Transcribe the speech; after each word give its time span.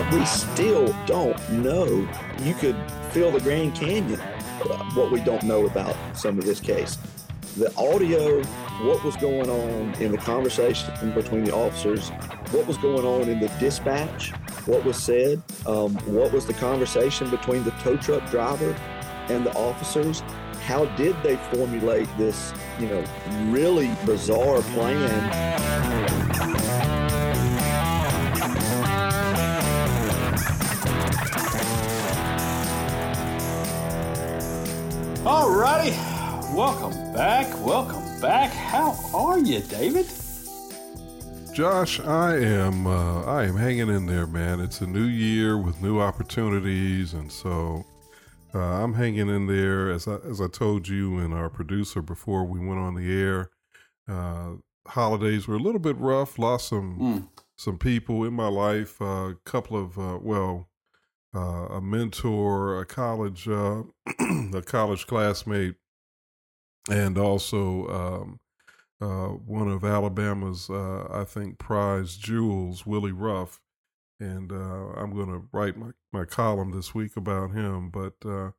but 0.00 0.14
we 0.14 0.24
still 0.24 0.94
don't 1.04 1.38
know. 1.50 2.08
You 2.42 2.54
could 2.54 2.76
fill 3.10 3.30
the 3.30 3.40
Grand 3.40 3.74
Canyon, 3.74 4.18
what 4.94 5.12
we 5.12 5.20
don't 5.20 5.42
know 5.42 5.66
about 5.66 5.94
some 6.14 6.38
of 6.38 6.46
this 6.46 6.58
case. 6.58 6.96
The 7.58 7.70
audio, 7.76 8.42
what 8.82 9.04
was 9.04 9.16
going 9.16 9.50
on 9.50 9.94
in 10.00 10.12
the 10.12 10.18
conversation 10.18 11.12
between 11.12 11.44
the 11.44 11.54
officers, 11.54 12.08
what 12.50 12.66
was 12.66 12.78
going 12.78 13.04
on 13.04 13.28
in 13.28 13.40
the 13.40 13.48
dispatch, 13.60 14.30
what 14.64 14.82
was 14.86 14.96
said, 14.96 15.42
um, 15.66 15.94
what 16.06 16.32
was 16.32 16.46
the 16.46 16.54
conversation 16.54 17.28
between 17.28 17.62
the 17.64 17.72
tow 17.82 17.98
truck 17.98 18.30
driver 18.30 18.74
and 19.28 19.44
the 19.44 19.52
officers, 19.52 20.22
how 20.64 20.86
did 20.96 21.14
they 21.22 21.36
formulate 21.52 22.08
this, 22.16 22.54
you 22.78 22.86
know, 22.86 23.04
really 23.50 23.90
bizarre 24.06 24.62
plan? 24.62 26.79
All 35.32 35.48
righty. 35.54 35.92
Welcome 36.56 37.12
back. 37.12 37.46
Welcome 37.64 38.20
back. 38.20 38.50
How 38.50 38.98
are 39.14 39.38
you, 39.38 39.60
David? 39.60 40.06
Josh, 41.54 42.00
I 42.00 42.36
am 42.36 42.84
uh, 42.88 43.22
I 43.22 43.44
am 43.44 43.56
hanging 43.56 43.88
in 43.88 44.06
there, 44.06 44.26
man. 44.26 44.58
It's 44.58 44.80
a 44.80 44.88
new 44.88 45.04
year 45.04 45.56
with 45.56 45.80
new 45.80 46.00
opportunities, 46.00 47.12
and 47.14 47.30
so 47.30 47.84
uh, 48.52 48.58
I'm 48.58 48.94
hanging 48.94 49.28
in 49.28 49.46
there. 49.46 49.90
As 49.92 50.08
I 50.08 50.16
as 50.28 50.40
I 50.40 50.48
told 50.48 50.88
you 50.88 51.18
and 51.18 51.32
our 51.32 51.48
producer 51.48 52.02
before 52.02 52.44
we 52.44 52.58
went 52.58 52.80
on 52.80 52.96
the 52.96 53.12
air, 53.12 53.50
uh, 54.08 54.54
holidays 54.88 55.46
were 55.46 55.54
a 55.54 55.60
little 55.60 55.80
bit 55.80 55.96
rough. 55.98 56.40
Lost 56.40 56.66
some 56.68 56.98
Mm. 56.98 57.28
some 57.56 57.78
people 57.78 58.24
in 58.24 58.32
my 58.34 58.48
life. 58.48 59.00
A 59.00 59.36
couple 59.44 59.76
of 59.80 59.96
uh, 59.96 60.18
well, 60.20 60.69
uh, 61.34 61.66
a 61.76 61.80
mentor, 61.80 62.80
a 62.80 62.86
college 62.86 63.48
uh, 63.48 63.82
a 64.54 64.62
college 64.62 65.06
classmate, 65.06 65.76
and 66.88 67.18
also. 67.18 67.86
Um, 67.88 68.40
uh, 69.02 69.28
one 69.28 69.68
of 69.68 69.82
Alabama's, 69.82 70.68
uh, 70.68 71.08
I 71.10 71.24
think, 71.24 71.58
prize 71.58 72.16
jewels, 72.16 72.84
Willie 72.84 73.12
Ruff. 73.12 73.58
And 74.18 74.52
uh, 74.52 74.90
I'm 74.94 75.14
going 75.14 75.30
to 75.30 75.48
write 75.52 75.78
my, 75.78 75.92
my 76.12 76.26
column 76.26 76.72
this 76.72 76.94
week 76.94 77.16
about 77.16 77.52
him. 77.52 77.88
But 77.88 78.14
uh, 78.26 78.50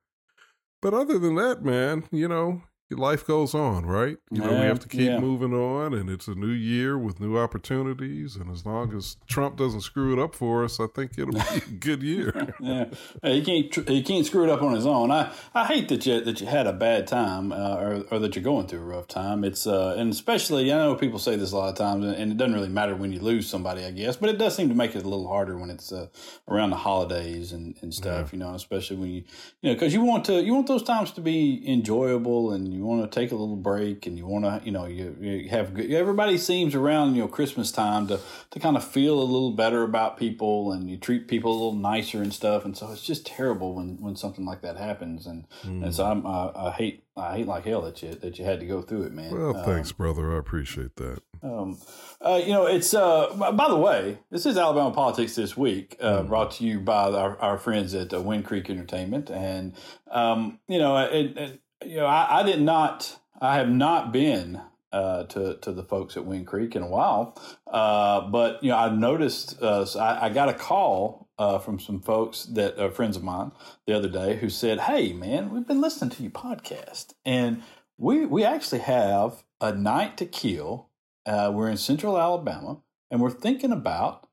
but 0.82 0.96
other 0.96 1.20
than 1.20 1.36
that, 1.36 1.64
man, 1.64 2.06
you 2.12 2.28
know, 2.28 2.64
life 2.92 3.26
goes 3.26 3.54
on, 3.54 3.86
right? 3.86 4.18
You 4.30 4.42
know, 4.42 4.50
we 4.50 4.66
have 4.66 4.80
to 4.80 4.88
keep 4.88 5.02
yeah. 5.02 5.20
moving 5.20 5.54
on, 5.54 5.94
and 5.94 6.10
it's 6.10 6.28
a 6.28 6.36
new 6.36 6.48
year 6.48 6.98
with 6.98 7.20
new 7.20 7.38
opportunities. 7.38 8.36
And 8.36 8.52
as 8.52 8.66
long 8.66 8.96
as 8.96 9.18
Trump 9.28 9.58
doesn't 9.58 9.82
screw 9.82 10.14
it 10.14 10.20
up 10.20 10.36
for 10.36 10.64
us, 10.64 10.80
I 10.80 10.88
think 10.88 11.18
it'll 11.18 11.34
be 11.34 11.40
a 11.58 11.60
good 11.80 12.04
year. 12.04 12.32
Yeah, 12.62 12.86
Hey, 13.24 13.40
he 13.40 13.46
can't. 13.46 13.90
He 13.90 14.04
can't 14.04 14.26
screw 14.26 14.44
it 14.44 14.50
up 14.50 14.62
on 14.62 14.74
his 14.74 14.86
own. 14.86 15.10
I, 15.10 15.32
I 15.54 15.66
hate 15.66 15.90
that 15.90 16.06
you 16.06 16.22
that 16.22 16.42
you 16.42 16.48
had 16.48 16.68
a 16.68 16.74
bad 16.74 17.08
time, 17.08 17.52
uh, 17.52 17.76
or, 17.76 18.04
or 18.12 18.20
that 18.20 18.36
you're 18.36 18.44
going 18.44 18.68
through 18.68 18.82
a 18.82 18.86
rough 18.86 19.08
time. 19.08 19.44
It's 19.44 19.66
uh, 19.66 19.96
and 19.98 20.12
especially 20.12 20.72
I 20.72 20.78
know 20.78 20.96
people 20.96 21.18
say 21.18 21.36
this 21.36 21.52
a 21.52 21.58
lot 21.58 21.70
of 21.70 21.76
times, 21.76 22.06
and, 22.06 22.32
it 22.32 22.38
doesn't 22.38 22.54
really 22.54 22.70
matter 22.70 22.96
when 22.96 23.12
you 23.12 23.20
lose 23.20 23.50
somebody, 23.50 23.84
I 23.84 23.92
guess, 23.92 24.16
but 24.16 24.30
it 24.30 24.38
does 24.38 24.56
seem 24.56 24.70
to 24.70 24.76
make 24.76 24.96
it 24.96 25.04
a 25.04 25.10
little 25.10 25.28
harder 25.28 25.58
when 25.58 25.70
it's 25.70 25.92
uh, 25.92 26.08
around 26.48 26.70
the 26.70 26.78
holidays 26.78 27.52
and, 27.52 27.76
and 27.82 27.94
stuff. 27.94 28.32
You 28.32 28.40
know, 28.40 28.54
especially 28.54 28.98
when 28.98 29.10
you 29.10 29.24
you 29.62 29.70
know 29.70 29.74
because 29.74 29.94
you 29.94 30.02
want 30.02 30.26
to 30.26 30.42
you 30.44 30.54
want 30.54 30.68
those 30.68 30.84
times 30.84 31.12
to 31.14 31.22
be 31.22 31.64
enjoyable, 31.68 32.52
and 32.52 32.72
you 32.72 32.81
want 32.86 33.10
to 33.10 33.20
take 33.20 33.32
a 33.32 33.36
little 33.36 33.56
break, 33.56 34.06
and 34.06 34.18
you 34.18 34.26
want 34.26 34.46
to 34.46 34.62
you 34.66 34.72
know 34.72 34.86
you, 34.86 35.16
you 35.20 35.50
have 35.50 35.74
good. 35.74 35.92
Everybody 35.92 36.38
seems 36.38 36.76
around 36.76 37.16
you 37.16 37.22
know 37.22 37.28
Christmas 37.28 37.72
time 37.72 38.08
to 38.08 38.20
to 38.52 38.60
kind 38.60 38.76
of 38.78 38.84
feel 38.84 39.20
a 39.20 39.24
little 39.24 39.52
better 39.52 39.84
about 39.84 40.18
people, 40.18 40.72
and 40.72 40.90
you 40.90 40.98
treat 40.98 41.28
people 41.28 41.52
a 41.52 41.54
little 41.54 41.76
nicer 41.76 42.22
and 42.22 42.34
stuff. 42.34 42.66
And 42.66 42.78
so 42.78 42.92
it's 42.92 43.04
just 43.06 43.26
terrible 43.26 43.76
when, 43.76 43.98
when 44.02 44.16
something 44.16 44.46
like 44.46 44.62
that 44.62 44.78
happens. 44.78 45.26
And 45.26 45.46
and 45.64 45.94
so 45.94 46.06
I'm, 46.06 46.26
I, 46.26 46.52
I 46.56 46.72
hate 46.72 47.04
I 47.18 47.38
hate 47.38 47.48
like 47.48 47.66
hell 47.66 47.82
that 47.82 48.02
you 48.02 48.16
that 48.16 48.40
you 48.40 48.46
had 48.46 48.60
to 48.60 48.66
go 48.66 48.82
through 48.82 49.04
it, 49.04 49.14
man. 49.14 49.38
Well, 49.38 49.56
Um, 49.58 49.66
thanks, 49.66 49.92
brother. 49.92 50.36
I 50.36 50.40
appreciate 50.40 50.96
that. 50.98 51.20
um, 51.44 51.78
uh, 52.24 52.40
you 52.44 52.52
know, 52.54 52.68
it's 52.68 52.94
uh, 52.94 53.52
by 53.56 53.68
the 53.68 53.76
way, 53.76 54.20
this 54.30 54.46
is 54.46 54.58
Alabama 54.58 54.92
politics 54.92 55.34
this 55.36 55.58
week, 55.58 55.98
uh, 56.00 56.22
brought 56.24 56.52
to 56.52 56.64
you 56.64 56.80
by 56.80 57.10
our, 57.12 57.36
our 57.40 57.58
friends 57.58 57.96
at 57.96 58.14
uh, 58.14 58.22
Wind 58.22 58.46
Creek 58.46 58.70
Entertainment, 58.70 59.30
and 59.32 59.74
um, 60.12 60.60
you 60.68 60.78
know, 60.78 60.98
it, 60.98 61.38
it, 61.38 61.62
you 61.86 61.98
know, 61.98 62.06
I, 62.06 62.40
I 62.40 62.44
did 62.44 62.62
not, 62.62 63.20
I 63.40 63.56
have 63.56 63.70
not 63.70 64.12
been 64.12 64.62
uh, 64.92 65.24
to 65.24 65.58
to 65.62 65.72
the 65.72 65.84
folks 65.84 66.18
at 66.18 66.26
Wind 66.26 66.48
Creek 66.48 66.76
in 66.76 66.84
a 66.84 66.88
while, 66.88 67.38
uh, 67.68 68.22
but 68.30 68.62
you 68.64 68.70
know, 68.70 68.78
I've 68.78 68.98
noticed. 68.98 69.62
Uh, 69.62 69.86
so 69.86 70.00
I, 70.00 70.26
I 70.26 70.30
got 70.30 70.50
a 70.50 70.54
call 70.54 71.30
uh, 71.38 71.60
from 71.60 71.80
some 71.80 72.02
folks 72.02 72.44
that 72.46 72.78
are 72.78 72.92
friends 72.92 73.16
of 73.16 73.24
mine 73.24 73.52
the 73.88 73.96
other 73.96 74.10
day 74.10 74.36
who 74.38 74.50
said, 74.50 74.82
"Hey, 74.82 75.14
man, 75.14 75.50
we've 75.50 75.68
been 75.68 75.82
listening 75.82 76.10
to 76.12 76.24
your 76.24 76.32
podcast, 76.32 77.14
and 77.26 77.64
we 77.98 78.26
we 78.26 78.44
actually 78.44 78.82
have 78.82 79.44
a 79.60 79.74
night 79.74 80.18
to 80.18 80.26
kill." 80.26 80.90
Uh, 81.26 81.52
we're 81.54 81.70
in 81.70 81.78
Central 81.78 82.20
Alabama, 82.20 82.82
and 83.12 83.22
we're 83.22 83.30
thinking 83.30 83.72
about, 83.72 84.28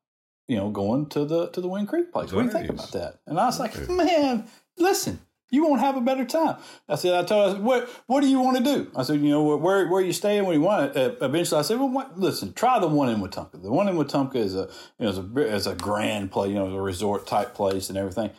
you 0.48 0.56
know, 0.56 0.70
going 0.70 1.06
to 1.10 1.25
the 1.25 1.48
to 1.50 1.60
the 1.60 1.69
Wind 1.69 1.86
Creek 1.88 2.12
place. 2.12 2.32
What 2.32 2.42
do 2.42 2.47
you 2.47 2.53
think 2.53 2.70
about 2.70 2.92
that? 2.92 3.20
And 3.26 3.38
I 3.38 3.47
was 3.47 3.60
like, 3.60 3.88
man, 3.88 4.48
listen, 4.78 5.20
you 5.50 5.64
won't 5.64 5.81
have 5.81 5.97
a 5.97 6.00
better 6.00 6.25
time. 6.25 6.56
I 6.88 6.97
said, 6.97 7.14
I 7.14 7.25
told 7.25 7.56
her, 7.56 7.62
what 7.62 7.88
what 8.06 8.20
do 8.20 8.28
you 8.28 8.41
want 8.41 8.59
to 8.59 8.62
do? 8.62 8.91
I 8.94 9.03
said, 9.03 9.20
you 9.20 9.31
know, 9.31 9.56
where 9.56 9.88
where 9.88 10.00
you 10.00 10.12
staying? 10.12 10.44
What 10.44 10.53
do 10.53 10.59
you 10.59 10.64
want? 10.64 10.97
Uh, 10.97 11.12
eventually, 11.22 11.59
I 11.59 11.62
said, 11.62 11.78
well, 11.78 11.88
what, 11.88 12.19
listen, 12.19 12.53
try 12.53 12.78
the 12.78 12.88
one 12.88 13.09
in 13.09 13.20
Wetumpka. 13.20 13.62
The 13.62 13.70
one 13.70 13.88
in 13.88 13.97
Wetumpka 13.97 14.36
is 14.36 14.54
a 14.54 14.69
you 14.98 15.06
know 15.06 15.09
is 15.09 15.19
a 15.19 15.54
is 15.54 15.66
a 15.66 15.75
grand 15.75 16.31
place, 16.31 16.50
you 16.50 16.56
know, 16.56 16.66
a 16.66 16.81
resort 16.81 17.26
type 17.26 17.54
place 17.54 17.88
and 17.88 17.98
everything. 17.98 18.31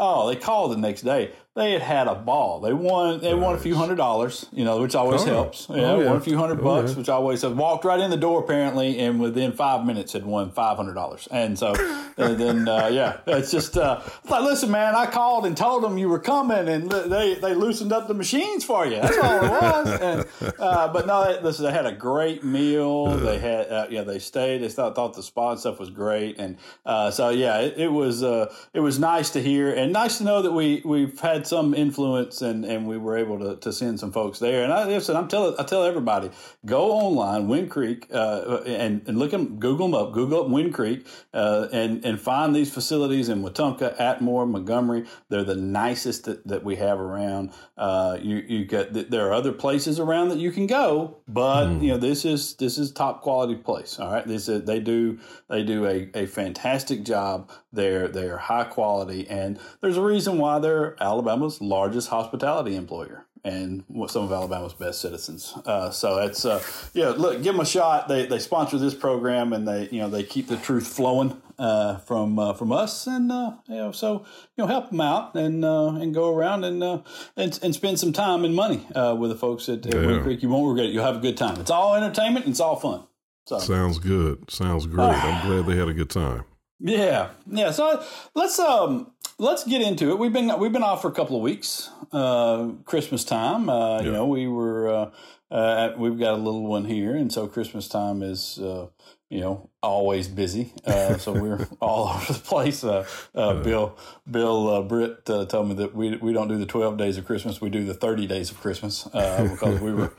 Oh, 0.00 0.28
they 0.28 0.36
called 0.36 0.72
the 0.72 0.76
next 0.76 1.02
day. 1.02 1.32
They 1.58 1.72
had 1.72 1.82
had 1.82 2.06
a 2.06 2.14
ball. 2.14 2.60
They 2.60 2.72
won. 2.72 3.18
They 3.20 3.34
won 3.34 3.54
a 3.56 3.58
few 3.58 3.74
hundred 3.74 3.96
dollars, 3.96 4.46
you 4.52 4.64
know, 4.64 4.80
which 4.80 4.94
always 4.94 5.22
Oh. 5.22 5.26
helps. 5.26 5.66
Yeah, 5.68 5.74
Oh, 5.90 6.00
yeah. 6.00 6.06
won 6.06 6.16
a 6.16 6.20
few 6.20 6.38
hundred 6.38 6.60
Oh, 6.60 6.64
bucks, 6.64 6.92
yeah. 6.92 6.98
which 6.98 7.08
always 7.08 7.42
helps. 7.42 7.56
Walked 7.56 7.84
right 7.84 7.98
in 7.98 8.10
the 8.10 8.16
door 8.16 8.40
apparently, 8.44 8.98
and 9.00 9.18
within 9.20 9.50
five 9.52 9.84
minutes 9.84 10.12
had 10.12 10.24
won 10.24 10.52
five 10.52 10.76
hundred 10.76 10.94
dollars. 10.94 11.26
And 11.32 11.58
so, 11.58 11.74
and 12.16 12.38
then 12.38 12.68
uh, 12.68 12.86
yeah, 12.92 13.16
it's 13.26 13.50
just 13.50 13.76
uh, 13.76 14.00
like, 14.28 14.42
listen, 14.44 14.70
man, 14.70 14.94
I 14.94 15.06
called 15.06 15.46
and 15.46 15.56
told 15.56 15.82
them 15.82 15.98
you 15.98 16.08
were 16.08 16.20
coming, 16.20 16.68
and 16.68 16.88
they 16.90 17.34
they 17.34 17.54
loosened 17.54 17.92
up 17.92 18.06
the 18.06 18.14
machines 18.14 18.62
for 18.64 18.86
you. 18.86 19.00
That's 19.00 19.18
all 19.18 19.44
it 19.44 19.50
was. 19.50 19.88
And, 20.08 20.26
uh, 20.60 20.92
but 20.92 21.06
no, 21.08 21.24
they, 21.24 21.40
listen, 21.42 21.64
they 21.64 21.72
had 21.72 21.86
a 21.86 21.92
great 21.92 22.44
meal. 22.44 23.06
They 23.16 23.38
had 23.40 23.68
uh, 23.70 23.86
yeah, 23.90 24.02
they 24.02 24.20
stayed. 24.20 24.58
They 24.58 24.68
thought 24.68 24.94
thought 24.94 25.14
the 25.14 25.22
spa 25.24 25.50
and 25.50 25.58
stuff 25.60 25.80
was 25.80 25.90
great, 25.90 26.38
and 26.38 26.56
uh, 26.86 27.10
so 27.10 27.30
yeah, 27.30 27.58
it, 27.62 27.74
it 27.78 27.88
was 27.92 28.22
uh, 28.22 28.54
it 28.72 28.80
was 28.80 28.98
nice 29.00 29.30
to 29.30 29.42
hear 29.42 29.72
and 29.74 29.92
nice 29.92 30.18
to 30.18 30.24
know 30.24 30.42
that 30.42 30.52
we 30.52 30.82
we've 30.84 31.18
had 31.18 31.47
some 31.48 31.74
influence 31.74 32.42
and, 32.42 32.64
and 32.64 32.86
we 32.86 32.98
were 32.98 33.16
able 33.16 33.38
to, 33.38 33.56
to 33.56 33.72
send 33.72 33.98
some 33.98 34.12
folks 34.12 34.38
there. 34.38 34.64
And 34.64 34.72
I 34.72 34.84
listen, 34.84 35.16
I'm 35.16 35.28
telling 35.28 35.54
I 35.58 35.64
tell 35.64 35.84
everybody 35.84 36.30
go 36.64 36.92
online 36.92 37.48
Wind 37.48 37.70
Creek 37.70 38.06
uh, 38.12 38.62
and 38.66 39.02
and 39.06 39.18
look 39.18 39.30
them 39.30 39.58
Google 39.58 39.88
them 39.88 39.94
up 39.94 40.12
Google 40.12 40.42
up 40.42 40.48
Wind 40.48 40.74
Creek 40.74 41.06
uh, 41.32 41.68
and 41.72 42.04
and 42.04 42.20
find 42.20 42.54
these 42.54 42.72
facilities 42.72 43.28
in 43.28 43.42
Wetumpka, 43.42 43.96
Atmore, 43.98 44.48
Montgomery. 44.48 45.06
They're 45.28 45.44
the 45.44 45.56
nicest 45.56 46.24
that, 46.24 46.46
that 46.46 46.64
we 46.64 46.76
have 46.76 47.00
around. 47.00 47.52
Uh, 47.76 48.18
you 48.20 48.36
you 48.46 48.64
get 48.64 49.10
there 49.10 49.28
are 49.28 49.32
other 49.32 49.52
places 49.52 49.98
around 49.98 50.28
that 50.28 50.38
you 50.38 50.50
can 50.52 50.66
go, 50.66 51.18
but 51.26 51.80
you 51.80 51.88
know 51.88 51.98
this 51.98 52.24
is 52.24 52.54
this 52.56 52.78
is 52.78 52.92
top 52.92 53.22
quality 53.22 53.54
place. 53.54 53.98
All 53.98 54.12
right, 54.12 54.26
this 54.26 54.48
is, 54.48 54.64
they 54.64 54.80
do 54.80 55.18
they 55.48 55.62
do 55.62 55.86
a, 55.86 56.10
a 56.14 56.26
fantastic 56.26 57.04
job. 57.04 57.50
They're 57.72 58.08
they're 58.08 58.38
high 58.38 58.64
quality, 58.64 59.28
and 59.28 59.58
there's 59.80 59.96
a 59.96 60.02
reason 60.02 60.38
why 60.38 60.58
they're 60.58 60.96
Alabama's 61.38 61.60
largest 61.60 62.08
hospitality 62.08 62.74
employer 62.74 63.24
and 63.44 63.84
some 64.08 64.24
of 64.24 64.32
Alabama's 64.32 64.72
best 64.72 65.00
citizens. 65.00 65.54
Uh, 65.64 65.90
so 65.90 66.18
it's 66.18 66.44
uh, 66.44 66.60
yeah, 66.92 67.10
look, 67.10 67.36
give 67.42 67.54
them 67.54 67.60
a 67.60 67.64
shot. 67.66 68.08
They 68.08 68.26
they 68.26 68.40
sponsor 68.40 68.78
this 68.78 68.94
program, 68.94 69.52
and 69.52 69.66
they 69.66 69.88
you 69.90 70.00
know 70.00 70.10
they 70.10 70.24
keep 70.24 70.48
the 70.48 70.56
truth 70.56 70.86
flowing 70.88 71.40
uh, 71.58 71.98
from 71.98 72.38
uh, 72.38 72.52
from 72.54 72.72
us, 72.72 73.06
and 73.06 73.30
uh, 73.30 73.52
you 73.68 73.76
know 73.76 73.92
so 73.92 74.24
you 74.56 74.64
know 74.64 74.66
help 74.66 74.90
them 74.90 75.00
out 75.00 75.36
and 75.36 75.64
uh, 75.64 75.94
and 75.94 76.12
go 76.12 76.34
around 76.34 76.64
and 76.64 76.82
uh, 76.82 77.00
and 77.36 77.58
and 77.62 77.72
spend 77.74 78.00
some 78.00 78.12
time 78.12 78.44
and 78.44 78.56
money 78.56 78.84
uh, 78.96 79.14
with 79.16 79.30
the 79.30 79.36
folks 79.36 79.68
at, 79.68 79.86
at 79.86 79.94
Yeah. 79.94 80.06
Wind 80.06 80.22
Creek. 80.24 80.42
You 80.42 80.48
won't 80.48 80.66
regret 80.68 80.86
it. 80.86 80.92
You'll 80.92 81.04
have 81.04 81.16
a 81.16 81.20
good 81.20 81.36
time. 81.36 81.60
It's 81.60 81.70
all 81.70 81.94
entertainment. 81.94 82.44
and 82.46 82.52
It's 82.52 82.60
all 82.60 82.76
fun. 82.76 83.04
So 83.46 83.58
Sounds 83.60 83.98
good. 84.00 84.50
Sounds 84.50 84.86
great. 84.86 85.06
I'm 85.10 85.46
glad 85.46 85.66
they 85.66 85.76
had 85.78 85.88
a 85.88 85.94
good 85.94 86.10
time. 86.10 86.44
yeah, 86.80 87.28
yeah. 87.46 87.70
So 87.70 88.02
let's 88.34 88.58
um 88.58 89.12
let's 89.38 89.64
get 89.64 89.80
into 89.80 90.10
it. 90.10 90.18
We've 90.18 90.32
been 90.32 90.58
we've 90.58 90.72
been 90.72 90.82
off 90.82 91.02
for 91.02 91.08
a 91.08 91.12
couple 91.12 91.36
of 91.36 91.42
weeks. 91.42 91.90
Uh, 92.12 92.70
Christmas 92.84 93.24
time. 93.24 93.68
Uh, 93.68 94.02
You 94.02 94.12
know, 94.12 94.26
we 94.26 94.46
were 94.48 94.88
uh, 94.88 95.10
uh, 95.50 95.92
we've 95.96 96.18
got 96.18 96.34
a 96.34 96.36
little 96.36 96.66
one 96.66 96.84
here, 96.84 97.14
and 97.16 97.32
so 97.32 97.46
Christmas 97.46 97.88
time 97.88 98.22
is 98.22 98.58
uh, 98.58 98.88
you 99.30 99.40
know, 99.40 99.68
always 99.82 100.26
busy. 100.26 100.72
Uh, 100.86 101.18
so 101.18 101.32
we're 101.32 101.68
all 101.80 102.08
over 102.08 102.32
the 102.32 102.38
place. 102.38 102.82
Uh, 102.82 103.06
uh, 103.34 103.62
Bill, 103.62 103.96
Bill, 104.30 104.68
uh, 104.68 104.82
Britt 104.82 105.28
uh, 105.28 105.44
told 105.44 105.68
me 105.68 105.74
that 105.74 105.94
we 105.94 106.16
we 106.16 106.32
don't 106.32 106.48
do 106.48 106.56
the 106.56 106.66
twelve 106.66 106.96
days 106.96 107.18
of 107.18 107.26
Christmas. 107.26 107.60
We 107.60 107.68
do 107.68 107.84
the 107.84 107.92
thirty 107.92 108.26
days 108.26 108.50
of 108.50 108.58
Christmas 108.58 109.06
uh, 109.12 109.48
because 109.52 109.80
we 109.80 109.92
were 109.92 110.12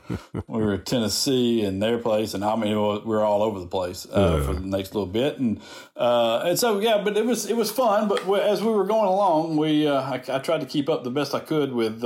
we 0.46 0.62
were 0.62 0.74
in 0.74 0.84
Tennessee 0.84 1.64
and 1.64 1.82
their 1.82 1.98
place, 1.98 2.34
and 2.34 2.44
I 2.44 2.54
mean 2.54 2.76
we're 3.04 3.24
all 3.24 3.42
over 3.42 3.58
the 3.58 3.66
place 3.66 4.06
uh, 4.12 4.42
for 4.44 4.54
the 4.54 4.60
next 4.60 4.94
little 4.94 5.10
bit, 5.10 5.38
and 5.38 5.60
uh, 5.96 6.42
and 6.44 6.58
so 6.58 6.78
yeah, 6.78 7.02
but 7.02 7.16
it 7.16 7.26
was 7.26 7.46
it 7.46 7.56
was 7.56 7.70
fun. 7.72 8.06
But 8.06 8.28
as 8.40 8.62
we 8.62 8.70
were 8.70 8.86
going 8.86 9.08
along, 9.08 9.56
we 9.56 9.88
uh, 9.88 10.02
I, 10.02 10.22
I 10.28 10.38
tried 10.38 10.60
to 10.60 10.66
keep 10.66 10.88
up 10.88 11.02
the 11.02 11.10
best 11.10 11.34
I 11.34 11.40
could 11.40 11.72
with. 11.72 12.04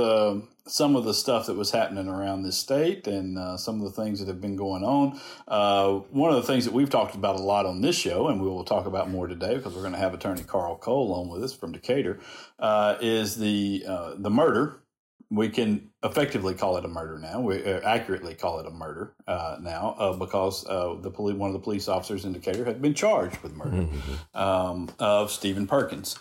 Some 0.67 0.95
of 0.95 1.03
the 1.03 1.13
stuff 1.13 1.45
that 1.45 1.55
was 1.55 1.69
happening 1.69 2.07
around 2.07 2.41
this 2.41 2.57
state 2.57 3.05
and 3.05 3.37
uh, 3.37 3.55
some 3.55 3.75
of 3.75 3.83
the 3.83 4.01
things 4.01 4.19
that 4.19 4.27
have 4.27 4.41
been 4.41 4.55
going 4.55 4.83
on. 4.83 5.19
Uh, 5.47 5.99
one 6.09 6.31
of 6.31 6.37
the 6.37 6.43
things 6.43 6.65
that 6.65 6.73
we've 6.73 6.89
talked 6.89 7.13
about 7.13 7.35
a 7.35 7.43
lot 7.43 7.67
on 7.67 7.81
this 7.81 7.95
show, 7.95 8.29
and 8.29 8.41
we 8.41 8.47
will 8.47 8.63
talk 8.63 8.87
about 8.87 9.09
more 9.09 9.27
today 9.27 9.55
because 9.55 9.75
we're 9.75 9.81
going 9.81 9.93
to 9.93 9.99
have 9.99 10.15
attorney 10.15 10.43
Carl 10.43 10.75
Cole 10.75 11.13
on 11.13 11.29
with 11.29 11.43
us 11.43 11.53
from 11.53 11.71
Decatur, 11.71 12.19
uh, 12.57 12.95
is 12.99 13.35
the 13.35 13.85
uh, 13.87 14.15
the 14.17 14.31
murder. 14.31 14.81
We 15.29 15.49
can 15.49 15.89
effectively 16.03 16.53
call 16.53 16.77
it 16.77 16.85
a 16.85 16.87
murder 16.87 17.19
now. 17.19 17.41
We 17.41 17.63
uh, 17.63 17.81
accurately 17.81 18.33
call 18.33 18.59
it 18.59 18.65
a 18.65 18.71
murder 18.71 19.13
uh, 19.27 19.57
now 19.59 20.15
because 20.19 20.63
the 20.63 21.11
police, 21.11 21.35
one 21.35 21.49
of 21.49 21.53
the 21.53 21.59
police 21.59 21.87
officers 21.87 22.25
in 22.25 22.33
Decatur 22.33 22.65
had 22.65 22.81
been 22.81 22.93
charged 22.93 23.37
with 23.41 23.53
murder 23.53 23.83
mm-hmm. 23.83 24.37
um, 24.37 24.89
of 24.99 25.31
Stephen 25.31 25.67
Perkins 25.67 26.17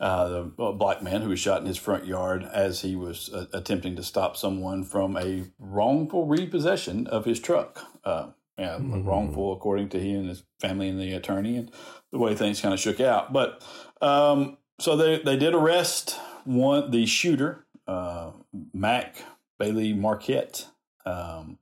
uh, 0.00 0.28
the 0.28 0.72
black 0.72 1.02
man 1.02 1.22
who 1.22 1.30
was 1.30 1.40
shot 1.40 1.60
in 1.60 1.66
his 1.66 1.76
front 1.76 2.06
yard 2.06 2.44
as 2.44 2.82
he 2.82 2.94
was 2.94 3.30
uh, 3.32 3.46
attempting 3.52 3.96
to 3.96 4.02
stop 4.02 4.36
someone 4.36 4.84
from 4.84 5.16
a 5.16 5.44
wrongful 5.58 6.26
repossession 6.26 7.06
of 7.08 7.24
his 7.24 7.40
truck. 7.40 7.84
Uh, 8.04 8.28
yeah, 8.56 8.76
mm-hmm. 8.76 9.04
wrongful 9.04 9.52
according 9.52 9.88
to 9.88 10.00
he 10.00 10.12
and 10.12 10.28
his 10.28 10.44
family 10.60 10.88
and 10.88 11.00
the 11.00 11.12
attorney, 11.12 11.56
and 11.56 11.70
the 12.12 12.18
way 12.18 12.34
things 12.34 12.60
kind 12.60 12.74
of 12.74 12.80
shook 12.80 13.00
out. 13.00 13.32
But 13.32 13.62
um, 14.00 14.58
so 14.78 14.96
they 14.96 15.18
they 15.18 15.36
did 15.36 15.54
arrest 15.54 16.18
one 16.44 16.90
the 16.90 17.06
shooter, 17.06 17.66
uh, 17.86 18.32
Mac 18.72 19.16
Bailey 19.58 19.92
Marquette, 19.92 20.66
um, 21.06 21.58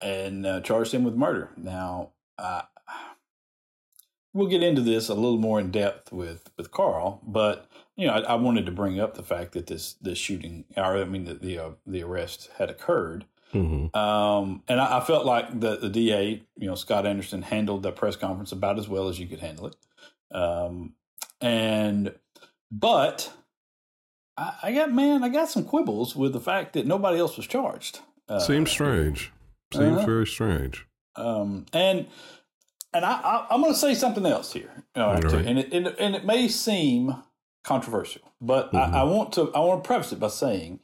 and 0.00 0.44
uh, 0.44 0.60
charged 0.60 0.92
him 0.92 1.04
with 1.04 1.14
murder. 1.14 1.50
Now. 1.56 2.10
Uh, 2.38 2.62
we'll 4.36 4.48
get 4.48 4.62
into 4.62 4.82
this 4.82 5.08
a 5.08 5.14
little 5.14 5.38
more 5.38 5.58
in 5.58 5.70
depth 5.70 6.12
with 6.12 6.50
with 6.56 6.70
Carl, 6.70 7.20
but 7.26 7.68
you 7.96 8.06
know, 8.06 8.12
I, 8.12 8.20
I 8.20 8.34
wanted 8.34 8.66
to 8.66 8.72
bring 8.72 9.00
up 9.00 9.14
the 9.14 9.22
fact 9.22 9.52
that 9.52 9.66
this 9.66 9.94
this 9.94 10.18
shooting, 10.18 10.64
or 10.76 10.98
I 10.98 11.04
mean, 11.04 11.24
that 11.24 11.40
the 11.40 11.58
uh, 11.58 11.70
the 11.86 12.02
arrest 12.02 12.50
had 12.58 12.70
occurred. 12.70 13.24
Mm-hmm. 13.54 13.96
Um, 13.96 14.62
and 14.68 14.80
I, 14.80 14.98
I, 14.98 15.00
felt 15.00 15.24
like 15.24 15.60
the, 15.60 15.76
the 15.76 15.88
DA, 15.88 16.42
you 16.56 16.66
know, 16.66 16.74
Scott 16.74 17.06
Anderson 17.06 17.42
handled 17.42 17.84
that 17.84 17.94
press 17.94 18.16
conference 18.16 18.50
about 18.50 18.76
as 18.76 18.88
well 18.88 19.08
as 19.08 19.20
you 19.20 19.28
could 19.28 19.38
handle 19.38 19.68
it. 19.68 19.76
Um, 20.32 20.94
and, 21.40 22.12
but 22.70 23.32
I, 24.36 24.54
I, 24.64 24.72
got, 24.72 24.92
man, 24.92 25.22
I 25.22 25.28
got 25.28 25.48
some 25.48 25.64
quibbles 25.64 26.16
with 26.16 26.32
the 26.32 26.40
fact 26.40 26.72
that 26.72 26.86
nobody 26.86 27.18
else 27.18 27.36
was 27.36 27.46
charged. 27.46 28.00
Uh, 28.28 28.40
Seems 28.40 28.70
strange. 28.70 29.32
Seems 29.72 29.98
uh, 29.98 30.04
very 30.04 30.26
strange. 30.26 30.84
Um, 31.14 31.66
and 31.72 32.08
and 32.96 33.04
I, 33.04 33.46
am 33.50 33.60
going 33.60 33.72
to 33.72 33.78
say 33.78 33.94
something 33.94 34.24
else 34.24 34.52
here, 34.52 34.84
right. 34.96 35.24
and, 35.24 35.58
it, 35.58 35.72
and, 35.72 35.88
and 35.88 36.16
it 36.16 36.24
may 36.24 36.48
seem 36.48 37.22
controversial, 37.62 38.32
but 38.40 38.72
mm-hmm. 38.72 38.94
I, 38.94 39.00
I, 39.00 39.02
want 39.04 39.32
to 39.34 39.52
I 39.54 39.60
want 39.60 39.84
to 39.84 39.86
preface 39.86 40.12
it 40.12 40.20
by 40.20 40.28
saying 40.28 40.80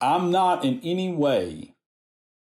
I'm 0.00 0.30
not 0.30 0.64
in 0.64 0.80
any 0.82 1.12
way 1.12 1.74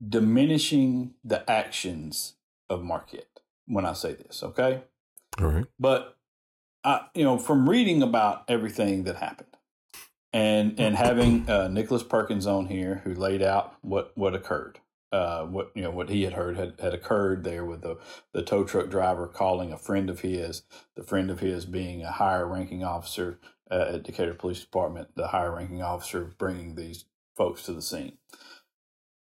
diminishing 0.06 1.14
the 1.22 1.48
actions 1.48 2.34
of 2.68 2.82
Marquette 2.82 3.40
when 3.66 3.86
I 3.86 3.92
say 3.92 4.14
this. 4.14 4.42
Okay, 4.42 4.82
all 5.40 5.46
right, 5.46 5.66
but 5.78 6.16
I, 6.82 7.06
you 7.14 7.24
know, 7.24 7.38
from 7.38 7.68
reading 7.68 8.02
about 8.02 8.44
everything 8.48 9.04
that 9.04 9.16
happened. 9.16 9.48
And 10.34 10.80
and 10.80 10.96
having 10.96 11.46
uh, 11.46 11.68
Nicholas 11.68 12.02
Perkins 12.02 12.46
on 12.46 12.64
here, 12.64 13.02
who 13.04 13.14
laid 13.14 13.42
out 13.42 13.74
what 13.82 14.12
what 14.16 14.34
occurred, 14.34 14.80
uh, 15.12 15.44
what 15.44 15.70
you 15.74 15.82
know 15.82 15.90
what 15.90 16.08
he 16.08 16.22
had 16.22 16.32
heard 16.32 16.56
had, 16.56 16.74
had 16.80 16.94
occurred 16.94 17.44
there 17.44 17.64
with 17.64 17.82
the 17.82 17.98
the 18.32 18.42
tow 18.42 18.64
truck 18.64 18.88
driver 18.88 19.26
calling 19.26 19.72
a 19.72 19.76
friend 19.76 20.08
of 20.08 20.20
his, 20.20 20.62
the 20.96 21.02
friend 21.02 21.30
of 21.30 21.40
his 21.40 21.66
being 21.66 22.02
a 22.02 22.12
higher 22.12 22.46
ranking 22.46 22.82
officer 22.82 23.38
uh, 23.70 23.90
at 23.94 24.02
Decatur 24.02 24.34
Police 24.34 24.60
Department, 24.60 25.14
the 25.14 25.28
higher 25.28 25.54
ranking 25.54 25.82
officer 25.82 26.32
bringing 26.38 26.74
these 26.74 27.04
folks 27.36 27.62
to 27.64 27.72
the 27.72 27.82
scene. 27.82 28.16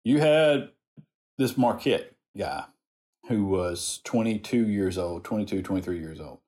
You 0.04 0.18
had 0.18 0.70
this 1.38 1.56
Marquette 1.56 2.12
guy 2.36 2.64
who 3.28 3.44
was 3.44 4.00
22 4.04 4.66
years 4.68 4.96
old, 4.96 5.24
22, 5.24 5.62
23 5.62 5.98
years 5.98 6.20
old, 6.20 6.38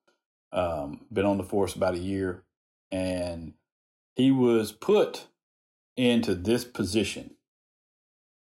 um, 0.53 1.01
been 1.13 1.27
on 1.27 1.39
the 1.39 1.45
force 1.45 1.75
about 1.75 1.95
a 1.95 1.99
year, 1.99 2.43
and 2.91 3.55
he 4.17 4.31
was 4.31 4.73
put 4.73 5.27
into 5.97 6.35
this 6.35 6.65
position 6.65 7.33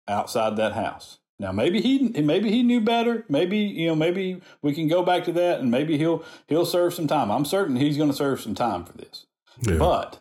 outside 0.07 0.57
that 0.57 0.73
house. 0.73 1.19
Now 1.39 1.51
maybe 1.51 1.81
he 1.81 2.09
maybe 2.21 2.51
he 2.51 2.63
knew 2.63 2.79
better. 2.79 3.25
Maybe 3.27 3.57
you 3.57 3.87
know 3.87 3.95
maybe 3.95 4.41
we 4.61 4.73
can 4.73 4.87
go 4.87 5.03
back 5.03 5.23
to 5.25 5.31
that 5.33 5.59
and 5.59 5.71
maybe 5.71 5.97
he'll 5.97 6.23
he'll 6.47 6.65
serve 6.65 6.93
some 6.93 7.07
time. 7.07 7.31
I'm 7.31 7.45
certain 7.45 7.75
he's 7.75 7.97
going 7.97 8.09
to 8.09 8.15
serve 8.15 8.39
some 8.39 8.55
time 8.55 8.85
for 8.85 8.93
this. 8.93 9.25
Yeah. 9.61 9.77
But 9.77 10.19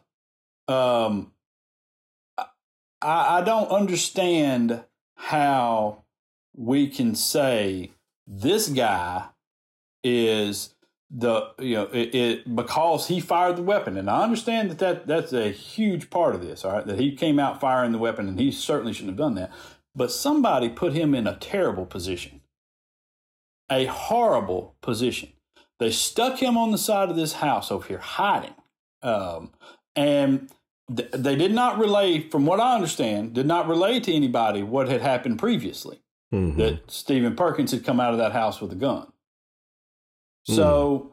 um 0.73 1.33
I 3.01 3.39
I 3.39 3.43
don't 3.43 3.71
understand 3.71 4.85
how 5.17 6.03
we 6.57 6.89
can 6.89 7.15
say 7.15 7.91
this 8.27 8.69
guy 8.69 9.27
is 10.03 10.72
the 11.15 11.51
you 11.59 11.75
know 11.75 11.89
it, 11.93 12.15
it, 12.15 12.57
because 12.57 13.09
he 13.09 13.21
fired 13.21 13.57
the 13.57 13.63
weapon. 13.63 13.97
And 13.97 14.09
i 14.09 14.23
understand 14.23 14.71
that, 14.71 14.79
that 14.79 15.07
that's 15.07 15.33
a 15.33 15.51
huge 15.51 16.09
part 16.11 16.35
of 16.35 16.41
this 16.41 16.65
all 16.65 16.73
right? 16.73 16.87
That 16.87 16.99
he 16.99 17.15
came 17.15 17.39
out 17.39 17.61
firing 17.61 17.93
the 17.93 17.99
weapon 17.99 18.29
and 18.29 18.41
he 18.41 18.51
certainly 18.51 18.93
shouldn't 18.93 19.11
have 19.11 19.19
done 19.19 19.35
that. 19.35 19.53
But 19.95 20.11
somebody 20.11 20.71
put 20.71 20.95
him 20.95 21.15
in 21.15 21.27
a 21.27 21.37
terrible 21.37 21.85
position. 21.85 22.41
A 23.71 23.85
horrible 23.85 24.75
position. 24.81 25.31
They 25.79 25.91
stuck 25.91 26.39
him 26.39 26.57
on 26.57 26.71
the 26.71 26.79
side 26.79 27.11
of 27.11 27.17
this 27.17 27.35
house 27.35 27.71
over 27.71 27.87
here 27.87 27.99
hiding. 27.99 28.55
Um, 29.03 29.51
and 29.97 30.49
th- 30.95 31.11
they 31.13 31.37
did 31.37 31.53
not 31.53 31.79
relay 31.79 32.29
from 32.29 32.47
what 32.47 32.61
i 32.61 32.75
understand 32.75 33.35
did 33.35 33.47
not 33.47 33.69
relay 33.69 34.01
to 34.01 34.13
anybody 34.13 34.63
what 34.63 34.89
had 34.89 35.01
happened 35.01 35.39
previously. 35.39 35.99
Mm-hmm. 36.33 36.59
that 36.59 36.91
stephen 36.91 37.37
perkins 37.37 37.73
had 37.73 37.85
come 37.85 38.01
out 38.01 38.13
of 38.13 38.19
that 38.19 38.33
house 38.33 38.61
with 38.61 38.73
a 38.73 38.77
gun 38.77 39.12
so, 40.45 41.13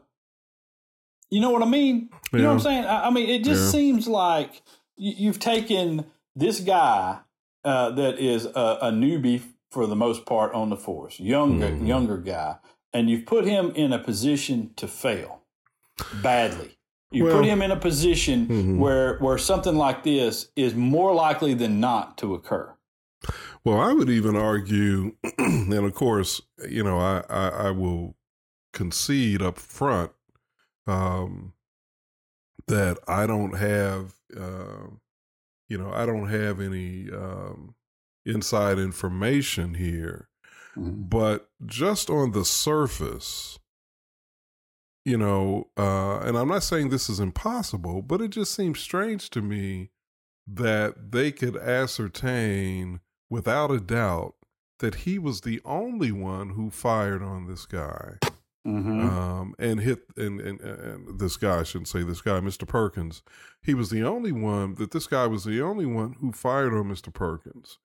you 1.30 1.40
know 1.40 1.50
what 1.50 1.62
I 1.62 1.66
mean? 1.66 2.10
You 2.32 2.38
yeah. 2.38 2.42
know 2.42 2.48
what 2.48 2.54
I'm 2.54 2.60
saying? 2.60 2.84
I, 2.84 3.06
I 3.06 3.10
mean, 3.10 3.28
it 3.28 3.44
just 3.44 3.64
yeah. 3.64 3.70
seems 3.70 4.08
like 4.08 4.62
you, 4.96 5.28
have 5.28 5.38
taken 5.38 6.06
this 6.36 6.60
guy 6.60 7.20
uh, 7.64 7.90
that 7.90 8.18
is 8.18 8.46
a, 8.46 8.78
a, 8.82 8.90
newbie 8.92 9.42
for 9.70 9.86
the 9.86 9.96
most 9.96 10.26
part 10.26 10.52
on 10.52 10.70
the 10.70 10.76
force, 10.76 11.20
younger 11.20 11.68
mm. 11.68 11.86
younger 11.86 12.16
guy, 12.16 12.56
and 12.92 13.08
you've 13.08 13.26
put 13.26 13.44
him 13.44 13.70
in 13.74 13.92
a 13.92 13.98
position 13.98 14.70
to 14.76 14.88
fail 14.88 15.42
badly. 16.22 16.76
You 17.12 17.24
well, 17.24 17.36
put 17.38 17.44
him 17.44 17.60
in 17.62 17.70
a 17.70 17.76
position 17.76 18.46
mm-hmm. 18.46 18.78
where 18.78 19.18
where 19.18 19.38
something 19.38 19.76
like 19.76 20.04
this 20.04 20.50
is 20.56 20.74
more 20.74 21.14
likely 21.14 21.54
than 21.54 21.80
not 21.80 22.18
to 22.18 22.34
occur. 22.34 22.74
Well, 23.64 23.78
I 23.78 23.92
would 23.92 24.08
even 24.08 24.36
argue, 24.36 25.14
and 25.38 25.72
of 25.74 25.94
course, 25.94 26.40
you 26.68 26.82
know, 26.82 26.98
I, 26.98 27.22
I, 27.28 27.48
I 27.48 27.70
will 27.72 28.16
concede 28.72 29.42
up 29.42 29.58
front 29.58 30.12
um, 30.86 31.52
that 32.66 32.98
I 33.08 33.26
don't 33.26 33.56
have, 33.56 34.14
uh, 34.36 34.88
you 35.68 35.78
know, 35.78 35.92
I 35.92 36.06
don't 36.06 36.28
have 36.28 36.60
any 36.60 37.08
um, 37.10 37.74
inside 38.24 38.78
information 38.78 39.74
here. 39.74 40.28
Mm-hmm. 40.76 41.02
But 41.08 41.48
just 41.66 42.10
on 42.10 42.30
the 42.32 42.44
surface, 42.44 43.58
you 45.04 45.16
know, 45.16 45.68
uh, 45.76 46.20
and 46.20 46.36
I'm 46.36 46.48
not 46.48 46.62
saying 46.62 46.90
this 46.90 47.08
is 47.08 47.20
impossible, 47.20 48.02
but 48.02 48.20
it 48.20 48.28
just 48.30 48.54
seems 48.54 48.78
strange 48.78 49.30
to 49.30 49.42
me 49.42 49.90
that 50.46 51.12
they 51.12 51.32
could 51.32 51.56
ascertain 51.56 53.00
without 53.28 53.70
a 53.70 53.80
doubt 53.80 54.34
that 54.80 54.96
he 54.96 55.18
was 55.18 55.42
the 55.42 55.60
only 55.64 56.10
one 56.12 56.50
who 56.50 56.70
fired 56.70 57.22
on 57.22 57.46
this 57.46 57.66
guy. 57.66 58.18
Mm-hmm. 58.66 59.00
Um, 59.00 59.54
and 59.58 59.80
hit 59.80 60.00
and, 60.18 60.38
and, 60.38 60.60
and 60.60 61.18
this 61.18 61.38
guy 61.38 61.60
I 61.60 61.62
shouldn't 61.62 61.88
say 61.88 62.02
this 62.02 62.20
guy, 62.20 62.40
Mr. 62.40 62.68
Perkins. 62.68 63.22
He 63.62 63.72
was 63.72 63.88
the 63.88 64.02
only 64.02 64.32
one 64.32 64.74
that 64.74 64.90
this 64.90 65.06
guy 65.06 65.26
was 65.26 65.44
the 65.44 65.62
only 65.62 65.86
one 65.86 66.16
who 66.20 66.32
fired 66.32 66.74
on 66.74 66.84
Mr. 66.84 67.12
Perkins, 67.12 67.78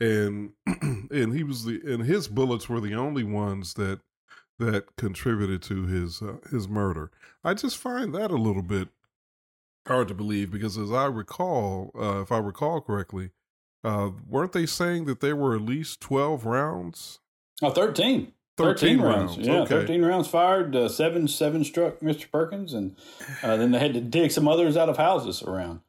and 0.00 0.52
and 0.66 1.34
he 1.34 1.42
was 1.42 1.64
the 1.66 1.82
and 1.84 2.04
his 2.04 2.28
bullets 2.28 2.68
were 2.68 2.80
the 2.80 2.94
only 2.94 3.24
ones 3.24 3.74
that 3.74 4.00
that 4.58 4.96
contributed 4.96 5.60
to 5.62 5.84
his 5.84 6.22
uh, 6.22 6.36
his 6.50 6.66
murder. 6.66 7.10
I 7.44 7.52
just 7.52 7.76
find 7.76 8.14
that 8.14 8.30
a 8.30 8.36
little 8.36 8.62
bit 8.62 8.88
hard 9.86 10.08
to 10.08 10.14
believe 10.14 10.50
because 10.50 10.78
as 10.78 10.92
I 10.92 11.06
recall, 11.06 11.90
uh, 11.94 12.22
if 12.22 12.32
I 12.32 12.38
recall 12.38 12.80
correctly, 12.80 13.30
uh, 13.84 14.10
weren't 14.28 14.52
they 14.52 14.66
saying 14.66 15.06
that 15.06 15.20
there 15.20 15.36
were 15.36 15.54
at 15.54 15.62
least 15.62 16.00
12 16.00 16.46
rounds? 16.46 17.18
Oh, 17.60 17.70
13. 17.70 18.32
13, 18.56 18.98
13 18.98 19.00
rounds. 19.00 19.36
rounds. 19.36 19.48
Yeah, 19.48 19.60
okay. 19.60 19.68
13 19.68 20.04
rounds 20.04 20.28
fired. 20.28 20.76
Uh, 20.76 20.88
seven 20.88 21.26
seven 21.28 21.64
struck 21.64 22.00
Mr. 22.00 22.30
Perkins, 22.30 22.74
and 22.74 22.96
uh, 23.42 23.56
then 23.56 23.72
they 23.72 23.78
had 23.78 23.94
to 23.94 24.00
dig 24.00 24.30
some 24.30 24.48
others 24.48 24.76
out 24.76 24.88
of 24.88 24.96
houses 24.96 25.42
around. 25.42 25.80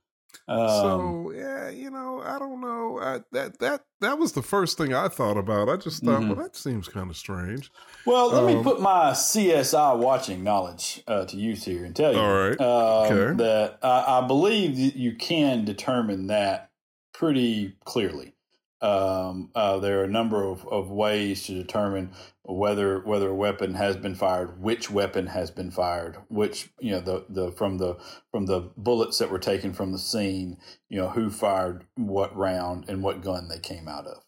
Um, 0.48 0.68
so 0.68 1.34
yeah, 1.36 1.70
you 1.70 1.90
know, 1.90 2.22
I 2.24 2.38
don't 2.38 2.60
know. 2.60 3.00
I, 3.02 3.22
that 3.32 3.60
that 3.60 3.86
that 4.02 4.18
was 4.18 4.34
the 4.34 4.42
first 4.42 4.78
thing 4.78 4.94
I 4.94 5.08
thought 5.08 5.38
about. 5.38 5.70
I 5.70 5.78
just 5.78 6.04
thought, 6.04 6.20
mm-hmm. 6.20 6.30
well, 6.30 6.44
that 6.44 6.56
seems 6.56 6.88
kind 6.88 7.10
of 7.10 7.16
strange. 7.16 7.72
Well, 8.06 8.30
let 8.30 8.44
um, 8.44 8.58
me 8.58 8.64
put 8.64 8.82
my 8.82 9.12
CSI 9.12 9.98
watching 9.98 10.44
knowledge 10.44 11.02
uh, 11.08 11.26
to 11.26 11.38
use 11.38 11.64
here 11.64 11.86
and 11.86 11.96
tell 11.96 12.14
you. 12.14 12.20
All 12.20 12.34
right. 12.34 12.60
Um, 12.60 13.12
okay. 13.12 13.38
That 13.38 13.80
I, 13.82 14.20
I 14.20 14.28
believe 14.28 14.78
you 14.78 15.16
can 15.16 15.64
determine 15.64 16.28
that 16.28 16.72
pretty 17.14 17.76
clearly. 17.86 18.34
Um, 18.82 19.50
uh, 19.56 19.80
there 19.80 20.02
are 20.02 20.04
a 20.04 20.10
number 20.10 20.44
of, 20.44 20.68
of 20.68 20.90
ways 20.90 21.46
to 21.46 21.54
determine 21.54 22.12
whether 22.46 23.00
whether 23.00 23.30
a 23.30 23.36
weapon 23.36 23.74
has 23.76 23.96
been 23.96 24.16
fired, 24.16 24.62
which 24.62 24.92
weapon 24.92 25.28
has 25.28 25.50
been 25.50 25.72
fired, 25.72 26.18
which 26.28 26.70
you 26.80 26.92
know 26.92 27.00
the 27.00 27.26
the 27.30 27.52
from 27.54 27.78
the 27.78 27.98
from 28.32 28.46
the 28.46 28.72
bullets 28.76 29.18
that 29.20 29.32
were 29.32 29.40
taken 29.40 29.74
from 29.74 29.92
the 29.92 30.00
scene, 30.00 30.58
you 30.90 31.00
know 31.00 31.10
who 31.10 31.30
fired 31.30 31.86
what 31.96 32.36
round 32.36 32.86
and 32.90 33.02
what 33.02 33.22
gun 33.22 33.48
they 33.48 33.60
came 33.60 33.88
out 33.88 34.06
of. 34.06 34.24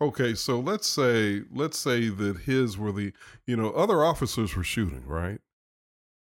Okay, 0.00 0.34
so 0.34 0.58
let's 0.58 0.88
say 0.88 1.42
let's 1.52 1.78
say 1.78 2.08
that 2.08 2.38
his 2.38 2.76
were 2.76 2.92
the 2.92 3.12
you 3.46 3.56
know 3.56 3.70
other 3.70 4.04
officers 4.04 4.56
were 4.56 4.64
shooting, 4.64 5.06
right? 5.06 5.40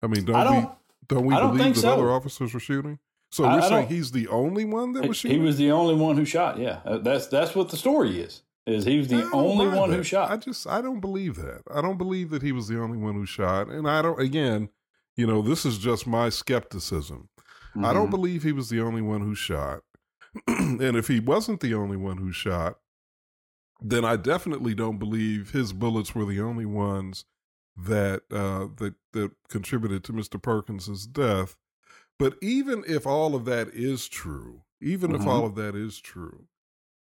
I 0.03 0.09
mean, 0.09 0.25
don't, 0.27 0.37
I 0.37 0.45
don't 0.45 0.71
we 1.09 1.17
don't 1.17 1.27
we 1.27 1.35
don't 1.35 1.57
believe 1.57 1.75
that 1.77 1.81
so. 1.81 1.93
other 1.95 2.11
officers 2.11 2.53
were 2.53 2.61
shooting? 2.61 2.99
So 3.31 3.45
we're 3.45 3.63
saying 3.63 3.89
he's 3.89 4.13
the 4.13 4.29
only 4.29 4.67
one 4.67 4.93
that 4.93 5.09
was 5.09 5.17
shooting. 5.17 5.41
He 5.41 5.43
was 5.43 5.57
the 5.57 5.71
only 5.71 5.95
one 5.95 6.19
who 6.19 6.27
shot. 6.27 6.59
Yeah, 6.59 6.81
uh, 6.85 6.99
that's 6.99 7.29
that's 7.29 7.55
what 7.55 7.71
the 7.71 7.79
story 7.79 8.21
is. 8.21 8.43
Is 8.67 8.85
he 8.85 8.99
was 8.99 9.09
the 9.09 9.29
only 9.33 9.67
one 9.67 9.91
that. 9.91 9.97
who 9.97 10.03
shot? 10.03 10.31
I 10.31 10.37
just 10.37 10.67
I 10.67 10.81
don't 10.81 11.01
believe 11.01 11.37
that. 11.37 11.63
I 11.73 11.81
don't 11.81 11.99
believe 11.99 12.31
that 12.31 12.43
he 12.43 12.53
was 12.53 12.69
the 12.69 12.81
only 12.81 12.97
one 12.97 13.15
who 13.15 13.27
shot. 13.27 13.69
And 13.69 13.89
I 13.89 14.03
don't. 14.03 14.21
Again, 14.21 14.69
you 15.17 15.27
know, 15.27 15.43
this 15.43 15.67
is 15.67 15.79
just 15.79 16.07
my 16.07 16.29
skepticism. 16.29 17.29
Mm-hmm. 17.39 17.85
I 17.85 17.93
don't 17.93 18.05
mm-hmm. 18.05 18.11
believe 18.13 18.43
he 18.43 18.53
was 18.53 18.69
the 18.69 18.81
only 18.81 19.03
one 19.03 19.21
who 19.21 19.35
shot. 19.35 19.81
and 20.47 20.97
if 20.97 21.09
he 21.09 21.19
wasn't 21.19 21.61
the 21.61 21.75
only 21.75 21.97
one 21.97 22.19
who 22.19 22.31
shot, 22.33 22.79
then 23.81 24.05
I 24.05 24.17
definitely 24.17 24.75
don't 24.75 24.99
believe 24.99 25.51
his 25.51 25.73
bullets 25.73 26.15
were 26.15 26.25
the 26.25 26.41
only 26.41 26.67
ones 26.67 27.25
that 27.77 28.23
uh, 28.31 28.69
that 28.77 28.95
that 29.13 29.33
contributed 29.49 30.05
to 30.05 30.13
Mr. 30.13 30.41
Perkins's 30.41 31.07
death. 31.07 31.57
But 32.19 32.37
even 32.41 32.85
if 32.87 33.07
all 33.07 33.35
of 33.35 33.45
that 33.47 33.69
is 33.69 34.07
true, 34.07 34.63
even 34.81 35.11
mm-hmm. 35.11 35.23
if 35.23 35.27
all 35.27 35.45
of 35.45 35.57
that 35.57 35.75
is 35.75 35.99
true, 36.01 36.47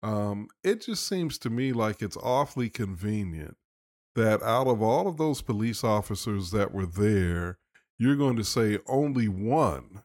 um, 0.02 0.48
it 0.64 0.82
just 0.82 1.08
seems 1.08 1.38
to 1.40 1.50
me 1.50 1.74
like 1.74 2.02
it's 2.02 2.18
awfully 2.18 2.70
convenient 2.70 3.58
that 4.16 4.42
out 4.44 4.68
of 4.68 4.82
all 4.82 5.08
of 5.08 5.18
those 5.18 5.42
police 5.42 5.84
officers 5.84 6.52
that 6.52 6.74
were 6.74 6.86
there, 6.86 7.58
you're 7.98 8.16
going 8.16 8.36
to 8.38 8.44
say 8.44 8.80
only 8.88 9.28
one 9.28 10.04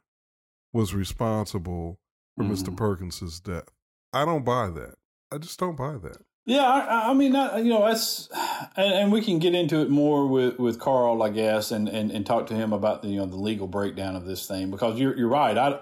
was 0.72 0.94
responsible 0.94 1.98
for 2.36 2.44
mm-hmm. 2.44 2.52
Mr. 2.52 2.76
Perkins's 2.76 3.40
death. 3.40 3.68
I 4.12 4.24
don't 4.24 4.44
buy 4.44 4.70
that. 4.70 4.94
I 5.32 5.38
just 5.38 5.58
don't 5.58 5.76
buy 5.76 5.96
that. 6.02 6.18
Yeah, 6.46 6.64
I, 6.64 7.10
I 7.10 7.14
mean, 7.14 7.32
you 7.32 7.72
know, 7.72 7.86
that's, 7.86 8.28
and, 8.76 8.92
and, 8.94 9.12
we 9.12 9.22
can 9.22 9.38
get 9.38 9.54
into 9.54 9.80
it 9.80 9.90
more 9.90 10.26
with, 10.26 10.58
with 10.58 10.78
Carl, 10.78 11.22
I 11.22 11.30
guess, 11.30 11.70
and, 11.70 11.88
and, 11.88 12.10
and 12.10 12.26
talk 12.26 12.46
to 12.48 12.54
him 12.54 12.72
about 12.72 13.02
the 13.02 13.08
you 13.08 13.16
know 13.16 13.26
the 13.26 13.36
legal 13.36 13.66
breakdown 13.66 14.14
of 14.14 14.26
this 14.26 14.46
thing 14.46 14.70
because 14.70 14.98
you're 14.98 15.16
you're 15.16 15.28
right. 15.28 15.56
I 15.56 15.80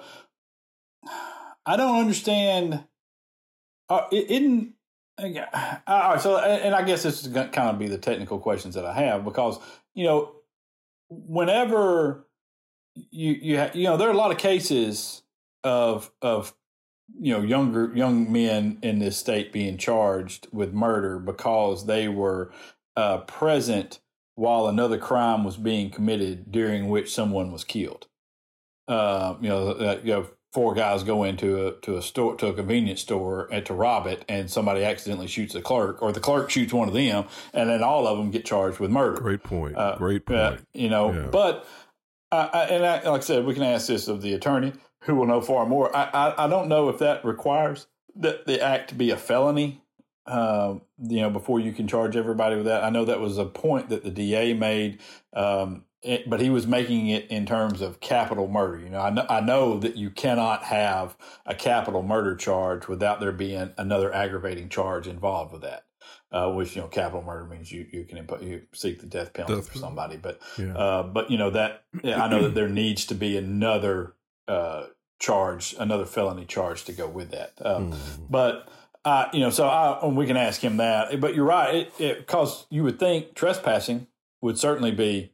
I 1.67 1.77
don't 1.77 1.99
understand. 1.99 2.85
Uh, 3.93 4.07
isn't 4.11 4.73
uh, 5.19 5.77
all 5.87 6.13
right. 6.13 6.21
So, 6.21 6.39
and 6.39 6.75
I 6.75 6.83
guess 6.83 7.03
this 7.03 7.21
is 7.21 7.29
going 7.29 7.49
to 7.49 7.53
kind 7.53 7.69
of 7.69 7.79
be 7.79 7.89
the 7.89 7.99
technical 7.99 8.39
questions 8.39 8.75
that 8.75 8.87
I 8.87 8.95
have 8.95 9.23
because 9.23 9.59
you 9.95 10.05
know, 10.05 10.33
whenever 11.11 12.27
you 13.11 13.33
you 13.33 13.59
ha- 13.59 13.71
you 13.75 13.85
know, 13.85 13.99
there 13.99 14.09
are 14.09 14.13
a 14.13 14.17
lot 14.17 14.31
of 14.31 14.39
cases 14.39 15.23
of 15.63 16.11
of 16.23 16.55
you 17.21 17.35
know 17.35 17.43
younger 17.43 17.93
young 17.95 18.33
men 18.33 18.79
in 18.83 18.99
this 18.99 19.19
state 19.19 19.53
being 19.53 19.77
charged 19.77 20.49
with 20.53 20.73
murder 20.73 21.19
because 21.19 21.85
they 21.85 22.09
were 22.09 22.51
uh, 22.97 23.19
present 23.19 24.01
while 24.37 24.69
another 24.69 24.97
crime 24.97 25.45
was 25.45 25.59
being 25.59 25.91
committed 25.91 26.51
during 26.51 26.89
which 26.89 27.15
someone 27.15 27.53
was 27.53 27.63
killed. 27.63 28.07
Uh, 28.89 29.35
you 29.43 29.51
know, 29.51 29.69
uh, 29.73 30.01
you 30.03 30.13
know, 30.13 30.27
four 30.53 30.75
guys 30.75 31.03
go 31.03 31.25
into 31.25 31.67
a 31.67 31.73
to 31.81 31.97
a 31.97 32.03
store 32.03 32.37
to 32.37 32.49
a 32.49 32.53
convenience 32.53 33.01
store 33.01 33.49
and 33.51 33.65
to 33.67 33.75
rob 33.75 34.07
it, 34.07 34.25
and 34.29 34.51
somebody 34.51 34.85
accidentally 34.85 35.27
shoots 35.27 35.55
the 35.55 35.63
clerk, 35.63 36.03
or 36.03 36.13
the 36.13 36.21
clerk 36.21 36.51
shoots 36.51 36.73
one 36.73 36.89
of 36.89 36.95
them, 36.95 37.27
and 37.55 37.71
then 37.71 37.83
all 37.83 38.07
of 38.07 38.19
them 38.19 38.31
get 38.31 38.45
charged 38.45 38.79
with 38.79 38.91
murder. 38.91 39.21
Great 39.21 39.43
point. 39.43 39.77
Uh, 39.77 39.97
Great 39.97 40.27
point. 40.27 40.61
you 40.75 40.89
know, 40.89 41.13
yeah. 41.13 41.29
but 41.31 41.67
I, 42.33 42.67
and 42.71 42.87
I, 42.87 43.09
like 43.11 43.21
I 43.21 43.25
said, 43.25 43.45
we 43.45 43.55
can 43.55 43.63
ask 43.63 43.87
this 43.87 44.09
of 44.09 44.23
the 44.23 44.33
attorney 44.33 44.73
who 45.03 45.17
will 45.17 45.27
know 45.27 45.41
far 45.41 45.67
more. 45.67 45.95
I, 45.95 46.05
I, 46.05 46.45
I 46.45 46.49
don't 46.49 46.69
know 46.69 46.89
if 46.89 46.99
that 46.99 47.25
requires 47.25 47.87
that 48.17 48.47
the 48.47 48.61
act 48.61 48.89
to 48.91 48.95
be 48.95 49.11
a 49.11 49.17
felony, 49.17 49.83
uh, 50.27 50.77
you 50.99 51.21
know, 51.21 51.31
before 51.31 51.61
you 51.61 51.73
can 51.73 51.89
charge 51.89 52.17
everybody 52.17 52.57
with 52.57 52.67
that. 52.67 52.85
I 52.85 52.91
know 52.91 53.05
that 53.05 53.21
was 53.21 53.39
a 53.39 53.45
point 53.45 53.91
that 53.91 54.05
the 54.05 54.11
DA 54.11 54.55
made, 54.55 55.01
um, 55.35 55.85
it, 56.03 56.29
but 56.29 56.41
he 56.41 56.51
was 56.51 56.67
making 56.67 57.09
it 57.09 57.31
in 57.31 57.47
terms 57.47 57.81
of 57.81 58.01
capital 58.01 58.49
murder. 58.49 58.79
You 58.79 58.91
know, 58.91 59.01
I 59.01 59.11
know, 59.11 59.27
I 59.29 59.41
know 59.41 59.79
that 59.79 59.97
you 59.97 60.11
cannot 60.11 60.65
have 60.65 61.17
a 61.47 61.55
capital 61.55 62.03
murder 62.03 62.35
charge 62.35 62.89
without 62.89 63.21
there 63.21 63.33
being 63.33 63.73
another 63.79 64.13
aggravating 64.13 64.69
charge 64.69 65.07
involved 65.07 65.53
with 65.53 65.63
that. 65.63 65.85
Uh, 66.33 66.51
which 66.51 66.75
you 66.75 66.81
know, 66.81 66.89
capital 66.89 67.23
murder 67.23 67.45
means 67.45 67.71
you 67.71 67.87
you 67.93 68.05
can 68.05 68.17
impo- 68.17 68.43
you 68.43 68.63
seek 68.73 69.01
the 69.01 69.07
death 69.07 69.35
penalty 69.35 69.57
death. 69.57 69.69
for 69.69 69.79
somebody, 69.79 70.17
but 70.17 70.41
yeah. 70.59 70.75
uh, 70.75 71.03
but 71.03 71.31
you 71.31 71.37
know 71.37 71.51
that 71.51 71.85
I 72.03 72.27
know 72.27 72.43
that 72.43 72.55
there 72.55 72.71
needs 72.71 73.05
to 73.07 73.15
be 73.15 73.37
another 73.37 74.15
uh, 74.49 74.85
charge, 75.21 75.75
another 75.79 76.07
felony 76.07 76.47
charge 76.47 76.85
to 76.85 76.93
go 76.93 77.07
with 77.07 77.31
that. 77.33 77.53
Um, 77.63 77.93
mm. 77.93 77.99
But 78.31 78.67
uh, 79.05 79.27
you 79.35 79.41
know, 79.41 79.51
so 79.51 79.67
I, 79.69 80.07
we 80.07 80.27
can 80.27 80.39
ask 80.39 80.61
him 80.63 80.79
that. 80.79 81.21
But 81.21 81.35
you're 81.35 81.45
right, 81.45 81.93
because 81.99 82.67
you 82.71 82.83
would 82.83 82.99
think 82.99 83.35
trespassing 83.35 84.07
would 84.41 84.59
certainly 84.59 84.91
be 84.91 85.32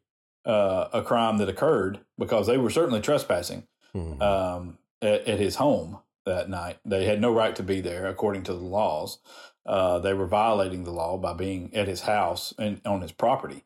uh, 0.49 0.89
a 0.93 1.03
crime 1.03 1.39
that 1.39 1.49
occurred 1.49 2.01
because 2.19 2.47
they 2.47 2.57
were 2.57 2.71
certainly 2.71 3.01
trespassing 3.01 3.65
mm. 3.95 4.21
um, 4.23 4.79
at, 5.03 5.29
at, 5.29 5.39
his 5.39 5.57
home 5.57 5.99
that 6.25 6.49
night. 6.49 6.79
They 6.85 7.05
had 7.05 7.21
no 7.21 7.33
right 7.33 7.55
to 7.57 7.63
be 7.63 7.81
there 7.81 8.07
according 8.07 8.45
to 8.45 8.55
the 8.55 8.65
laws. 8.65 9.19
Uh, 9.67 9.99
they 9.99 10.15
were 10.15 10.27
violating 10.27 10.85
the 10.85 10.91
law 10.91 11.19
by 11.19 11.35
being 11.35 11.75
at 11.75 11.87
his 11.87 12.01
house 12.01 12.55
and 12.59 12.81
on 12.87 13.03
his 13.03 13.13
property 13.13 13.65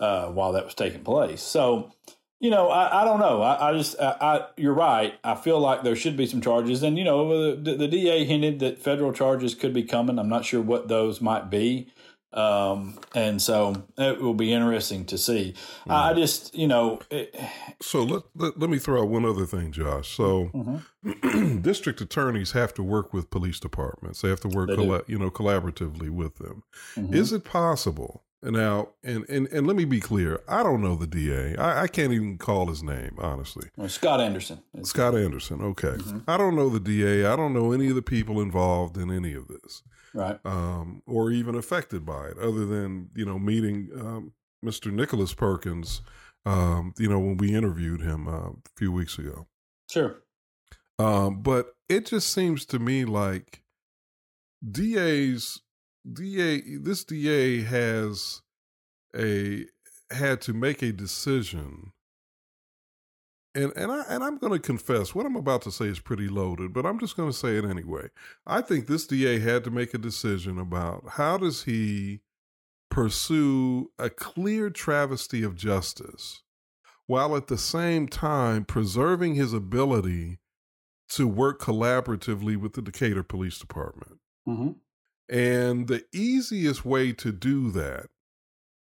uh, 0.00 0.26
while 0.26 0.52
that 0.52 0.64
was 0.64 0.74
taking 0.74 1.04
place. 1.04 1.40
So 1.40 1.92
you 2.40 2.50
know, 2.50 2.68
I, 2.68 3.00
I 3.00 3.04
don't 3.04 3.20
know. 3.20 3.40
I, 3.40 3.70
I 3.70 3.72
just, 3.72 3.98
I, 3.98 4.16
I, 4.20 4.46
you're 4.58 4.74
right. 4.74 5.14
I 5.24 5.34
feel 5.34 5.58
like 5.60 5.82
there 5.82 5.96
should 5.96 6.14
be 6.14 6.26
some 6.26 6.42
charges, 6.42 6.82
and 6.82 6.98
you 6.98 7.04
know, 7.04 7.56
the, 7.56 7.74
the 7.74 7.88
DA 7.88 8.24
hinted 8.24 8.58
that 8.58 8.82
federal 8.82 9.14
charges 9.14 9.54
could 9.54 9.72
be 9.72 9.82
coming. 9.82 10.18
I'm 10.18 10.28
not 10.28 10.44
sure 10.44 10.60
what 10.60 10.88
those 10.88 11.22
might 11.22 11.48
be, 11.48 11.88
um, 12.34 12.98
and 13.14 13.40
so 13.40 13.84
it 13.96 14.20
will 14.20 14.34
be 14.34 14.52
interesting 14.52 15.04
to 15.06 15.16
see. 15.16 15.54
Mm-hmm. 15.82 15.90
I 15.92 16.12
just, 16.14 16.54
you 16.54 16.66
know, 16.66 17.00
it, 17.10 17.34
so 17.80 18.02
let, 18.02 18.22
let, 18.34 18.58
let 18.58 18.70
me 18.70 18.78
throw 18.78 19.02
out 19.02 19.08
one 19.08 19.24
other 19.24 19.46
thing, 19.46 19.70
Josh. 19.70 20.16
So, 20.16 20.50
mm-hmm. 20.52 21.58
district 21.62 22.00
attorneys 22.00 22.52
have 22.52 22.74
to 22.74 22.82
work 22.82 23.12
with 23.12 23.30
police 23.30 23.60
departments. 23.60 24.20
They 24.20 24.28
have 24.28 24.40
to 24.40 24.48
work, 24.48 24.70
colla- 24.70 25.04
you 25.06 25.18
know, 25.18 25.30
collaboratively 25.30 26.10
with 26.10 26.36
them. 26.36 26.64
Mm-hmm. 26.96 27.14
Is 27.14 27.32
it 27.32 27.44
possible 27.44 28.24
now, 28.42 28.88
and, 29.02 29.24
and 29.28 29.48
and 29.48 29.66
let 29.66 29.76
me 29.76 29.84
be 29.84 30.00
clear. 30.00 30.40
I 30.46 30.62
don't 30.62 30.82
know 30.82 30.96
the 30.96 31.06
DA. 31.06 31.56
I, 31.56 31.82
I 31.82 31.86
can't 31.86 32.12
even 32.12 32.36
call 32.36 32.66
his 32.66 32.82
name, 32.82 33.16
honestly. 33.18 33.68
Well, 33.76 33.88
Scott 33.88 34.20
Anderson. 34.20 34.60
Scott 34.82 35.16
Anderson. 35.16 35.62
Okay. 35.62 35.88
Mm-hmm. 35.88 36.18
I 36.28 36.36
don't 36.36 36.54
know 36.54 36.68
the 36.68 36.80
DA. 36.80 37.24
I 37.24 37.36
don't 37.36 37.54
know 37.54 37.72
any 37.72 37.88
of 37.88 37.94
the 37.94 38.02
people 38.02 38.40
involved 38.40 38.98
in 38.98 39.10
any 39.10 39.34
of 39.34 39.48
this. 39.48 39.82
Right. 40.14 40.38
Um, 40.44 41.02
or 41.06 41.32
even 41.32 41.56
affected 41.56 42.06
by 42.06 42.28
it, 42.28 42.38
other 42.38 42.64
than 42.64 43.10
you 43.14 43.24
know 43.24 43.38
meeting 43.38 43.90
um, 43.98 44.32
Mr. 44.64 44.92
Nicholas 44.92 45.34
Perkins. 45.34 46.02
Um, 46.46 46.94
you 46.98 47.08
know 47.08 47.18
when 47.18 47.38
we 47.38 47.54
interviewed 47.54 48.00
him 48.00 48.28
uh, 48.28 48.50
a 48.50 48.54
few 48.76 48.92
weeks 48.92 49.18
ago. 49.18 49.46
Sure. 49.90 50.22
Um, 50.98 51.40
but 51.40 51.74
it 51.88 52.06
just 52.06 52.32
seems 52.32 52.64
to 52.66 52.78
me 52.78 53.04
like 53.04 53.62
DA's 54.70 55.60
DA 56.10 56.76
this 56.76 57.04
DA 57.04 57.62
has 57.62 58.42
a 59.16 59.64
had 60.10 60.40
to 60.42 60.52
make 60.52 60.82
a 60.82 60.92
decision 60.92 61.92
and 63.54 63.72
and 63.76 63.92
I 63.92 64.04
and 64.08 64.24
I'm 64.24 64.38
going 64.38 64.52
to 64.52 64.58
confess 64.58 65.14
what 65.14 65.26
I'm 65.26 65.36
about 65.36 65.62
to 65.62 65.70
say 65.70 65.86
is 65.86 66.00
pretty 66.00 66.28
loaded, 66.28 66.72
but 66.72 66.86
I'm 66.86 66.98
just 66.98 67.16
going 67.16 67.30
to 67.30 67.36
say 67.36 67.56
it 67.56 67.64
anyway. 67.64 68.08
I 68.46 68.60
think 68.60 68.86
this 68.86 69.06
DA 69.06 69.38
had 69.38 69.64
to 69.64 69.70
make 69.70 69.94
a 69.94 69.98
decision 69.98 70.58
about 70.58 71.04
how 71.10 71.38
does 71.38 71.64
he 71.64 72.20
pursue 72.90 73.90
a 73.98 74.08
clear 74.10 74.70
travesty 74.70 75.42
of 75.42 75.56
justice 75.56 76.42
while 77.06 77.36
at 77.36 77.48
the 77.48 77.58
same 77.58 78.08
time 78.08 78.64
preserving 78.64 79.34
his 79.34 79.52
ability 79.52 80.38
to 81.08 81.28
work 81.28 81.60
collaboratively 81.60 82.56
with 82.56 82.72
the 82.74 82.82
Decatur 82.82 83.22
Police 83.22 83.58
Department. 83.58 84.18
Mm-hmm. 84.48 84.70
And 85.28 85.88
the 85.88 86.04
easiest 86.12 86.84
way 86.84 87.12
to 87.12 87.32
do 87.32 87.70
that, 87.72 88.06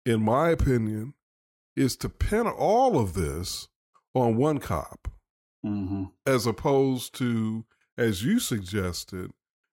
in 0.04 0.22
my 0.22 0.50
opinion, 0.50 1.14
is 1.76 1.96
to 1.96 2.08
pin 2.08 2.46
all 2.46 2.98
of 2.98 3.14
this 3.14 3.68
on 4.16 4.36
one 4.36 4.58
cop, 4.58 5.08
mm-hmm. 5.64 6.04
as 6.24 6.46
opposed 6.46 7.14
to, 7.14 7.64
as 7.98 8.24
you 8.24 8.38
suggested, 8.38 9.30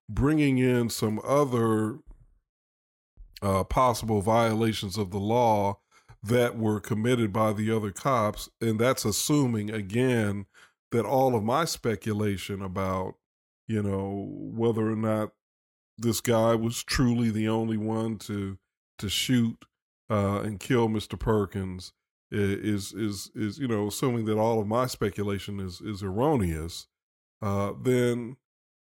bringing 0.08 0.58
in 0.58 0.90
some 0.90 1.18
other 1.24 1.98
uh, 3.42 3.64
possible 3.64 4.20
violations 4.20 4.98
of 4.98 5.10
the 5.10 5.18
law 5.18 5.78
that 6.22 6.58
were 6.58 6.78
committed 6.78 7.32
by 7.32 7.52
the 7.52 7.74
other 7.74 7.90
cops. 7.90 8.48
And 8.60 8.78
that's 8.78 9.04
assuming, 9.04 9.70
again, 9.70 10.46
that 10.92 11.06
all 11.06 11.34
of 11.34 11.42
my 11.42 11.64
speculation 11.64 12.60
about, 12.62 13.14
you 13.66 13.82
know, 13.82 14.28
whether 14.30 14.90
or 14.90 14.96
not 14.96 15.32
this 15.96 16.20
guy 16.20 16.54
was 16.54 16.82
truly 16.82 17.30
the 17.30 17.48
only 17.48 17.76
one 17.76 18.18
to 18.18 18.58
to 18.98 19.08
shoot 19.08 19.64
uh, 20.08 20.40
and 20.40 20.60
kill 20.60 20.88
Mr. 20.88 21.18
Perkins 21.18 21.92
is 22.30 22.92
is 22.92 23.30
is 23.34 23.58
you 23.58 23.68
know 23.68 23.88
assuming 23.88 24.24
that 24.26 24.38
all 24.38 24.60
of 24.60 24.66
my 24.66 24.86
speculation 24.86 25.60
is 25.60 25.80
is 25.80 26.02
erroneous, 26.02 26.86
uh, 27.42 27.72
then 27.80 28.36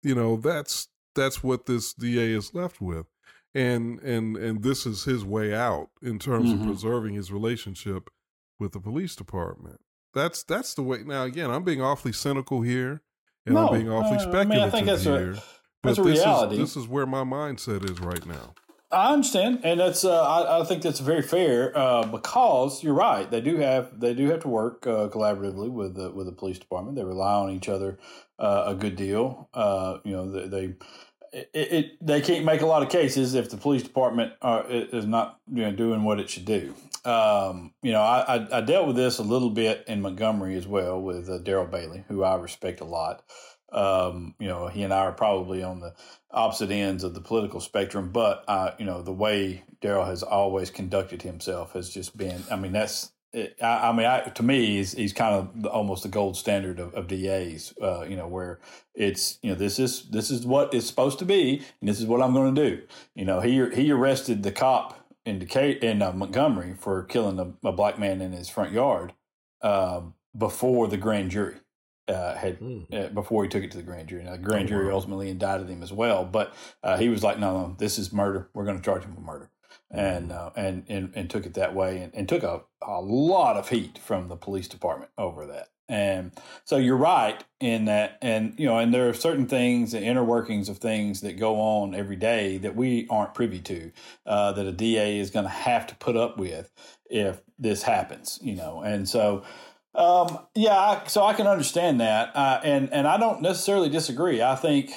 you 0.02 0.14
know 0.14 0.36
that's 0.36 0.88
that's 1.14 1.42
what 1.42 1.66
this 1.66 1.92
DA 1.94 2.32
is 2.32 2.54
left 2.54 2.80
with, 2.80 3.06
and 3.54 4.00
and 4.00 4.36
and 4.36 4.62
this 4.62 4.86
is 4.86 5.04
his 5.04 5.24
way 5.24 5.54
out 5.54 5.90
in 6.02 6.18
terms 6.18 6.50
mm-hmm. 6.50 6.62
of 6.62 6.66
preserving 6.68 7.14
his 7.14 7.32
relationship 7.32 8.10
with 8.58 8.72
the 8.72 8.80
police 8.80 9.16
department. 9.16 9.80
That's 10.14 10.42
that's 10.42 10.74
the 10.74 10.82
way. 10.82 11.02
Now 11.04 11.24
again, 11.24 11.50
I'm 11.50 11.64
being 11.64 11.82
awfully 11.82 12.12
cynical 12.12 12.62
here, 12.62 13.02
and 13.44 13.54
no, 13.54 13.68
I'm 13.68 13.74
being 13.74 13.90
awfully 13.90 14.16
uh, 14.16 14.20
speculative 14.20 14.50
I 14.50 14.54
mean, 14.54 14.64
I 14.64 14.70
think 14.70 14.86
that's 14.86 15.04
here. 15.04 15.32
A, 15.32 15.42
but 15.82 15.96
this 15.96 15.98
reality. 15.98 16.54
Is, 16.54 16.60
this 16.60 16.76
is 16.76 16.88
where 16.88 17.06
my 17.06 17.22
mindset 17.22 17.88
is 17.88 18.00
right 18.00 18.24
now. 18.26 18.54
I 18.90 19.12
understand, 19.12 19.60
and 19.64 19.80
that's 19.80 20.04
uh, 20.04 20.22
I, 20.22 20.60
I, 20.60 20.64
think 20.64 20.82
that's 20.82 21.00
very 21.00 21.22
fair 21.22 21.76
uh, 21.76 22.06
because 22.06 22.84
you're 22.84 22.94
right. 22.94 23.28
They 23.28 23.40
do 23.40 23.56
have 23.56 23.98
they 23.98 24.14
do 24.14 24.30
have 24.30 24.40
to 24.42 24.48
work 24.48 24.86
uh, 24.86 25.08
collaboratively 25.08 25.70
with 25.70 25.96
the 25.96 26.10
with 26.12 26.26
the 26.26 26.32
police 26.32 26.58
department. 26.58 26.96
They 26.96 27.04
rely 27.04 27.34
on 27.34 27.50
each 27.50 27.68
other 27.68 27.98
uh, 28.38 28.64
a 28.66 28.74
good 28.76 28.94
deal. 28.94 29.48
Uh, 29.52 29.98
you 30.04 30.12
know, 30.12 30.30
they, 30.30 30.46
they 30.46 30.74
it, 31.32 31.50
it, 31.52 32.06
they 32.06 32.20
can't 32.20 32.44
make 32.44 32.60
a 32.60 32.66
lot 32.66 32.82
of 32.82 32.88
cases 32.88 33.34
if 33.34 33.50
the 33.50 33.56
police 33.56 33.82
department 33.82 34.32
are, 34.40 34.64
is 34.68 35.04
not 35.04 35.40
you 35.52 35.62
know 35.62 35.72
doing 35.72 36.04
what 36.04 36.20
it 36.20 36.30
should 36.30 36.44
do. 36.44 36.72
Um, 37.04 37.72
you 37.82 37.92
know, 37.92 38.02
I, 38.02 38.36
I, 38.36 38.58
I, 38.58 38.60
dealt 38.62 38.88
with 38.88 38.96
this 38.96 39.18
a 39.18 39.22
little 39.22 39.50
bit 39.50 39.84
in 39.86 40.00
Montgomery 40.00 40.56
as 40.56 40.66
well 40.66 41.00
with 41.00 41.28
uh, 41.28 41.38
Daryl 41.38 41.70
Bailey, 41.70 42.04
who 42.08 42.24
I 42.24 42.34
respect 42.34 42.80
a 42.80 42.84
lot. 42.84 43.22
Um, 43.72 44.34
you 44.38 44.48
know, 44.48 44.68
he 44.68 44.82
and 44.82 44.92
I 44.92 44.98
are 44.98 45.12
probably 45.12 45.62
on 45.62 45.80
the 45.80 45.94
opposite 46.30 46.70
ends 46.70 47.04
of 47.04 47.14
the 47.14 47.20
political 47.20 47.60
spectrum, 47.60 48.10
but 48.12 48.44
uh, 48.48 48.72
you 48.78 48.84
know, 48.84 49.02
the 49.02 49.12
way 49.12 49.64
Daryl 49.80 50.06
has 50.06 50.22
always 50.22 50.70
conducted 50.70 51.22
himself 51.22 51.72
has 51.72 51.90
just 51.90 52.16
been. 52.16 52.42
I 52.50 52.56
mean, 52.56 52.72
that's. 52.72 53.12
I, 53.60 53.88
I, 53.88 53.92
mean, 53.92 54.06
I, 54.06 54.20
to 54.20 54.42
me, 54.42 54.76
he's, 54.76 54.92
he's 54.92 55.12
kind 55.12 55.34
of 55.34 55.62
the, 55.62 55.68
almost 55.68 56.04
the 56.04 56.08
gold 56.08 56.38
standard 56.38 56.80
of, 56.80 56.94
of 56.94 57.06
DAs. 57.06 57.74
Uh, 57.82 58.06
you 58.08 58.16
know, 58.16 58.28
where 58.28 58.60
it's 58.94 59.38
you 59.42 59.50
know 59.50 59.56
this 59.56 59.78
is 59.78 60.08
this 60.08 60.30
is 60.30 60.46
what 60.46 60.72
it's 60.72 60.86
supposed 60.86 61.18
to 61.18 61.24
be, 61.24 61.62
and 61.80 61.88
this 61.88 62.00
is 62.00 62.06
what 62.06 62.22
I'm 62.22 62.32
going 62.32 62.54
to 62.54 62.70
do. 62.70 62.82
You 63.14 63.24
know, 63.24 63.40
he 63.40 63.68
he 63.74 63.90
arrested 63.90 64.42
the 64.42 64.52
cop 64.52 65.06
in 65.26 65.42
in 65.42 66.02
uh, 66.02 66.12
Montgomery 66.12 66.74
for 66.78 67.02
killing 67.02 67.38
a, 67.38 67.68
a, 67.68 67.72
black 67.72 67.98
man 67.98 68.20
in 68.20 68.32
his 68.32 68.48
front 68.48 68.72
yard 68.72 69.12
uh, 69.60 70.00
before 70.36 70.86
the 70.86 70.96
grand 70.96 71.32
jury 71.32 71.56
uh, 72.08 72.34
had 72.34 72.60
mm. 72.60 72.86
uh, 72.92 73.08
before 73.08 73.42
he 73.42 73.48
took 73.48 73.64
it 73.64 73.70
to 73.72 73.76
the 73.76 73.82
grand 73.82 74.08
jury. 74.08 74.24
Now, 74.24 74.32
the 74.32 74.38
grand 74.38 74.66
oh, 74.66 74.68
jury 74.68 74.86
wow. 74.86 74.94
ultimately 74.94 75.28
indicted 75.28 75.68
him 75.68 75.82
as 75.82 75.92
well, 75.92 76.24
but 76.24 76.54
uh, 76.82 76.96
he 76.96 77.08
was 77.08 77.22
like, 77.22 77.38
"No, 77.38 77.52
no, 77.52 77.76
this 77.78 77.98
is 77.98 78.12
murder. 78.12 78.48
We're 78.54 78.64
going 78.64 78.78
to 78.78 78.84
charge 78.84 79.04
him 79.04 79.14
with 79.14 79.24
murder," 79.24 79.50
and 79.90 80.32
uh, 80.32 80.50
and, 80.56 80.84
and 80.88 81.12
and 81.14 81.30
took 81.30 81.46
it 81.46 81.54
that 81.54 81.74
way, 81.74 81.98
and, 81.98 82.14
and 82.14 82.28
took 82.28 82.42
a, 82.42 82.62
a 82.82 83.00
lot 83.00 83.56
of 83.56 83.68
heat 83.68 83.98
from 83.98 84.28
the 84.28 84.36
police 84.36 84.68
department 84.68 85.10
over 85.18 85.46
that. 85.46 85.70
And 85.88 86.32
so 86.64 86.78
you're 86.78 86.96
right 86.96 87.42
in 87.60 87.84
that, 87.84 88.18
and 88.20 88.54
you 88.58 88.66
know, 88.66 88.78
and 88.78 88.92
there 88.92 89.08
are 89.08 89.14
certain 89.14 89.46
things, 89.46 89.92
the 89.92 90.02
inner 90.02 90.24
workings 90.24 90.68
of 90.68 90.78
things 90.78 91.20
that 91.20 91.38
go 91.38 91.60
on 91.60 91.94
every 91.94 92.16
day 92.16 92.58
that 92.58 92.74
we 92.74 93.06
aren't 93.08 93.34
privy 93.34 93.60
to, 93.60 93.92
uh, 94.26 94.52
that 94.52 94.66
a 94.66 94.72
DA 94.72 95.18
is 95.18 95.30
going 95.30 95.44
to 95.44 95.50
have 95.50 95.86
to 95.86 95.94
put 95.96 96.16
up 96.16 96.38
with 96.38 96.72
if 97.08 97.40
this 97.56 97.84
happens, 97.84 98.40
you 98.42 98.56
know, 98.56 98.82
and 98.82 99.08
so 99.08 99.44
um, 99.96 100.38
yeah, 100.54 100.76
I, 100.76 101.02
so 101.06 101.24
I 101.24 101.32
can 101.32 101.46
understand 101.46 102.00
that, 102.00 102.36
uh, 102.36 102.60
and 102.62 102.92
and 102.92 103.08
I 103.08 103.16
don't 103.16 103.40
necessarily 103.40 103.88
disagree. 103.88 104.42
I 104.42 104.54
think, 104.54 104.92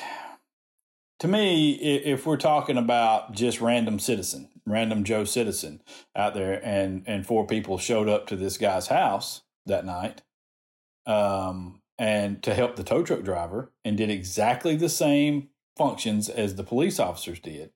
to 1.19 1.27
me, 1.27 1.71
if 1.71 2.25
we're 2.25 2.37
talking 2.37 2.77
about 2.77 3.31
just 3.31 3.61
random 3.61 3.99
citizen, 3.99 4.49
random 4.65 5.05
Joe 5.05 5.23
citizen 5.23 5.81
out 6.17 6.33
there, 6.33 6.61
and 6.65 7.03
and 7.07 7.25
four 7.25 7.47
people 7.47 7.77
showed 7.77 8.09
up 8.09 8.27
to 8.27 8.35
this 8.35 8.57
guy's 8.57 8.87
house 8.87 9.41
that 9.65 9.85
night, 9.85 10.21
um, 11.05 11.81
and 11.97 12.43
to 12.43 12.53
help 12.53 12.75
the 12.75 12.83
tow 12.83 13.01
truck 13.01 13.23
driver, 13.23 13.71
and 13.85 13.95
did 13.95 14.09
exactly 14.09 14.75
the 14.75 14.89
same 14.89 15.47
functions 15.77 16.27
as 16.27 16.55
the 16.55 16.63
police 16.63 16.99
officers 16.99 17.39
did, 17.39 17.71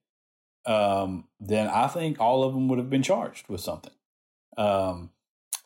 um, 0.65 1.23
then 1.39 1.69
I 1.69 1.88
think 1.88 2.19
all 2.19 2.43
of 2.43 2.53
them 2.53 2.67
would 2.67 2.79
have 2.79 2.89
been 2.89 3.01
charged 3.01 3.47
with 3.47 3.62
something. 3.62 3.93
Um, 4.57 5.12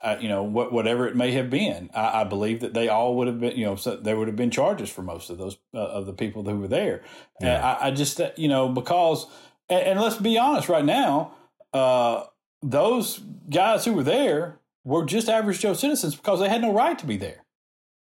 uh, 0.01 0.17
you 0.19 0.29
know, 0.29 0.43
what, 0.43 0.71
whatever 0.71 1.07
it 1.07 1.15
may 1.15 1.31
have 1.31 1.49
been. 1.49 1.89
I, 1.93 2.21
I, 2.21 2.23
believe 2.23 2.59
that 2.59 2.73
they 2.73 2.87
all 2.87 3.15
would 3.15 3.27
have 3.27 3.39
been, 3.39 3.57
you 3.57 3.65
know, 3.65 3.75
so 3.75 3.95
there 3.95 4.15
would 4.15 4.27
have 4.27 4.35
been 4.35 4.51
charges 4.51 4.89
for 4.89 5.01
most 5.01 5.29
of 5.29 5.37
those 5.39 5.57
uh, 5.73 5.79
of 5.79 6.05
the 6.05 6.13
people 6.13 6.43
who 6.43 6.59
were 6.59 6.67
there. 6.67 7.03
Yeah. 7.41 7.65
I, 7.65 7.87
I, 7.87 7.91
just, 7.91 8.21
uh, 8.21 8.29
you 8.35 8.47
know, 8.47 8.69
because, 8.69 9.25
and, 9.69 9.81
and 9.81 9.99
let's 9.99 10.17
be 10.17 10.37
honest, 10.37 10.69
right 10.69 10.85
now, 10.85 11.33
uh, 11.73 12.25
those 12.61 13.19
guys 13.49 13.85
who 13.85 13.93
were 13.93 14.03
there 14.03 14.59
were 14.83 15.03
just 15.03 15.29
average 15.29 15.59
Joe 15.59 15.73
citizens 15.73 16.15
because 16.15 16.39
they 16.39 16.49
had 16.49 16.61
no 16.61 16.73
right 16.73 16.97
to 16.99 17.05
be 17.05 17.17
there. 17.17 17.43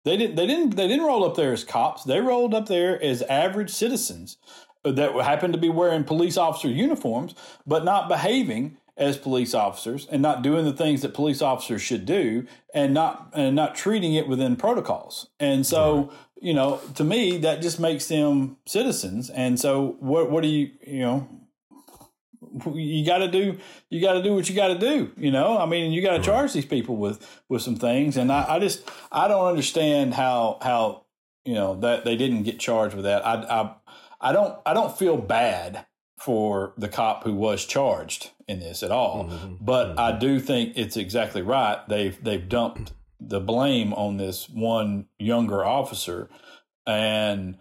They 0.05 0.17
didn't. 0.17 0.37
They 0.37 0.47
didn't. 0.47 0.77
They 0.77 0.87
didn't 0.87 1.05
roll 1.05 1.25
up 1.25 1.35
there 1.35 1.53
as 1.53 1.65
cops. 1.65 2.05
They 2.05 2.21
rolled 2.21 2.55
up 2.55 2.69
there 2.69 3.03
as 3.03 3.23
average 3.23 3.71
citizens 3.71 4.39
that 4.85 5.13
happened 5.17 5.53
to 5.55 5.59
be 5.59 5.69
wearing 5.69 6.05
police 6.05 6.37
officer 6.37 6.69
uniforms, 6.69 7.35
but 7.67 7.85
not 7.85 8.09
behaving 8.09 8.77
as 8.97 9.17
police 9.19 9.55
officers 9.55 10.07
and 10.11 10.23
not 10.23 10.43
doing 10.43 10.65
the 10.65 10.73
things 10.73 11.03
that 11.03 11.13
police 11.13 11.43
officers 11.43 11.83
should 11.83 12.07
do 12.07 12.47
and 12.73 12.95
not 12.95 13.31
and 13.35 13.55
not 13.55 13.75
treating 13.75 14.15
it 14.15 14.27
within 14.27 14.57
protocols. 14.57 15.29
And 15.39 15.67
so, 15.67 15.97
right. 15.97 16.11
you 16.41 16.55
know, 16.55 16.81
to 16.95 17.05
me 17.05 17.37
that 17.39 17.61
just 17.61 17.79
makes 17.79 18.07
them 18.07 18.57
citizens. 18.67 19.29
And 19.29 19.61
so 19.61 19.97
what 20.01 20.31
what 20.31 20.43
do 20.43 20.49
you, 20.49 20.71
you 20.87 21.01
know, 21.01 21.29
you 22.75 23.05
got 23.05 23.19
to 23.19 23.29
do 23.29 23.59
you 23.91 24.01
got 24.01 24.15
to 24.15 24.23
do 24.23 24.35
what 24.35 24.49
you 24.49 24.55
got 24.55 24.69
to 24.69 24.79
do 24.79 25.11
you 25.17 25.31
know 25.31 25.59
i 25.59 25.67
mean 25.67 25.93
you 25.93 26.01
got 26.01 26.17
to 26.17 26.23
charge 26.23 26.53
these 26.53 26.65
people 26.65 26.97
with 26.97 27.43
with 27.49 27.61
some 27.61 27.77
things 27.77 28.17
and 28.17 28.31
I, 28.31 28.57
I 28.57 28.59
just 28.59 28.89
i 29.11 29.29
don't 29.29 29.47
understand 29.47 30.15
how 30.15 30.59
how 30.63 31.05
you 31.45 31.55
know 31.55 31.75
that 31.81 32.05
they 32.05 32.17
didn't 32.17 32.45
get 32.45 32.59
charged 32.59 32.95
with 32.95 33.05
that 33.05 33.27
i 33.27 33.35
i 33.35 33.75
i 34.21 34.33
don't 34.33 34.59
i 34.65 34.75
don't 34.75 34.97
feel 34.97 35.17
bad 35.17 35.87
for 36.19 36.73
the 36.77 36.89
cop 36.89 37.25
who 37.25 37.35
was 37.35 37.65
charged 37.65 38.31
in 38.49 38.61
this 38.61 38.83
at 38.83 38.91
all. 38.91 39.25
Mm-hmm. 39.25 39.55
But 39.61 39.89
mm-hmm. 39.89 40.01
I 40.01 40.13
do 40.13 40.41
think 40.41 40.77
it's 40.77 40.97
exactly 40.97 41.43
right. 41.43 41.87
They've 41.89 42.23
they've 42.23 42.49
dumped 42.49 42.93
the 43.21 43.41
blame 43.41 43.93
on 43.95 44.17
this 44.17 44.49
one 44.49 45.07
younger 45.19 45.65
officer, 45.65 46.29
and 46.87 47.57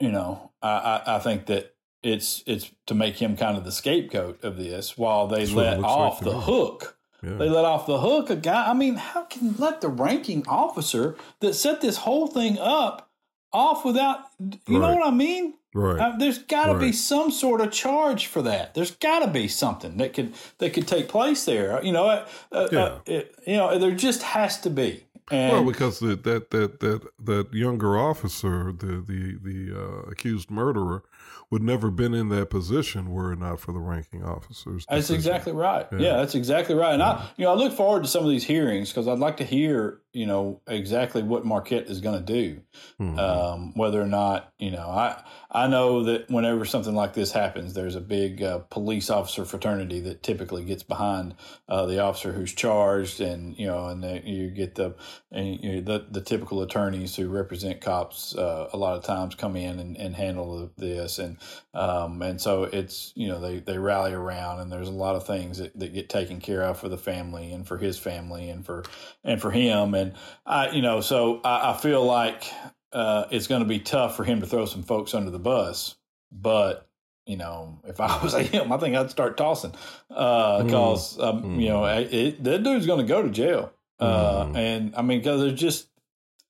you 0.00 0.12
know 0.12 0.52
I, 0.62 1.02
I, 1.06 1.16
I 1.16 1.18
think 1.18 1.46
that 1.46 1.74
it's 2.02 2.44
it's 2.46 2.70
to 2.86 2.94
make 2.94 3.16
him 3.16 3.36
kind 3.36 3.56
of 3.56 3.64
the 3.64 3.72
scapegoat 3.72 4.44
of 4.44 4.56
this 4.56 4.96
while 4.96 5.26
they 5.26 5.40
That's 5.40 5.52
let 5.52 5.78
off 5.80 6.22
like 6.22 6.32
the 6.32 6.40
hook. 6.40 6.98
Yeah. 7.22 7.36
They 7.36 7.48
let 7.48 7.64
off 7.64 7.86
the 7.86 7.98
hook 7.98 8.28
a 8.28 8.36
guy. 8.36 8.68
I 8.68 8.74
mean, 8.74 8.96
how 8.96 9.24
can 9.24 9.46
you 9.46 9.54
let 9.58 9.80
the 9.80 9.88
ranking 9.88 10.46
officer 10.46 11.16
that 11.40 11.54
set 11.54 11.80
this 11.80 11.96
whole 11.96 12.26
thing 12.26 12.58
up 12.58 13.10
off 13.50 13.84
without 13.84 14.20
you 14.38 14.78
right. 14.78 14.90
know 14.90 14.96
what 14.96 15.06
I 15.06 15.10
mean? 15.10 15.54
Right. 15.74 15.98
Uh, 15.98 16.16
there's 16.16 16.38
got 16.38 16.66
to 16.66 16.74
right. 16.74 16.80
be 16.80 16.92
some 16.92 17.32
sort 17.32 17.60
of 17.60 17.72
charge 17.72 18.26
for 18.26 18.42
that. 18.42 18.74
There's 18.74 18.92
got 18.92 19.18
to 19.18 19.26
be 19.26 19.48
something 19.48 19.96
that 19.96 20.14
could 20.14 20.34
that 20.58 20.72
could 20.72 20.86
take 20.86 21.08
place 21.08 21.44
there. 21.44 21.84
You 21.84 21.92
know, 21.92 22.06
uh, 22.06 22.26
uh, 22.52 22.68
yeah. 22.70 22.78
Uh, 22.78 22.98
it, 23.06 23.34
you 23.44 23.56
know, 23.56 23.76
there 23.76 23.90
just 23.90 24.22
has 24.22 24.60
to 24.60 24.70
be. 24.70 25.04
And, 25.30 25.52
well, 25.52 25.64
because 25.64 25.98
the, 25.98 26.14
that 26.14 26.50
that 26.50 26.78
that 26.78 27.08
that 27.24 27.52
younger 27.52 27.98
officer, 27.98 28.72
the 28.72 29.00
the 29.00 29.38
the 29.42 29.76
uh, 29.76 30.10
accused 30.10 30.48
murderer, 30.48 31.02
would 31.50 31.62
never 31.62 31.90
been 31.90 32.14
in 32.14 32.28
that 32.28 32.50
position 32.50 33.10
were 33.10 33.32
it 33.32 33.40
not 33.40 33.58
for 33.58 33.72
the 33.72 33.80
ranking 33.80 34.22
officers. 34.22 34.86
That's 34.88 35.10
exactly 35.10 35.52
right. 35.52 35.86
Yeah. 35.90 35.98
yeah. 35.98 36.16
that's 36.18 36.36
exactly 36.36 36.76
right. 36.76 36.92
And 36.92 37.00
yeah. 37.00 37.10
I, 37.10 37.30
you 37.36 37.44
know, 37.46 37.52
I 37.52 37.54
look 37.54 37.72
forward 37.72 38.04
to 38.04 38.08
some 38.08 38.22
of 38.22 38.30
these 38.30 38.44
hearings 38.44 38.90
because 38.90 39.08
I'd 39.08 39.18
like 39.18 39.38
to 39.38 39.44
hear 39.44 40.00
you 40.14 40.26
know 40.26 40.62
exactly 40.66 41.22
what 41.22 41.44
Marquette 41.44 41.86
is 41.88 42.00
going 42.00 42.24
to 42.24 42.32
do, 42.32 42.62
Mhm. 43.00 43.18
um, 43.18 43.72
whether 43.74 44.00
or 44.00 44.06
not 44.06 44.52
you 44.58 44.70
know. 44.70 44.88
I 44.88 45.22
I 45.50 45.66
know 45.68 46.02
that 46.04 46.30
whenever 46.30 46.64
something 46.64 46.94
like 46.94 47.14
this 47.14 47.32
happens, 47.32 47.74
there's 47.74 47.94
a 47.96 48.00
big 48.00 48.42
uh, 48.42 48.58
police 48.70 49.10
officer 49.10 49.44
fraternity 49.44 50.00
that 50.00 50.22
typically 50.22 50.64
gets 50.64 50.82
behind 50.82 51.34
uh, 51.68 51.86
the 51.86 52.00
officer 52.00 52.32
who's 52.32 52.52
charged, 52.54 53.20
and 53.20 53.56
you 53.58 53.66
know, 53.66 53.88
and 53.88 54.02
the, 54.02 54.22
you 54.24 54.50
get 54.50 54.74
the 54.76 54.94
and 55.30 55.60
you 55.62 55.72
know, 55.76 55.80
the 55.98 56.06
the 56.10 56.20
typical 56.20 56.62
attorneys 56.62 57.16
who 57.16 57.28
represent 57.28 57.80
cops 57.80 58.34
uh, 58.36 58.68
a 58.72 58.76
lot 58.76 58.96
of 58.96 59.04
times 59.04 59.34
come 59.34 59.56
in 59.56 59.78
and, 59.78 59.96
and 59.96 60.14
handle 60.16 60.70
this, 60.76 61.18
and 61.18 61.38
um, 61.72 62.22
and 62.22 62.40
so 62.40 62.64
it's 62.64 63.12
you 63.16 63.28
know 63.28 63.40
they 63.40 63.58
they 63.60 63.78
rally 63.78 64.12
around, 64.12 64.60
and 64.60 64.70
there's 64.70 64.88
a 64.88 64.92
lot 64.92 65.16
of 65.16 65.26
things 65.26 65.58
that, 65.58 65.78
that 65.78 65.92
get 65.92 66.08
taken 66.08 66.40
care 66.40 66.62
of 66.62 66.78
for 66.78 66.88
the 66.88 66.98
family 66.98 67.52
and 67.52 67.66
for 67.66 67.78
his 67.78 67.98
family 67.98 68.48
and 68.48 68.64
for 68.64 68.84
and 69.24 69.40
for 69.40 69.50
him, 69.50 69.94
and 69.94 70.03
I 70.44 70.70
you 70.70 70.82
know 70.82 71.00
so 71.00 71.40
I, 71.44 71.72
I 71.72 71.76
feel 71.76 72.04
like 72.04 72.44
uh, 72.92 73.26
it's 73.30 73.46
going 73.46 73.62
to 73.62 73.68
be 73.68 73.80
tough 73.80 74.16
for 74.16 74.24
him 74.24 74.40
to 74.40 74.46
throw 74.46 74.66
some 74.66 74.82
folks 74.82 75.14
under 75.14 75.30
the 75.30 75.38
bus, 75.38 75.96
but 76.30 76.88
you 77.26 77.36
know, 77.36 77.80
if 77.84 78.00
I 78.00 78.18
was 78.22 78.34
him, 78.34 78.70
I 78.72 78.76
think 78.76 78.94
I'd 78.96 79.10
start 79.10 79.36
tossing 79.36 79.72
because 80.08 81.18
uh, 81.18 81.30
um, 81.30 81.58
you 81.58 81.68
know 81.68 81.84
it, 81.86 82.12
it, 82.12 82.44
that 82.44 82.62
dude's 82.62 82.86
going 82.86 83.00
to 83.00 83.06
go 83.06 83.22
to 83.22 83.30
jail. 83.30 83.72
Uh, 83.98 84.46
Mhm. 84.46 84.56
And 84.56 84.96
I 84.96 85.02
mean, 85.02 85.20
because 85.20 85.40
there's 85.40 85.58
just 85.58 85.88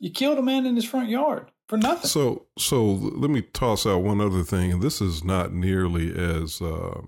you 0.01 0.11
killed 0.11 0.39
a 0.39 0.43
man 0.43 0.67
in 0.67 0.75
his 0.77 0.85
front 0.85 1.09
yard 1.09 1.51
for 1.69 1.79
nothing. 1.79 2.09
So, 2.09 2.47
so 2.59 2.85
let 2.85 3.31
me 3.31 3.43
toss 3.43 3.87
out 3.87 4.03
one 4.03 4.21
other 4.21 4.43
thing, 4.43 4.73
and 4.73 4.83
this 4.83 5.01
is 5.01 5.23
not 5.25 5.53
nearly 5.53 6.13
as 6.15 6.61
uh, 6.61 7.03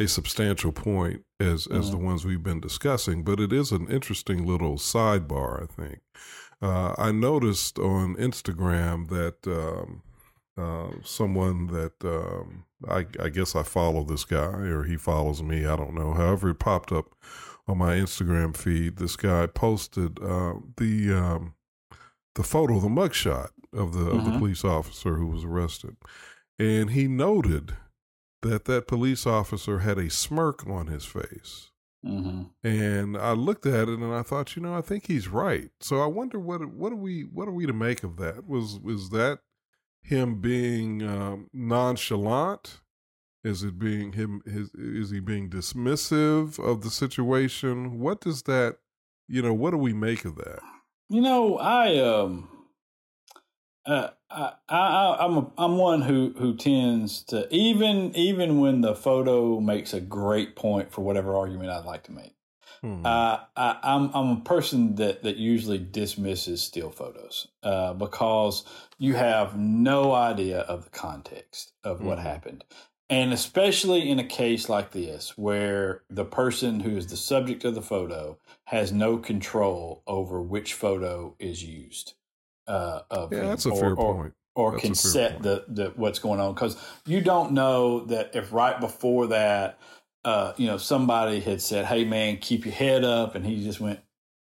a 0.00 0.06
substantial 0.08 0.72
point 0.72 1.24
as 1.38 1.66
as 1.68 1.90
the 1.90 1.96
ones 1.98 2.24
we've 2.24 2.42
been 2.42 2.60
discussing, 2.60 3.22
but 3.22 3.38
it 3.40 3.52
is 3.52 3.70
an 3.72 3.86
interesting 3.88 4.46
little 4.46 4.76
sidebar. 4.76 5.62
I 5.62 5.66
think 5.66 6.00
uh, 6.62 6.94
I 6.98 7.12
noticed 7.12 7.78
on 7.78 8.16
Instagram 8.16 9.08
that 9.10 9.38
um, 9.46 10.02
uh, 10.56 10.90
someone 11.04 11.66
that 11.68 11.92
um, 12.04 12.64
I, 12.88 13.06
I 13.22 13.28
guess 13.28 13.54
I 13.54 13.62
follow 13.62 14.02
this 14.04 14.24
guy 14.24 14.56
or 14.74 14.84
he 14.84 14.96
follows 14.96 15.42
me. 15.42 15.66
I 15.66 15.76
don't 15.76 15.94
know. 15.94 16.12
However, 16.14 16.50
it 16.50 16.58
popped 16.58 16.92
up 16.92 17.14
on 17.68 17.78
my 17.78 17.94
Instagram 17.96 18.56
feed. 18.56 18.96
This 18.96 19.16
guy 19.16 19.46
posted 19.46 20.18
uh, 20.22 20.54
the 20.76 21.12
um, 21.14 21.54
the 22.34 22.42
photo, 22.42 22.78
the 22.80 22.88
mugshot 22.88 23.50
of 23.72 23.92
the 23.92 24.06
of 24.10 24.24
the 24.24 24.30
Mhm. 24.32 24.38
police 24.38 24.64
officer 24.64 25.16
who 25.16 25.26
was 25.28 25.44
arrested, 25.44 25.96
and 26.58 26.90
he 26.90 27.06
noted 27.06 27.76
that 28.42 28.64
that 28.66 28.86
police 28.88 29.26
officer 29.26 29.80
had 29.80 29.98
a 29.98 30.10
smirk 30.10 30.66
on 30.66 30.86
his 30.86 31.04
face. 31.04 31.70
hmm 32.02 32.42
And 32.64 33.16
I 33.16 33.32
looked 33.32 33.66
at 33.66 33.88
it 33.88 33.98
and 33.98 34.14
I 34.14 34.22
thought, 34.22 34.56
you 34.56 34.62
know, 34.62 34.74
I 34.74 34.80
think 34.80 35.06
he's 35.06 35.28
right. 35.28 35.70
So 35.80 36.02
I 36.02 36.06
wonder 36.06 36.38
what 36.38 36.64
what 36.66 36.92
are 36.92 36.96
we 36.96 37.22
what 37.22 37.48
are 37.48 37.52
we 37.52 37.66
to 37.66 37.72
make 37.72 38.02
of 38.02 38.16
that? 38.16 38.46
Was 38.46 38.78
was 38.80 39.10
that 39.10 39.40
him 40.02 40.40
being 40.40 41.02
um, 41.02 41.48
nonchalant? 41.52 42.80
Is 43.42 43.62
it 43.62 43.78
being 43.78 44.12
him? 44.12 44.42
His, 44.44 44.70
is 44.74 45.10
he 45.10 45.20
being 45.20 45.48
dismissive 45.48 46.58
of 46.58 46.82
the 46.82 46.90
situation? 46.90 47.98
What 47.98 48.20
does 48.20 48.42
that? 48.42 48.78
You 49.28 49.42
know, 49.42 49.54
what 49.54 49.70
do 49.70 49.78
we 49.78 49.92
make 49.92 50.24
of 50.24 50.36
that? 50.36 50.60
You 51.08 51.22
know, 51.22 51.56
I 51.56 51.98
um, 51.98 52.49
uh, 53.86 54.10
I, 54.30 54.54
I 54.68 55.16
I'm 55.24 55.36
a, 55.38 55.52
I'm 55.58 55.76
one 55.78 56.02
who 56.02 56.34
who 56.38 56.56
tends 56.56 57.22
to 57.24 57.48
even 57.54 58.14
even 58.16 58.60
when 58.60 58.80
the 58.82 58.94
photo 58.94 59.60
makes 59.60 59.92
a 59.94 60.00
great 60.00 60.56
point 60.56 60.92
for 60.92 61.02
whatever 61.02 61.36
argument 61.36 61.70
I'd 61.70 61.84
like 61.84 62.04
to 62.04 62.12
make. 62.12 62.34
Hmm. 62.82 63.04
Uh, 63.04 63.38
I, 63.56 63.78
I'm 63.82 64.10
I'm 64.14 64.36
a 64.38 64.40
person 64.42 64.96
that 64.96 65.22
that 65.22 65.36
usually 65.36 65.78
dismisses 65.78 66.62
still 66.62 66.90
photos 66.90 67.48
uh, 67.62 67.94
because 67.94 68.64
you 68.98 69.14
have 69.14 69.56
no 69.58 70.12
idea 70.12 70.60
of 70.60 70.84
the 70.84 70.90
context 70.90 71.72
of 71.84 72.02
what 72.02 72.18
Mhm. 72.18 72.22
happened, 72.22 72.64
and 73.08 73.32
especially 73.32 74.08
in 74.10 74.18
a 74.18 74.24
case 74.26 74.68
like 74.68 74.92
this 74.92 75.36
where 75.38 76.04
the 76.10 76.24
person 76.26 76.80
who 76.80 76.96
is 76.96 77.06
the 77.08 77.16
subject 77.16 77.64
of 77.64 77.74
the 77.74 77.82
photo 77.82 78.38
has 78.66 78.92
no 78.92 79.16
control 79.18 80.02
over 80.06 80.42
which 80.42 80.74
photo 80.74 81.34
is 81.38 81.64
used. 81.64 82.14
Uh, 82.70 83.02
of 83.10 83.32
yeah, 83.32 83.40
him, 83.40 83.46
that's 83.48 83.66
a 83.66 83.70
or- 83.70 83.80
fair 83.80 83.94
or- 83.94 84.14
point. 84.14 84.34
or 84.54 84.70
That's 84.72 84.82
can 84.82 84.94
set 84.94 85.42
the, 85.42 85.64
the 85.68 85.92
what's 85.96 86.18
going 86.20 86.38
on 86.40 86.54
because 86.54 86.76
you 87.06 87.20
don't 87.20 87.52
know 87.52 88.04
that 88.06 88.34
if 88.34 88.52
right 88.52 88.78
before 88.80 89.26
that 89.28 89.78
uh 90.24 90.52
you 90.56 90.66
know 90.66 90.76
somebody 90.76 91.40
had 91.40 91.60
said 91.62 91.84
hey 91.86 92.04
man 92.04 92.36
keep 92.36 92.64
your 92.66 92.74
head 92.74 93.02
up 93.04 93.34
and 93.34 93.46
he 93.46 93.64
just 93.64 93.80
went 93.80 94.00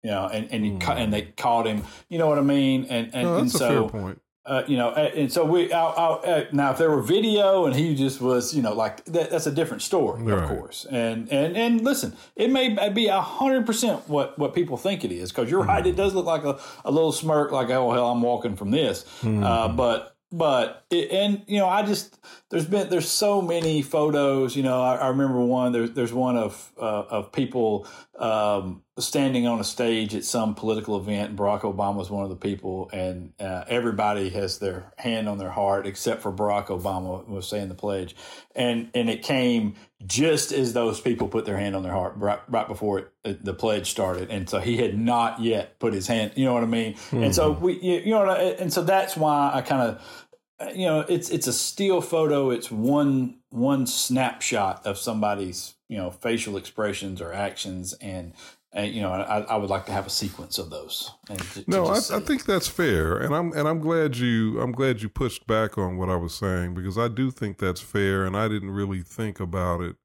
you 0.04 0.10
know 0.10 0.28
and 0.28 0.48
and, 0.52 0.64
he 0.64 0.78
ca- 0.78 0.94
Hmm. 0.94 1.00
and 1.02 1.12
they 1.12 1.22
caught 1.36 1.66
him 1.66 1.82
you 2.08 2.18
know 2.18 2.28
what 2.28 2.38
i 2.38 2.42
mean 2.42 2.84
and 2.88 3.10
and, 3.12 3.22
no, 3.24 3.36
and 3.38 3.50
so 3.50 3.88
fair 3.88 4.00
point. 4.00 4.20
Uh, 4.46 4.62
you 4.66 4.76
know, 4.76 4.90
and, 4.90 5.32
so 5.32 5.44
we 5.44 5.72
I'll, 5.72 5.94
I'll, 5.96 6.20
uh, 6.34 6.44
now 6.52 6.70
if 6.70 6.78
there 6.78 6.90
were 6.90 7.02
video 7.02 7.66
and 7.66 7.74
he 7.74 7.94
just 7.96 8.20
was, 8.20 8.54
you 8.54 8.62
know, 8.62 8.72
like 8.74 9.04
that, 9.06 9.30
that's 9.30 9.46
a 9.46 9.50
different 9.50 9.82
story, 9.82 10.22
Right. 10.22 10.42
of 10.42 10.48
course. 10.48 10.86
And 10.90 11.28
and 11.32 11.56
and 11.56 11.80
listen, 11.82 12.16
it 12.36 12.50
may 12.50 12.88
be 12.90 13.08
a 13.08 13.20
hundred 13.20 13.66
percent 13.66 14.08
what 14.08 14.38
what 14.38 14.54
people 14.54 14.76
think 14.76 15.04
it 15.04 15.10
is 15.12 15.32
because 15.32 15.50
you're 15.50 15.62
right. 15.64 15.80
Mm-hmm. 15.80 15.88
It 15.88 15.96
does 15.96 16.14
look 16.14 16.26
like 16.26 16.44
a, 16.44 16.60
a 16.84 16.90
little 16.90 17.12
smirk, 17.12 17.50
like 17.50 17.70
oh 17.70 17.90
hell, 17.92 18.10
I'm 18.10 18.22
walking 18.22 18.56
from 18.56 18.70
this. 18.70 19.04
Uh, 19.22 19.26
Mhm. 19.26 19.76
but 19.76 20.12
but 20.32 20.84
it, 20.90 21.10
and 21.12 21.42
you 21.46 21.58
know, 21.58 21.68
I 21.68 21.82
just 21.82 22.18
there's 22.50 22.66
been 22.66 22.88
there's 22.88 23.08
so 23.08 23.40
many 23.40 23.80
photos. 23.82 24.56
You 24.56 24.62
know, 24.64 24.82
I, 24.82 24.96
I 24.96 25.08
remember 25.08 25.40
one. 25.40 25.72
There's 25.72 25.92
there's 25.92 26.12
one 26.12 26.36
of 26.36 26.72
uh, 26.80 27.04
of 27.10 27.30
people 27.32 27.86
um, 28.18 28.82
standing 28.98 29.46
on 29.46 29.60
a 29.60 29.64
stage 29.64 30.14
at 30.14 30.24
some 30.24 30.54
political 30.54 30.96
event. 30.96 31.30
and 31.30 31.38
Barack 31.38 31.60
Obama 31.62 31.96
was 31.96 32.10
one 32.10 32.24
of 32.24 32.30
the 32.30 32.36
people, 32.36 32.88
and 32.92 33.32
uh, 33.38 33.64
everybody 33.68 34.30
has 34.30 34.58
their 34.58 34.92
hand 34.96 35.28
on 35.28 35.36
their 35.36 35.50
heart 35.50 35.86
except 35.86 36.22
for 36.22 36.32
Barack 36.32 36.68
Obama 36.68 37.26
was 37.28 37.46
saying 37.46 37.68
the 37.68 37.74
pledge, 37.74 38.16
and 38.54 38.88
and 38.94 39.10
it 39.10 39.22
came 39.22 39.74
just 40.06 40.50
as 40.50 40.72
those 40.72 41.00
people 41.00 41.28
put 41.28 41.44
their 41.44 41.58
hand 41.58 41.76
on 41.76 41.82
their 41.82 41.92
heart 41.92 42.14
right, 42.16 42.40
right 42.48 42.68
before 42.68 43.10
it, 43.24 43.44
the 43.44 43.54
pledge 43.54 43.90
started, 43.90 44.30
and 44.30 44.48
so 44.48 44.60
he 44.60 44.78
had 44.78 44.98
not 44.98 45.40
yet 45.40 45.78
put 45.78 45.92
his 45.92 46.06
hand. 46.06 46.32
You 46.34 46.46
know 46.46 46.54
what 46.54 46.62
I 46.62 46.66
mean? 46.66 46.96
And 47.12 47.34
so 47.34 47.52
we, 47.52 47.78
you, 47.78 48.00
you 48.00 48.10
know, 48.10 48.20
what 48.20 48.30
I, 48.30 48.42
and 48.42 48.72
so 48.72 48.82
that's 48.82 49.16
why 49.16 49.50
I 49.52 49.60
kind 49.60 49.82
of 49.82 50.26
you 50.74 50.86
know 50.86 51.00
it's 51.00 51.28
it's 51.28 51.46
a 51.46 51.52
still 51.52 52.00
photo 52.00 52.50
it's 52.50 52.70
one 52.70 53.36
one 53.50 53.86
snapshot 53.86 54.86
of 54.86 54.96
somebody's 54.96 55.74
you 55.88 55.96
know 55.98 56.10
facial 56.10 56.56
expressions 56.56 57.20
or 57.20 57.32
actions 57.32 57.92
and, 57.94 58.32
and 58.76 58.94
you 58.94 59.00
know 59.00 59.10
I, 59.10 59.40
I 59.40 59.56
would 59.56 59.70
like 59.70 59.86
to 59.86 59.92
have 59.92 60.06
a 60.06 60.10
sequence 60.10 60.58
of 60.58 60.70
those 60.70 61.10
and 61.28 61.40
to- 61.40 61.64
to 61.64 61.70
No, 61.70 61.86
I, 61.86 61.96
I 61.96 62.20
think 62.20 62.44
that's 62.44 62.68
fair, 62.68 63.16
and 63.16 63.34
I'm 63.34 63.52
and 63.52 63.66
I'm 63.66 63.80
glad 63.80 64.16
you 64.16 64.60
I'm 64.60 64.70
glad 64.72 65.02
you 65.02 65.08
pushed 65.08 65.46
back 65.48 65.76
on 65.78 65.96
what 65.96 66.10
I 66.10 66.16
was 66.16 66.34
saying 66.34 66.74
because 66.74 66.96
I 66.96 67.08
do 67.08 67.30
think 67.32 67.58
that's 67.58 67.80
fair, 67.80 68.24
and 68.24 68.36
I 68.36 68.46
didn't 68.46 68.70
really 68.70 69.02
think 69.02 69.40
about 69.40 69.80
it 69.80 69.96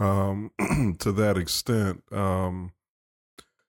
um, 0.00 0.50
to 0.98 1.12
that 1.12 1.36
extent. 1.36 2.02
Um, 2.10 2.72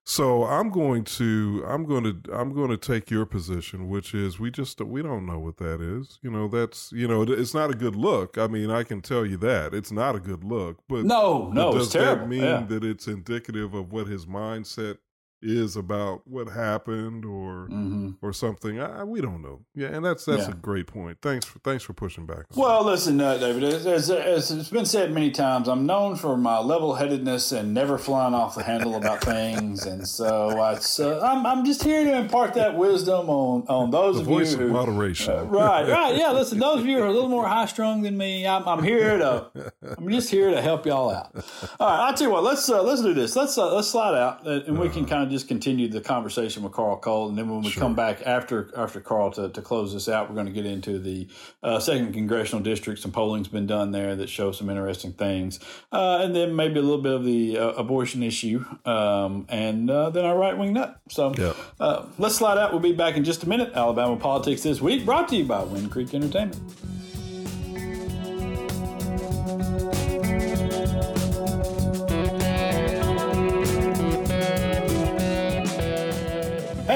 so 0.09 0.43
I'm 0.45 0.71
going 0.71 1.03
to 1.03 1.63
I'm 1.67 1.85
going 1.85 2.03
to 2.03 2.33
I'm 2.33 2.51
going 2.51 2.71
to 2.71 2.77
take 2.77 3.11
your 3.11 3.27
position, 3.27 3.89
which 3.89 4.15
is 4.15 4.39
we 4.39 4.49
just 4.49 4.81
we 4.81 5.03
don't 5.03 5.27
know 5.27 5.37
what 5.37 5.57
that 5.57 5.81
is. 5.81 6.17
You 6.23 6.31
know, 6.31 6.47
that's 6.47 6.91
you 6.91 7.07
know 7.07 7.21
it's 7.21 7.53
not 7.53 7.69
a 7.69 7.75
good 7.75 7.95
look. 7.95 8.35
I 8.35 8.47
mean, 8.47 8.71
I 8.71 8.81
can 8.81 9.01
tell 9.01 9.23
you 9.23 9.37
that 9.37 9.75
it's 9.75 9.91
not 9.91 10.15
a 10.15 10.19
good 10.19 10.43
look. 10.43 10.79
But 10.87 11.05
no 11.05 11.51
no 11.53 11.73
does 11.73 11.83
it's 11.83 11.93
terrible 11.93 12.23
that 12.23 12.27
mean 12.27 12.41
yeah. 12.41 12.65
that 12.69 12.83
it's 12.83 13.07
indicative 13.07 13.75
of 13.75 13.91
what 13.91 14.07
his 14.07 14.25
mindset 14.25 14.97
is 15.41 15.75
about 15.75 16.27
what 16.27 16.49
happened 16.49 17.25
or 17.25 17.65
hmm 17.67 18.09
or 18.21 18.33
something? 18.33 18.79
I, 18.79 19.03
we 19.03 19.21
don't 19.21 19.41
know. 19.41 19.61
Yeah, 19.75 19.87
and 19.87 20.03
that's 20.03 20.25
that's 20.25 20.47
Yeah. 20.47 20.51
a 20.53 20.55
great 20.55 20.87
point. 20.87 21.19
Thanks 21.21 21.45
for 21.45 21.59
thanks 21.59 21.83
for 21.83 21.93
pushing 21.93 22.25
back. 22.25 22.45
Well, 22.55 22.83
listen, 22.83 23.19
uh, 23.21 23.37
David, 23.37 23.63
as, 23.63 23.85
as, 23.85 24.09
as 24.11 24.51
it's 24.51 24.69
been 24.69 24.85
said 24.85 25.11
many 25.11 25.31
times, 25.31 25.67
I'm 25.67 25.85
known 25.85 26.15
for 26.15 26.35
my 26.37 26.59
level 26.59 26.95
headedness 26.95 27.51
and 27.51 27.73
never 27.73 27.97
flying 27.97 28.33
off 28.33 28.55
the 28.55 28.63
handle 28.63 28.95
about 28.95 29.21
things. 29.23 29.85
And 29.85 30.07
so 30.07 30.59
I, 30.59 30.73
uh, 30.99 31.19
I'm, 31.23 31.45
I'm 31.45 31.65
just 31.65 31.83
here 31.83 32.03
to 32.03 32.13
impart 32.17 32.55
that 32.55 32.75
wisdom 32.75 33.29
on, 33.29 33.65
on 33.67 33.91
those 33.91 34.15
the 34.15 34.21
of 34.21 34.27
voice 34.27 34.53
you 34.53 34.61
of 34.61 34.67
who. 34.67 34.73
moderation. 34.73 35.33
Uh, 35.33 35.43
right, 35.45 35.87
right, 35.87 36.15
yeah. 36.15 36.31
Listen, 36.31 36.59
those 36.59 36.79
of 36.81 36.85
you 36.85 36.97
who 36.97 37.03
are 37.03 37.07
a 37.07 37.13
little 37.13 37.29
more 37.29 37.47
high 37.47 37.65
strung 37.67 38.01
than 38.01 38.17
me, 38.17 38.45
I'm, 38.47 38.67
I'm 38.67 38.83
here 38.83 39.17
to, 39.19 39.71
I'm 39.97 40.09
just 40.09 40.29
here 40.29 40.49
to 40.51 40.61
help 40.61 40.85
y'all 40.85 41.09
out. 41.09 41.33
All 41.79 41.87
right, 41.89 42.07
I'll 42.07 42.13
tell 42.13 42.27
you 42.27 42.33
what. 42.33 42.43
Let's 42.43 42.67
uh, 42.69 42.81
let's 42.83 43.01
do 43.01 43.13
this. 43.13 43.35
Let's 43.35 43.57
uh, 43.57 43.73
let's 43.75 43.87
slide 43.89 44.17
out, 44.17 44.45
uh, 44.45 44.61
and 44.67 44.77
we 44.79 44.89
can 44.89 45.05
kind 45.05 45.23
of 45.23 45.28
just 45.29 45.47
continue 45.47 45.87
the 45.87 46.01
conversation 46.01 46.63
with 46.63 46.73
Carl 46.73 46.97
Cole, 46.97 47.29
and 47.29 47.37
then 47.37 47.49
when 47.49 47.61
we 47.61 47.69
Sure. 47.69 47.81
come 47.81 47.95
back 47.95 48.21
after 48.25 48.69
after 48.75 48.99
Carl 48.99 49.31
to, 49.31 49.49
to 49.49 49.61
close 49.61 49.93
this 49.93 50.09
out, 50.09 50.29
we're 50.29 50.35
going 50.35 50.47
to 50.47 50.51
get 50.51 50.65
into 50.65 50.99
the 50.99 51.27
uh, 51.63 51.79
second 51.79 52.13
congressional 52.13 52.63
district. 52.63 52.99
Some 53.01 53.11
polling's 53.11 53.47
been 53.47 53.67
done 53.67 53.91
there 53.91 54.15
that 54.15 54.29
shows 54.29 54.57
some 54.57 54.69
interesting 54.69 55.13
things, 55.13 55.59
uh, 55.91 56.19
and 56.21 56.35
then 56.35 56.55
maybe 56.55 56.79
a 56.79 56.81
little 56.81 57.01
bit 57.01 57.13
of 57.13 57.23
the 57.23 57.57
uh, 57.57 57.67
abortion 57.71 58.23
issue, 58.23 58.65
um, 58.85 59.45
and 59.49 59.89
uh, 59.89 60.09
then 60.09 60.25
our 60.25 60.37
right 60.37 60.57
wing 60.57 60.73
nut. 60.73 60.99
So 61.09 61.33
uh, 61.79 62.05
let's 62.17 62.35
slide 62.35 62.57
out. 62.57 62.71
We'll 62.71 62.81
be 62.81 62.93
back 62.93 63.15
in 63.15 63.23
just 63.23 63.43
a 63.43 63.49
minute. 63.49 63.71
Alabama 63.73 64.17
politics 64.17 64.63
this 64.63 64.81
week, 64.81 65.05
brought 65.05 65.27
to 65.29 65.35
you 65.35 65.45
by 65.45 65.63
Wind 65.63 65.91
Creek 65.91 66.13
Entertainment. 66.13 66.61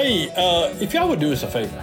Hey, 0.04 0.28
uh, 0.36 0.68
if 0.82 0.92
y'all 0.92 1.08
would 1.08 1.18
do 1.18 1.32
us 1.32 1.44
a 1.44 1.46
favor 1.50 1.82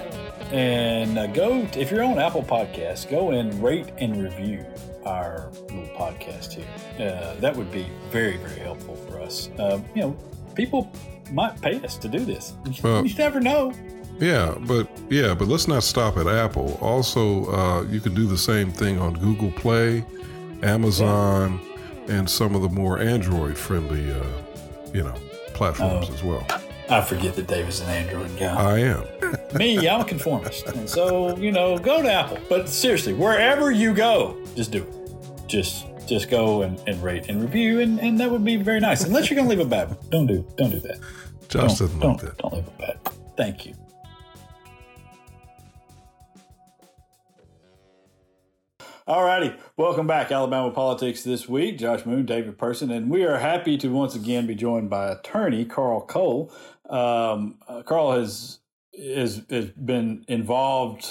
and 0.51 1.17
uh, 1.17 1.25
go, 1.25 1.65
to, 1.65 1.81
if 1.81 1.89
you're 1.89 2.03
on 2.03 2.19
Apple 2.19 2.43
Podcasts, 2.43 3.09
go 3.09 3.31
and 3.31 3.51
rate 3.63 3.87
and 3.97 4.21
review 4.21 4.63
our 5.07 5.49
little 5.71 5.89
podcast 5.97 6.51
here. 6.53 6.67
Uh, 6.99 7.33
that 7.39 7.55
would 7.55 7.71
be 7.71 7.87
very, 8.11 8.37
very 8.37 8.59
helpful 8.59 8.95
for 8.95 9.19
us. 9.19 9.49
Uh, 9.57 9.79
you 9.95 10.03
know, 10.03 10.15
people 10.53 10.91
might 11.31 11.59
pay 11.63 11.81
us 11.83 11.97
to 11.97 12.07
do 12.07 12.19
this. 12.23 12.53
You, 12.69 12.73
Well- 12.83 13.03
you 13.07 13.15
never 13.15 13.39
know. 13.39 13.73
Yeah, 14.19 14.53
but 14.67 14.87
yeah, 15.09 15.33
but 15.33 15.47
let's 15.47 15.67
not 15.67 15.81
stop 15.81 16.15
at 16.17 16.27
Apple. 16.27 16.77
Also, 16.79 17.45
uh, 17.51 17.81
you 17.89 17.99
can 18.01 18.13
do 18.13 18.27
the 18.27 18.37
same 18.37 18.71
thing 18.71 18.99
on 18.99 19.15
Google 19.15 19.49
Play, 19.49 20.05
Amazon, 20.61 21.59
and 22.07 22.29
some 22.29 22.53
of 22.53 22.61
the 22.61 22.69
more 22.69 22.99
Android-friendly, 22.99 24.11
uh, 24.13 24.23
you 24.93 25.01
know, 25.01 25.15
platforms 25.55 26.07
Oh. 26.07 26.13
as 26.13 26.23
well. 26.23 26.45
I 26.91 26.99
forget 26.99 27.35
that 27.37 27.47
Dave 27.47 27.69
is 27.69 27.79
an 27.79 27.87
Android 27.87 28.37
guy. 28.37 28.53
I 28.53 28.79
am. 28.79 29.05
Me, 29.57 29.87
I'm 29.87 30.01
a 30.01 30.03
conformist. 30.03 30.67
And 30.67 30.89
so, 30.89 31.37
you 31.37 31.53
know, 31.53 31.77
go 31.77 32.01
to 32.01 32.11
Apple. 32.11 32.37
But 32.49 32.67
seriously, 32.67 33.13
wherever 33.13 33.71
you 33.71 33.93
go, 33.93 34.37
just 34.57 34.71
do 34.71 34.83
it. 34.83 35.47
Just 35.47 35.85
just 36.05 36.29
go 36.29 36.63
and, 36.63 36.77
and 36.87 37.01
rate 37.01 37.29
and 37.29 37.41
review 37.41 37.79
and, 37.79 37.97
and 38.01 38.19
that 38.19 38.29
would 38.29 38.43
be 38.43 38.57
very 38.57 38.81
nice. 38.81 39.05
Unless 39.05 39.29
you're 39.29 39.37
gonna 39.37 39.49
leave 39.49 39.59
a 39.59 39.65
bad 39.65 39.87
one. 39.87 39.97
Don't 40.09 40.27
do 40.27 40.45
don't 40.57 40.71
do 40.71 40.81
that. 40.81 40.99
Josh 41.47 41.77
don't, 41.77 41.79
doesn't 41.79 41.99
don't, 42.01 42.11
like 42.11 42.21
that. 42.23 42.37
Don't 42.39 42.53
leave 42.55 42.67
a 42.67 42.71
bad. 42.71 42.99
one. 43.03 43.15
Thank 43.37 43.65
you. 43.65 43.75
All 49.07 49.23
righty. 49.23 49.53
Welcome 49.77 50.07
back, 50.07 50.31
Alabama 50.31 50.71
Politics 50.71 51.23
this 51.23 51.49
week. 51.49 51.77
Josh 51.79 52.05
Moon, 52.05 52.25
David 52.25 52.57
Person, 52.57 52.91
and 52.91 53.09
we 53.09 53.23
are 53.23 53.39
happy 53.39 53.77
to 53.79 53.87
once 53.89 54.13
again 54.15 54.45
be 54.45 54.55
joined 54.55 54.89
by 54.89 55.11
attorney 55.11 55.65
Carl 55.65 56.01
Cole. 56.01 56.53
Um, 56.91 57.57
uh, 57.67 57.83
Carl 57.83 58.11
has, 58.11 58.59
has 58.95 59.41
has 59.49 59.65
been 59.71 60.25
involved 60.27 61.07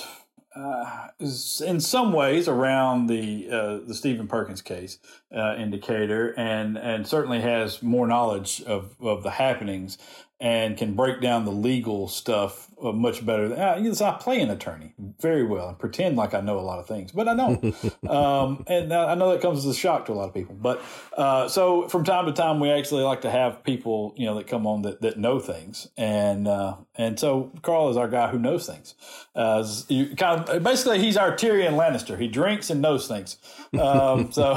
uh, 0.55 1.09
in 1.19 1.81
some 1.81 2.13
ways 2.13 2.49
around 2.49 3.07
the 3.07 3.49
uh, 3.51 3.79
the 3.87 3.95
Stephen 3.95 4.29
Perkins 4.29 4.61
case 4.61 4.99
uh, 5.35 5.55
in 5.57 5.71
Decatur, 5.71 6.35
and 6.37 6.77
and 6.77 7.07
certainly 7.07 7.41
has 7.41 7.83
more 7.83 8.07
knowledge 8.07 8.63
of 8.63 8.95
of 9.01 9.23
the 9.23 9.31
happenings 9.31 9.97
and 10.41 10.77
can 10.77 10.95
break 10.95 11.21
down 11.21 11.45
the 11.45 11.53
legal 11.53 12.09
stuff 12.09 12.71
uh, 12.83 12.93
much 12.93 13.25
better. 13.25 13.49
Than, 13.49 13.59
uh, 13.61 13.79
yes, 13.83 14.01
I 14.01 14.13
play 14.13 14.41
an 14.41 14.49
attorney 14.49 14.95
very 15.21 15.45
well 15.45 15.69
and 15.69 15.79
pretend 15.79 16.17
like 16.17 16.33
I 16.33 16.41
know 16.41 16.59
a 16.59 16.63
lot 16.63 16.79
of 16.79 16.87
things, 16.87 17.13
but 17.13 17.29
I 17.29 17.37
don't. 17.37 17.63
um, 18.09 18.65
and 18.67 18.93
I 18.93 19.15
know 19.15 19.31
that 19.33 19.43
comes 19.43 19.59
as 19.59 19.67
a 19.67 19.75
shock 19.75 20.07
to 20.07 20.13
a 20.13 20.15
lot 20.15 20.29
of 20.29 20.35
people. 20.35 20.55
But 20.55 20.83
uh, 21.17 21.49
so 21.49 21.89
from 21.89 22.05
time 22.05 22.25
to 22.27 22.33
time, 22.33 22.59
we 22.59 22.71
actually 22.71 23.03
like 23.03 23.21
to 23.23 23.31
have 23.31 23.63
people, 23.65 24.15
you 24.17 24.25
know, 24.25 24.37
that 24.37 24.47
come 24.47 24.67
on 24.67 24.83
that, 24.83 25.03
that 25.03 25.19
know 25.19 25.39
things, 25.39 25.89
and 25.99 26.49
uh, 26.49 26.77
and 26.95 27.21
so 27.21 27.53
Carl 27.63 27.91
is 27.91 27.99
our 27.99 28.09
guy 28.09 28.29
who 28.31 28.39
knows 28.39 28.67
things. 28.67 28.95
Uh, 29.41 29.67
you 29.89 30.15
kind 30.17 30.47
of 30.47 30.63
basically 30.63 30.99
he's 30.99 31.17
our 31.17 31.33
Tyrion 31.33 31.73
Lannister. 31.73 32.21
He 32.21 32.29
drinks 32.29 32.69
and 32.69 32.83
knows 32.83 33.09
things. 33.09 33.39
Um, 33.73 34.31
so. 34.33 34.55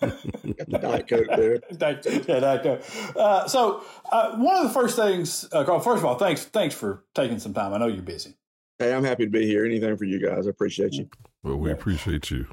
Got 0.00 0.70
the 0.70 0.78
Diet 0.80 1.08
Coke 1.08 1.26
there. 1.36 1.58
Yeah, 2.26 2.40
that 2.40 2.64
go. 2.64 2.80
Uh, 3.20 3.46
so 3.46 3.84
uh, 4.10 4.36
one 4.36 4.56
of 4.56 4.62
the 4.62 4.70
first 4.70 4.96
things, 4.96 5.46
uh, 5.52 5.64
Carl. 5.64 5.80
First 5.80 5.98
of 5.98 6.06
all, 6.06 6.14
thanks 6.14 6.46
thanks 6.46 6.74
for 6.74 7.04
taking 7.14 7.38
some 7.38 7.52
time. 7.52 7.74
I 7.74 7.78
know 7.78 7.88
you're 7.88 8.02
busy. 8.02 8.36
Hey, 8.78 8.94
I'm 8.94 9.04
happy 9.04 9.24
to 9.26 9.30
be 9.30 9.46
here. 9.46 9.66
Anything 9.66 9.94
for 9.98 10.04
you 10.04 10.18
guys. 10.18 10.46
I 10.46 10.50
appreciate 10.50 10.94
you. 10.94 11.10
Well, 11.42 11.56
we 11.56 11.70
appreciate 11.70 12.30
you. 12.30 12.46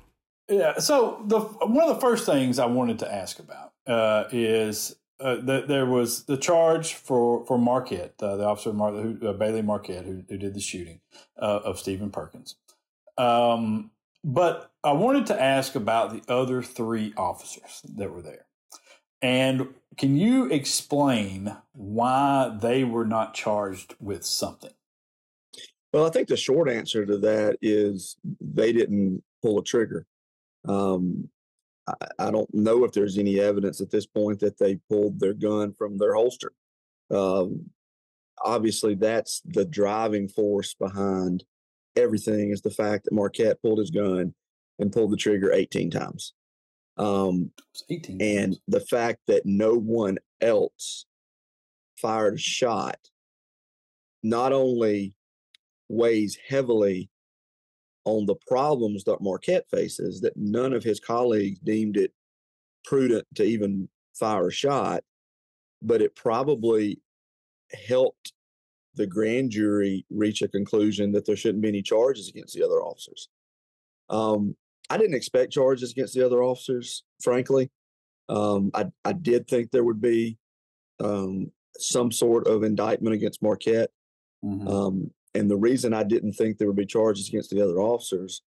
Yeah. 0.50 0.80
So 0.80 1.24
the 1.28 1.40
one 1.40 1.90
of 1.90 1.96
the 1.96 2.02
first 2.02 2.26
things 2.26 2.60
I 2.60 2.66
wanted 2.66 3.00
to 3.00 3.14
ask 3.14 3.40
about 3.40 3.72
uh, 3.88 4.26
is 4.34 4.98
uh, 5.24 5.62
there 5.66 5.86
was 5.86 6.26
the 6.26 6.38
charge 6.38 6.94
for 6.96 7.46
for 7.46 7.58
Marquette, 7.58 8.16
uh, 8.22 8.36
the 8.36 8.46
officer 8.46 8.74
Mar- 8.74 8.92
who, 8.92 9.18
uh, 9.28 9.34
Bailey 9.34 9.62
Marquette, 9.62 10.06
who, 10.06 10.24
who 10.28 10.38
did 10.38 10.54
the 10.54 10.60
shooting 10.60 11.00
uh, 11.42 11.62
of 11.64 11.80
Stephen 11.80 12.12
Perkins. 12.12 12.56
Um, 13.18 13.92
but 14.24 14.72
I 14.84 14.92
wanted 14.92 15.26
to 15.28 15.42
ask 15.42 15.76
about 15.76 16.12
the 16.12 16.32
other 16.32 16.62
three 16.62 17.14
officers 17.16 17.82
that 17.96 18.12
were 18.12 18.22
there, 18.22 18.46
and 19.22 19.70
can 19.98 20.18
you 20.18 20.46
explain 20.46 21.56
why 21.72 22.58
they 22.62 22.84
were 22.84 23.06
not 23.06 23.34
charged 23.34 23.96
with 24.00 24.26
something? 24.26 24.74
Well, 25.94 26.06
I 26.06 26.10
think 26.10 26.28
the 26.28 26.38
short 26.38 26.70
answer 26.70 27.06
to 27.06 27.18
that 27.20 27.58
is 27.62 28.18
they 28.42 28.74
didn't 28.74 29.24
pull 29.42 29.60
a 29.60 29.64
trigger. 29.64 30.06
Um, 30.66 31.30
I, 31.88 31.94
I 32.20 32.32
don't 32.32 32.54
know 32.54 32.84
if 32.86 32.92
there's 32.92 33.18
any 33.18 33.40
evidence 33.40 33.82
at 33.82 33.92
this 33.92 34.06
point 34.06 34.40
that 34.40 34.58
they 34.58 34.80
pulled 34.90 35.20
their 35.20 35.34
gun 35.34 35.74
from 35.74 35.98
their 35.98 36.14
holster. 36.14 36.52
Um, 37.12 37.70
obviously, 38.44 38.96
that's 38.96 39.42
the 39.46 39.66
driving 39.66 40.28
force 40.28 40.74
behind 40.74 41.44
everything 41.96 42.52
is 42.52 42.62
the 42.62 42.72
fact 42.72 43.06
that 43.06 43.14
Marquette 43.14 43.62
pulled 43.62 43.80
his 43.80 43.92
gun 43.92 44.34
and 44.80 44.92
pulled 44.92 45.12
the 45.12 45.18
trigger 45.18 45.52
18 45.54 45.92
times. 45.92 46.34
Um, 46.98 47.52
It's 47.74 47.84
18 47.90 48.22
and 48.22 48.48
months. 48.50 48.62
the 48.68 48.80
fact 48.80 49.20
that 49.28 49.46
no 49.46 49.76
one 49.76 50.18
else 50.42 51.06
fired 51.98 52.36
a 52.36 52.38
shot 52.38 52.98
not 54.24 54.54
only 54.54 55.14
weighs 55.90 56.38
heavily 56.48 57.10
on 58.06 58.26
the 58.26 58.36
problems 58.48 59.04
that 59.06 59.22
Marquette 59.22 59.66
faces, 59.70 60.22
that 60.22 60.36
none 60.36 60.74
of 60.74 60.84
his 60.84 61.00
colleagues 61.00 61.60
deemed 61.60 61.98
it 61.98 62.12
prudent 62.84 63.26
to 63.36 63.44
even 63.44 63.88
fire 64.14 64.48
a 64.48 64.52
shot, 64.52 65.04
but 65.82 66.02
it 66.02 66.16
probably 66.16 67.00
helped 67.88 68.34
the 68.96 69.08
grand 69.08 69.50
jury 69.52 70.06
reach 70.10 70.42
a 70.42 70.48
conclusion 70.48 71.12
that 71.12 71.26
there 71.26 71.36
shouldn't 71.36 71.64
be 71.64 71.70
any 71.70 71.82
charges 71.82 72.30
against 72.30 72.54
the 72.54 72.64
other 72.64 72.82
officers. 72.82 73.30
Um, 74.10 74.56
I 74.90 74.98
didn't 74.98 75.16
expect 75.16 75.54
charges 75.54 75.92
against 75.92 76.14
the 76.14 76.26
other 76.26 76.44
officers, 76.44 77.04
frankly. 77.22 77.72
Um, 78.30 78.70
I, 78.74 78.86
I 79.04 79.14
did 79.14 79.48
think 79.48 79.72
there 79.72 79.84
would 79.84 80.02
be 80.02 80.38
um, 81.00 81.52
some 81.78 82.12
sort 82.12 82.48
of 82.48 82.64
indictment 82.64 83.16
against 83.16 83.42
Marquette. 83.42 83.90
Mhm. 84.46 84.68
And 85.36 85.50
the 85.50 85.58
reason 85.58 85.94
I 85.94 86.04
didn't 86.04 86.34
think 86.34 86.58
there 86.58 86.68
would 86.68 86.78
be 86.78 86.86
charges 86.86 87.28
against 87.28 87.50
the 87.50 87.62
other 87.62 87.80
officers 87.80 88.42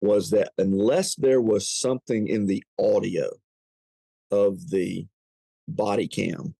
was 0.00 0.30
that 0.30 0.52
unless 0.58 1.14
there 1.14 1.40
was 1.40 1.68
something 1.68 2.26
in 2.26 2.46
the 2.46 2.64
audio 2.78 3.30
of 4.30 4.70
the 4.70 5.06
body 5.68 6.08
cam 6.08 6.54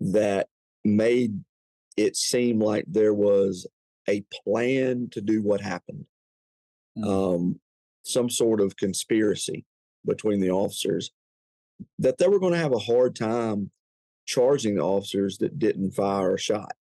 that 0.00 0.48
made 0.84 1.42
it 1.96 2.16
seem 2.16 2.60
like 2.60 2.84
there 2.86 3.14
was 3.14 3.66
a 4.08 4.24
plan 4.44 5.08
to 5.10 5.20
do 5.20 5.42
what 5.42 5.60
happened, 5.60 6.06
Mm. 6.96 7.06
um, 7.08 7.60
some 8.04 8.30
sort 8.30 8.60
of 8.60 8.76
conspiracy 8.76 9.64
between 10.04 10.40
the 10.40 10.50
officers, 10.50 11.10
that 11.98 12.18
they 12.18 12.28
were 12.28 12.38
going 12.38 12.52
to 12.52 12.58
have 12.58 12.74
a 12.74 12.78
hard 12.78 13.16
time 13.16 13.72
charging 14.26 14.76
the 14.76 14.82
officers 14.82 15.38
that 15.38 15.58
didn't 15.58 15.90
fire 15.92 16.34
a 16.34 16.38
shot. 16.38 16.76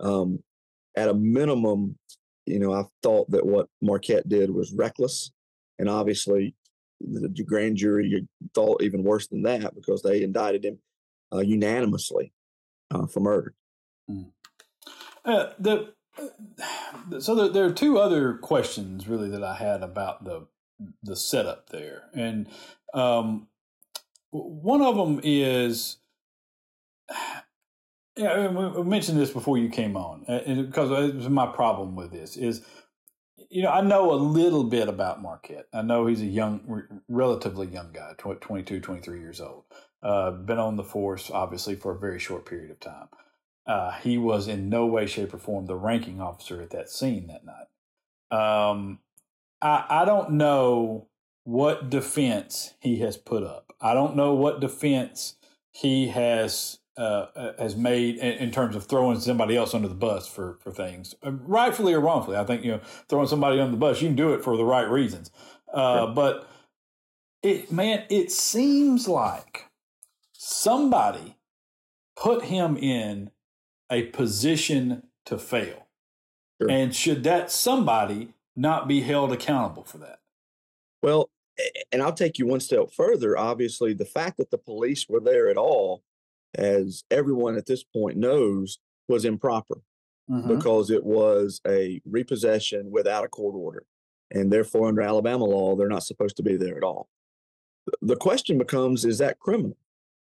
Um, 0.00 0.42
at 0.96 1.08
a 1.08 1.14
minimum, 1.14 1.98
you 2.46 2.58
know, 2.58 2.72
I 2.72 2.84
thought 3.02 3.30
that 3.30 3.44
what 3.44 3.68
Marquette 3.82 4.28
did 4.28 4.50
was 4.50 4.72
reckless, 4.72 5.30
and 5.78 5.88
obviously, 5.88 6.54
the, 7.00 7.44
grand 7.44 7.76
jury 7.76 8.26
thought 8.54 8.82
even 8.82 9.02
worse 9.02 9.26
than 9.26 9.42
that 9.42 9.74
because 9.74 10.02
they 10.02 10.22
indicted 10.22 10.64
him 10.64 10.78
uh, 11.32 11.40
unanimously 11.40 12.32
uh, 12.90 13.06
for 13.06 13.20
murder. 13.20 13.54
Uh, 15.24 15.50
the 15.58 15.92
uh, 16.18 17.20
so 17.20 17.34
there, 17.34 17.48
there 17.48 17.64
are 17.66 17.72
two 17.72 17.98
other 17.98 18.34
questions 18.34 19.06
really 19.06 19.28
that 19.30 19.44
I 19.44 19.54
had 19.54 19.82
about 19.82 20.24
the 20.24 20.46
the 21.02 21.16
setup 21.16 21.70
there, 21.70 22.04
and 22.14 22.48
um, 22.94 23.48
one 24.30 24.82
of 24.82 24.96
them 24.96 25.20
is. 25.22 25.98
Yeah, 28.16 28.48
we 28.48 28.82
mentioned 28.82 29.18
this 29.20 29.30
before 29.30 29.58
you 29.58 29.68
came 29.68 29.96
on, 29.96 30.24
uh, 30.26 30.40
because 30.46 30.90
it 30.90 31.16
was 31.16 31.28
my 31.28 31.46
problem 31.46 31.94
with 31.96 32.12
this 32.12 32.36
is, 32.36 32.62
you 33.50 33.62
know, 33.62 33.70
I 33.70 33.82
know 33.82 34.12
a 34.12 34.16
little 34.16 34.64
bit 34.64 34.88
about 34.88 35.20
Marquette. 35.20 35.66
I 35.74 35.82
know 35.82 36.06
he's 36.06 36.22
a 36.22 36.26
young, 36.26 36.82
relatively 37.08 37.66
young 37.66 37.92
guy, 37.92 38.12
tw- 38.16 38.40
22, 38.40 38.80
23 38.80 39.20
years 39.20 39.40
old. 39.40 39.64
Uh, 40.02 40.30
been 40.30 40.58
on 40.58 40.76
the 40.76 40.82
force, 40.82 41.30
obviously, 41.30 41.76
for 41.76 41.92
a 41.92 41.98
very 41.98 42.18
short 42.18 42.46
period 42.46 42.70
of 42.70 42.80
time. 42.80 43.08
Uh, 43.66 43.90
he 43.92 44.16
was 44.16 44.48
in 44.48 44.70
no 44.70 44.86
way, 44.86 45.06
shape, 45.06 45.34
or 45.34 45.38
form 45.38 45.66
the 45.66 45.76
ranking 45.76 46.20
officer 46.20 46.62
at 46.62 46.70
that 46.70 46.88
scene 46.88 47.26
that 47.26 47.42
night. 47.44 48.70
Um, 48.70 49.00
I, 49.60 49.84
I 49.88 50.04
don't 50.06 50.32
know 50.32 51.08
what 51.44 51.90
defense 51.90 52.74
he 52.80 53.00
has 53.00 53.16
put 53.16 53.42
up. 53.42 53.74
I 53.80 53.92
don't 53.92 54.16
know 54.16 54.32
what 54.32 54.60
defense 54.60 55.36
he 55.70 56.08
has 56.08 56.78
uh, 56.96 57.26
uh, 57.36 57.52
has 57.58 57.76
made 57.76 58.16
in, 58.16 58.32
in 58.38 58.50
terms 58.50 58.74
of 58.76 58.86
throwing 58.86 59.20
somebody 59.20 59.56
else 59.56 59.74
under 59.74 59.88
the 59.88 59.94
bus 59.94 60.26
for 60.28 60.58
for 60.60 60.70
things, 60.70 61.14
uh, 61.22 61.32
rightfully 61.32 61.92
or 61.92 62.00
wrongfully. 62.00 62.36
I 62.36 62.44
think 62.44 62.64
you 62.64 62.72
know 62.72 62.80
throwing 63.08 63.28
somebody 63.28 63.60
under 63.60 63.72
the 63.72 63.76
bus, 63.76 64.00
you 64.00 64.08
can 64.08 64.16
do 64.16 64.32
it 64.34 64.42
for 64.42 64.56
the 64.56 64.64
right 64.64 64.88
reasons. 64.88 65.30
Uh, 65.72 66.06
But 66.06 66.48
it, 67.42 67.70
man, 67.70 68.04
it 68.08 68.32
seems 68.32 69.06
like 69.06 69.66
somebody 70.32 71.36
put 72.16 72.44
him 72.44 72.76
in 72.76 73.30
a 73.90 74.04
position 74.04 75.02
to 75.26 75.38
fail? 75.38 75.86
Sure. 76.60 76.70
And 76.70 76.94
should 76.94 77.24
that 77.24 77.50
somebody 77.50 78.34
not 78.56 78.88
be 78.88 79.02
held 79.02 79.32
accountable 79.32 79.84
for 79.84 79.98
that? 79.98 80.20
Well, 81.02 81.30
and 81.92 82.02
I'll 82.02 82.12
take 82.12 82.38
you 82.38 82.46
one 82.46 82.60
step 82.60 82.90
further. 82.90 83.36
Obviously, 83.36 83.92
the 83.92 84.04
fact 84.04 84.38
that 84.38 84.50
the 84.50 84.58
police 84.58 85.08
were 85.08 85.20
there 85.20 85.48
at 85.48 85.56
all, 85.56 86.02
as 86.56 87.04
everyone 87.10 87.56
at 87.56 87.66
this 87.66 87.84
point 87.84 88.16
knows, 88.16 88.78
was 89.08 89.24
improper 89.24 89.82
Mhm. 90.28 90.48
because 90.48 90.90
it 90.90 91.04
was 91.04 91.60
a 91.66 92.00
repossession 92.04 92.90
without 92.90 93.24
a 93.24 93.28
court 93.28 93.54
order. 93.54 93.84
And 94.32 94.52
therefore, 94.52 94.88
under 94.88 95.02
Alabama 95.02 95.44
law, 95.44 95.76
they're 95.76 95.88
not 95.88 96.02
supposed 96.02 96.36
to 96.38 96.42
be 96.42 96.56
there 96.56 96.76
at 96.76 96.82
all. 96.82 97.08
The 98.02 98.16
question 98.16 98.58
becomes 98.58 99.04
is 99.04 99.18
that 99.18 99.38
criminal? 99.38 99.76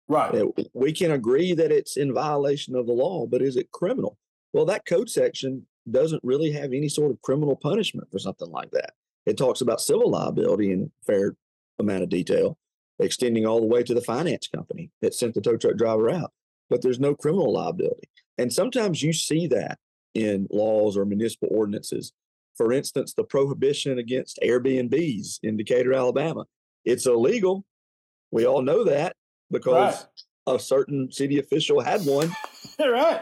Right. 0.09 0.43
We 0.73 0.91
can 0.91 1.11
agree 1.11 1.53
that 1.53 1.71
it's 1.71 1.95
in 1.95 2.13
violation 2.13 2.75
of 2.75 2.85
the 2.85 2.93
law, 2.93 3.25
but 3.25 3.41
is 3.41 3.55
it 3.55 3.71
criminal? 3.71 4.17
Well, 4.51 4.65
that 4.65 4.85
code 4.85 5.09
section 5.09 5.65
doesn't 5.89 6.23
really 6.23 6.51
have 6.51 6.73
any 6.73 6.89
sort 6.89 7.11
of 7.11 7.21
criminal 7.21 7.55
punishment 7.55 8.11
for 8.11 8.19
something 8.19 8.49
like 8.49 8.71
that. 8.71 8.93
It 9.25 9.37
talks 9.37 9.61
about 9.61 9.81
civil 9.81 10.09
liability 10.11 10.71
in 10.71 10.91
fair 11.01 11.37
amount 11.79 12.03
of 12.03 12.09
detail, 12.09 12.57
extending 12.99 13.45
all 13.45 13.59
the 13.59 13.65
way 13.67 13.83
to 13.83 13.93
the 13.93 14.01
finance 14.01 14.47
company 14.47 14.89
that 15.01 15.13
sent 15.13 15.33
the 15.33 15.41
tow 15.41 15.57
truck 15.57 15.75
driver 15.77 16.09
out. 16.09 16.31
But 16.69 16.81
there's 16.81 16.99
no 16.99 17.13
criminal 17.15 17.53
liability. 17.53 18.09
And 18.37 18.51
sometimes 18.51 19.01
you 19.03 19.13
see 19.13 19.47
that 19.47 19.77
in 20.13 20.47
laws 20.51 20.97
or 20.97 21.05
municipal 21.05 21.49
ordinances. 21.51 22.13
For 22.57 22.71
instance, 22.71 23.13
the 23.13 23.23
prohibition 23.23 23.99
against 23.99 24.39
Airbnbs 24.43 25.39
in 25.43 25.57
Decatur, 25.57 25.93
Alabama. 25.93 26.45
It's 26.85 27.05
illegal. 27.05 27.65
We 28.31 28.45
all 28.45 28.61
know 28.61 28.83
that 28.85 29.15
because 29.51 30.05
Right. 30.47 30.55
a 30.55 30.59
certain 30.59 31.11
city 31.11 31.37
official 31.39 31.81
had 31.81 32.01
one, 32.05 32.31
right. 32.79 33.21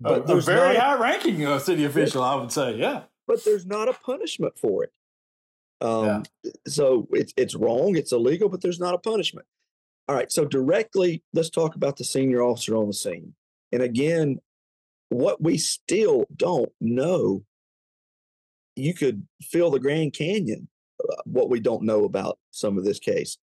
but 0.00 0.28
a, 0.30 0.36
a 0.36 0.40
very 0.40 0.74
not 0.78 0.82
high 0.98 1.00
ranking 1.00 1.44
uh, 1.46 1.58
city 1.58 1.84
official, 1.84 2.22
I 2.22 2.34
would 2.36 2.50
say. 2.52 2.76
Yeah. 2.76 3.02
but 3.26 3.44
there's 3.44 3.66
not 3.66 3.88
a 3.88 3.92
punishment 3.92 4.58
for 4.58 4.84
it. 4.84 4.92
Um, 5.80 6.24
So 6.66 7.08
it's 7.12 7.32
it's 7.36 7.54
wrong, 7.54 7.96
it's 7.96 8.12
illegal, 8.12 8.48
but 8.48 8.60
there's 8.60 8.80
not 8.80 8.94
a 8.94 8.98
punishment. 8.98 9.46
All 10.08 10.16
right, 10.16 10.30
so 10.30 10.44
directly, 10.44 11.22
let's 11.32 11.50
talk 11.50 11.76
about 11.76 11.96
the 11.96 12.04
senior 12.04 12.42
officer 12.42 12.76
on 12.76 12.88
the 12.88 12.92
scene. 12.92 13.34
And 13.72 13.82
again, 13.82 14.40
what 15.08 15.40
we 15.40 15.56
still 15.56 16.26
don't 16.36 16.72
know, 16.80 17.44
you 18.76 18.92
could 18.94 19.26
fill 19.42 19.70
the 19.70 19.78
Grand 19.78 20.12
Canyon. 20.12 20.68
uh, 21.08 21.22
What 21.24 21.48
we 21.48 21.60
don't 21.60 21.84
know 21.84 22.04
about 22.04 22.38
some 22.50 22.76
of 22.76 22.84
this 22.84 22.98
case, 22.98 23.38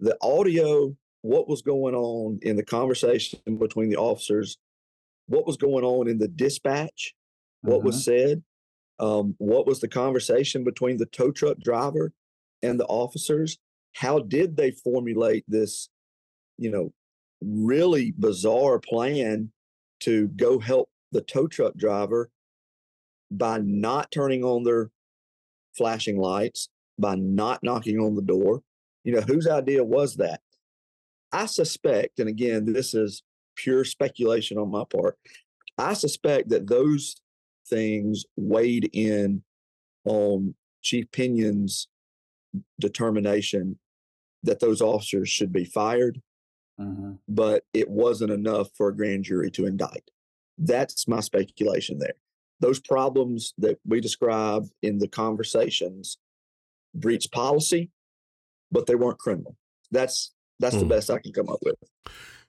the 0.00 0.16
audio, 0.22 0.96
what 1.22 1.48
was 1.48 1.60
going 1.62 1.94
on 1.94 2.38
in 2.42 2.56
the 2.56 2.64
conversation 2.64 3.40
between 3.58 3.90
the 3.90 3.96
officers, 3.96 4.58
what 5.26 5.46
was 5.46 5.56
going 5.56 5.84
on 5.84 6.08
in 6.08 6.18
the 6.18 6.28
dispatch, 6.28 7.14
what 7.62 7.82
was 7.82 8.04
said, 8.04 8.42
um, 8.98 9.34
what 9.38 9.66
was 9.66 9.80
the 9.80 9.88
conversation 9.88 10.64
between 10.64 10.96
the 10.96 11.06
tow 11.06 11.30
truck 11.30 11.58
driver 11.58 12.12
and 12.62 12.80
the 12.80 12.86
officers? 12.86 13.58
How 13.94 14.18
did 14.18 14.56
they 14.56 14.70
formulate 14.70 15.44
this 15.48 15.88
you 16.58 16.70
know 16.70 16.92
really 17.42 18.14
bizarre 18.16 18.78
plan 18.78 19.50
to 20.00 20.28
go 20.28 20.58
help 20.58 20.88
the 21.12 21.20
tow 21.20 21.46
truck 21.46 21.74
driver 21.76 22.30
by 23.30 23.58
not 23.58 24.10
turning 24.10 24.44
on 24.44 24.62
their 24.64 24.90
flashing 25.76 26.18
lights 26.18 26.68
by 26.98 27.14
not 27.14 27.62
knocking 27.62 27.98
on 27.98 28.14
the 28.14 28.22
door? 28.22 28.62
You 29.04 29.12
know 29.12 29.20
whose 29.20 29.46
idea 29.46 29.84
was 29.84 30.16
that? 30.16 30.40
I 31.32 31.46
suspect 31.46 32.18
and 32.18 32.28
again 32.28 32.72
this 32.72 32.94
is 32.94 33.22
pure 33.56 33.84
speculation 33.84 34.58
on 34.58 34.70
my 34.70 34.84
part 34.84 35.18
i 35.78 35.92
suspect 35.94 36.50
that 36.50 36.66
those 36.66 37.16
things 37.68 38.24
weighed 38.36 38.90
in 38.92 39.42
on 40.04 40.54
Chief 40.82 41.10
Pinion's 41.10 41.88
determination 42.80 43.78
that 44.42 44.60
those 44.60 44.80
officers 44.80 45.28
should 45.28 45.52
be 45.52 45.64
fired, 45.64 46.22
Mhm. 46.80 47.18
but 47.28 47.64
it 47.72 47.88
wasn't 47.90 48.30
enough 48.30 48.70
for 48.76 48.88
a 48.88 48.96
grand 48.96 49.24
jury 49.24 49.50
to 49.52 49.66
indict. 49.66 50.10
That's 50.58 51.08
my 51.08 51.20
speculation 51.20 51.98
there. 51.98 52.14
Those 52.60 52.80
problems 52.80 53.52
that 53.58 53.78
we 53.84 54.00
describe 54.00 54.68
in 54.82 54.98
the 54.98 55.08
conversations 55.08 56.18
breached 56.94 57.32
policy, 57.32 57.90
but 58.70 58.86
they 58.86 58.94
weren't 58.94 59.18
criminal. 59.18 59.56
That's 59.90 60.32
that's 60.58 60.76
the 60.76 60.82
Hmm. 60.82 60.88
best 60.88 61.10
I 61.10 61.18
can 61.18 61.32
come 61.34 61.50
up 61.50 61.58
with. 61.62 61.76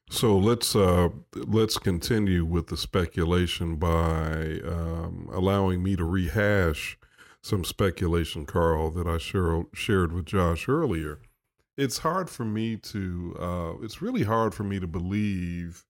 So 0.10 0.38
let's 0.38 0.76
uh, 0.76 1.10
let's 1.36 1.78
continue 1.78 2.46
with 2.46 2.67
the 2.67 2.78
speculation 2.78 3.76
by 3.76 4.62
um, 4.65 5.30
allowing 5.32 5.84
me 5.84 5.96
to 5.98 6.06
rehash 6.06 6.98
some 7.41 7.63
speculation, 7.63 8.46
Carl, 8.46 8.91
that 8.91 9.06
I 9.06 9.17
share, 9.17 9.63
shared 9.74 10.13
with 10.13 10.26
Josh 10.26 10.67
earlier. 10.70 11.20
It's 11.78 12.00
hard 12.00 12.30
for 12.30 12.46
me 12.46 12.78
to. 12.78 13.36
Uh, 13.39 13.84
it's 13.84 14.02
really 14.02 14.24
hard 14.24 14.56
for 14.56 14.63
me 14.63 14.80
to 14.80 14.88
believe 14.88 15.86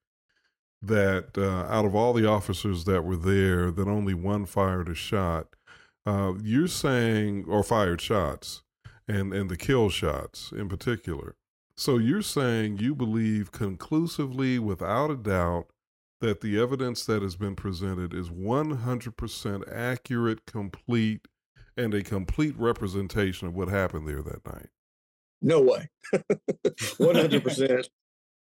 that 0.82 1.38
uh, 1.38 1.72
out 1.72 1.86
of 1.86 1.96
all 1.96 2.14
the 2.14 2.28
officers 2.28 2.86
that 2.86 3.04
were 3.04 3.16
there, 3.16 3.72
that 3.72 3.88
only 3.88 4.14
one 4.14 4.46
fired 4.46 4.90
a 4.90 4.96
shot. 4.96 5.48
Uh, 6.06 6.34
you're 6.42 6.68
saying, 6.68 7.46
or 7.48 7.64
fired 7.64 8.02
shots, 8.02 8.64
and 9.08 9.32
and 9.32 9.50
the 9.50 9.58
kill 9.58 9.90
shots 9.90 10.52
in 10.52 10.68
particular. 10.68 11.37
So 11.78 12.00
you're 12.00 12.24
saying 12.24 12.80
you 12.80 12.96
believe 12.96 13.52
conclusively, 13.52 14.58
without 14.58 15.12
a 15.12 15.16
doubt, 15.16 15.68
that 16.22 16.42
the 16.42 16.60
evidence 16.60 17.06
that 17.06 17.22
has 17.22 17.36
been 17.36 17.56
presented 17.56 18.16
is 18.16 18.30
100% 18.30 19.72
accurate, 19.72 20.46
complete, 20.48 21.28
and 21.78 21.94
a 21.94 22.02
complete 22.02 22.58
representation 22.58 23.48
of 23.48 23.54
what 23.54 23.68
happened 23.68 24.08
there 24.08 24.24
that 24.24 24.44
night. 24.44 24.70
No 25.40 25.62
way. 25.62 25.90
100% 26.16 27.88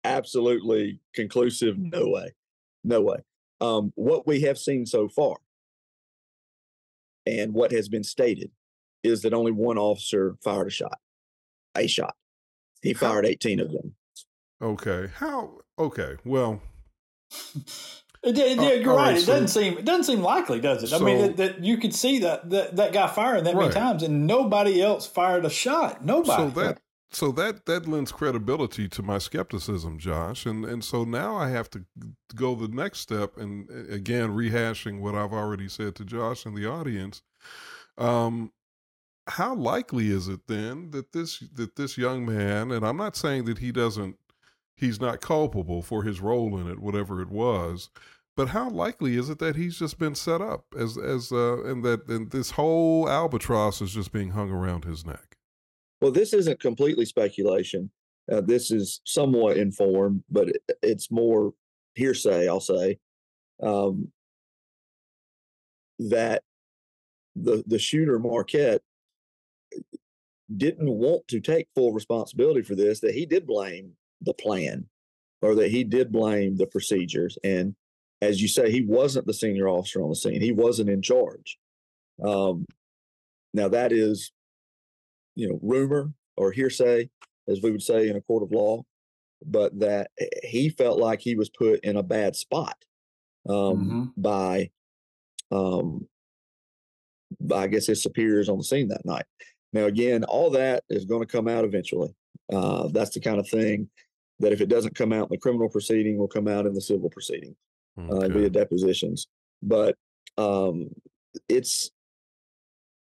absolutely 0.04 1.00
conclusive. 1.16 1.76
No 1.80 2.10
way. 2.10 2.34
No 2.84 3.02
way. 3.02 3.18
Um, 3.60 3.92
what 3.96 4.28
we 4.28 4.42
have 4.42 4.60
seen 4.60 4.86
so 4.86 5.10
far 5.10 5.38
and 7.26 7.54
what 7.54 7.72
has 7.72 7.90
been 7.90 8.04
stated 8.04 8.52
is 9.02 9.24
that 9.24 9.34
only 9.34 9.52
one 9.52 9.80
officer 9.80 10.36
fired 10.44 10.68
a 10.68 10.72
shot, 10.72 11.00
a 11.76 11.88
shot. 11.88 12.16
He 12.84 12.94
How- 12.94 13.00
fired 13.10 13.26
18 13.26 13.60
of 13.60 13.72
them. 13.72 13.96
Okay. 14.62 15.10
How? 15.16 15.58
Okay. 15.80 16.18
Well, 16.24 16.62
It, 18.26 18.38
it, 18.38 18.58
yeah, 18.58 18.72
you're 18.74 18.92
all 18.92 18.98
right. 18.98 19.10
right, 19.10 19.18
It 19.18 19.22
so- 19.22 19.34
doesn't 19.34 19.48
seem 19.50 19.78
it 19.78 19.84
doesn't 19.86 20.06
seem 20.06 20.22
likely, 20.22 20.62
does 20.62 20.84
it? 20.84 20.94
I 20.94 21.04
mean, 21.04 21.20
that, 21.22 21.38
that 21.38 21.64
you 21.64 21.78
could 21.78 21.94
see 21.94 22.20
that, 22.20 22.50
that 22.52 22.76
that 22.78 22.94
guy 22.94 23.08
firing 23.08 23.44
that 23.44 23.56
many 23.56 23.70
times, 23.74 24.02
and 24.04 24.26
nobody 24.28 24.82
else 24.82 25.06
fired 25.06 25.44
a 25.44 25.50
shot. 25.50 26.06
Nobody. 26.06 26.44
so 26.44 26.50
that 26.62 26.80
so 27.12 27.32
that 27.34 27.66
that 27.66 27.86
lends 27.86 28.14
credibility 28.14 28.88
to 28.88 29.04
my 29.04 29.18
skepticism, 29.18 30.00
Josh, 30.00 30.46
and 30.46 30.64
and 30.64 30.84
so 30.86 31.04
now 31.04 31.36
I 31.36 31.50
have 31.50 31.70
to 31.72 31.84
go 32.34 32.56
the 32.56 32.70
next 32.70 33.00
step, 33.00 33.36
and 33.38 33.70
uh, 33.70 33.94
again 33.94 34.30
rehashing 34.30 35.02
what 35.02 35.16
I've 35.16 35.34
already 35.34 35.68
said 35.68 35.94
to 35.96 36.06
Josh 36.06 36.46
and 36.46 36.56
the 36.56 36.66
audience. 36.66 37.24
Um, 37.98 38.54
how 39.28 39.56
likely 39.56 40.10
is 40.10 40.28
it 40.28 40.48
then 40.48 40.92
that 40.92 41.14
this 41.14 41.40
that 41.56 41.76
this 41.76 41.98
young 41.98 42.26
man, 42.26 42.72
and 42.72 42.86
I'm 42.86 42.98
not 42.98 43.16
saying 43.16 43.46
that 43.46 43.60
he 43.60 43.72
doesn't, 43.72 44.18
he's 44.76 45.00
not 45.00 45.22
culpable 45.22 45.82
for 45.82 46.04
his 46.04 46.20
role 46.20 46.58
in 46.60 46.68
it, 46.68 46.80
whatever 46.80 47.22
it 47.22 47.30
was. 47.30 47.90
But 48.36 48.50
how 48.50 48.70
likely 48.70 49.16
is 49.16 49.30
it 49.30 49.38
that 49.40 49.56
he's 49.56 49.78
just 49.78 50.00
been 50.00 50.16
set 50.16 50.42
up 50.42 50.66
as 50.78 50.98
as 50.98 51.32
uh, 51.32 51.64
and 51.64 51.84
that 51.84 52.08
and 52.08 52.32
this 52.32 52.52
whole 52.52 53.08
albatross 53.08 53.82
is 53.82 53.94
just 53.94 54.12
being 54.12 54.32
hung 54.32 54.50
around 54.50 54.86
his 54.86 55.06
neck? 55.06 55.38
Well, 56.02 56.12
this 56.12 56.34
isn't 56.34 56.60
completely 56.60 57.06
speculation. 57.06 57.92
Uh, 58.32 58.42
this 58.42 58.72
is 58.72 59.02
somewhat 59.06 59.58
informed, 59.58 60.24
but 60.30 60.50
it, 60.50 60.64
it's 60.82 61.12
more 61.12 61.54
hearsay, 61.96 62.48
I'll 62.48 62.60
say. 62.60 63.00
Um, 63.62 64.12
that 66.00 66.44
the 67.36 67.64
the 67.68 67.80
shooter 67.80 68.20
Marquette 68.20 68.82
didn't 70.56 70.90
want 70.90 71.28
to 71.30 71.40
take 71.40 71.68
full 71.76 71.94
responsibility 71.94 72.62
for 72.62 72.76
this. 72.76 73.00
That 73.00 73.16
he 73.16 73.26
did 73.26 73.48
blame 73.48 73.94
the 74.22 74.34
plan, 74.34 74.88
or 75.42 75.56
that 75.56 75.72
he 75.72 75.84
did 75.84 76.12
blame 76.12 76.58
the 76.58 76.68
procedures. 76.68 77.38
And 77.44 77.76
as 78.22 78.42
you 78.42 78.48
say, 78.48 78.72
he 78.72 78.82
wasn't 78.82 79.28
the 79.28 79.34
senior 79.34 79.68
officer 79.68 80.02
on 80.02 80.10
the 80.10 80.16
scene. 80.16 80.42
He 80.42 80.52
wasn't 80.52 80.90
in 80.90 81.02
charge. 81.02 81.58
Um, 82.24 82.66
now 83.54 83.68
that 83.68 83.92
is 83.92 84.32
you 85.36 85.50
know, 85.50 85.60
rumor 85.62 86.14
or 86.38 86.52
hearsay, 86.52 87.10
as 87.48 87.62
we 87.62 87.72
would 87.72 87.82
say 87.82 88.08
in 88.08 88.16
a 88.16 88.22
court 88.22 88.44
of 88.44 88.52
law, 88.52 88.84
but 89.46 89.78
that 89.80 90.12
he 90.44 90.70
felt 90.70 91.00
like 91.00 91.20
he 91.20 91.36
was 91.36 91.50
put 91.50 91.80
in 91.82 91.98
a 91.98 92.04
bad 92.04 92.36
spot 92.36 92.76
um, 93.50 94.14
by, 94.16 94.70
um, 95.52 96.08
by, 97.42 97.64
I 97.64 97.68
guess, 97.68 97.88
his 97.88 98.02
superiors 98.02 98.48
on 98.48 98.58
the 98.58 98.64
scene 98.64 98.88
that 98.90 99.06
night. 99.06 99.26
Now, 99.74 99.86
again, 99.86 100.24
all 100.24 100.52
that 100.52 100.84
is 100.90 101.06
going 101.06 101.22
to 101.22 101.28
come 101.28 101.48
out 101.48 101.66
eventually. 101.66 102.16
Uh, 102.52 102.88
that's 102.90 103.12
the 103.12 103.20
kind 103.20 103.40
of 103.40 103.50
thing 103.50 103.90
that 104.40 104.54
if 104.54 104.62
it 104.62 104.70
doesn't 104.70 104.96
come 104.96 105.12
out 105.12 105.24
in 105.24 105.30
the 105.32 105.38
criminal 105.38 105.70
proceeding, 105.70 106.18
will 106.18 106.28
come 106.28 106.48
out 106.48 106.66
in 106.66 106.74
the 106.74 106.82
civil 106.82 107.10
proceeding 107.10 107.56
uh, 107.98 108.28
via 108.28 108.50
depositions. 108.50 109.28
But 109.62 109.96
um, 110.38 110.90
it's 111.50 111.90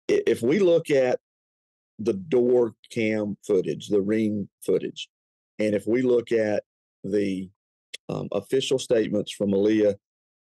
if 0.09 0.43
we 0.43 0.59
look 0.59 0.91
at 0.91 1.21
the 1.99 2.15
door 2.15 2.75
cam 2.91 3.37
footage, 3.47 3.89
the 3.89 4.01
ring 4.01 4.49
footage, 4.65 5.09
and 5.59 5.75
if 5.75 5.87
we 5.87 6.03
look 6.03 6.33
at 6.33 6.65
the 7.05 7.49
um, 8.09 8.29
official 8.33 8.79
statements 8.79 9.33
from 9.33 9.51
ALEA 9.51 9.95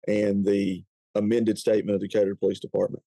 and 0.07 0.45
the 0.45 0.83
amended 1.15 1.57
statement 1.57 1.95
of 1.95 2.01
the 2.01 2.07
Decatur 2.07 2.35
Police 2.35 2.59
Department, 2.59 3.03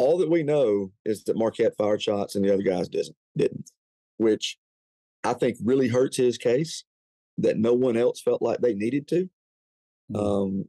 all 0.00 0.16
that 0.16 0.30
we 0.30 0.42
know 0.42 0.90
is 1.04 1.24
that 1.24 1.36
Marquette 1.36 1.76
fired 1.76 2.00
shots 2.00 2.34
and 2.34 2.42
the 2.42 2.54
other 2.54 2.62
guys 2.62 2.88
didn't, 2.88 3.14
didn't, 3.36 3.70
which 4.16 4.56
I 5.22 5.34
think 5.34 5.58
really 5.62 5.88
hurts 5.88 6.16
his 6.16 6.38
case 6.38 6.84
that 7.36 7.58
no 7.58 7.74
one 7.74 7.98
else 7.98 8.18
felt 8.18 8.40
like 8.40 8.60
they 8.60 8.72
needed 8.72 9.06
to. 9.08 9.28
Mm-hmm. 10.10 10.16
Um, 10.16 10.64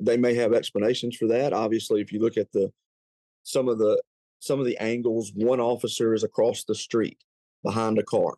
they 0.00 0.16
may 0.16 0.32
have 0.32 0.54
explanations 0.54 1.14
for 1.14 1.28
that. 1.28 1.52
Obviously, 1.52 2.00
if 2.00 2.10
you 2.10 2.20
look 2.20 2.38
at 2.38 2.50
the 2.52 2.72
some 3.42 3.68
of 3.68 3.76
the 3.76 4.00
some 4.38 4.58
of 4.58 4.64
the 4.64 4.78
angles, 4.78 5.30
one 5.34 5.60
officer 5.60 6.14
is 6.14 6.24
across 6.24 6.64
the 6.64 6.74
street 6.74 7.18
behind 7.62 7.98
a 7.98 8.02
car. 8.02 8.36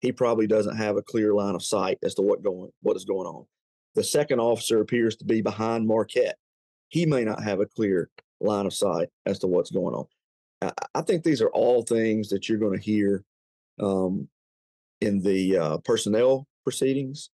He 0.00 0.10
probably 0.10 0.48
doesn't 0.48 0.76
have 0.76 0.96
a 0.96 1.02
clear 1.02 1.32
line 1.32 1.54
of 1.54 1.62
sight 1.62 1.98
as 2.02 2.16
to 2.16 2.22
what 2.22 2.42
going 2.42 2.72
what 2.82 2.96
is 2.96 3.04
going 3.04 3.28
on. 3.28 3.46
The 3.94 4.02
second 4.02 4.40
officer 4.40 4.80
appears 4.80 5.14
to 5.18 5.24
be 5.24 5.40
behind 5.40 5.86
Marquette. 5.86 6.36
He 6.88 7.06
may 7.06 7.22
not 7.22 7.44
have 7.44 7.60
a 7.60 7.66
clear 7.66 8.10
line 8.40 8.66
of 8.66 8.74
sight 8.74 9.08
as 9.26 9.38
to 9.40 9.46
what's 9.46 9.70
going 9.70 9.94
on. 9.94 10.06
I, 10.62 10.72
I 10.96 11.02
think 11.02 11.22
these 11.22 11.42
are 11.42 11.50
all 11.50 11.82
things 11.82 12.28
that 12.28 12.48
you're 12.48 12.58
going 12.58 12.78
to 12.78 12.84
hear 12.84 13.24
um, 13.80 14.28
in 15.00 15.20
the 15.20 15.58
uh, 15.58 15.78
personnel 15.78 16.46
proceedings. 16.62 17.30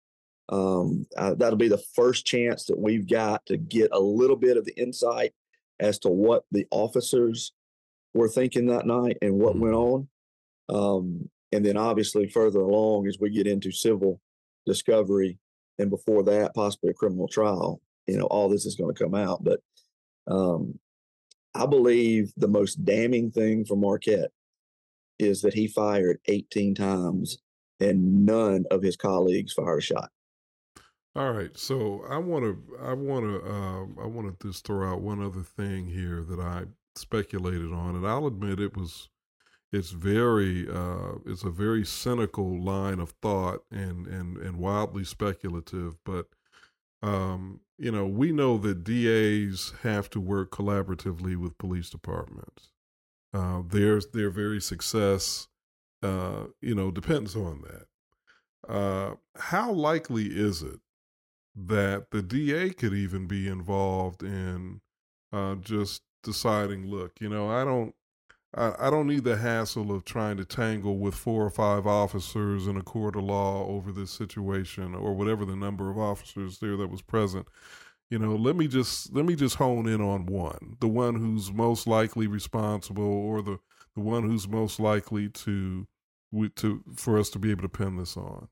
Um, 0.48 1.06
uh, 1.16 1.34
that'll 1.34 1.56
be 1.56 1.68
the 1.68 1.82
first 1.94 2.26
chance 2.26 2.64
that 2.66 2.78
we've 2.78 3.08
got 3.08 3.46
to 3.46 3.56
get 3.56 3.90
a 3.92 4.00
little 4.00 4.36
bit 4.36 4.56
of 4.56 4.64
the 4.64 4.76
insight 4.76 5.32
as 5.78 5.98
to 6.00 6.08
what 6.08 6.44
the 6.50 6.66
officers 6.70 7.52
were 8.14 8.28
thinking 8.28 8.66
that 8.66 8.86
night 8.86 9.16
and 9.22 9.34
what 9.34 9.54
mm-hmm. 9.54 9.62
went 9.62 9.74
on. 9.74 10.08
Um, 10.68 11.30
and 11.52 11.64
then 11.64 11.76
obviously 11.76 12.28
further 12.28 12.60
along 12.60 13.06
as 13.06 13.18
we 13.18 13.30
get 13.30 13.46
into 13.46 13.72
civil 13.72 14.20
discovery 14.66 15.38
and 15.78 15.90
before 15.90 16.22
that 16.24 16.54
possibly 16.54 16.90
a 16.90 16.94
criminal 16.94 17.26
trial, 17.26 17.80
you 18.06 18.18
know, 18.18 18.26
all 18.26 18.48
this 18.48 18.66
is 18.66 18.76
going 18.76 18.94
to 18.94 19.04
come 19.04 19.14
out. 19.14 19.42
But 19.42 19.60
um, 20.26 20.78
I 21.54 21.66
believe 21.66 22.32
the 22.36 22.48
most 22.48 22.84
damning 22.84 23.30
thing 23.30 23.64
for 23.64 23.76
Marquette 23.76 24.30
is 25.18 25.42
that 25.42 25.54
he 25.54 25.66
fired 25.66 26.18
18 26.26 26.74
times 26.74 27.38
and 27.80 28.24
none 28.26 28.64
of 28.70 28.82
his 28.82 28.96
colleagues 28.96 29.52
fired 29.52 29.78
a 29.78 29.82
shot. 29.82 30.10
All 31.16 31.32
right, 31.32 31.56
so 31.58 32.04
I 32.08 32.18
want 32.18 32.44
to, 32.44 32.76
I 32.80 32.92
want 32.92 33.24
to, 33.24 33.50
um, 33.50 33.96
I 34.00 34.06
want 34.06 34.38
to 34.38 34.48
just 34.48 34.64
throw 34.64 34.92
out 34.92 35.00
one 35.00 35.20
other 35.20 35.42
thing 35.42 35.88
here 35.88 36.22
that 36.22 36.38
I 36.38 36.64
speculated 36.94 37.72
on, 37.72 37.96
and 37.96 38.06
I'll 38.06 38.28
admit 38.28 38.60
it 38.60 38.76
was, 38.76 39.08
it's 39.72 39.90
very, 39.90 40.68
uh, 40.68 41.14
it's 41.26 41.42
a 41.42 41.50
very 41.50 41.84
cynical 41.84 42.62
line 42.62 43.00
of 43.00 43.10
thought 43.22 43.64
and 43.72 44.06
and 44.06 44.36
and 44.36 44.58
wildly 44.58 45.02
speculative, 45.02 45.96
but 46.04 46.26
um, 47.02 47.60
you 47.78 47.90
know, 47.90 48.06
we 48.06 48.32
know 48.32 48.58
that 48.58 48.84
DAs 48.84 49.72
have 49.82 50.10
to 50.10 50.20
work 50.20 50.50
collaboratively 50.50 51.36
with 51.36 51.58
police 51.58 51.88
departments. 51.88 52.70
Uh, 53.32 53.62
their 53.66 54.00
their 54.12 54.30
very 54.30 54.60
success, 54.60 55.48
uh, 56.02 56.44
you 56.60 56.74
know, 56.74 56.90
depends 56.90 57.36
on 57.36 57.62
that. 57.62 58.72
Uh, 58.72 59.14
how 59.36 59.72
likely 59.72 60.26
is 60.26 60.62
it 60.62 60.80
that 61.56 62.10
the 62.10 62.22
DA 62.22 62.70
could 62.70 62.92
even 62.92 63.26
be 63.26 63.48
involved 63.48 64.22
in 64.22 64.80
uh, 65.32 65.54
just 65.56 66.02
deciding, 66.22 66.86
look, 66.86 67.20
you 67.20 67.28
know, 67.28 67.48
I 67.48 67.64
don't, 67.64 67.94
I, 68.54 68.74
I 68.78 68.90
don't 68.90 69.06
need 69.06 69.24
the 69.24 69.36
hassle 69.36 69.92
of 69.92 70.04
trying 70.04 70.36
to 70.38 70.44
tangle 70.44 70.98
with 70.98 71.14
four 71.14 71.44
or 71.44 71.50
five 71.50 71.86
officers 71.86 72.66
in 72.66 72.76
a 72.76 72.82
court 72.82 73.16
of 73.16 73.24
law 73.24 73.66
over 73.66 73.92
this 73.92 74.10
situation 74.10 74.94
or 74.94 75.14
whatever 75.14 75.44
the 75.44 75.56
number 75.56 75.90
of 75.90 75.98
officers 75.98 76.58
there 76.58 76.76
that 76.76 76.90
was 76.90 77.02
present. 77.02 77.46
You 78.10 78.18
know, 78.18 78.34
let 78.34 78.56
me 78.56 78.66
just 78.66 79.14
let 79.14 79.24
me 79.24 79.36
just 79.36 79.56
hone 79.56 79.88
in 79.88 80.00
on 80.00 80.26
one, 80.26 80.76
the 80.80 80.88
one 80.88 81.14
who's 81.14 81.52
most 81.52 81.86
likely 81.86 82.26
responsible, 82.26 83.04
or 83.04 83.40
the 83.40 83.58
the 83.94 84.00
one 84.00 84.24
who's 84.24 84.48
most 84.48 84.80
likely 84.80 85.28
to 85.28 85.86
to 86.56 86.82
for 86.96 87.18
us 87.18 87.30
to 87.30 87.38
be 87.38 87.52
able 87.52 87.62
to 87.62 87.68
pin 87.68 87.96
this 87.96 88.16
on. 88.16 88.48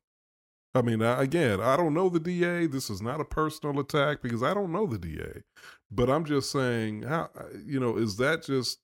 I 0.75 0.83
mean, 0.83 1.03
again, 1.03 1.61
I 1.61 1.77
don't 1.77 1.95
know 1.95 2.09
the 2.09 2.21
DA. 2.21 2.67
This 2.67 2.89
is 2.89 3.03
not 3.03 3.21
a 3.21 3.25
personal 3.25 3.81
attack 3.81 4.23
because 4.23 4.45
I 4.45 4.55
don't 4.55 4.71
know 4.71 4.87
the 4.87 4.99
DA, 4.99 5.43
but 5.91 6.09
I'm 6.09 6.25
just 6.25 6.53
saying, 6.53 7.03
how 7.03 7.31
uh, 7.37 7.45
you 7.67 7.81
know, 7.81 7.97
is 7.97 8.17
that 8.19 8.45
just 8.45 8.79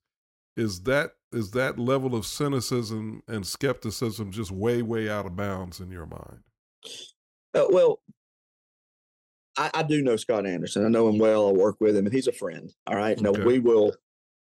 is 0.56 0.82
that 0.82 1.12
is 1.32 1.50
that 1.50 1.78
level 1.78 2.14
of 2.14 2.24
cynicism 2.26 3.22
and 3.26 3.46
skepticism 3.46 4.30
just 4.30 4.50
way 4.50 4.82
way 4.82 5.10
out 5.10 5.26
of 5.26 5.36
bounds 5.36 5.80
in 5.80 5.90
your 5.90 6.06
mind? 6.06 6.42
Uh, 7.54 7.66
well, 7.70 8.00
I, 9.56 9.70
I, 9.74 9.82
do 9.82 10.02
know 10.02 10.16
Scott 10.16 10.46
Anderson. 10.46 10.84
I 10.84 10.88
know 10.88 11.08
him 11.08 11.18
well. 11.18 11.48
I 11.48 11.52
work 11.52 11.76
with 11.80 11.96
him, 11.96 12.06
and 12.06 12.14
he's 12.14 12.26
a 12.26 12.32
friend. 12.32 12.72
All 12.86 12.96
right. 12.96 13.16
Okay. 13.18 13.22
No, 13.22 13.44
we 13.44 13.58
will 13.58 13.94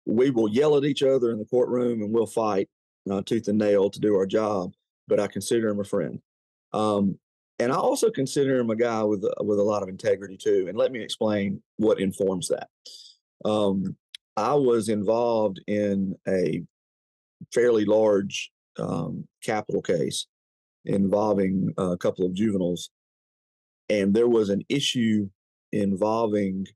we 0.07 0.31
will 0.31 0.49
yell 0.49 0.77
at 0.77 0.85
each 0.85 1.03
other 1.03 1.31
in 1.31 1.39
the 1.39 1.45
courtroom, 1.47 2.03
and 2.03 2.13
we'll 2.13 2.27
fight 2.27 2.69
uh, 3.11 3.23
tooth 3.23 3.49
and 3.49 3.59
nail 3.59 3.91
to 3.91 4.01
do 4.01 4.15
our 4.15 4.27
job. 4.27 4.73
But 5.09 5.21
I 5.21 5.27
consider 5.27 5.69
him 5.69 5.81
a 5.81 5.85
friend, 5.85 6.21
um, 6.73 7.19
and 7.59 7.73
I 7.73 7.77
also 7.77 8.11
consider 8.11 8.59
him 8.59 8.71
a 8.71 8.77
guy 8.77 9.03
with 9.03 9.25
with 9.41 9.59
a 9.59 9.63
lot 9.63 9.83
of 9.83 9.89
integrity 9.89 10.37
too. 10.37 10.67
And 10.69 10.79
let 10.79 10.93
me 10.93 11.01
explain 11.01 11.63
what 11.77 12.01
informs 12.01 12.49
that. 12.49 12.69
Um, 13.45 13.97
I 14.37 14.55
was 14.55 14.89
involved 14.89 15.61
in 15.67 16.17
a 16.27 16.63
fairly 17.53 17.85
large 17.85 18.51
um, 18.79 19.27
capital 19.43 19.83
case 19.83 20.27
involving 20.85 21.73
a 21.79 21.97
couple 21.97 22.27
of 22.27 22.35
juveniles 22.35 22.91
and 23.89 24.15
there 24.15 24.29
was 24.29 24.49
an 24.49 24.63
issue 24.69 25.29
involving 25.73 26.67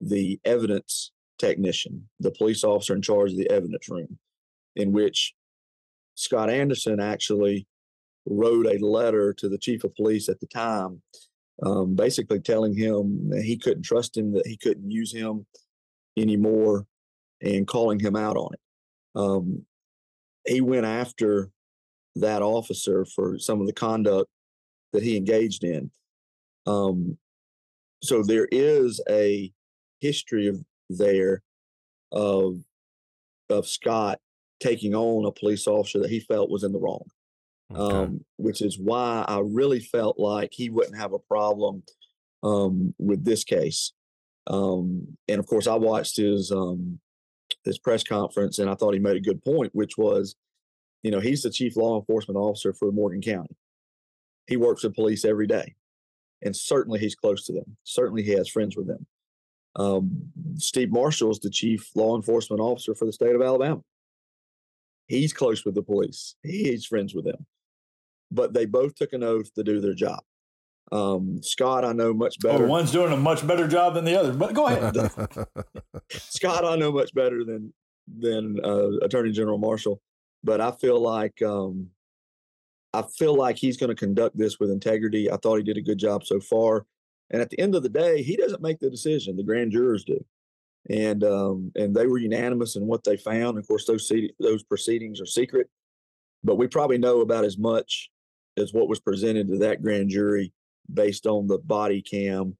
the 0.00 0.38
evidence 0.44 1.12
technician, 1.38 2.08
the 2.20 2.30
police 2.30 2.62
officer 2.62 2.94
in 2.94 3.02
charge 3.02 3.32
of 3.32 3.38
the 3.38 3.50
evidence 3.50 3.88
room, 3.88 4.18
in 4.76 4.92
which 4.92 5.34
Scott 6.14 6.50
Anderson 6.50 7.00
actually 7.00 7.66
wrote 8.26 8.66
a 8.66 8.84
letter 8.84 9.32
to 9.34 9.48
the 9.48 9.58
chief 9.58 9.84
of 9.84 9.94
police 9.94 10.28
at 10.28 10.40
the 10.40 10.46
time, 10.46 11.02
um, 11.62 11.94
basically 11.94 12.40
telling 12.40 12.76
him 12.76 13.28
that 13.30 13.42
he 13.42 13.56
couldn't 13.56 13.84
trust 13.84 14.16
him, 14.16 14.32
that 14.32 14.46
he 14.46 14.56
couldn't 14.56 14.90
use 14.90 15.12
him 15.12 15.46
anymore, 16.16 16.86
and 17.44 17.66
calling 17.66 18.00
him 18.00 18.16
out 18.16 18.36
on 18.36 18.50
it. 18.52 18.60
Um, 19.14 19.66
he 20.46 20.60
went 20.60 20.86
after 20.86 21.50
that 22.16 22.42
officer 22.42 23.04
for 23.04 23.38
some 23.38 23.60
of 23.60 23.66
the 23.66 23.72
conduct 23.72 24.28
that 24.92 25.02
he 25.02 25.16
engaged 25.16 25.64
in. 25.64 25.90
Um, 26.66 27.18
so 28.02 28.22
there 28.22 28.48
is 28.50 29.00
a 29.08 29.52
history 30.00 30.46
of 30.48 30.62
there 30.90 31.42
of 32.12 32.58
of 33.50 33.66
Scott 33.66 34.18
taking 34.60 34.94
on 34.94 35.26
a 35.26 35.32
police 35.32 35.66
officer 35.66 36.00
that 36.00 36.10
he 36.10 36.20
felt 36.20 36.50
was 36.50 36.64
in 36.64 36.72
the 36.72 36.78
wrong. 36.78 37.04
Okay. 37.74 37.96
Um, 37.96 38.24
which 38.36 38.60
is 38.62 38.78
why 38.78 39.24
I 39.26 39.40
really 39.40 39.80
felt 39.80 40.18
like 40.18 40.50
he 40.52 40.70
wouldn't 40.70 40.98
have 40.98 41.12
a 41.12 41.18
problem 41.18 41.82
um, 42.42 42.94
with 42.98 43.24
this 43.24 43.42
case. 43.42 43.92
Um, 44.46 45.16
and 45.28 45.38
of 45.40 45.46
course, 45.46 45.66
I 45.66 45.74
watched 45.74 46.18
his 46.18 46.52
um, 46.52 47.00
his 47.64 47.78
press 47.78 48.02
conference, 48.02 48.58
and 48.58 48.68
I 48.68 48.74
thought 48.74 48.94
he 48.94 49.00
made 49.00 49.16
a 49.16 49.20
good 49.20 49.42
point, 49.42 49.74
which 49.74 49.96
was, 49.96 50.36
you 51.02 51.10
know, 51.10 51.20
he's 51.20 51.42
the 51.42 51.50
chief 51.50 51.76
law 51.76 51.98
enforcement 51.98 52.38
officer 52.38 52.72
for 52.72 52.92
Morgan 52.92 53.22
County. 53.22 53.56
He 54.46 54.56
works 54.56 54.84
with 54.84 54.94
police 54.94 55.24
every 55.24 55.46
day 55.46 55.74
and 56.44 56.54
certainly 56.54 57.00
he's 57.00 57.14
close 57.14 57.44
to 57.46 57.52
them. 57.52 57.76
Certainly 57.82 58.22
he 58.22 58.32
has 58.32 58.48
friends 58.48 58.76
with 58.76 58.86
them. 58.86 59.06
Um, 59.76 60.30
Steve 60.56 60.92
Marshall 60.92 61.30
is 61.30 61.40
the 61.40 61.50
chief 61.50 61.90
law 61.96 62.14
enforcement 62.14 62.60
officer 62.60 62.94
for 62.94 63.06
the 63.06 63.12
state 63.12 63.34
of 63.34 63.42
Alabama. 63.42 63.80
He's 65.06 65.32
close 65.32 65.64
with 65.64 65.74
the 65.74 65.82
police. 65.82 66.36
He's 66.42 66.86
friends 66.86 67.14
with 67.14 67.24
them. 67.24 67.46
But 68.30 68.52
they 68.52 68.66
both 68.66 68.94
took 68.94 69.12
an 69.12 69.22
oath 69.22 69.52
to 69.54 69.64
do 69.64 69.80
their 69.80 69.94
job. 69.94 70.22
Um, 70.92 71.42
Scott, 71.42 71.84
I 71.84 71.92
know 71.92 72.12
much 72.12 72.36
oh, 72.44 72.48
better. 72.48 72.64
Oh, 72.64 72.68
one's 72.68 72.92
doing 72.92 73.12
a 73.12 73.16
much 73.16 73.46
better 73.46 73.66
job 73.66 73.94
than 73.94 74.04
the 74.04 74.18
other. 74.18 74.32
But 74.32 74.54
go 74.54 74.66
ahead. 74.66 74.94
Scott, 76.10 76.64
I 76.64 76.76
know 76.76 76.92
much 76.92 77.14
better 77.14 77.44
than 77.44 77.72
than 78.18 78.60
uh, 78.62 78.98
Attorney 79.02 79.32
General 79.32 79.58
Marshall. 79.58 80.00
But 80.42 80.60
I 80.60 80.72
feel 80.72 81.00
like 81.00 81.40
um, 81.42 81.88
I 82.92 83.02
feel 83.02 83.34
like 83.34 83.56
he's 83.56 83.76
going 83.76 83.88
to 83.88 83.96
conduct 83.96 84.36
this 84.36 84.60
with 84.60 84.70
integrity. 84.70 85.30
I 85.30 85.36
thought 85.36 85.56
he 85.56 85.62
did 85.62 85.78
a 85.78 85.82
good 85.82 85.98
job 85.98 86.24
so 86.24 86.38
far. 86.38 86.86
And 87.30 87.40
at 87.40 87.50
the 87.50 87.58
end 87.58 87.74
of 87.74 87.82
the 87.82 87.88
day, 87.88 88.22
he 88.22 88.36
doesn't 88.36 88.62
make 88.62 88.78
the 88.78 88.90
decision; 88.90 89.36
the 89.36 89.42
grand 89.42 89.72
jurors 89.72 90.04
do. 90.04 90.22
And 90.90 91.24
um, 91.24 91.72
and 91.74 91.94
they 91.96 92.06
were 92.06 92.18
unanimous 92.18 92.76
in 92.76 92.86
what 92.86 93.04
they 93.04 93.16
found. 93.16 93.58
Of 93.58 93.66
course, 93.66 93.86
those 93.86 94.12
those 94.38 94.62
proceedings 94.62 95.20
are 95.20 95.26
secret, 95.26 95.68
but 96.44 96.56
we 96.56 96.66
probably 96.66 96.98
know 96.98 97.20
about 97.22 97.46
as 97.46 97.56
much 97.56 98.10
as 98.58 98.74
what 98.74 98.88
was 98.88 99.00
presented 99.00 99.48
to 99.48 99.58
that 99.58 99.82
grand 99.82 100.10
jury 100.10 100.52
based 100.92 101.26
on 101.26 101.46
the 101.46 101.58
body 101.58 102.02
cam 102.02 102.56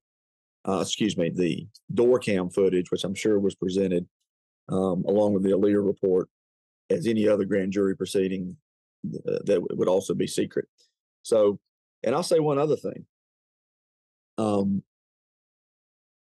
uh, 0.66 0.81
excuse 0.81 1.16
me, 1.16 1.31
the 1.31 1.66
door 1.93 2.18
cam 2.18 2.49
footage, 2.49 2.91
which 2.91 3.05
I'm 3.05 3.14
sure 3.14 3.39
was 3.39 3.55
presented 3.55 4.07
um, 4.68 5.05
along 5.07 5.35
with 5.35 5.43
the 5.43 5.51
ALEA 5.51 5.85
report 5.85 6.29
as 6.91 7.07
any 7.07 7.29
other 7.29 7.45
grand 7.45 7.72
jury 7.72 7.97
proceeding 7.97 8.57
uh, 9.29 9.39
that 9.45 9.62
would 9.77 9.89
also 9.89 10.14
be 10.14 10.27
secret. 10.27 10.66
So, 11.22 11.59
and 12.03 12.14
I'll 12.14 12.22
say 12.22 12.39
one 12.39 12.59
other 12.59 12.77
thing. 12.77 13.05
Um, 14.39 14.83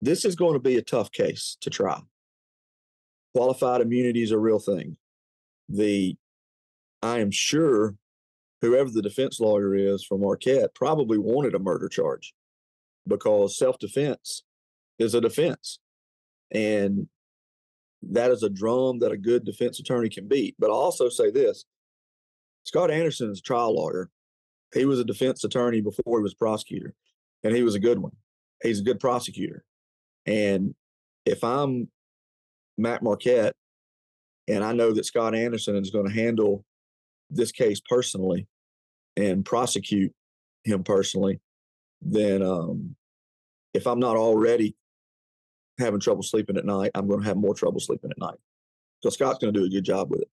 this 0.00 0.24
is 0.24 0.36
going 0.36 0.54
to 0.54 0.60
be 0.60 0.76
a 0.76 0.82
tough 0.82 1.10
case 1.10 1.56
to 1.62 1.70
try. 1.70 2.00
Qualified 3.34 3.80
immunity 3.80 4.22
is 4.22 4.30
a 4.30 4.38
real 4.38 4.58
thing. 4.58 4.96
The, 5.68 6.16
I 7.02 7.18
am 7.18 7.30
sure, 7.30 7.94
whoever 8.60 8.90
the 8.90 9.02
defense 9.02 9.40
lawyer 9.40 9.74
is 9.74 10.04
from 10.04 10.20
Marquette 10.20 10.74
probably 10.74 11.18
wanted 11.18 11.54
a 11.54 11.58
murder 11.58 11.88
charge 11.88 12.34
because 13.06 13.56
self 13.56 13.78
defense 13.78 14.44
is 14.98 15.14
a 15.14 15.20
defense. 15.20 15.78
And 16.50 17.08
that 18.02 18.30
is 18.30 18.42
a 18.42 18.50
drum 18.50 19.00
that 19.00 19.12
a 19.12 19.16
good 19.16 19.44
defense 19.44 19.80
attorney 19.80 20.08
can 20.08 20.28
beat. 20.28 20.54
But 20.58 20.70
I'll 20.70 20.76
also 20.76 21.08
say 21.08 21.30
this 21.30 21.64
Scott 22.64 22.90
Anderson 22.90 23.30
is 23.30 23.38
a 23.38 23.42
trial 23.42 23.74
lawyer. 23.74 24.10
He 24.74 24.84
was 24.84 25.00
a 25.00 25.04
defense 25.04 25.44
attorney 25.44 25.80
before 25.80 26.18
he 26.18 26.22
was 26.22 26.34
prosecutor, 26.34 26.94
and 27.42 27.54
he 27.54 27.62
was 27.62 27.74
a 27.74 27.80
good 27.80 27.98
one. 27.98 28.12
He's 28.62 28.80
a 28.80 28.84
good 28.84 29.00
prosecutor. 29.00 29.64
And 30.26 30.74
if 31.24 31.42
I'm 31.42 31.88
Mac 32.76 33.02
Marquette 33.02 33.54
and 34.46 34.64
I 34.64 34.72
know 34.72 34.92
that 34.92 35.04
Scott 35.04 35.34
Anderson 35.34 35.76
is 35.76 35.90
going 35.90 36.06
to 36.06 36.12
handle 36.14 36.64
this 37.30 37.52
case 37.52 37.80
personally 37.88 38.46
and 39.16 39.44
prosecute 39.44 40.12
him 40.64 40.82
personally, 40.84 41.40
then 42.00 42.42
um, 42.42 42.96
if 43.74 43.86
I'm 43.86 44.00
not 44.00 44.16
already 44.16 44.76
having 45.78 46.00
trouble 46.00 46.22
sleeping 46.22 46.56
at 46.56 46.64
night, 46.64 46.90
I'm 46.94 47.06
going 47.08 47.20
to 47.20 47.26
have 47.26 47.36
more 47.36 47.54
trouble 47.54 47.80
sleeping 47.80 48.10
at 48.10 48.18
night. 48.18 48.38
So 49.02 49.10
Scott's 49.10 49.38
going 49.38 49.52
to 49.52 49.60
do 49.60 49.66
a 49.66 49.70
good 49.70 49.84
job 49.84 50.10
with 50.10 50.22
it. 50.22 50.28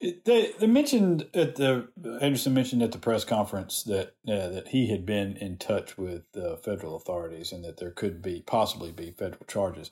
They, 0.00 0.52
they 0.58 0.66
mentioned 0.66 1.26
at 1.34 1.56
the 1.56 1.88
Anderson 2.22 2.54
mentioned 2.54 2.82
at 2.82 2.92
the 2.92 2.98
press 2.98 3.22
conference 3.24 3.82
that 3.82 4.14
uh, 4.26 4.48
that 4.48 4.68
he 4.68 4.88
had 4.88 5.04
been 5.04 5.36
in 5.36 5.58
touch 5.58 5.98
with 5.98 6.22
uh, 6.34 6.56
federal 6.56 6.96
authorities 6.96 7.52
and 7.52 7.62
that 7.64 7.76
there 7.76 7.90
could 7.90 8.22
be 8.22 8.42
possibly 8.46 8.92
be 8.92 9.10
federal 9.10 9.44
charges. 9.46 9.90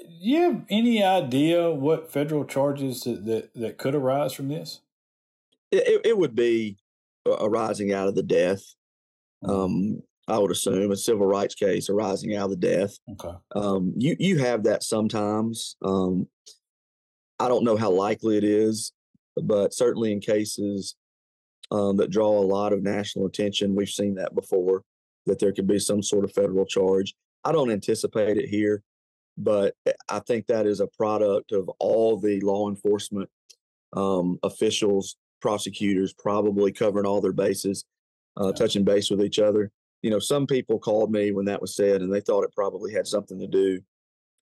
Do 0.00 0.06
you 0.08 0.40
have 0.40 0.64
any 0.68 1.04
idea 1.04 1.70
what 1.70 2.10
federal 2.10 2.44
charges 2.44 3.02
that 3.02 3.24
that, 3.26 3.54
that 3.54 3.78
could 3.78 3.94
arise 3.94 4.32
from 4.32 4.48
this? 4.48 4.80
It, 5.70 6.00
it 6.04 6.18
would 6.18 6.34
be 6.34 6.78
arising 7.26 7.92
out 7.92 8.08
of 8.08 8.16
the 8.16 8.22
death. 8.24 8.74
Mm-hmm. 9.44 9.50
Um, 9.50 10.02
I 10.26 10.38
would 10.38 10.50
assume 10.50 10.90
a 10.90 10.96
civil 10.96 11.26
rights 11.26 11.54
case 11.54 11.88
arising 11.88 12.34
out 12.34 12.50
of 12.50 12.50
the 12.50 12.56
death. 12.56 12.98
Okay. 13.12 13.36
Um, 13.54 13.92
you 13.96 14.16
you 14.18 14.38
have 14.38 14.64
that 14.64 14.82
sometimes. 14.82 15.76
Um, 15.80 16.26
I 17.38 17.48
don't 17.48 17.64
know 17.64 17.76
how 17.76 17.90
likely 17.90 18.36
it 18.36 18.44
is, 18.44 18.92
but 19.42 19.74
certainly 19.74 20.12
in 20.12 20.20
cases 20.20 20.94
um, 21.70 21.96
that 21.96 22.10
draw 22.10 22.38
a 22.38 22.40
lot 22.40 22.72
of 22.72 22.82
national 22.82 23.26
attention, 23.26 23.74
we've 23.74 23.88
seen 23.88 24.14
that 24.16 24.34
before. 24.34 24.82
That 25.26 25.38
there 25.38 25.52
could 25.52 25.66
be 25.66 25.78
some 25.78 26.02
sort 26.02 26.24
of 26.24 26.32
federal 26.32 26.66
charge. 26.66 27.14
I 27.44 27.52
don't 27.52 27.70
anticipate 27.70 28.36
it 28.36 28.46
here, 28.46 28.82
but 29.38 29.74
eh, 29.86 29.92
I 30.08 30.18
think 30.18 30.46
that 30.46 30.66
is 30.66 30.80
a 30.80 30.86
product 30.86 31.52
of 31.52 31.68
all 31.78 32.18
the 32.18 32.40
law 32.40 32.68
enforcement 32.68 33.30
um, 33.94 34.38
officials, 34.42 35.16
prosecutors, 35.40 36.12
probably 36.12 36.72
covering 36.72 37.06
all 37.06 37.22
their 37.22 37.32
bases, 37.32 37.86
uh, 38.38 38.48
yeah. 38.48 38.52
touching 38.52 38.84
base 38.84 39.08
with 39.08 39.22
each 39.22 39.38
other 39.38 39.70
you 40.04 40.10
know, 40.10 40.18
some 40.18 40.46
people 40.46 40.78
called 40.78 41.10
me 41.10 41.32
when 41.32 41.46
that 41.46 41.62
was 41.62 41.74
said 41.74 42.02
and 42.02 42.12
they 42.12 42.20
thought 42.20 42.44
it 42.44 42.54
probably 42.54 42.92
had 42.92 43.06
something 43.06 43.38
to 43.38 43.46
do 43.46 43.80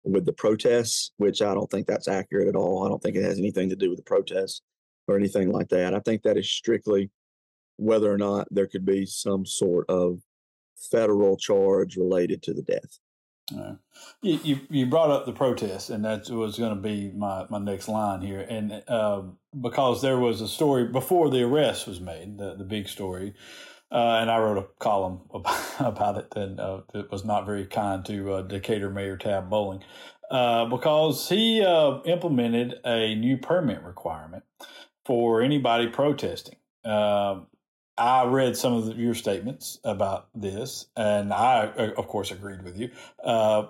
with 0.05 0.27
the 0.27 0.33
protests, 0.35 1.13
which 1.17 1.41
I 1.41 1.55
don't 1.55 1.71
think 1.71 1.87
that's 1.87 2.09
accurate 2.09 2.47
at 2.47 2.57
all. 2.57 2.85
I 2.85 2.91
don't 2.91 3.03
think 3.03 3.17
it 3.17 3.25
has 3.25 3.39
anything 3.39 3.71
to 3.71 3.75
do 3.75 3.89
with 3.89 3.97
the 3.97 4.03
protests 4.03 4.61
or 5.09 5.17
anything 5.17 5.51
like 5.51 5.69
that. 5.69 5.95
I 5.95 6.01
think 6.01 6.23
that 6.23 6.37
is 6.37 6.51
strictly 6.51 7.11
whether 7.77 8.13
or 8.13 8.19
not 8.19 8.49
there 8.51 8.67
could 8.67 8.85
be 8.85 9.07
some 9.07 9.45
sort 9.45 9.89
of 9.89 10.21
federal 10.77 11.37
charge 11.37 11.97
related 11.97 12.43
to 12.43 12.55
the 12.55 12.63
death. 12.63 12.99
Uh, 13.57 13.75
you, 14.23 14.41
you, 14.43 14.61
you 14.71 14.87
brought 14.87 15.11
up 15.11 15.25
the 15.25 15.33
protests, 15.33 15.91
and 15.91 16.05
that 16.05 16.29
was 16.31 16.59
going 16.59 16.75
to 16.75 16.81
be 16.81 17.13
my, 17.13 17.47
my 17.49 17.59
next 17.59 17.89
line 17.89 18.21
here. 18.21 18.41
And 18.41 18.83
uh, 18.89 19.23
because 19.61 20.03
there 20.03 20.19
was 20.19 20.41
a 20.41 20.49
story 20.49 20.87
before 20.87 21.31
the 21.31 21.43
arrest 21.43 21.87
was 21.87 22.01
made, 22.01 22.39
the, 22.39 22.57
the 22.57 22.65
big 22.65 22.89
story 22.89 23.35
uh, 23.91 24.19
and 24.21 24.31
I 24.31 24.39
wrote 24.39 24.59
a 24.59 24.67
column 24.79 25.21
about, 25.79 26.19
it, 26.19 26.33
and 26.37 26.59
uh, 26.59 26.81
it 26.95 27.11
was 27.11 27.25
not 27.25 27.47
very 27.47 27.67
kind 27.67 28.05
to 28.07 28.35
uh, 28.35 28.43
Decatur 28.43 28.91
Mayor 28.91 29.17
Tab 29.17 29.49
Bowling 29.49 29.83
uh, 30.31 30.67
because 30.67 31.29
he 31.29 31.63
uh, 31.63 32.01
implemented 32.05 32.75
a 32.85 33.15
new 33.15 33.37
permit 33.37 33.83
requirement 33.83 34.43
for 35.07 35.41
anybody 35.41 35.87
protesting. 35.87 36.57
Um, 36.85 37.47
I 37.99 38.27
read 38.27 38.59
some 38.59 38.75
of 38.75 38.87
the, 38.87 38.93
your 38.93 39.15
statements 39.15 39.79
about 39.83 40.29
this, 40.35 40.87
and 40.97 41.33
I, 41.33 41.69
uh, 41.79 41.93
of 41.97 42.09
course, 42.09 42.31
agreed 42.31 42.63
with 42.63 42.79
you. 42.79 42.91
Uh, 43.25 43.65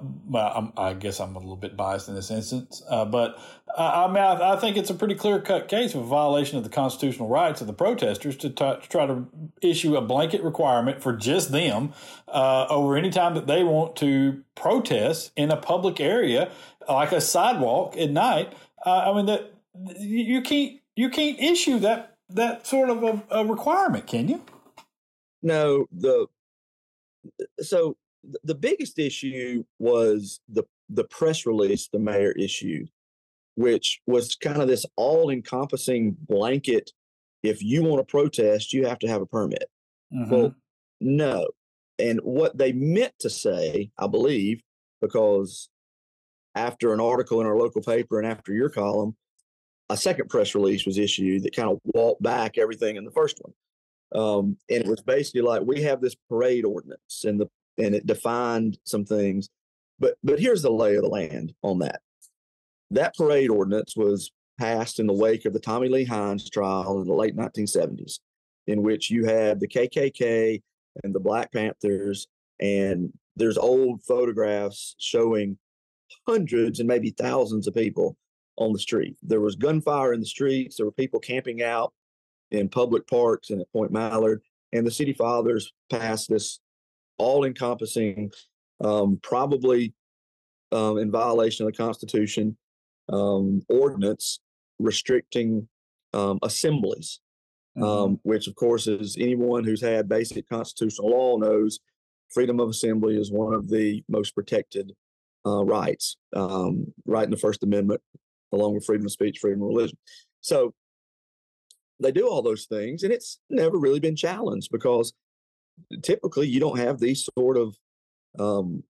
i 0.77 0.95
guess 0.95 1.21
I'm 1.21 1.37
a 1.37 1.39
little 1.39 1.57
bit 1.57 1.77
biased 1.77 2.09
in 2.09 2.17
this 2.17 2.33
instance. 2.33 2.83
Uh, 2.89 3.05
but 3.05 3.39
I 3.79 4.09
mean, 4.09 4.17
I, 4.17 4.55
I, 4.55 4.57
think 4.57 4.77
it's 4.77 4.91
a 4.91 4.95
pretty 4.95 5.15
clear 5.15 5.41
cut 5.41 5.69
case 5.69 5.95
of 5.95 6.01
a 6.01 6.07
violation 6.07 6.59
of 6.59 6.65
the 6.65 6.71
constitutional 6.71 7.29
rights 7.29 7.61
of 7.61 7.69
the 7.69 7.73
protesters 7.73 8.37
to, 8.39 8.49
t- 8.49 8.55
to 8.57 8.81
try 8.89 9.07
to 9.07 9.27
issue 9.63 9.97
a 9.97 10.01
blanket 10.01 10.43
requirement 10.43 11.01
for 11.01 11.13
just 11.13 11.53
them 11.53 11.93
uh, 12.27 12.67
over 12.69 12.97
any 12.97 13.11
time 13.11 13.35
that 13.35 13.47
they 13.47 13.63
want 13.63 13.95
to 13.97 14.43
protest 14.57 15.31
in 15.37 15.53
a 15.53 15.57
public 15.57 16.01
area, 16.01 16.51
like 16.89 17.13
a 17.13 17.21
sidewalk 17.21 17.97
at 17.97 18.11
night. 18.11 18.53
Uh, 18.85 19.13
I 19.13 19.17
mean, 19.17 19.27
that 19.27 19.53
you 20.01 20.43
can't 20.43 20.81
you 20.97 21.11
can't 21.11 21.39
issue 21.39 21.79
that 21.81 22.15
that 22.31 22.67
sort 22.67 22.91
of 22.91 23.05
a, 23.05 23.23
a 23.31 23.45
requirement, 23.45 24.07
can 24.07 24.29
you? 24.29 24.43
No, 25.43 25.87
the 25.93 26.27
so 27.61 27.97
the 28.43 28.55
biggest 28.55 28.99
issue 28.99 29.63
was 29.79 30.41
the 30.49 30.65
the 30.89 31.05
press 31.05 31.47
release 31.47 31.89
the 31.89 31.99
mayor 31.99 32.33
issued, 32.33 32.89
which 33.55 34.01
was 34.07 34.35
kind 34.35 34.61
of 34.61 34.69
this 34.69 34.87
all 34.97 35.31
encompassing 35.31 36.17
blanket. 36.19 36.91
If 37.43 37.63
you 37.63 37.85
want 37.85 38.01
to 38.01 38.11
protest, 38.11 38.73
you 38.73 38.87
have 38.87 38.99
to 39.01 39.09
have 39.09 39.23
a 39.23 39.27
permit. 39.27 39.69
Mm-hmm. 40.13 40.31
Well, 40.31 40.55
no. 41.01 41.49
And 41.99 42.21
what 42.21 42.59
they 42.59 42.73
meant 42.73 43.13
to 43.21 43.31
say, 43.31 43.91
I 43.99 44.07
believe, 44.07 44.63
because 45.01 45.69
after 46.55 46.93
an 46.93 47.01
article 47.01 47.41
in 47.41 47.47
our 47.47 47.57
local 47.57 47.83
paper 47.83 48.19
and 48.19 48.27
after 48.27 48.53
your 48.53 48.69
column, 48.69 49.17
a 49.89 49.97
second 49.97 50.29
press 50.29 50.55
release 50.55 50.85
was 50.85 50.99
issued 50.99 51.45
that 51.45 51.55
kind 51.55 51.71
of 51.71 51.81
walked 51.85 52.23
back 52.23 52.59
everything 52.59 52.97
in 52.97 53.05
the 53.05 53.11
first 53.11 53.41
one. 53.41 53.53
Um, 54.15 54.57
and 54.71 54.85
it 54.85 54.87
was 54.87 55.03
basically 55.03 55.43
like 55.43 55.63
we 55.63 55.83
have 55.83 56.01
this 56.01 56.17
parade 56.29 56.65
ordinance 56.65 57.25
and 57.25 57.41
the 57.41 57.49
and 57.79 57.95
it 57.95 58.07
defined 58.07 58.79
some 58.85 59.05
things. 59.05 59.49
But 59.99 60.17
but 60.23 60.41
here's 60.41 60.63
the 60.63 60.71
lay 60.71 60.97
of 60.97 61.03
the 61.03 61.09
land 61.09 61.55
on 61.63 61.79
that. 61.81 62.01
That 62.91 63.17
parade 63.17 63.51
ordinance 63.51 63.97
was 63.97 64.31
passed 64.59 65.01
in 65.01 65.07
the 65.07 65.13
wake 65.13 65.45
of 65.45 65.53
the 65.53 65.61
Tommy 65.61 65.89
Lee 65.89 66.05
Hines 66.05 66.49
trial 66.49 67.01
in 67.01 67.07
the 67.07 67.15
late 67.15 67.37
1970s, 67.37 68.21
in 68.67 68.83
which 68.83 69.11
you 69.11 69.25
had 69.25 69.61
the 69.61 69.69
KKK 69.69 70.63
and 71.05 71.15
the 71.15 71.21
Black 71.21 71.53
Panthers, 71.53 72.27
and 72.61 73.13
there's 73.37 73.59
old 73.59 74.03
photographs 74.05 74.95
showing 74.99 75.59
hundreds 76.27 76.81
and 76.81 76.89
maybe 76.89 77.11
thousands 77.11 77.67
of 77.67 77.75
people 77.75 78.17
on 78.59 78.73
the 78.73 78.79
street. 78.79 79.17
There 79.23 79.41
was 79.41 79.57
gunfire 79.57 80.13
in 80.13 80.21
the 80.21 80.27
streets. 80.27 80.77
There 80.77 80.87
were 80.87 80.93
people 80.93 81.21
camping 81.21 81.63
out 81.63 81.93
in 82.51 82.69
public 82.69 83.07
parks 83.07 83.51
and 83.51 83.61
at 83.61 83.73
Point 83.73 83.93
Mallard. 83.93 84.43
And 84.73 84.87
the 84.87 84.91
city 84.91 85.13
fathers 85.13 85.73
passed 85.91 86.29
this 86.29 86.61
all 87.19 87.45
encompassing, 87.45 88.31
um, 88.83 89.19
probably 89.23 89.95
um, 90.73 90.99
in 90.99 91.11
violation 91.11 91.67
of 91.67 91.73
the 91.73 91.77
Constitution, 91.77 92.57
um, 93.13 93.63
ordinance 93.69 94.41
restricting 94.79 95.69
um, 96.13 96.39
assemblies, 96.43 97.21
um, 97.77 97.83
mm-hmm. 97.83 98.15
which, 98.23 98.49
of 98.49 98.55
course, 98.55 98.87
is 98.87 99.17
anyone 99.19 99.65
who's 99.65 99.81
had 99.81 100.09
basic 100.09 100.49
constitutional 100.49 101.11
law 101.11 101.39
knows 101.39 101.81
freedom 102.31 102.61
of 102.61 102.69
assembly 102.69 103.17
is 103.17 103.31
one 103.31 103.55
of 103.55 103.69
the 103.69 104.03
most 104.09 104.35
protected 104.35 104.93
uh, 105.47 105.65
rights, 105.65 106.17
um, 106.35 106.93
right 107.07 107.25
in 107.25 107.31
the 107.31 107.37
First 107.37 107.63
Amendment 107.63 108.03
along 108.53 108.75
with 108.75 108.85
freedom 108.85 109.07
of 109.07 109.13
speech, 109.13 109.39
freedom 109.39 109.63
of 109.63 109.69
religion. 109.69 109.99
So 110.41 110.75
they 112.01 112.13
do 112.13 112.29
all 112.29 112.43
those 112.43 112.67
things, 112.67 113.03
and 113.03 113.13
it's 113.13 113.39
never 113.51 113.79
really 113.79 114.01
been 114.01 114.17
challenged 114.17 114.71
because 114.71 115.13
typically 116.03 116.49
you 116.49 116.61
don't 116.61 116.79
have 116.79 116.99
these 116.99 117.29
sort 117.39 117.57
of 117.57 117.77
um, 118.39 118.83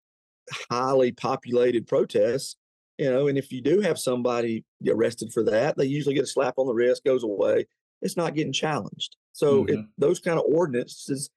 highly 0.71 1.13
populated 1.13 1.87
protests, 1.87 2.57
you 2.99 3.11
know. 3.11 3.29
And 3.29 3.39
if 3.39 3.53
you 3.53 3.61
do 3.61 3.81
have 3.81 3.99
somebody 3.99 4.65
arrested 4.89 5.33
for 5.33 5.43
that, 5.45 5.77
they 5.77 5.87
usually 5.87 6.15
get 6.15 6.25
a 6.25 6.29
slap 6.29 6.55
on 6.57 6.67
the 6.67 6.75
wrist, 6.75 7.05
goes 7.05 7.23
away. 7.23 7.67
It's 8.03 8.17
not 8.17 8.35
getting 8.35 8.53
challenged. 8.53 9.17
So 9.33 9.65
mm-hmm. 9.65 9.81
it, 9.81 9.87
those 9.99 10.21
kind 10.21 10.39
of 10.39 10.45
ordinances 10.49 11.31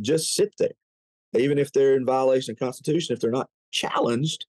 just 0.00 0.34
sit 0.34 0.54
there. 0.58 0.72
even 1.36 1.58
if 1.58 1.72
they're 1.72 1.96
in 1.96 2.04
violation 2.04 2.52
of 2.52 2.58
the 2.58 2.64
Constitution, 2.64 3.14
if 3.14 3.20
they're 3.20 3.30
not 3.30 3.48
challenged, 3.70 4.46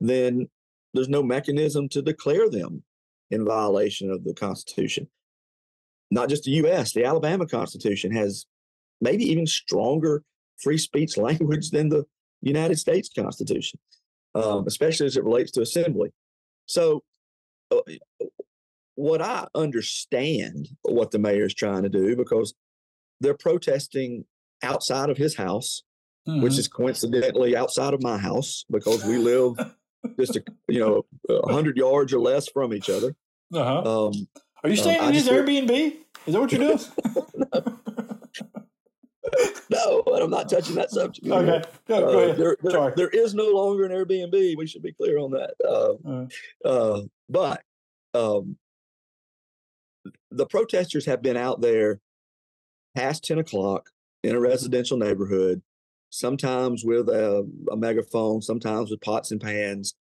then 0.00 0.48
there's 0.94 1.08
no 1.08 1.22
mechanism 1.22 1.88
to 1.90 2.00
declare 2.00 2.48
them 2.48 2.84
in 3.30 3.44
violation 3.44 4.10
of 4.10 4.24
the 4.24 4.32
Constitution. 4.32 5.08
Not 6.10 6.28
just 6.28 6.44
the 6.44 6.52
U.S., 6.52 6.92
the 6.92 7.04
Alabama 7.04 7.46
Constitution 7.46 8.12
has 8.12 8.46
maybe 9.00 9.24
even 9.24 9.46
stronger 9.46 10.22
free 10.62 10.78
speech 10.78 11.16
language 11.28 11.70
than 11.70 11.88
the 11.88 12.04
United 12.40 12.78
States 12.78 13.10
Constitution, 13.14 13.80
um, 14.34 14.64
especially 14.66 15.06
as 15.06 15.16
it 15.16 15.24
relates 15.24 15.50
to 15.52 15.62
assembly. 15.62 16.12
So, 16.66 17.02
uh, 17.70 17.80
what 18.94 19.20
I 19.20 19.48
understand 19.54 20.68
what 20.82 21.10
the 21.10 21.18
mayor 21.18 21.46
is 21.46 21.54
trying 21.54 21.82
to 21.82 21.88
do 21.88 22.14
because 22.14 22.54
they're 23.20 23.36
protesting 23.36 24.24
outside 24.62 25.10
of 25.10 25.16
his 25.16 25.36
house, 25.36 25.82
mm-hmm. 26.28 26.42
which 26.42 26.58
is 26.58 26.68
coincidentally 26.68 27.56
outside 27.56 27.92
of 27.92 28.02
my 28.02 28.18
house 28.18 28.64
because 28.70 29.04
we 29.04 29.18
live 29.18 29.54
just 30.18 30.36
a 30.36 30.44
you 30.68 30.80
know 30.80 31.04
a 31.28 31.52
hundred 31.52 31.76
yards 31.76 32.12
or 32.12 32.20
less 32.20 32.48
from 32.48 32.74
each 32.74 32.90
other. 32.90 33.14
Uh-huh. 33.52 34.06
Um, 34.06 34.28
Are 34.62 34.70
you 34.70 34.76
staying 34.76 35.00
um, 35.00 35.08
in 35.08 35.14
his 35.14 35.28
Airbnb? 35.28 35.96
Is 36.26 36.34
that 36.34 36.40
what 36.40 36.52
you're 36.52 36.60
doing? 36.60 36.78
no, 39.70 40.02
I'm 40.06 40.30
not 40.30 40.48
touching 40.48 40.76
that 40.76 40.90
subject. 40.90 41.26
Okay, 41.26 41.62
go, 41.86 42.00
go 42.00 42.30
uh, 42.30 42.34
there, 42.34 42.56
there, 42.62 42.94
there 42.96 43.08
is 43.08 43.34
no 43.34 43.48
longer 43.48 43.84
an 43.84 43.92
Airbnb. 43.92 44.56
We 44.56 44.66
should 44.66 44.82
be 44.82 44.92
clear 44.92 45.18
on 45.18 45.32
that. 45.32 45.54
Uh, 45.64 45.94
uh, 46.08 46.26
uh, 46.68 47.02
but 47.28 47.62
um, 48.14 48.56
the 50.30 50.46
protesters 50.46 51.06
have 51.06 51.22
been 51.22 51.36
out 51.36 51.60
there 51.60 52.00
past 52.94 53.24
10 53.24 53.38
o'clock 53.38 53.90
in 54.22 54.34
a 54.34 54.40
residential 54.40 54.96
neighborhood, 54.96 55.62
sometimes 56.14 56.84
with 56.84 57.08
a, 57.08 57.44
a 57.72 57.76
megaphone, 57.76 58.40
sometimes 58.40 58.88
with 58.88 59.00
pots 59.00 59.32
and 59.32 59.40
pans. 59.40 59.94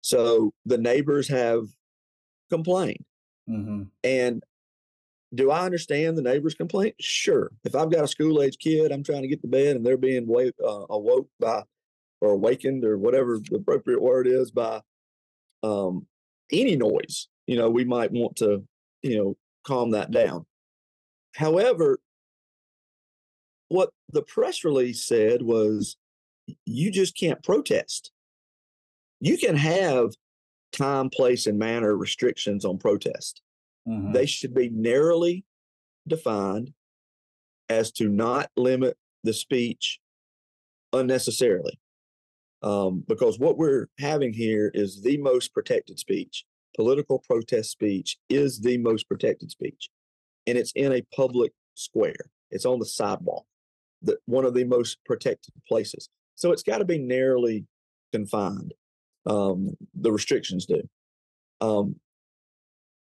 So 0.00 0.54
the 0.64 0.78
neighbors 0.78 1.28
have 1.28 1.64
complained. 2.48 3.04
Mm-hmm. 3.46 3.82
And 4.04 4.42
do 5.34 5.50
I 5.50 5.66
understand 5.66 6.16
the 6.16 6.22
neighbor's 6.22 6.54
complaint? 6.54 6.94
Sure. 6.98 7.50
If 7.64 7.74
I've 7.74 7.90
got 7.90 8.04
a 8.04 8.08
school 8.08 8.40
age 8.40 8.56
kid, 8.58 8.90
I'm 8.90 9.04
trying 9.04 9.20
to 9.20 9.28
get 9.28 9.42
to 9.42 9.48
bed 9.48 9.76
and 9.76 9.84
they're 9.84 9.98
being 9.98 10.26
wake, 10.26 10.54
uh, 10.66 10.86
awoke 10.88 11.28
by 11.38 11.62
or 12.22 12.30
awakened 12.30 12.84
or 12.84 12.96
whatever 12.96 13.38
the 13.38 13.56
appropriate 13.56 14.00
word 14.00 14.26
is 14.26 14.50
by 14.50 14.80
um, 15.62 16.06
any 16.50 16.74
noise, 16.74 17.28
you 17.46 17.58
know, 17.58 17.68
we 17.68 17.84
might 17.84 18.12
want 18.12 18.36
to, 18.36 18.64
you 19.02 19.18
know, 19.18 19.36
calm 19.66 19.90
that 19.90 20.10
down. 20.10 20.46
However, 21.34 21.98
what 23.68 23.90
the 24.12 24.22
press 24.22 24.64
release 24.64 25.04
said 25.06 25.42
was 25.42 25.96
you 26.64 26.90
just 26.90 27.16
can't 27.16 27.42
protest. 27.42 28.10
You 29.20 29.36
can 29.36 29.56
have 29.56 30.10
time, 30.72 31.10
place, 31.10 31.46
and 31.46 31.58
manner 31.58 31.96
restrictions 31.96 32.64
on 32.64 32.78
protest. 32.78 33.42
Mm-hmm. 33.86 34.12
They 34.12 34.26
should 34.26 34.54
be 34.54 34.68
narrowly 34.70 35.44
defined 36.06 36.72
as 37.68 37.92
to 37.92 38.08
not 38.08 38.50
limit 38.56 38.96
the 39.24 39.32
speech 39.32 40.00
unnecessarily. 40.92 41.78
Um, 42.62 43.04
because 43.06 43.38
what 43.38 43.56
we're 43.56 43.88
having 44.00 44.32
here 44.32 44.70
is 44.74 45.02
the 45.02 45.16
most 45.18 45.54
protected 45.54 45.98
speech. 45.98 46.44
Political 46.76 47.20
protest 47.20 47.70
speech 47.70 48.18
is 48.28 48.60
the 48.60 48.78
most 48.78 49.08
protected 49.08 49.50
speech, 49.50 49.90
and 50.46 50.58
it's 50.58 50.72
in 50.72 50.92
a 50.92 51.06
public 51.14 51.52
square. 51.74 52.30
It's 52.50 52.64
on 52.64 52.78
the 52.78 52.86
sidewalk, 52.86 53.44
the, 54.02 54.18
one 54.26 54.44
of 54.44 54.54
the 54.54 54.64
most 54.64 54.98
protected 55.04 55.54
places. 55.66 56.08
So 56.34 56.52
it's 56.52 56.62
got 56.62 56.78
to 56.78 56.84
be 56.84 56.98
narrowly 56.98 57.66
confined. 58.12 58.74
Um, 59.26 59.76
the 59.94 60.12
restrictions 60.12 60.66
do. 60.66 60.82
Um, 61.60 61.96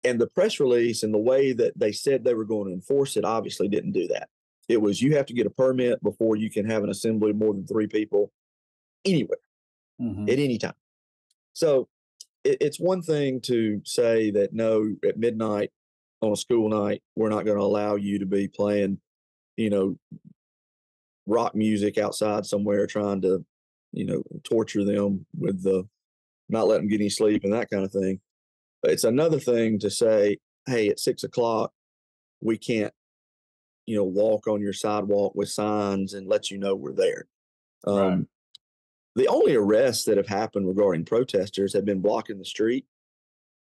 and 0.03 0.21
the 0.21 0.27
press 0.27 0.59
release 0.59 1.03
and 1.03 1.13
the 1.13 1.19
way 1.19 1.51
that 1.53 1.77
they 1.77 1.91
said 1.91 2.23
they 2.23 2.33
were 2.33 2.45
going 2.45 2.67
to 2.67 2.73
enforce 2.73 3.17
it 3.17 3.25
obviously 3.25 3.67
didn't 3.67 3.91
do 3.91 4.07
that. 4.07 4.29
It 4.69 4.81
was 4.81 5.01
you 5.01 5.15
have 5.15 5.25
to 5.27 5.33
get 5.33 5.45
a 5.45 5.51
permit 5.51 6.01
before 6.03 6.35
you 6.35 6.49
can 6.49 6.69
have 6.69 6.83
an 6.83 6.89
assembly 6.89 7.31
of 7.31 7.37
more 7.37 7.53
than 7.53 7.67
three 7.67 7.87
people 7.87 8.31
anywhere 9.03 9.39
mm-hmm. 10.01 10.29
at 10.29 10.39
any 10.39 10.57
time. 10.57 10.73
So 11.53 11.87
it, 12.43 12.57
it's 12.61 12.79
one 12.79 13.01
thing 13.01 13.41
to 13.41 13.81
say 13.83 14.31
that 14.31 14.53
no, 14.53 14.95
at 15.07 15.17
midnight 15.17 15.71
on 16.21 16.31
a 16.31 16.37
school 16.37 16.69
night, 16.69 17.01
we're 17.15 17.29
not 17.29 17.45
going 17.45 17.57
to 17.57 17.63
allow 17.63 17.95
you 17.95 18.19
to 18.19 18.25
be 18.25 18.47
playing, 18.47 18.99
you 19.57 19.69
know, 19.69 19.97
rock 21.25 21.55
music 21.55 21.97
outside 21.97 22.45
somewhere 22.45 22.87
trying 22.87 23.21
to, 23.21 23.43
you 23.91 24.05
know, 24.05 24.23
torture 24.43 24.83
them 24.83 25.25
with 25.37 25.63
the 25.63 25.87
not 26.49 26.67
letting 26.67 26.83
them 26.83 26.89
get 26.89 27.01
any 27.01 27.09
sleep 27.09 27.43
and 27.43 27.53
that 27.53 27.69
kind 27.69 27.83
of 27.83 27.91
thing. 27.91 28.19
It's 28.83 29.03
another 29.03 29.39
thing 29.39 29.79
to 29.79 29.89
say, 29.89 30.37
hey, 30.67 30.89
at 30.89 30.99
six 30.99 31.23
o'clock, 31.23 31.71
we 32.41 32.57
can't, 32.57 32.93
you 33.85 33.95
know, 33.95 34.03
walk 34.03 34.47
on 34.47 34.61
your 34.61 34.73
sidewalk 34.73 35.33
with 35.35 35.49
signs 35.49 36.13
and 36.13 36.27
let 36.27 36.51
you 36.51 36.57
know 36.57 36.75
we're 36.75 36.93
there. 36.93 37.27
Um, 37.87 37.97
right. 37.97 38.25
The 39.15 39.27
only 39.27 39.55
arrests 39.55 40.05
that 40.05 40.17
have 40.17 40.27
happened 40.27 40.67
regarding 40.67 41.05
protesters 41.05 41.73
have 41.73 41.85
been 41.85 42.01
blocking 42.01 42.37
the 42.37 42.45
street 42.45 42.85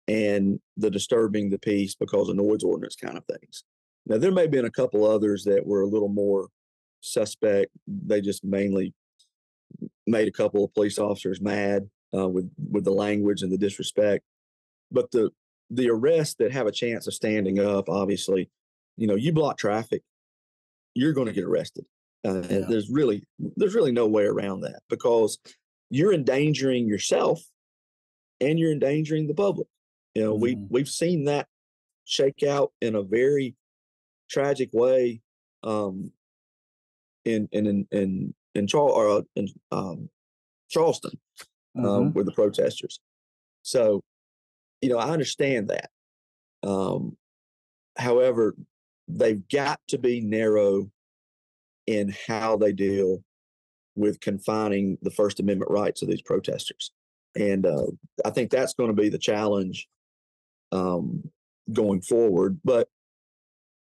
and 0.07 0.59
the 0.77 0.89
disturbing 0.89 1.49
the 1.49 1.59
peace 1.59 1.95
because 1.95 2.29
of 2.29 2.35
noise 2.35 2.63
ordinance 2.63 2.95
kind 2.95 3.17
of 3.17 3.25
things. 3.25 3.63
Now, 4.07 4.17
there 4.17 4.31
may 4.31 4.43
have 4.43 4.51
been 4.51 4.65
a 4.65 4.71
couple 4.71 5.05
others 5.05 5.43
that 5.43 5.65
were 5.65 5.81
a 5.81 5.87
little 5.87 6.09
more 6.09 6.47
suspect. 7.01 7.71
They 7.87 8.21
just 8.21 8.43
mainly 8.43 8.93
made 10.05 10.27
a 10.27 10.31
couple 10.31 10.63
of 10.63 10.73
police 10.73 10.97
officers 10.97 11.41
mad 11.41 11.89
uh, 12.15 12.27
with 12.27 12.49
with 12.71 12.85
the 12.85 12.91
language 12.91 13.41
and 13.41 13.51
the 13.51 13.57
disrespect. 13.57 14.23
But 14.91 15.11
the 15.11 15.31
the 15.69 15.89
arrests 15.89 16.35
that 16.39 16.51
have 16.51 16.67
a 16.67 16.71
chance 16.71 17.07
of 17.07 17.13
standing 17.13 17.59
up, 17.59 17.89
obviously, 17.89 18.49
you 18.95 19.07
know, 19.07 19.15
you 19.15 19.33
block 19.33 19.57
traffic, 19.57 20.01
you're 20.93 21.13
going 21.13 21.27
to 21.27 21.33
get 21.33 21.43
arrested. 21.43 21.85
Uh, 22.25 22.41
yeah. 22.49 22.61
There's 22.67 22.89
really 22.89 23.23
there's 23.39 23.75
really 23.75 23.91
no 23.91 24.07
way 24.07 24.23
around 24.23 24.61
that 24.61 24.79
because 24.89 25.37
you're 25.89 26.13
endangering 26.13 26.87
yourself 26.87 27.41
and 28.41 28.59
you're 28.59 28.71
endangering 28.71 29.27
the 29.27 29.33
public. 29.33 29.67
You 30.15 30.23
know, 30.23 30.33
mm-hmm. 30.33 30.41
we 30.41 30.57
we've 30.69 30.89
seen 30.89 31.25
that 31.25 31.47
shake 32.05 32.43
out 32.43 32.71
in 32.81 32.95
a 32.95 33.03
very 33.03 33.55
tragic 34.29 34.69
way 34.73 35.21
um, 35.63 36.11
in 37.27 37.47
in 37.51 37.87
in 37.91 38.33
in, 38.55 38.67
Char- 38.67 38.89
or, 38.89 39.09
uh, 39.09 39.21
in 39.35 39.47
um, 39.71 40.09
Charleston 40.69 41.19
um, 41.77 41.83
mm-hmm. 41.83 42.11
with 42.13 42.25
the 42.25 42.31
protesters. 42.31 42.99
So 43.61 44.03
you 44.81 44.89
know, 44.89 44.97
I 44.97 45.09
understand 45.09 45.69
that. 45.69 45.89
Um, 46.67 47.17
however, 47.97 48.55
they've 49.07 49.47
got 49.49 49.79
to 49.89 49.97
be 49.97 50.21
narrow 50.21 50.89
in 51.87 52.13
how 52.27 52.57
they 52.57 52.73
deal 52.73 53.23
with 53.95 54.19
confining 54.19 54.97
the 55.01 55.11
First 55.11 55.39
Amendment 55.39 55.71
rights 55.71 56.01
of 56.01 56.09
these 56.09 56.21
protesters. 56.21 56.91
And 57.35 57.65
uh, 57.65 57.87
I 58.25 58.29
think 58.29 58.51
that's 58.51 58.73
going 58.73 58.95
to 58.95 59.01
be 59.01 59.09
the 59.09 59.17
challenge 59.17 59.87
um, 60.71 61.23
going 61.71 62.01
forward. 62.01 62.59
But 62.63 62.89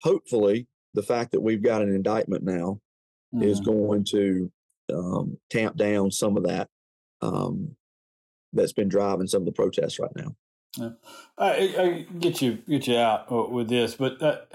hopefully, 0.02 0.68
the 0.94 1.04
fact 1.04 1.32
that 1.32 1.42
we've 1.42 1.62
got 1.62 1.82
an 1.82 1.94
indictment 1.94 2.44
now 2.44 2.80
mm-hmm. 3.34 3.44
is 3.44 3.60
going 3.60 4.06
to 4.12 4.52
um, 4.94 5.38
tamp 5.50 5.76
down 5.76 6.12
some 6.12 6.38
of 6.38 6.44
that 6.44 6.70
um, 7.22 7.76
that's 8.54 8.74
been 8.74 8.90
driving 8.90 9.28
some 9.28 9.42
of 9.42 9.46
the 9.46 9.52
protests 9.52 10.00
right 10.00 10.16
now. 10.16 10.36
Yeah. 10.78 10.90
I, 11.38 11.50
I, 11.50 12.06
get 12.20 12.42
you 12.42 12.60
get 12.68 12.88
you 12.88 12.98
out 12.98 13.32
uh, 13.32 13.48
with 13.50 13.70
this, 13.70 13.96
but 13.96 14.20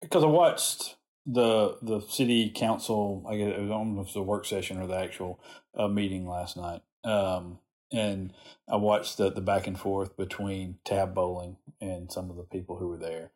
because 0.00 0.24
I 0.24 0.28
watched 0.28 0.96
the 1.26 1.76
the 1.82 2.00
city 2.00 2.50
council, 2.50 3.24
I 3.28 3.36
guess 3.36 3.52
it 3.56 3.60
was 3.60 3.70
almost 3.70 4.16
a 4.16 4.22
work 4.22 4.46
session 4.46 4.80
or 4.80 4.86
the 4.86 4.96
actual 4.96 5.40
uh, 5.76 5.88
meeting 5.88 6.26
last 6.26 6.56
night, 6.56 6.82
um, 7.04 7.58
and 7.92 8.32
I 8.68 8.76
watched 8.76 9.18
the 9.18 9.30
the 9.30 9.40
back 9.40 9.66
and 9.66 9.78
forth 9.78 10.16
between 10.16 10.78
Tab 10.84 11.14
Bowling 11.14 11.56
and 11.80 12.10
some 12.10 12.30
of 12.30 12.36
the 12.36 12.44
people 12.44 12.76
who 12.78 12.88
were 12.88 12.98
there. 12.98 13.30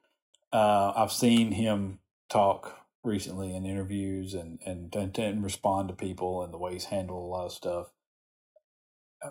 Uh, 0.52 0.92
I've 0.96 1.12
seen 1.12 1.52
him 1.52 1.98
talk 2.30 2.78
recently 3.04 3.54
in 3.54 3.64
interviews 3.64 4.34
and, 4.34 4.58
and 4.66 4.94
and 4.94 5.16
and 5.18 5.44
respond 5.44 5.88
to 5.88 5.94
people 5.94 6.42
and 6.42 6.52
the 6.52 6.58
way 6.58 6.72
he's 6.72 6.86
handled 6.86 7.22
a 7.22 7.26
lot 7.26 7.46
of 7.46 7.52
stuff. 7.52 7.92
Uh, 9.24 9.30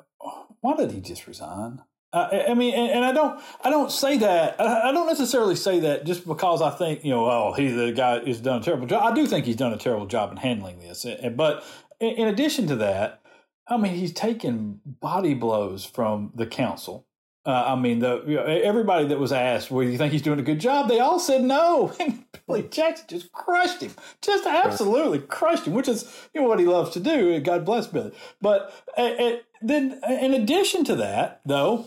why 0.61 0.75
did 0.75 0.91
he 0.91 1.01
just 1.01 1.27
resign? 1.27 1.81
Uh, 2.13 2.45
I 2.49 2.53
mean, 2.53 2.73
and, 2.73 2.89
and, 2.89 3.05
I 3.05 3.11
don't, 3.11 3.41
I 3.61 3.69
don't 3.69 3.91
say 3.91 4.17
that. 4.19 4.59
I, 4.61 4.89
I, 4.89 4.91
don't 4.93 5.07
necessarily 5.07 5.57
say 5.57 5.81
that 5.81 6.05
just 6.05 6.25
because 6.25 6.61
I 6.61 6.69
think 6.69 7.03
you 7.03 7.11
know, 7.11 7.29
oh, 7.29 7.53
he's 7.55 7.75
the 7.75 7.91
guy 7.91 8.19
who's 8.19 8.39
done 8.39 8.61
a 8.61 8.63
terrible 8.63 8.87
job. 8.87 9.03
I 9.03 9.13
do 9.13 9.27
think 9.27 9.45
he's 9.45 9.57
done 9.57 9.73
a 9.73 9.77
terrible 9.77 10.05
job 10.05 10.31
in 10.31 10.37
handling 10.37 10.79
this. 10.79 11.05
But 11.35 11.65
in, 11.99 12.15
in 12.15 12.27
addition 12.29 12.67
to 12.67 12.77
that, 12.77 13.21
I 13.67 13.75
mean, 13.75 13.93
he's 13.93 14.13
taken 14.13 14.79
body 14.85 15.33
blows 15.33 15.83
from 15.83 16.31
the 16.33 16.47
council 16.47 17.06
Uh, 17.47 17.63
I 17.65 17.75
mean, 17.79 17.99
the 17.99 18.23
you 18.27 18.35
know, 18.35 18.43
everybody 18.43 19.07
that 19.07 19.19
was 19.19 19.31
asked, 19.31 19.71
"Well, 19.71 19.81
you 19.81 19.97
think 19.97 20.11
he's 20.11 20.21
doing 20.21 20.37
a 20.39 20.43
good 20.43 20.59
job?" 20.59 20.89
They 20.89 20.99
all 20.99 21.17
said 21.17 21.43
no, 21.43 21.93
and 21.99 22.25
Billy 22.45 22.63
Jackson 22.63 23.05
just 23.07 23.31
crushed 23.31 23.81
him, 23.81 23.93
just 24.21 24.45
absolutely 24.45 25.19
crushed 25.19 25.65
him, 25.65 25.73
which 25.73 25.87
is 25.87 26.11
you 26.33 26.41
know 26.41 26.47
what 26.49 26.59
he 26.59 26.65
loves 26.65 26.91
to 26.91 26.99
do. 26.99 27.39
God 27.39 27.63
bless 27.63 27.87
Billy. 27.87 28.11
But 28.41 28.73
uh, 28.97 29.37
then, 29.61 30.01
in 30.09 30.33
addition 30.33 30.83
to 30.85 30.95
that, 30.97 31.39
though, 31.45 31.85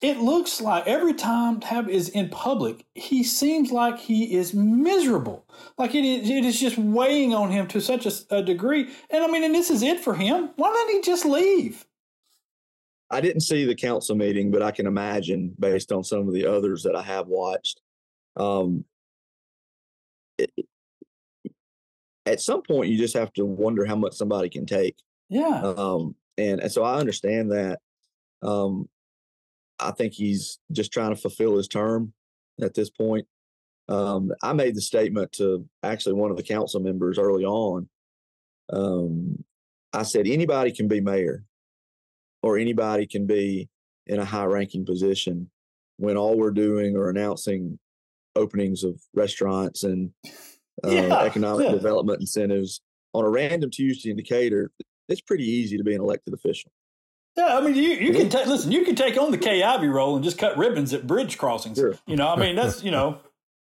it 0.00 0.16
looks 0.16 0.62
like 0.62 0.86
every 0.86 1.12
time 1.12 1.60
Tab 1.60 1.90
is 1.90 2.08
in 2.08 2.30
public, 2.30 2.86
he 2.94 3.22
seems 3.22 3.70
like 3.70 3.98
he 3.98 4.34
is 4.34 4.54
miserable. 4.54 5.44
Like 5.76 5.94
it 5.94 6.06
is, 6.06 6.30
it 6.30 6.46
is 6.46 6.58
just 6.58 6.78
weighing 6.78 7.34
on 7.34 7.50
him 7.50 7.66
to 7.68 7.82
such 7.82 8.06
a, 8.06 8.12
a 8.38 8.42
degree. 8.42 8.88
And 9.10 9.22
I 9.22 9.26
mean, 9.26 9.44
and 9.44 9.54
this 9.54 9.70
is 9.70 9.82
it 9.82 10.00
for 10.00 10.14
him. 10.14 10.50
Why 10.56 10.68
don't 10.68 10.90
he 10.90 11.02
just 11.02 11.26
leave? 11.26 11.84
I 13.12 13.20
didn't 13.20 13.42
see 13.42 13.66
the 13.66 13.74
council 13.74 14.16
meeting, 14.16 14.50
but 14.50 14.62
I 14.62 14.70
can 14.70 14.86
imagine 14.86 15.54
based 15.60 15.92
on 15.92 16.02
some 16.02 16.26
of 16.26 16.32
the 16.32 16.46
others 16.46 16.82
that 16.84 16.96
I 16.96 17.02
have 17.02 17.26
watched. 17.28 17.78
Um, 18.36 18.86
it, 20.38 20.50
at 22.24 22.40
some 22.40 22.62
point, 22.62 22.88
you 22.88 22.96
just 22.96 23.14
have 23.14 23.30
to 23.34 23.44
wonder 23.44 23.84
how 23.84 23.96
much 23.96 24.14
somebody 24.14 24.48
can 24.48 24.64
take. 24.64 24.96
Yeah. 25.28 25.60
Um, 25.60 26.14
and, 26.38 26.60
and 26.60 26.72
so 26.72 26.84
I 26.84 26.98
understand 26.98 27.52
that. 27.52 27.80
Um, 28.40 28.88
I 29.78 29.90
think 29.90 30.14
he's 30.14 30.58
just 30.72 30.90
trying 30.90 31.14
to 31.14 31.20
fulfill 31.20 31.58
his 31.58 31.68
term 31.68 32.14
at 32.62 32.72
this 32.72 32.88
point. 32.88 33.26
Um, 33.90 34.32
I 34.42 34.54
made 34.54 34.74
the 34.74 34.80
statement 34.80 35.32
to 35.32 35.68
actually 35.82 36.14
one 36.14 36.30
of 36.30 36.38
the 36.38 36.42
council 36.42 36.80
members 36.80 37.18
early 37.18 37.44
on. 37.44 37.88
Um, 38.72 39.44
I 39.92 40.04
said, 40.04 40.26
anybody 40.26 40.72
can 40.72 40.88
be 40.88 41.02
mayor 41.02 41.44
or 42.42 42.58
anybody 42.58 43.06
can 43.06 43.26
be 43.26 43.68
in 44.06 44.18
a 44.18 44.24
high 44.24 44.44
ranking 44.44 44.84
position 44.84 45.50
when 45.96 46.16
all 46.16 46.36
we're 46.36 46.50
doing 46.50 46.96
are 46.96 47.08
announcing 47.08 47.78
openings 48.34 48.82
of 48.82 49.00
restaurants 49.14 49.84
and 49.84 50.10
uh, 50.84 50.90
yeah, 50.90 51.20
economic 51.20 51.66
yeah. 51.66 51.72
development 51.72 52.20
incentives 52.20 52.80
on 53.12 53.24
a 53.24 53.28
random 53.28 53.70
Tuesday 53.70 54.10
in 54.10 54.16
Decatur. 54.16 54.70
It's 55.08 55.20
pretty 55.20 55.44
easy 55.44 55.76
to 55.76 55.84
be 55.84 55.94
an 55.94 56.00
elected 56.00 56.34
official. 56.34 56.72
Yeah, 57.36 57.56
I 57.56 57.60
mean, 57.60 57.74
you, 57.74 57.90
you 57.90 58.12
can 58.12 58.28
take 58.28 58.46
listen. 58.46 58.72
You 58.72 58.84
can 58.84 58.94
take 58.94 59.16
on 59.16 59.30
the 59.30 59.64
Ivey 59.64 59.88
role 59.88 60.16
and 60.16 60.24
just 60.24 60.36
cut 60.36 60.56
ribbons 60.58 60.92
at 60.92 61.06
bridge 61.06 61.38
crossings. 61.38 61.78
Sure. 61.78 61.94
You 62.06 62.16
know, 62.16 62.28
I 62.28 62.36
mean, 62.36 62.56
that's 62.56 62.82
you 62.82 62.90
know, 62.90 63.20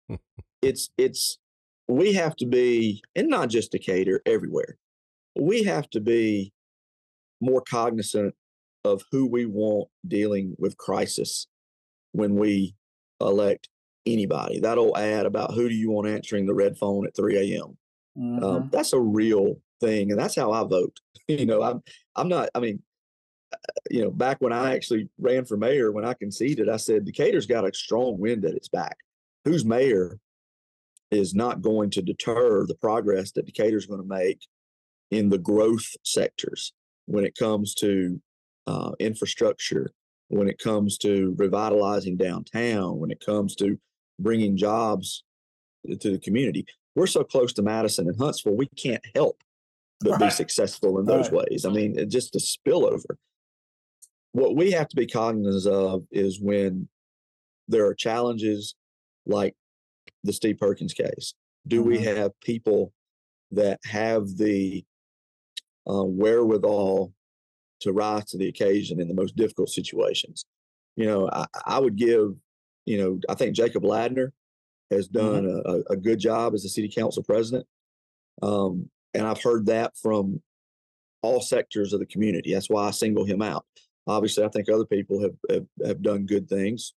it's 0.62 0.90
it's 0.98 1.38
we 1.86 2.14
have 2.14 2.34
to 2.36 2.46
be, 2.46 3.02
and 3.14 3.28
not 3.28 3.48
just 3.48 3.70
Decatur, 3.70 4.22
everywhere. 4.26 4.76
We 5.38 5.62
have 5.64 5.88
to 5.90 6.00
be 6.00 6.52
more 7.40 7.62
cognizant 7.62 8.34
of 8.84 9.02
who 9.10 9.26
we 9.26 9.46
want 9.46 9.88
dealing 10.06 10.54
with 10.58 10.76
crisis 10.76 11.46
when 12.12 12.34
we 12.34 12.74
elect 13.20 13.68
anybody. 14.06 14.60
That 14.60 14.78
old 14.78 14.96
ad 14.96 15.26
about 15.26 15.54
who 15.54 15.68
do 15.68 15.74
you 15.74 15.90
want 15.90 16.08
answering 16.08 16.46
the 16.46 16.54
red 16.54 16.78
phone 16.78 17.06
at 17.06 17.16
3 17.16 17.36
a.m. 17.36 17.76
Um, 18.16 18.22
mm-hmm. 18.22 18.44
Um, 18.44 18.70
that's 18.72 18.92
a 18.92 19.00
real 19.00 19.56
thing, 19.80 20.10
and 20.10 20.20
that's 20.20 20.36
how 20.36 20.52
I 20.52 20.64
vote. 20.64 20.98
you 21.28 21.46
know, 21.46 21.62
I'm 21.62 21.82
I'm 22.16 22.28
not. 22.28 22.48
I 22.54 22.60
mean, 22.60 22.82
uh, 23.52 23.56
you 23.90 24.02
know, 24.02 24.10
back 24.10 24.38
when 24.40 24.52
I 24.52 24.74
actually 24.74 25.08
ran 25.18 25.44
for 25.44 25.56
mayor, 25.56 25.92
when 25.92 26.04
I 26.04 26.14
conceded, 26.14 26.68
I 26.68 26.76
said 26.76 27.04
Decatur's 27.04 27.46
got 27.46 27.68
a 27.68 27.74
strong 27.74 28.18
wind 28.18 28.44
at 28.44 28.54
its 28.54 28.68
back. 28.68 28.96
Who's 29.44 29.64
mayor 29.64 30.18
is 31.10 31.34
not 31.34 31.62
going 31.62 31.90
to 31.90 32.02
deter 32.02 32.66
the 32.66 32.74
progress 32.76 33.32
that 33.32 33.46
Decatur's 33.46 33.86
going 33.86 34.00
to 34.00 34.06
make 34.06 34.40
in 35.10 35.28
the 35.28 35.38
growth 35.38 35.86
sectors 36.04 36.72
when 37.06 37.24
it 37.24 37.36
comes 37.36 37.74
to 37.74 38.20
uh, 38.66 38.92
infrastructure, 38.98 39.90
when 40.28 40.48
it 40.48 40.58
comes 40.58 40.96
to 40.98 41.34
revitalizing 41.36 42.16
downtown, 42.16 42.98
when 42.98 43.10
it 43.10 43.24
comes 43.24 43.54
to 43.56 43.78
bringing 44.18 44.56
jobs 44.56 45.24
to 46.00 46.10
the 46.10 46.18
community. 46.18 46.64
We're 46.94 47.06
so 47.06 47.24
close 47.24 47.52
to 47.54 47.62
Madison 47.62 48.08
and 48.08 48.18
Huntsville, 48.18 48.56
we 48.56 48.68
can't 48.76 49.04
help 49.14 49.42
but 50.00 50.12
right. 50.12 50.20
be 50.20 50.30
successful 50.30 50.98
in 50.98 51.04
those 51.04 51.30
right. 51.30 51.46
ways. 51.50 51.64
I 51.64 51.70
mean, 51.70 52.08
just 52.08 52.34
a 52.34 52.38
spillover. 52.38 53.16
What 54.32 54.56
we 54.56 54.70
have 54.72 54.88
to 54.88 54.96
be 54.96 55.06
cognizant 55.06 55.74
of 55.74 56.04
is 56.10 56.40
when 56.40 56.88
there 57.68 57.86
are 57.86 57.94
challenges 57.94 58.74
like 59.26 59.54
the 60.24 60.32
Steve 60.32 60.58
Perkins 60.58 60.94
case. 60.94 61.34
Do 61.66 61.80
mm-hmm. 61.80 61.88
we 61.88 61.98
have 62.00 62.32
people 62.40 62.92
that 63.50 63.80
have 63.84 64.36
the 64.36 64.84
uh, 65.88 66.04
wherewithal 66.04 67.12
to 67.80 67.92
rise 67.92 68.24
to 68.26 68.38
the 68.38 68.48
occasion 68.48 69.00
in 69.00 69.08
the 69.08 69.14
most 69.14 69.36
difficult 69.36 69.70
situations. 69.70 70.44
You 70.96 71.06
know, 71.06 71.30
I, 71.32 71.46
I 71.66 71.78
would 71.78 71.96
give, 71.96 72.34
you 72.86 72.98
know, 72.98 73.20
I 73.28 73.34
think 73.34 73.56
Jacob 73.56 73.82
Ladner 73.82 74.30
has 74.90 75.08
mm-hmm. 75.08 75.18
done 75.18 75.44
mm-hmm. 75.44 75.70
a, 75.70 75.94
a, 75.94 75.96
good 75.96 76.18
job 76.18 76.54
as 76.54 76.64
a 76.64 76.68
city 76.68 76.88
council 76.94 77.22
president. 77.22 77.66
Um, 78.42 78.90
and 79.14 79.26
I've 79.26 79.42
heard 79.42 79.66
that 79.66 79.96
from 79.96 80.42
all 81.22 81.40
sectors 81.40 81.92
of 81.92 82.00
the 82.00 82.06
community. 82.06 82.52
That's 82.52 82.70
why 82.70 82.86
I 82.86 82.90
single 82.90 83.24
him 83.24 83.42
out. 83.42 83.64
Obviously, 84.06 84.44
I 84.44 84.48
think 84.48 84.68
other 84.68 84.86
people 84.86 85.22
have, 85.22 85.36
have, 85.50 85.66
have 85.84 86.02
done 86.02 86.26
good 86.26 86.48
things, 86.48 86.94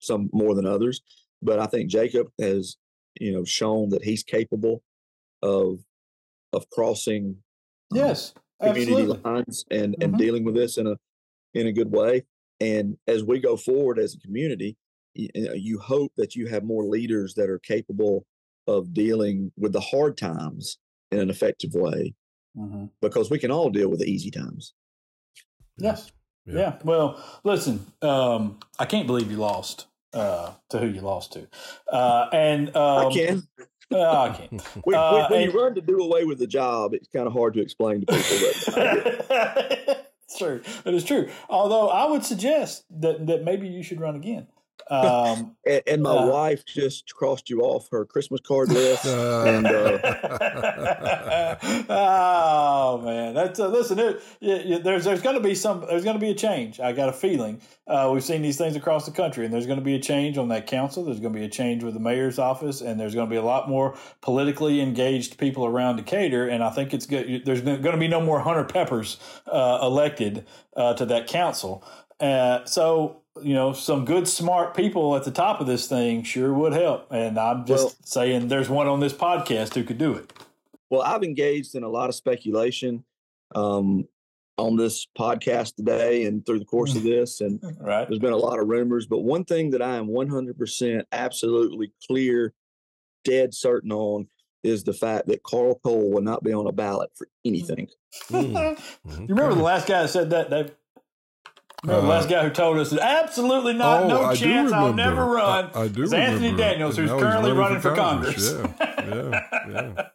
some 0.00 0.30
more 0.32 0.54
than 0.54 0.66
others. 0.66 1.02
But 1.42 1.58
I 1.58 1.66
think 1.66 1.90
Jacob 1.90 2.28
has, 2.40 2.76
you 3.20 3.32
know, 3.32 3.44
shown 3.44 3.90
that 3.90 4.04
he's 4.04 4.22
capable 4.22 4.82
of 5.42 5.80
of 6.52 6.68
crossing 6.70 7.36
um, 7.92 7.98
yes 7.98 8.32
community 8.60 8.92
Absolutely. 8.92 9.30
lines 9.30 9.64
and 9.70 9.92
mm-hmm. 9.92 10.02
and 10.02 10.18
dealing 10.18 10.44
with 10.44 10.54
this 10.54 10.78
in 10.78 10.86
a 10.86 10.96
in 11.54 11.66
a 11.66 11.72
good 11.72 11.90
way. 11.90 12.24
And 12.60 12.96
as 13.06 13.22
we 13.22 13.38
go 13.38 13.56
forward 13.56 13.98
as 13.98 14.14
a 14.14 14.18
community, 14.18 14.76
you, 15.14 15.28
you 15.54 15.78
hope 15.78 16.12
that 16.16 16.34
you 16.34 16.46
have 16.46 16.64
more 16.64 16.84
leaders 16.84 17.34
that 17.34 17.50
are 17.50 17.58
capable 17.58 18.26
of 18.66 18.92
dealing 18.92 19.52
with 19.56 19.72
the 19.72 19.80
hard 19.80 20.16
times 20.16 20.78
in 21.10 21.18
an 21.18 21.30
effective 21.30 21.70
way, 21.74 22.14
mm-hmm. 22.56 22.86
because 23.00 23.30
we 23.30 23.38
can 23.38 23.50
all 23.50 23.70
deal 23.70 23.88
with 23.88 24.00
the 24.00 24.10
easy 24.10 24.30
times. 24.30 24.74
Yes. 25.78 26.10
Yeah. 26.46 26.54
yeah. 26.54 26.78
Well, 26.82 27.22
listen, 27.44 27.86
um, 28.02 28.58
I 28.78 28.86
can't 28.86 29.06
believe 29.06 29.30
you 29.30 29.36
lost 29.36 29.86
uh, 30.12 30.52
to 30.70 30.78
who 30.78 30.86
you 30.86 31.00
lost 31.00 31.32
to, 31.34 31.46
uh, 31.92 32.28
and 32.32 32.74
um, 32.76 33.08
I 33.08 33.12
can. 33.12 33.42
Oh, 33.92 34.20
I 34.22 34.28
can't. 34.30 34.62
when, 34.84 34.96
uh, 34.96 35.28
when, 35.28 35.42
you 35.42 35.50
run 35.50 35.74
to 35.74 35.80
do 35.80 35.98
away 35.98 36.24
with 36.24 36.38
the 36.38 36.46
job, 36.46 36.94
it's 36.94 37.08
kind 37.08 37.26
of 37.26 37.32
hard 37.32 37.54
to 37.54 37.60
explain 37.60 38.00
to 38.00 38.06
people. 38.06 38.16
it's 40.24 40.38
true. 40.38 40.60
It 40.84 40.94
is 40.94 41.04
true. 41.04 41.28
Although 41.48 41.88
I 41.88 42.10
would 42.10 42.24
suggest 42.24 42.84
that 43.00 43.26
that 43.26 43.44
maybe 43.44 43.68
you 43.68 43.82
should 43.82 44.00
run 44.00 44.16
again. 44.16 44.48
Um, 44.88 45.56
and, 45.66 45.82
and, 45.86 46.02
my 46.02 46.10
uh, 46.10 46.26
wife 46.26 46.64
just 46.64 47.14
crossed 47.14 47.50
you 47.50 47.62
off 47.62 47.88
her 47.90 48.04
Christmas 48.04 48.40
card 48.40 48.68
list. 48.70 49.04
and 49.04 49.66
uh, 49.66 49.98
oh 51.88 53.02
man, 53.04 53.34
that's 53.34 53.58
uh, 53.58 53.68
listen. 53.68 53.98
It, 53.98 54.22
it, 54.40 54.84
there's 54.84 55.04
there's 55.04 55.22
going 55.22 55.36
to 55.36 55.42
be 55.42 55.54
some. 55.54 55.84
There's 55.88 56.04
going 56.04 56.16
to 56.16 56.20
be 56.20 56.30
a 56.30 56.34
change. 56.34 56.78
I 56.78 56.92
got 56.92 57.08
a 57.08 57.12
feeling. 57.12 57.60
Uh, 57.86 58.10
we've 58.12 58.24
seen 58.24 58.42
these 58.42 58.58
things 58.58 58.76
across 58.76 59.06
the 59.06 59.12
country, 59.12 59.44
and 59.44 59.52
there's 59.52 59.66
going 59.66 59.78
to 59.78 59.84
be 59.84 59.94
a 59.94 60.00
change 60.00 60.38
on 60.38 60.48
that 60.48 60.66
council. 60.66 61.04
There's 61.04 61.20
going 61.20 61.32
to 61.32 61.38
be 61.38 61.44
a 61.44 61.50
change 61.50 61.82
with 61.82 61.94
the 61.94 62.00
mayor's 62.00 62.38
office, 62.38 62.80
and 62.80 62.98
there's 62.98 63.14
going 63.14 63.28
to 63.28 63.30
be 63.30 63.36
a 63.36 63.42
lot 63.42 63.68
more 63.68 63.96
politically 64.20 64.80
engaged 64.80 65.38
people 65.38 65.66
around 65.66 65.96
Decatur. 65.96 66.48
And 66.48 66.62
I 66.62 66.70
think 66.70 66.94
it's 66.94 67.06
good. 67.06 67.44
There's 67.44 67.60
going 67.60 67.82
to 67.82 67.96
be 67.96 68.08
no 68.08 68.20
more 68.20 68.40
Hunter 68.40 68.64
Peppers 68.64 69.18
uh, 69.46 69.80
elected 69.82 70.46
uh, 70.76 70.94
to 70.94 71.06
that 71.06 71.26
council. 71.26 71.84
so 72.20 73.22
you 73.42 73.54
know, 73.54 73.72
some 73.72 74.04
good, 74.04 74.26
smart 74.28 74.74
people 74.74 75.16
at 75.16 75.24
the 75.24 75.30
top 75.30 75.60
of 75.60 75.66
this 75.66 75.86
thing 75.86 76.22
sure 76.22 76.52
would 76.52 76.72
help. 76.72 77.10
And 77.10 77.38
I'm 77.38 77.64
just 77.66 77.84
well, 77.84 77.94
saying 78.04 78.48
there's 78.48 78.68
one 78.68 78.86
on 78.86 79.00
this 79.00 79.12
podcast 79.12 79.74
who 79.74 79.84
could 79.84 79.98
do 79.98 80.14
it. 80.14 80.32
Well, 80.90 81.02
I've 81.02 81.22
engaged 81.22 81.74
in 81.74 81.82
a 81.82 81.88
lot 81.88 82.08
of 82.08 82.14
speculation 82.14 83.04
um, 83.54 84.06
on 84.56 84.76
this 84.76 85.06
podcast 85.18 85.76
today 85.76 86.24
and 86.24 86.44
through 86.44 86.60
the 86.60 86.64
course 86.64 86.94
of 86.94 87.02
this. 87.04 87.40
And 87.40 87.60
right. 87.80 88.08
there's 88.08 88.20
been 88.20 88.32
a 88.32 88.36
lot 88.36 88.58
of 88.58 88.68
rumors. 88.68 89.06
But 89.06 89.20
one 89.20 89.44
thing 89.44 89.70
that 89.70 89.82
I 89.82 89.96
am 89.96 90.08
100% 90.08 91.02
absolutely 91.12 91.92
clear, 92.06 92.54
dead 93.24 93.54
certain 93.54 93.92
on 93.92 94.28
is 94.62 94.84
the 94.84 94.92
fact 94.92 95.28
that 95.28 95.42
Carl 95.42 95.80
Cole 95.84 96.10
will 96.10 96.22
not 96.22 96.42
be 96.42 96.52
on 96.52 96.66
a 96.66 96.72
ballot 96.72 97.10
for 97.14 97.28
anything. 97.44 97.88
mm-hmm. 98.30 99.20
You 99.22 99.34
remember 99.34 99.54
the 99.54 99.62
last 99.62 99.86
guy 99.86 100.02
that 100.02 100.08
said 100.08 100.30
that, 100.30 100.50
Dave? 100.50 100.72
The 101.86 102.00
last 102.02 102.28
guy 102.28 102.42
who 102.42 102.50
told 102.50 102.78
us 102.78 102.92
absolutely 102.92 103.74
not, 103.74 104.04
oh, 104.04 104.08
no 104.08 104.24
I 104.24 104.34
chance, 104.34 104.72
I'll 104.72 104.92
never 104.92 105.24
run. 105.24 105.70
I, 105.74 105.82
I 105.82 105.88
do. 105.88 106.02
It's 106.02 106.12
Anthony 106.12 106.56
Daniels, 106.56 106.96
who's 106.96 107.10
currently 107.10 107.52
running, 107.52 107.56
running, 107.56 107.80
for 107.80 107.94
Congress. 107.94 108.52
Congress. 108.52 108.76
Yeah, 108.80 109.42
yeah, 109.68 109.92
yeah. 109.96 110.08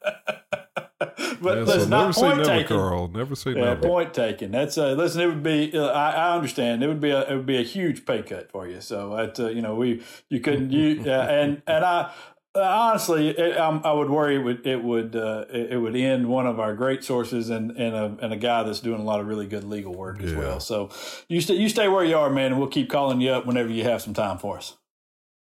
but 1.41 1.57
yeah, 1.59 1.65
so 1.65 1.85
not 1.85 2.13
point 2.13 2.37
never, 2.37 2.49
taken. 2.49 2.77
Carl. 2.77 3.07
Never 3.07 3.35
say 3.35 3.51
yeah, 3.51 3.63
never. 3.63 3.81
Point 3.81 4.13
taken. 4.13 4.51
That's 4.51 4.77
uh, 4.77 4.91
listen. 4.91 5.21
It 5.21 5.27
would 5.27 5.43
be. 5.43 5.71
Uh, 5.73 5.87
I, 5.87 6.11
I, 6.11 6.35
understand. 6.35 6.83
It 6.83 6.87
would 6.87 7.01
be 7.01 7.09
a. 7.09 7.21
It 7.21 7.35
would 7.35 7.45
be 7.45 7.57
a 7.57 7.63
huge 7.63 8.05
pay 8.05 8.21
cut 8.21 8.51
for 8.51 8.67
you. 8.67 8.81
So 8.81 9.15
that 9.15 9.39
uh, 9.39 9.49
you 9.49 9.61
know 9.61 9.75
we 9.75 10.03
you 10.29 10.39
couldn't 10.39 10.71
you 10.71 11.03
uh, 11.05 11.27
and 11.29 11.61
and 11.65 11.85
I 11.85 12.01
Uh, 12.01 12.11
honestly, 12.55 13.29
it, 13.29 13.57
um, 13.57 13.81
I 13.83 13.93
would 13.93 14.09
worry 14.09 14.35
it 14.35 14.39
would 14.39 14.65
it 14.67 14.83
would 14.83 15.15
uh, 15.15 15.45
it, 15.49 15.73
it 15.73 15.77
would 15.77 15.95
end 15.95 16.27
one 16.27 16.47
of 16.47 16.59
our 16.59 16.75
great 16.75 17.03
sources 17.03 17.49
and 17.49 17.71
and 17.71 17.95
a 17.95 18.17
and 18.21 18.33
a 18.33 18.37
guy 18.37 18.63
that's 18.63 18.79
doing 18.79 18.99
a 18.99 19.03
lot 19.03 19.19
of 19.19 19.27
really 19.27 19.47
good 19.47 19.63
legal 19.63 19.93
work 19.93 20.21
as 20.21 20.33
well. 20.33 20.59
So 20.59 20.89
you 21.27 21.41
stay 21.41 21.55
you 21.55 21.69
stay 21.69 21.87
where 21.87 22.03
you 22.03 22.17
are, 22.17 22.29
man, 22.29 22.47
and 22.51 22.59
we'll 22.59 22.69
keep 22.69 22.89
calling 22.89 23.21
you 23.21 23.31
up 23.31 23.45
whenever 23.45 23.69
you 23.69 23.83
have 23.83 24.01
some 24.01 24.13
time 24.13 24.37
for 24.37 24.57
us. 24.57 24.77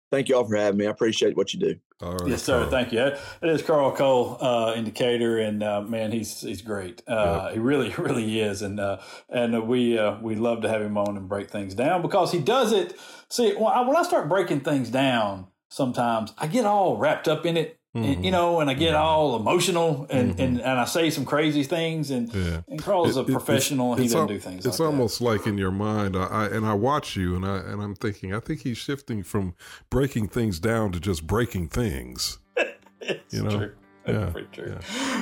Thank 0.10 0.30
you 0.30 0.38
all 0.38 0.46
for 0.46 0.56
having 0.56 0.78
me. 0.78 0.88
I 0.88 0.90
appreciate 0.90 1.36
what 1.36 1.54
you 1.54 1.60
do. 1.60 1.76
All 2.02 2.14
right, 2.14 2.30
Yes, 2.30 2.44
sir. 2.44 2.60
Carl. 2.60 2.70
Thank 2.70 2.94
you. 2.94 3.02
It 3.02 3.18
is 3.42 3.62
Carl 3.62 3.92
Cole, 3.92 4.38
uh, 4.40 4.74
in 4.74 4.86
Decatur, 4.86 5.40
and 5.40 5.62
uh, 5.62 5.82
man, 5.82 6.12
he's 6.12 6.42
he's 6.42 6.62
great. 6.62 7.02
Uh, 7.08 7.52
He 7.52 7.60
really, 7.60 7.90
really 7.98 8.40
is, 8.40 8.62
and 8.62 8.80
uh, 8.80 9.00
and 9.30 9.68
we 9.68 9.98
uh, 9.98 10.18
we 10.22 10.36
love 10.36 10.62
to 10.62 10.70
have 10.70 10.82
him 10.82 10.98
on 10.98 11.18
and 11.18 11.28
break 11.28 11.50
things 11.50 11.74
down 11.74 12.02
because 12.02 12.32
he 12.32 12.40
does 12.40 12.72
it. 12.72 12.98
See, 13.30 13.54
when 13.56 13.74
I, 13.74 13.82
when 13.82 13.98
I 13.98 14.04
start 14.04 14.30
breaking 14.30 14.62
things 14.62 14.90
down, 14.90 15.48
sometimes 15.70 16.34
I 16.38 16.48
get 16.48 16.66
all 16.66 16.98
wrapped 16.98 17.28
up 17.28 17.46
in 17.46 17.58
it, 17.58 17.80
and, 17.94 18.06
you 18.06 18.16
mm-hmm. 18.16 18.30
know, 18.30 18.60
and 18.60 18.70
I 18.70 18.74
get 18.76 18.94
all 18.94 19.36
emotional, 19.36 20.06
and, 20.10 20.32
mm-hmm. 20.32 20.42
and, 20.42 20.62
and 20.62 20.80
I 20.80 20.86
say 20.86 21.10
some 21.10 21.26
crazy 21.26 21.64
things, 21.64 22.12
and 22.12 22.32
Yeah. 22.34 22.62
and 22.68 22.82
Carl 22.82 23.08
is 23.08 23.18
a 23.18 23.22
It- 23.22 23.30
it- 23.30 23.32
professional, 23.32 23.94
and 23.94 24.02
he 24.02 24.08
doesn't 24.08 24.20
al- 24.20 24.28
do 24.28 24.40
things. 24.40 24.66
It's 24.66 24.80
like 24.80 24.88
almost 24.88 25.20
like 25.20 25.48
in 25.48 25.58
your 25.58 25.72
mind, 25.72 26.16
I, 26.16 26.26
I 26.26 26.46
and 26.48 26.66
I 26.66 26.74
watch 26.74 27.16
you, 27.16 27.36
and 27.36 27.46
I 27.46 27.58
and 27.58 27.82
I'm 27.82 27.96
thinking, 27.96 28.34
I 28.34 28.40
think 28.40 28.62
he's 28.62 28.78
shifting 28.78 29.24
from 29.24 29.56
breaking 29.90 30.28
things 30.28 30.60
down 30.60 30.92
to 30.92 31.00
just 31.00 31.26
breaking 31.26 31.70
things. 31.70 32.40
It's 33.00 33.34
you 33.34 33.44
know, 33.44 33.58
true. 33.58 33.72
Yeah, 34.08 34.30
pretty 34.32 34.48
true. 34.52 34.78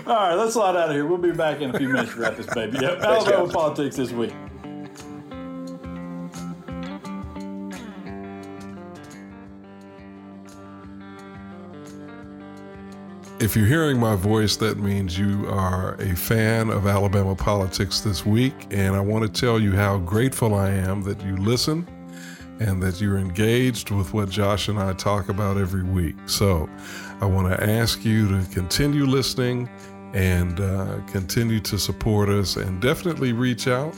All 0.07 0.13
right, 0.15 0.33
let's 0.35 0.53
slide 0.53 0.75
out 0.75 0.89
of 0.89 0.95
here. 0.95 1.05
We'll 1.05 1.17
be 1.17 1.31
back 1.31 1.59
in 1.61 1.75
a 1.75 1.77
few 1.77 1.89
minutes 1.89 2.13
to 2.13 2.19
wrap 2.19 2.37
this 2.37 2.45
baby 2.53 2.83
up. 2.85 2.99
Alabama 3.01 3.51
politics 3.51 3.95
this 3.95 4.11
week. 4.11 4.33
If 13.37 13.53
you're 13.53 13.65
hearing 13.65 13.99
my 13.99 14.15
voice, 14.15 14.55
that 14.57 14.77
means 14.77 15.19
you 15.19 15.45
are 15.49 15.95
a 15.95 16.15
fan 16.15 16.69
of 16.69 16.87
Alabama 16.87 17.35
politics 17.35 17.99
this 17.99 18.25
week, 18.25 18.53
and 18.71 18.95
I 18.95 19.01
want 19.01 19.25
to 19.25 19.41
tell 19.41 19.59
you 19.59 19.73
how 19.73 19.97
grateful 19.97 20.55
I 20.55 20.69
am 20.69 21.01
that 21.01 21.21
you 21.21 21.35
listen 21.35 21.85
and 22.61 22.81
that 22.81 23.01
you're 23.01 23.17
engaged 23.17 23.91
with 23.91 24.13
what 24.13 24.29
Josh 24.29 24.69
and 24.69 24.79
I 24.79 24.93
talk 24.93 25.27
about 25.27 25.57
every 25.57 25.83
week. 25.83 26.15
So 26.27 26.69
I 27.19 27.25
want 27.25 27.49
to 27.49 27.61
ask 27.61 28.05
you 28.05 28.29
to 28.29 28.49
continue 28.53 29.05
listening 29.05 29.69
and 30.13 30.61
uh, 30.61 31.01
continue 31.07 31.59
to 31.59 31.77
support 31.77 32.29
us 32.29 32.55
and 32.55 32.81
definitely 32.81 33.33
reach 33.33 33.67
out 33.67 33.93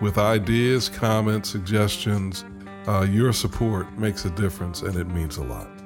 with 0.00 0.16
ideas, 0.16 0.88
comments, 0.88 1.50
suggestions. 1.50 2.46
Uh, 2.88 3.02
your 3.02 3.34
support 3.34 3.92
makes 3.98 4.24
a 4.24 4.30
difference 4.30 4.80
and 4.80 4.96
it 4.96 5.08
means 5.08 5.36
a 5.36 5.44
lot. 5.44 5.79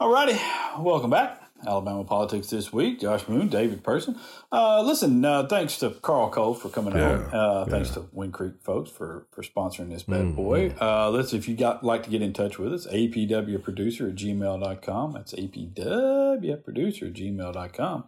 Alrighty, 0.00 0.38
welcome 0.82 1.08
back. 1.10 1.42
Alabama 1.66 2.04
politics 2.04 2.48
this 2.50 2.70
week. 2.70 3.00
Josh 3.00 3.26
Moon, 3.28 3.48
David 3.48 3.82
Person. 3.82 4.18
Uh, 4.52 4.82
listen, 4.82 5.24
uh, 5.24 5.46
thanks 5.46 5.78
to 5.78 5.88
Carl 5.88 6.28
Cole 6.28 6.52
for 6.52 6.68
coming 6.68 6.92
on. 6.92 6.98
Yeah, 6.98 7.16
Uh, 7.32 7.64
thanks 7.64 7.88
to 7.92 8.04
Wind 8.12 8.34
Creek 8.34 8.60
folks 8.62 8.90
for 8.90 9.26
for 9.32 9.42
sponsoring 9.42 9.88
this 9.88 10.02
bad 10.02 10.20
Mm-hmm. 10.20 10.36
boy. 10.36 10.74
Uh, 10.78 11.08
let's 11.10 11.32
if 11.32 11.48
you 11.48 11.56
got 11.56 11.82
like 11.82 12.02
to 12.02 12.10
get 12.10 12.20
in 12.20 12.34
touch 12.34 12.58
with 12.58 12.74
us, 12.74 12.86
apwproducer 12.88 14.10
at 14.10 14.16
gmail.com. 14.16 15.12
That's 15.12 15.32
apwproducer 15.32 17.06
at 17.06 17.14
gmail.com. 17.14 18.04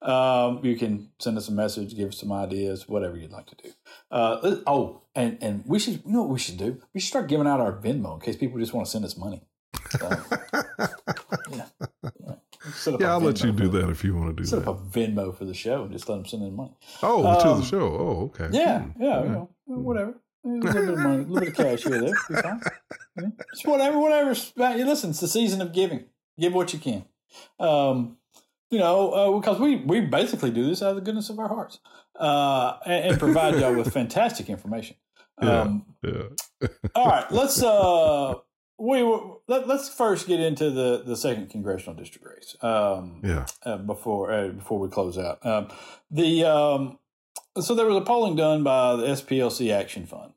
Um, 0.00 0.60
you 0.64 0.76
can 0.76 1.08
send 1.18 1.36
us 1.38 1.48
a 1.48 1.52
message, 1.52 1.96
give 1.96 2.10
us 2.10 2.20
some 2.20 2.30
ideas, 2.30 2.88
whatever 2.88 3.16
you'd 3.16 3.32
like 3.32 3.46
to 3.46 3.56
do. 3.64 3.70
Uh, 4.12 4.56
oh, 4.68 5.02
and 5.16 5.38
and 5.42 5.64
we 5.66 5.80
should 5.80 5.94
you 6.06 6.12
know 6.12 6.20
what 6.22 6.30
we 6.30 6.38
should 6.38 6.56
do? 6.56 6.80
We 6.94 7.00
should 7.00 7.08
start 7.08 7.28
giving 7.28 7.48
out 7.48 7.58
our 7.60 7.72
Venmo 7.72 8.14
in 8.14 8.20
case 8.20 8.36
people 8.36 8.60
just 8.60 8.72
want 8.72 8.86
to 8.86 8.92
send 8.92 9.04
us 9.04 9.16
money. 9.16 9.42
So, 9.98 10.08
yeah. 11.52 11.66
yeah. 12.02 12.34
Set 12.74 13.00
Yeah, 13.00 13.12
I'll 13.12 13.20
let 13.20 13.42
you 13.42 13.52
do 13.52 13.68
that 13.68 13.88
if 13.90 14.04
you 14.04 14.14
want 14.14 14.36
to 14.36 14.42
do 14.42 14.46
Set 14.48 14.64
that. 14.64 14.70
up 14.70 14.80
a 14.80 14.98
Venmo 14.98 15.36
for 15.36 15.44
the 15.44 15.54
show 15.54 15.82
and 15.82 15.92
just 15.92 16.08
let 16.08 16.16
them 16.16 16.26
send 16.26 16.42
in 16.44 16.54
money. 16.54 16.76
Oh, 17.02 17.22
to 17.40 17.48
the 17.48 17.54
Um, 17.54 17.62
show. 17.64 17.80
Oh, 17.80 18.30
okay. 18.40 18.48
Yeah, 18.56 18.82
Hmm. 18.82 19.02
yeah, 19.02 19.22
you 19.22 19.28
know, 19.30 19.48
whatever. 19.66 20.14
A 20.44 20.48
little 20.48 20.72
bit 20.72 20.88
of 20.90 20.98
money, 20.98 21.14
a 21.14 21.26
little 21.26 21.38
bit 21.40 21.48
of 21.48 21.54
cash 21.54 21.82
here 21.84 22.00
there. 22.00 22.14
Be 22.28 22.34
fine. 22.42 22.60
Yeah. 23.20 23.28
Just 23.52 23.66
whatever, 23.66 23.98
whatever. 23.98 24.30
You 24.76 24.84
listen, 24.86 25.10
it's 25.10 25.20
the 25.20 25.28
season 25.28 25.60
of 25.60 25.72
giving. 25.72 26.04
Give 26.38 26.52
what 26.54 26.72
you 26.72 26.78
can. 26.78 27.04
Um, 27.60 28.16
you 28.70 28.78
know, 28.78 29.10
uh, 29.12 29.38
because 29.38 29.60
we 29.60 29.76
we 29.76 30.00
basically 30.00 30.50
do 30.50 30.66
this 30.66 30.82
out 30.82 30.90
of 30.90 30.96
the 30.96 31.02
goodness 31.02 31.28
of 31.30 31.38
our 31.38 31.48
hearts, 31.48 31.78
uh, 32.18 32.78
and, 32.86 33.10
and 33.12 33.18
provide 33.18 33.54
y'all 33.60 33.74
with 33.74 33.92
fantastic 34.00 34.48
information. 34.48 34.96
Yeah. 35.42 35.60
Um, 35.60 35.86
Yeah. 36.02 36.68
all 36.94 37.06
right, 37.06 37.30
let's 37.30 37.62
uh, 37.62 38.34
we 38.82 39.02
let, 39.46 39.68
let's 39.68 39.88
first 39.88 40.26
get 40.26 40.40
into 40.40 40.70
the 40.70 41.02
the 41.06 41.16
second 41.16 41.50
congressional 41.50 41.94
district 41.94 42.26
race. 42.26 42.56
Um, 42.62 43.20
Yeah. 43.22 43.46
uh, 43.64 43.76
before 43.78 44.32
uh, 44.32 44.48
before 44.48 44.80
we 44.80 44.88
close 44.88 45.16
out. 45.16 45.44
Um, 45.46 45.68
the 46.10 46.44
um, 46.44 46.98
so 47.60 47.74
there 47.74 47.86
was 47.86 47.96
a 47.96 48.00
polling 48.00 48.34
done 48.34 48.64
by 48.64 48.96
the 48.96 49.04
SPLC 49.06 49.72
Action 49.72 50.06
Fund, 50.06 50.32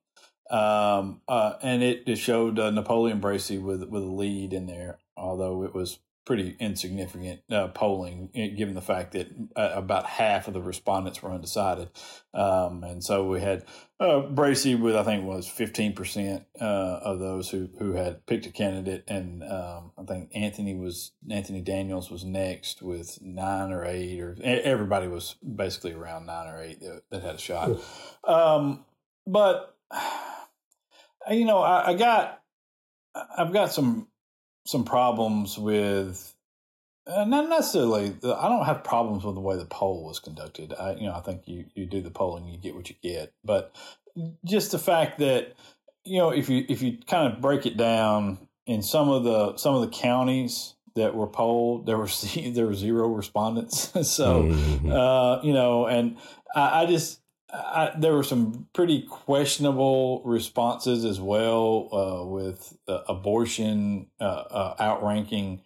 um, 0.52 1.22
uh, 1.28 1.54
and 1.64 1.82
it, 1.82 2.04
it 2.06 2.18
showed 2.18 2.60
uh, 2.60 2.70
Napoleon 2.70 3.20
Bracy 3.20 3.58
with 3.58 3.84
with 3.90 4.04
a 4.04 4.12
lead 4.22 4.54
in 4.54 4.68
there, 4.68 5.00
although 5.18 5.64
it 5.64 5.74
was 5.74 5.98
pretty 6.26 6.56
insignificant 6.60 7.42
uh, 7.52 7.68
polling, 7.70 8.30
eh, 8.36 8.48
given 8.48 8.74
the 8.74 8.82
fact 8.82 9.14
that 9.14 9.28
uh, 9.56 9.72
about 9.74 10.06
half 10.06 10.48
of 10.48 10.54
the 10.54 10.62
respondents 10.62 11.22
were 11.22 11.32
undecided, 11.32 11.90
um, 12.34 12.84
and 12.84 13.04
so 13.04 13.28
we 13.28 13.40
had 13.40 13.64
uh, 14.00 14.22
Bracy 14.22 14.76
with 14.76 14.96
I 14.96 15.04
think 15.04 15.24
was 15.24 15.48
fifteen 15.48 15.94
percent 15.94 16.44
uh, 16.60 17.00
of 17.04 17.20
those 17.20 17.50
who 17.50 17.70
who 17.80 17.94
had 17.94 18.26
picked 18.26 18.46
a 18.46 18.52
candidate, 18.52 19.04
and 19.08 19.44
um, 19.44 19.92
I 19.98 20.04
think 20.08 20.32
Anthony 20.36 20.76
was 20.76 21.12
Anthony 21.30 21.62
Daniels 21.62 22.10
was 22.10 22.26
next 22.26 22.82
with 22.82 23.20
nine 23.22 23.72
or 23.72 23.86
eight, 23.86 24.20
or 24.20 24.36
everybody 24.44 25.08
was 25.08 25.36
basically 25.44 25.94
around 25.94 26.26
nine 26.26 26.48
or 26.48 26.62
eight 26.62 26.80
that, 26.82 27.04
that 27.12 27.22
had 27.22 27.36
a 27.36 27.40
shot. 27.40 27.80
Um, 28.24 28.84
but 29.28 29.78
you 31.30 31.46
know, 31.46 31.60
I, 31.60 31.92
I 31.92 31.94
got 31.94 32.42
I've 33.16 33.54
got 33.54 33.72
some 33.72 34.08
some 34.66 34.84
problems 34.84 35.58
with. 35.58 36.32
Uh, 37.08 37.24
not 37.24 37.48
necessarily. 37.50 38.10
the- 38.10 38.36
I 38.36 38.50
don't 38.50 38.66
have 38.66 38.84
problems 38.84 39.24
with 39.24 39.36
the 39.36 39.42
way 39.42 39.58
the 39.58 39.66
poll 39.66 40.04
was 40.06 40.20
conducted. 40.20 40.74
I, 40.74 40.94
you 40.96 41.04
know, 41.06 41.14
I 41.14 41.22
think 41.22 41.44
you 41.48 41.66
you 41.76 41.86
do 41.86 42.02
the 42.02 42.10
polling, 42.12 42.48
you 42.48 42.58
get 42.58 42.76
what 42.76 42.90
you 42.90 42.96
get. 43.04 43.32
But 43.44 43.76
just 44.44 44.72
the 44.72 44.80
fact 44.80 45.20
that 45.20 45.54
you 46.04 46.18
know, 46.18 46.30
if 46.32 46.50
you 46.50 46.66
if 46.68 46.82
you 46.82 46.98
kind 47.08 47.32
of 47.32 47.42
break 47.42 47.66
it 47.66 47.78
down 47.78 48.48
in 48.66 48.82
some 48.82 49.10
of 49.10 49.24
the 49.24 49.56
some 49.58 49.76
of 49.76 49.82
the 49.82 49.96
counties 49.96 50.74
that 50.96 51.14
were 51.14 51.28
polled, 51.28 51.86
there 51.86 51.98
were 51.98 52.08
there 52.36 52.66
were 52.66 52.74
zero 52.74 53.08
respondents. 53.08 53.92
so 54.10 54.44
Mhm. 54.44 54.92
uh, 54.92 55.42
you 55.44 55.54
know, 55.54 55.86
and 55.86 56.18
I, 56.56 56.84
I 56.84 56.86
just 56.88 57.20
I, 57.54 57.92
there 57.98 58.14
were 58.14 58.24
some 58.24 58.68
pretty 58.74 59.04
questionable 59.04 60.22
responses 60.26 61.06
as 61.06 61.20
well 61.20 61.90
uh, 61.92 62.26
with 62.26 62.78
uh, 62.88 63.02
abortion 63.08 64.08
uh, 64.20 64.24
uh, 64.24 64.76
outranking 64.80 65.62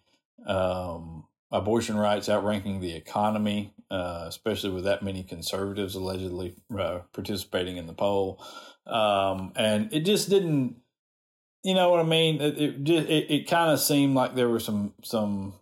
um, 0.45 1.25
abortion 1.51 1.97
rights, 1.97 2.27
outranking 2.27 2.81
the 2.81 2.95
economy, 2.95 3.73
uh, 3.89 4.25
especially 4.27 4.71
with 4.71 4.83
that 4.83 5.03
many 5.03 5.23
conservatives 5.23 5.95
allegedly 5.95 6.55
uh, 6.77 6.99
participating 7.13 7.77
in 7.77 7.87
the 7.87 7.93
poll, 7.93 8.43
um, 8.85 9.53
and 9.55 9.93
it 9.93 10.01
just 10.01 10.29
didn't. 10.29 10.75
You 11.63 11.73
know 11.73 11.89
what 11.89 11.99
I 11.99 12.03
mean? 12.03 12.41
It 12.41 12.57
it, 12.57 12.89
it, 12.89 13.31
it 13.31 13.49
kind 13.49 13.71
of 13.71 13.79
seemed 13.79 14.15
like 14.15 14.35
there 14.35 14.49
were 14.49 14.59
some 14.61 14.93
some 15.03 15.53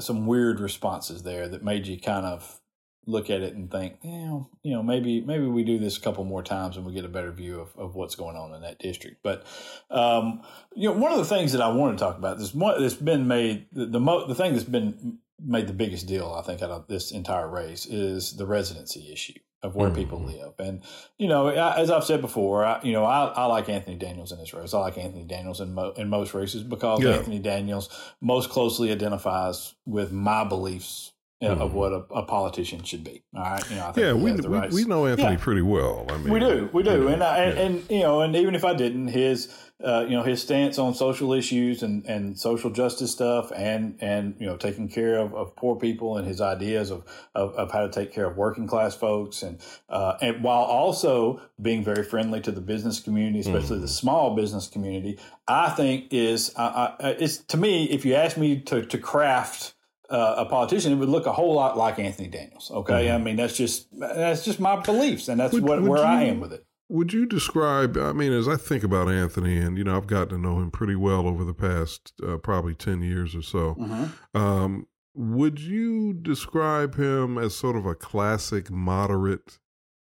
some 0.00 0.26
weird 0.26 0.58
responses 0.58 1.22
there 1.22 1.48
that 1.48 1.64
made 1.64 1.86
you 1.86 2.00
kind 2.00 2.26
of 2.26 2.59
look 3.06 3.30
at 3.30 3.40
it 3.40 3.54
and 3.54 3.70
think, 3.70 3.94
yeah, 4.02 4.40
you 4.62 4.72
know, 4.72 4.82
maybe 4.82 5.20
maybe 5.20 5.46
we 5.46 5.64
do 5.64 5.78
this 5.78 5.96
a 5.96 6.00
couple 6.00 6.24
more 6.24 6.42
times 6.42 6.76
and 6.76 6.84
we 6.84 6.92
get 6.92 7.04
a 7.04 7.08
better 7.08 7.32
view 7.32 7.60
of, 7.60 7.74
of 7.76 7.94
what's 7.94 8.14
going 8.14 8.36
on 8.36 8.54
in 8.54 8.60
that 8.62 8.78
district. 8.78 9.22
But 9.22 9.44
um, 9.90 10.42
you 10.74 10.88
know, 10.88 10.96
one 10.96 11.12
of 11.12 11.18
the 11.18 11.24
things 11.24 11.52
that 11.52 11.62
I 11.62 11.68
want 11.68 11.98
to 11.98 12.04
talk 12.04 12.18
about 12.18 12.38
this 12.38 12.54
one 12.54 12.80
that's 12.80 12.94
been 12.94 13.26
made 13.26 13.66
the 13.72 13.86
the, 13.86 14.00
mo- 14.00 14.26
the 14.26 14.34
thing 14.34 14.52
that's 14.52 14.64
been 14.64 15.18
made 15.42 15.66
the 15.66 15.72
biggest 15.72 16.06
deal 16.06 16.36
I 16.38 16.42
think 16.42 16.60
out 16.60 16.70
of 16.70 16.86
this 16.86 17.12
entire 17.12 17.48
race 17.48 17.86
is 17.86 18.36
the 18.36 18.44
residency 18.46 19.10
issue 19.10 19.38
of 19.62 19.74
where 19.74 19.90
people 19.90 20.18
live. 20.22 20.52
And 20.58 20.82
you 21.18 21.28
know, 21.28 21.48
I, 21.48 21.78
as 21.78 21.90
I've 21.90 22.04
said 22.04 22.20
before, 22.22 22.64
I, 22.64 22.80
you 22.82 22.92
know, 22.92 23.04
I, 23.04 23.26
I 23.26 23.44
like 23.46 23.68
Anthony 23.68 23.96
Daniels 23.96 24.32
in 24.32 24.38
this 24.38 24.54
race. 24.54 24.72
I 24.72 24.78
like 24.78 24.96
Anthony 24.96 25.24
Daniels 25.24 25.60
in 25.60 25.74
mo- 25.74 25.92
in 25.96 26.08
most 26.08 26.32
races 26.34 26.62
because 26.62 27.02
Yeah. 27.02 27.10
Anthony 27.16 27.38
Daniels 27.38 27.88
most 28.20 28.48
closely 28.50 28.90
identifies 28.90 29.74
with 29.86 30.12
my 30.12 30.44
beliefs 30.44 31.12
mm-hmm. 31.42 31.60
of 31.60 31.74
what 31.74 31.92
a, 31.92 32.04
a, 32.12 32.22
politician 32.22 32.82
should 32.82 33.04
be. 33.04 33.22
All 33.34 33.42
right, 33.42 33.70
you 33.70 33.76
know, 33.76 33.92
yeah, 33.96 34.12
we 34.12 34.32
we, 34.32 34.40
right. 34.46 34.70
we, 34.70 34.84
know 34.84 35.06
Anthony 35.06 35.32
yeah. 35.32 35.38
pretty 35.38 35.62
well. 35.62 36.06
I 36.08 36.18
mean, 36.18 36.32
we 36.32 36.40
do, 36.40 36.68
we 36.72 36.82
do, 36.82 37.08
and, 37.08 37.22
I, 37.22 37.38
and, 37.38 37.58
and 37.58 37.90
you 37.90 38.00
know, 38.00 38.20
and 38.20 38.36
even 38.36 38.54
if 38.54 38.64
I 38.64 38.74
didn't, 38.74 39.08
his 39.08 39.48
uh, 39.82 40.04
you 40.06 40.16
know 40.16 40.22
his 40.22 40.42
stance 40.42 40.78
on 40.78 40.94
social 40.94 41.32
issues 41.32 41.82
and, 41.82 42.04
and 42.04 42.38
social 42.38 42.70
justice 42.70 43.12
stuff 43.12 43.50
and 43.54 43.96
and 44.00 44.34
you 44.38 44.46
know 44.46 44.56
taking 44.56 44.88
care 44.88 45.18
of, 45.18 45.34
of 45.34 45.56
poor 45.56 45.76
people 45.76 46.18
and 46.18 46.26
his 46.26 46.40
ideas 46.40 46.90
of, 46.90 47.04
of, 47.34 47.54
of 47.54 47.72
how 47.72 47.86
to 47.86 47.88
take 47.90 48.12
care 48.12 48.26
of 48.26 48.36
working 48.36 48.66
class 48.66 48.94
folks 48.94 49.42
and 49.42 49.58
uh, 49.88 50.16
and 50.20 50.42
while 50.42 50.64
also 50.64 51.40
being 51.60 51.82
very 51.82 52.02
friendly 52.02 52.40
to 52.40 52.52
the 52.52 52.60
business 52.60 53.00
community 53.00 53.40
especially 53.40 53.78
mm. 53.78 53.82
the 53.82 53.88
small 53.88 54.34
business 54.36 54.68
community 54.68 55.18
I 55.48 55.70
think 55.70 56.12
is 56.12 56.52
uh, 56.56 56.96
it's 57.00 57.38
to 57.38 57.56
me 57.56 57.84
if 57.84 58.04
you 58.04 58.14
ask 58.14 58.36
me 58.36 58.60
to 58.62 58.84
to 58.84 58.98
craft 58.98 59.74
uh, 60.10 60.34
a 60.38 60.44
politician, 60.44 60.92
it 60.92 60.96
would 60.96 61.08
look 61.08 61.26
a 61.26 61.32
whole 61.32 61.54
lot 61.54 61.76
like 61.76 61.98
Anthony 61.98 62.28
Daniels. 62.28 62.70
Okay, 62.70 63.06
mm-hmm. 63.06 63.14
I 63.14 63.18
mean 63.18 63.36
that's 63.36 63.56
just 63.56 63.86
that's 63.98 64.44
just 64.44 64.60
my 64.60 64.80
beliefs, 64.80 65.28
and 65.28 65.38
that's 65.38 65.52
would, 65.52 65.62
what 65.62 65.80
would 65.80 65.90
where 65.90 66.00
you, 66.00 66.04
I 66.04 66.22
am 66.24 66.40
with 66.40 66.52
it. 66.52 66.66
Would 66.88 67.12
you 67.12 67.24
describe? 67.24 67.96
I 67.96 68.12
mean, 68.12 68.32
as 68.32 68.48
I 68.48 68.56
think 68.56 68.82
about 68.82 69.08
Anthony, 69.08 69.58
and 69.58 69.78
you 69.78 69.84
know, 69.84 69.96
I've 69.96 70.08
gotten 70.08 70.30
to 70.30 70.38
know 70.38 70.58
him 70.58 70.70
pretty 70.70 70.96
well 70.96 71.28
over 71.28 71.44
the 71.44 71.54
past 71.54 72.12
uh, 72.26 72.36
probably 72.38 72.74
ten 72.74 73.02
years 73.02 73.36
or 73.36 73.42
so. 73.42 73.76
Mm-hmm. 73.76 74.36
Um, 74.36 74.86
would 75.14 75.60
you 75.60 76.12
describe 76.12 76.96
him 76.96 77.38
as 77.38 77.54
sort 77.54 77.76
of 77.76 77.86
a 77.86 77.94
classic 77.94 78.70
moderate 78.70 79.58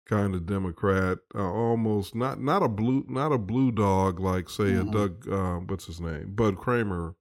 kind 0.06 0.36
of 0.36 0.46
Democrat, 0.46 1.20
uh, 1.34 1.40
almost 1.42 2.16
not 2.16 2.42
not 2.42 2.64
a 2.64 2.68
blue 2.68 3.06
not 3.08 3.32
a 3.32 3.38
blue 3.38 3.72
dog 3.72 4.20
like 4.20 4.50
say 4.50 4.66
mm-hmm. 4.66 4.90
a 4.90 4.92
Doug 4.92 5.30
uh, 5.30 5.56
what's 5.68 5.86
his 5.86 6.00
name 6.00 6.34
Bud 6.36 6.58
Cramer 6.58 7.16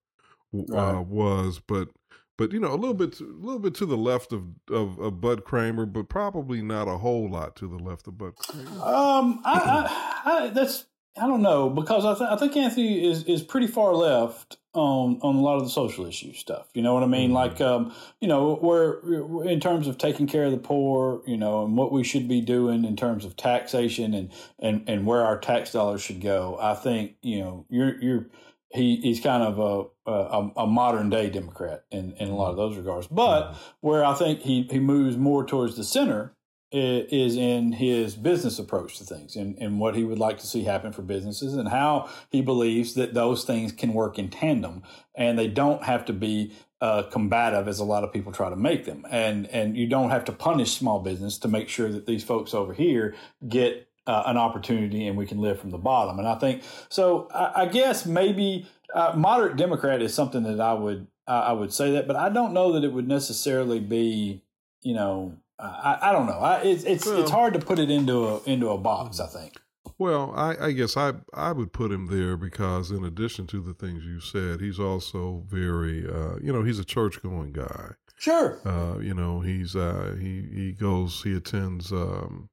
uh, 0.55 0.63
right. 0.73 1.07
was, 1.07 1.61
but 1.67 1.89
but 2.37 2.53
you 2.53 2.61
know 2.61 2.73
a 2.73 2.77
little 2.77 2.95
bit, 2.95 3.21
a 3.21 3.25
little 3.25 3.59
bit 3.59 3.75
to 3.77 3.87
the 3.87 3.97
left 3.97 4.33
of, 4.33 4.45
of, 4.71 4.99
of 4.99 5.21
Bud 5.21 5.45
Cramer, 5.45 5.87
but 5.87 6.09
probably 6.09 6.63
not 6.63 6.89
a 6.89 6.99
whole 6.99 7.29
lot 7.29 7.57
to 7.57 7.69
the 7.69 7.79
left 7.79 8.07
of 8.07 8.19
Bud. 8.19 8.37
Cramer. 8.37 8.71
Um, 8.83 9.41
I, 9.45 10.23
I, 10.25 10.33
I 10.33 10.49
that's 10.49 10.87
I 11.17 11.29
don't 11.29 11.43
know 11.43 11.71
because 11.71 12.05
I, 12.05 12.15
th- 12.15 12.31
I 12.31 12.37
think 12.37 12.57
Anthony 12.57 13.09
is 13.09 13.23
is 13.25 13.43
pretty 13.43 13.69
far 13.69 13.95
left 13.95 14.57
on 14.73 15.21
on 15.23 15.37
a 15.37 15.41
lot 15.41 15.57
of 15.57 15.63
the 15.63 15.71
social 15.71 16.07
issue 16.07 16.33
stuff. 16.33 16.67
You 16.75 16.83
know 16.83 16.93
what 16.93 17.05
I 17.05 17.07
mean? 17.07 17.31
Mm-hmm. 17.31 17.35
Like, 17.35 17.61
um, 17.61 17.95
you 18.21 18.27
know, 18.27 18.57
where 18.57 18.99
in 19.45 19.61
terms 19.61 19.87
of 19.87 19.97
taking 19.97 20.27
care 20.27 20.45
of 20.45 20.51
the 20.51 20.59
poor, 20.59 21.23
you 21.25 21.37
know, 21.37 21.65
and 21.65 21.77
what 21.77 21.93
we 21.93 22.03
should 22.03 22.27
be 22.27 22.41
doing 22.41 22.85
in 22.85 22.97
terms 22.97 23.25
of 23.25 23.37
taxation 23.37 24.13
and 24.13 24.33
and 24.59 24.83
and 24.89 25.07
where 25.07 25.25
our 25.25 25.39
tax 25.39 25.71
dollars 25.71 26.03
should 26.03 26.21
go. 26.21 26.59
I 26.61 26.75
think 26.75 27.15
you 27.23 27.39
know 27.39 27.67
you're 27.71 28.03
you're 28.03 28.27
he 28.75 28.97
he's 28.97 29.21
kind 29.21 29.43
of 29.43 29.59
a, 29.59 30.11
a, 30.11 30.51
a 30.57 30.67
modern 30.67 31.09
day 31.09 31.31
Democrat 31.31 31.85
in, 31.91 32.13
in 32.19 32.29
a 32.29 32.35
lot 32.35 32.51
of 32.51 32.57
those 32.57 32.77
regards. 32.77 33.07
But 33.07 33.43
mm-hmm. 33.43 33.59
where 33.81 34.05
I 34.05 34.15
think 34.15 34.41
he, 34.41 34.63
he 34.71 34.81
moves 34.81 35.17
more 35.17 35.45
towards 35.45 35.77
the 35.77 35.85
center 35.85 36.35
is 36.77 37.37
in 37.37 37.71
his 37.71 38.17
business 38.17 38.59
approach 38.59 38.99
to 38.99 39.05
things 39.05 39.37
and, 39.37 39.57
and 39.59 39.79
what 39.79 39.95
he 39.95 40.03
would 40.03 40.19
like 40.19 40.39
to 40.39 40.47
see 40.47 40.65
happen 40.65 40.91
for 40.93 41.03
businesses 41.03 41.55
and 41.55 41.69
how 41.69 42.09
he 42.31 42.43
believes 42.43 42.95
that 42.95 43.15
those 43.15 43.45
things 43.45 43.71
can 43.71 43.93
work 43.93 44.19
in 44.19 44.29
tandem 44.29 44.83
and 45.15 45.39
they 45.39 45.47
don't 45.47 45.85
have 45.85 46.05
to 46.05 46.13
be 46.13 46.53
uh, 46.81 47.05
combative 47.05 47.69
as 47.69 47.79
a 47.79 47.85
lot 47.85 48.03
of 48.03 48.13
people 48.13 48.33
try 48.33 48.51
to 48.51 48.57
make 48.57 48.85
them. 48.85 49.07
And 49.09 49.47
and 49.47 49.77
you 49.77 49.87
don't 49.87 50.11
have 50.11 50.25
to 50.25 50.33
punish 50.33 50.77
small 50.77 50.99
business 50.99 51.39
to 51.39 51.49
make 51.49 51.69
sure 51.69 51.91
that 51.93 52.07
these 52.07 52.25
folks 52.25 52.53
over 52.53 52.75
here 52.75 53.15
get 53.49 53.89
uh, 54.07 54.25
an 54.27 54.37
opportunity 54.37 55.07
and 55.07 55.17
we 55.17 55.27
can 55.27 55.39
live 55.39 55.59
from 55.61 55.71
the 55.71 55.79
bottom. 55.79 56.19
And 56.19 56.29
I 56.29 56.37
think 56.37 56.63
so. 56.89 57.29
I, 57.35 57.63
I 57.63 57.67
guess 57.67 58.07
maybe 58.07 58.67
uh, 58.95 59.15
moderate 59.17 59.57
Democrat 59.57 60.03
is 60.03 60.15
something 60.15 60.43
that 60.45 60.61
I 60.61 60.75
would 60.75 61.07
I 61.27 61.53
would 61.53 61.73
say 61.73 61.93
that, 61.93 62.07
but 62.07 62.17
I 62.17 62.29
don't 62.29 62.53
know 62.53 62.73
that 62.73 62.85
it 62.85 62.93
would 62.93 63.09
necessarily 63.09 63.81
be 63.81 64.43
you 64.83 64.93
know 64.95 65.39
I, 65.59 65.99
I 66.03 66.13
don't 66.13 66.27
know. 66.27 66.39
I, 66.39 66.61
it's 66.63 66.85
it's 66.85 67.07
well, 67.07 67.21
it's 67.21 67.31
hard 67.31 67.55
to 67.55 67.61
put 67.61 67.79
it 67.79 67.91
into 67.91 68.27
a 68.27 68.43
into 68.43 68.69
a 68.71 68.79
box. 68.79 69.21
I 69.21 69.27
think. 69.27 69.61
Well, 69.99 70.33
I, 70.35 70.57
I 70.67 70.73
guess 70.73 70.97
I 70.97 71.13
I 71.33 71.53
would 71.53 71.73
put 71.73 71.93
him 71.93 72.07
there 72.07 72.37
because 72.37 72.91
in 72.91 73.05
addition 73.05 73.47
to 73.49 73.61
the 73.61 73.75
things 73.75 74.05
you 74.05 74.21
said, 74.21 74.61
he's 74.61 74.81
also 74.81 75.45
very 75.47 76.07
uh, 76.07 76.37
you 76.43 76.53
know 76.53 76.63
he's 76.63 76.79
a 76.79 76.85
church 76.85 77.23
going 77.23 77.53
guy. 77.53 77.93
Sure. 78.17 78.59
Uh, 78.65 78.99
you 78.99 79.15
know 79.15 79.41
he's 79.41 79.77
uh, 79.77 80.17
he 80.19 80.49
he 80.53 80.73
goes 80.73 81.23
he 81.23 81.37
attends 81.37 81.93
um, 81.93 82.49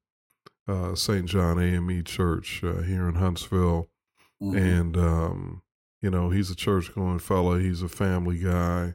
uh, 0.68 0.94
St. 0.94 1.26
John 1.26 1.60
AME 1.60 2.04
Church 2.04 2.62
uh, 2.62 2.82
here 2.82 3.08
in 3.08 3.16
Huntsville. 3.16 3.88
Mm-hmm. 4.42 4.56
And, 4.56 4.96
um, 4.96 5.62
you 6.00 6.10
know, 6.10 6.30
he's 6.30 6.50
a 6.50 6.56
church 6.56 6.94
going 6.94 7.20
fellow. 7.20 7.58
He's 7.58 7.82
a 7.82 7.88
family 7.88 8.38
guy. 8.38 8.94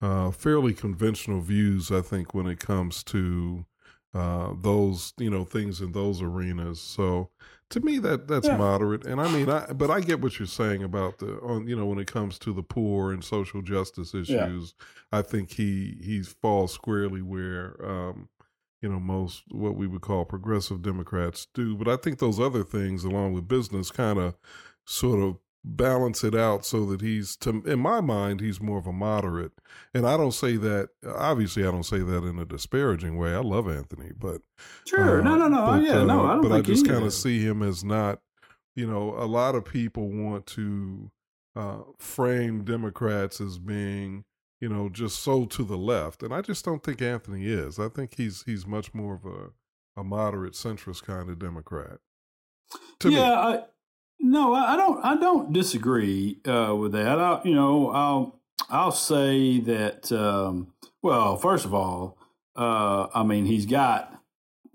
Uh, 0.00 0.30
fairly 0.30 0.74
conventional 0.74 1.40
views, 1.40 1.90
I 1.90 2.00
think, 2.00 2.34
when 2.34 2.46
it 2.46 2.60
comes 2.60 3.02
to 3.04 3.66
uh, 4.14 4.52
those, 4.58 5.12
you 5.18 5.30
know, 5.30 5.44
things 5.44 5.80
in 5.80 5.92
those 5.92 6.22
arenas. 6.22 6.80
So 6.80 7.30
to 7.70 7.80
me, 7.80 7.98
that 7.98 8.28
that's 8.28 8.46
yeah. 8.46 8.56
moderate. 8.56 9.04
And 9.06 9.20
I 9.20 9.30
mean, 9.30 9.50
I, 9.50 9.72
but 9.72 9.90
I 9.90 10.00
get 10.00 10.20
what 10.20 10.38
you're 10.38 10.46
saying 10.46 10.82
about 10.82 11.18
the, 11.18 11.38
on, 11.40 11.66
you 11.66 11.76
know, 11.76 11.86
when 11.86 11.98
it 11.98 12.10
comes 12.10 12.38
to 12.40 12.52
the 12.52 12.62
poor 12.62 13.12
and 13.12 13.24
social 13.24 13.62
justice 13.62 14.14
issues, 14.14 14.74
yeah. 14.78 15.18
I 15.18 15.22
think 15.22 15.52
he, 15.52 15.98
he 16.02 16.22
falls 16.22 16.72
squarely 16.72 17.22
where, 17.22 17.76
um, 17.84 18.28
you 18.82 18.88
know 18.88 19.00
most 19.00 19.42
what 19.48 19.76
we 19.76 19.86
would 19.86 20.02
call 20.02 20.24
progressive 20.24 20.82
Democrats 20.82 21.46
do. 21.54 21.76
But 21.76 21.88
I 21.88 21.96
think 21.96 22.18
those 22.18 22.40
other 22.40 22.62
things, 22.62 23.04
along 23.04 23.32
with 23.32 23.48
business, 23.48 23.90
kind 23.90 24.18
of 24.18 24.34
sort 24.84 25.20
of 25.20 25.38
balance 25.66 26.22
it 26.22 26.34
out 26.34 26.64
so 26.64 26.86
that 26.86 27.00
he's 27.00 27.36
to 27.36 27.60
in 27.66 27.80
my 27.80 28.00
mind 28.00 28.40
he's 28.40 28.60
more 28.60 28.78
of 28.78 28.86
a 28.86 28.92
moderate. 28.92 29.50
And 29.92 30.06
i 30.06 30.16
don't 30.16 30.32
say 30.32 30.56
that 30.56 30.90
obviously 31.04 31.66
i 31.66 31.72
don't 31.72 31.82
say 31.82 31.98
that 31.98 32.24
in 32.24 32.38
a 32.38 32.44
disparaging 32.44 33.18
way. 33.18 33.34
I 33.34 33.40
love 33.40 33.68
anthony 33.68 34.12
but 34.16 34.42
sure. 34.86 35.20
Uh, 35.20 35.24
no 35.24 35.34
no. 35.34 35.48
no 35.48 35.66
but, 35.66 35.82
yeah 35.82 35.98
uh, 35.98 36.04
no 36.04 36.24
i 36.24 36.32
don't 36.34 36.42
but 36.42 36.52
i 36.52 36.60
just 36.60 36.86
kind 36.86 37.04
of 37.04 37.12
see 37.12 37.40
him 37.40 37.62
as 37.62 37.82
not 37.82 38.20
you 38.76 38.86
know 38.86 39.14
a 39.18 39.26
lot 39.26 39.56
of 39.56 39.64
people 39.64 40.08
want 40.08 40.46
to 40.46 41.10
uh, 41.56 41.78
frame 41.98 42.62
democrats 42.62 43.40
as 43.40 43.58
being 43.58 44.24
you 44.60 44.68
know, 44.68 44.88
just 44.88 45.20
so 45.20 45.44
to 45.44 45.64
the 45.64 45.76
left. 45.76 46.22
And 46.22 46.32
I 46.32 46.40
just 46.40 46.64
don't 46.64 46.82
think 46.82 47.02
Anthony 47.02 47.46
is. 47.46 47.78
I 47.78 47.88
think 47.88 48.14
he's 48.16 48.42
he's 48.44 48.66
much 48.66 48.94
more 48.94 49.14
of 49.14 49.24
a, 49.24 50.00
a 50.00 50.04
moderate 50.04 50.54
centrist 50.54 51.04
kind 51.04 51.28
of 51.28 51.38
Democrat. 51.38 51.98
yeah, 53.04 53.32
I, 53.32 53.64
no, 54.20 54.54
I 54.54 54.76
don't. 54.76 55.04
I 55.04 55.16
don't 55.16 55.52
disagree 55.52 56.40
uh, 56.46 56.74
with 56.78 56.92
that. 56.92 57.18
I, 57.18 57.40
you 57.44 57.54
know, 57.54 57.90
I'll 57.90 58.40
I'll 58.70 58.92
say 58.92 59.60
that. 59.60 60.10
Um, 60.10 60.72
well, 61.02 61.36
first 61.36 61.64
of 61.64 61.74
all, 61.74 62.18
uh, 62.56 63.08
I 63.14 63.22
mean, 63.22 63.46
he's 63.46 63.66
got 63.66 64.15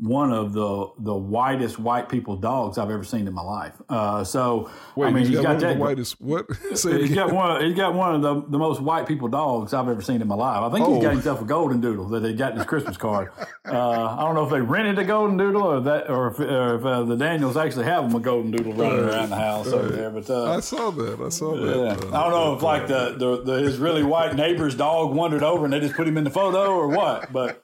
one 0.02 0.34
of 0.34 0.52
the 0.52 0.88
the 0.98 1.14
whitest 1.14 1.78
white 1.78 2.10
people 2.10 2.36
dogs 2.36 2.80
I've 2.80 2.90
ever 2.90 3.04
seen 3.04 3.28
in 3.28 3.34
my 3.36 3.44
life. 3.44 3.80
Uh, 3.88 4.24
so 4.24 4.72
Wait, 4.96 5.08
I 5.08 5.12
mean, 5.12 5.20
he's, 5.20 5.30
he's 5.30 5.38
got, 5.38 5.60
got 5.60 5.62
that. 5.62 5.78
whitest 5.78 6.20
what? 6.20 6.48
he's 6.70 7.14
got 7.14 7.32
one. 7.32 7.64
He's 7.64 7.76
got 7.76 7.94
one 7.94 8.16
of 8.16 8.22
the, 8.24 8.42
the 8.50 8.58
most 8.58 8.82
white 8.82 9.08
people 9.08 9.28
dogs 9.28 9.76
I've 9.76 9.88
ever 9.88 10.02
seen 10.02 10.20
in 10.20 10.28
my 10.28 10.34
life. 10.34 10.64
I 10.64 10.76
think 10.76 10.88
oh. 10.88 10.96
he's 10.96 11.04
got 11.04 11.10
oh. 11.10 11.14
himself 11.14 11.42
a 11.42 11.46
golden 11.46 11.82
doodle 11.82 12.08
that 12.10 12.22
they 12.22 12.34
got 12.34 12.54
in 12.54 12.58
his 12.58 12.66
Christmas 12.66 12.98
card. 12.98 13.32
Uh, 13.64 14.16
I 14.18 14.24
don't 14.24 14.34
know 14.34 14.44
if 14.44 14.50
they 14.50 14.60
rented 14.60 14.98
a 14.98 15.04
golden 15.04 15.38
doodle 15.38 15.62
or 15.62 15.82
that, 15.82 16.10
or 16.10 16.32
if, 16.32 16.40
or 16.40 16.76
if 16.76 16.86
uh, 16.86 17.04
the 17.04 17.16
Daniels 17.16 17.56
actually 17.56 17.86
have 17.86 18.04
them 18.04 18.20
a 18.20 18.24
golden 18.24 18.50
doodle 18.50 18.74
running 18.74 19.06
around 19.06 19.30
the 19.30 19.36
house 19.36 19.68
over 19.68 19.90
there. 19.90 20.10
But 20.10 20.32
uh, 20.32 20.56
I 20.56 20.62
saw 20.62 20.90
that. 20.90 21.22
I 21.22 21.30
saw 21.30 21.56
that. 21.56 21.78
Yeah. 21.78 22.18
I 22.18 22.24
don't 22.24 22.32
know 22.32 22.56
if 22.56 22.64
like 22.64 22.88
the, 22.88 23.16
the, 23.18 23.44
the 23.44 23.54
his 23.60 23.78
really 23.78 24.04
white 24.04 24.36
neighbor's 24.36 24.74
dog 24.74 25.14
wandered 25.14 25.44
over 25.44 25.66
and 25.66 25.72
they 25.72 25.80
just 25.80 25.94
put 25.94 26.08
him 26.08 26.18
in 26.18 26.24
the 26.24 26.32
photo 26.32 26.72
or 26.72 26.88
what, 26.88 27.32
but. 27.32 27.64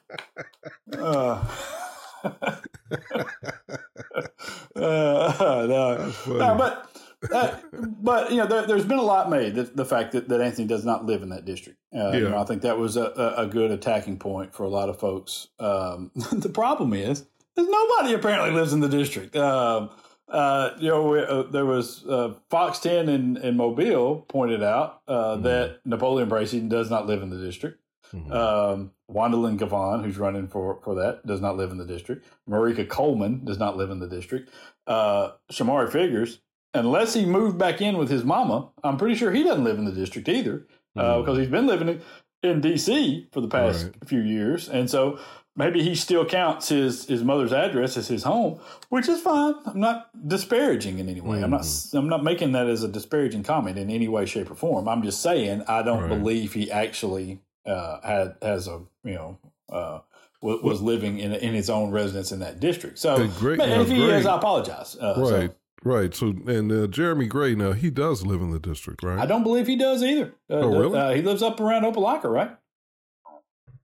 Uh, 4.76 5.66
no. 5.70 6.14
no, 6.28 6.56
but 6.56 6.90
uh, 7.34 7.58
but 7.74 8.32
you 8.32 8.38
know, 8.38 8.46
there, 8.46 8.76
has 8.76 8.86
been 8.86 9.00
a 9.00 9.04
lot 9.04 9.30
made 9.30 9.56
the, 9.56 9.64
the 9.64 9.86
fact 9.86 10.12
that, 10.12 10.30
that 10.30 10.42
Anthony 10.42 10.68
does 10.68 10.86
not 10.86 11.06
live 11.06 11.24
in 11.24 11.30
that 11.30 11.46
district. 11.46 11.80
Uh, 11.94 12.12
yeah. 12.12 12.18
you 12.18 12.30
know, 12.30 12.38
I 12.38 12.44
think 12.44 12.62
that 12.62 12.78
was 12.78 12.96
a, 12.96 13.34
a, 13.38 13.48
good 13.48 13.72
attacking 13.72 14.20
point 14.20 14.54
for 14.54 14.64
a 14.64 14.70
lot 14.70 14.90
of 14.90 15.00
folks. 15.00 15.48
Um, 15.60 16.12
the 16.32 16.50
problem 16.50 16.94
is, 16.94 17.26
there's 17.56 17.68
nobody 17.68 18.14
apparently 18.14 18.52
lives 18.52 18.74
in 18.74 18.82
the 18.82 18.90
district. 18.90 19.36
Um, 19.36 19.90
uh, 20.30 20.72
you 20.78 20.90
know, 20.90 21.16
uh, 21.16 21.50
there 21.50 21.66
was 21.66 22.06
uh, 22.06 22.36
Fox 22.50 22.80
10 22.80 23.10
in, 23.10 23.38
in 23.38 23.58
Mobile 23.58 24.26
pointed 24.28 24.62
out 24.62 25.02
uh, 25.08 25.14
mm-hmm. 25.14 25.44
that 25.44 25.80
Napoleon 25.86 26.30
Bracy 26.30 26.60
does 26.60 26.90
not 26.90 27.08
live 27.08 27.24
in 27.24 27.30
the 27.30 27.38
district. 27.38 27.80
Mm-hmm. 28.14 28.32
Um, 28.32 28.92
Juandalynn 29.10 29.58
Givan, 29.58 30.04
who's 30.04 30.18
running 30.18 30.48
for, 30.48 30.80
for 30.84 30.96
that, 30.96 31.26
does 31.26 31.42
not 31.42 31.58
live 31.58 31.72
in 31.72 31.78
the 31.78 31.86
district. 31.86 32.26
Merika 32.50 32.88
Coleman 32.88 33.44
does 33.46 33.58
not 33.58 33.78
live 33.78 33.90
in 33.90 34.00
the 34.00 34.08
district. 34.08 34.50
Uh, 34.86 35.32
Shomari 35.52 35.92
Figures, 35.92 36.40
unless 36.74 37.14
he 37.14 37.26
moved 37.26 37.58
back 37.58 37.82
in 37.82 37.98
with 37.98 38.10
his 38.10 38.24
mama, 38.24 38.70
I'm 38.84 38.98
pretty 38.98 39.16
sure 39.16 39.32
he 39.32 39.44
doesn't 39.44 39.64
live 39.64 39.78
in 39.78 39.86
the 39.86 39.92
district 39.92 40.30
either 40.30 40.68
uh, 40.96 41.02
mm-hmm. 41.02 41.22
because 41.22 41.38
he's 41.38 41.50
been 41.50 41.68
living 41.68 41.90
in, 41.90 42.02
in 42.44 42.62
D.C. 42.62 43.28
for 43.32 43.42
the 43.42 43.48
past 43.48 43.86
right. 43.86 44.08
few 44.08 44.22
years. 44.22 44.70
And 44.70 44.90
so 44.90 45.20
maybe 45.56 45.82
he 45.82 45.96
still 45.96 46.26
counts 46.26 46.70
his, 46.70 47.06
his 47.06 47.24
mother's 47.24 47.52
address 47.52 47.98
as 47.98 48.08
his 48.08 48.24
home, 48.24 48.60
which 48.90 49.08
is 49.08 49.22
fine. 49.22 49.56
I'm 49.66 49.80
not 49.80 50.10
disparaging 50.28 51.00
in 51.00 51.10
any 51.10 51.22
way. 51.22 51.38
Mm-hmm. 51.38 51.46
I'm 51.46 51.52
not 51.52 51.62
mm-hmm. 51.62 51.98
I'm 51.98 52.10
not 52.10 52.24
making 52.24 52.54
that 52.54 52.68
as 52.68 52.84
a 52.84 52.88
disparaging 52.88 53.44
comment 53.44 53.78
in 53.78 53.90
any 53.90 54.08
way, 54.08 54.26
shape, 54.26 54.52
or 54.52 54.56
form. 54.56 54.88
I'm 54.88 55.04
just 55.04 55.22
saying 55.22 55.64
I 55.68 55.82
don't 55.82 56.04
right. 56.04 56.10
believe 56.10 56.54
he 56.54 56.72
actually 56.72 57.40
uh, 57.68 58.02
had 58.02 58.36
has 58.42 58.68
a 58.68 58.82
you 59.04 59.14
know 59.16 59.38
uh, 59.70 60.00
was, 60.42 60.62
was 60.62 60.82
living 60.82 61.20
in 61.20 61.34
in 61.34 61.54
his 61.54 61.70
own 61.70 61.92
residence 61.92 62.32
in 62.32 62.40
that 62.40 62.60
district. 62.60 63.00
So, 63.00 63.28
Gray- 63.40 63.58
man, 63.58 63.82
if 63.82 63.90
he 63.90 63.96
Gray- 63.96 64.20
is, 64.20 64.26
I 64.26 64.38
apologize. 64.38 64.96
Uh, 64.96 65.16
so 65.16 65.38
right, 65.38 65.56
right. 65.84 66.14
So, 66.16 66.28
and 66.48 66.72
uh, 66.72 66.88
Jeremy 66.88 67.28
Gray 67.28 67.56
now 67.56 67.74
he 67.74 67.90
does 67.90 68.26
live 68.26 68.42
in 68.42 68.52
the 68.52 68.60
district, 68.60 69.04
right? 69.04 69.20
I 69.20 69.26
don't 69.26 69.44
believe 69.44 69.68
he 69.68 69.76
does 69.76 70.04
either. 70.04 70.34
Uh, 70.50 70.54
Oh, 70.56 70.80
really? 70.80 70.98
Uh, 70.98 71.14
he 71.14 71.22
lives 71.22 71.42
up 71.44 71.60
around 71.60 71.84
Opelika, 71.84 72.26
right? 72.26 72.56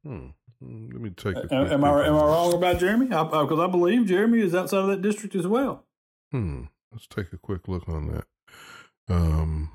Hmm. 0.03 0.27
Let 0.61 1.01
me 1.01 1.09
take. 1.09 1.35
A 1.35 1.53
Am, 1.53 1.67
am 1.71 1.83
I 1.83 2.07
am 2.07 2.15
I 2.15 2.23
wrong 2.23 2.53
about 2.53 2.79
Jeremy? 2.79 3.07
Because 3.07 3.59
I, 3.59 3.67
believe 3.67 4.05
Jeremy 4.05 4.39
is 4.39 4.55
outside 4.55 4.79
of 4.79 4.87
that 4.87 5.01
district 5.01 5.35
as 5.35 5.45
well. 5.45 5.85
Hmm. 6.31 6.63
Let's 6.91 7.07
take 7.07 7.33
a 7.33 7.37
quick 7.37 7.67
look 7.67 7.87
on 7.89 8.07
that. 8.13 8.25
Um. 9.13 9.71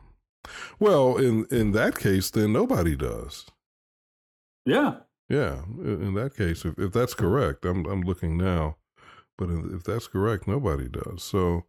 Well, 0.78 1.16
in 1.16 1.46
in 1.50 1.72
that 1.72 1.98
case, 1.98 2.30
then 2.30 2.52
nobody 2.52 2.96
does. 2.96 3.46
Yeah. 4.68 4.94
Yeah, 5.30 5.62
in 5.82 6.14
that 6.14 6.34
case, 6.36 6.64
if, 6.64 6.78
if 6.78 6.92
that's 6.92 7.12
correct, 7.12 7.66
I'm 7.66 7.84
I'm 7.84 8.00
looking 8.00 8.38
now, 8.38 8.76
but 9.36 9.50
if 9.50 9.84
that's 9.84 10.06
correct, 10.06 10.48
nobody 10.48 10.88
does. 10.88 11.22
So, 11.22 11.66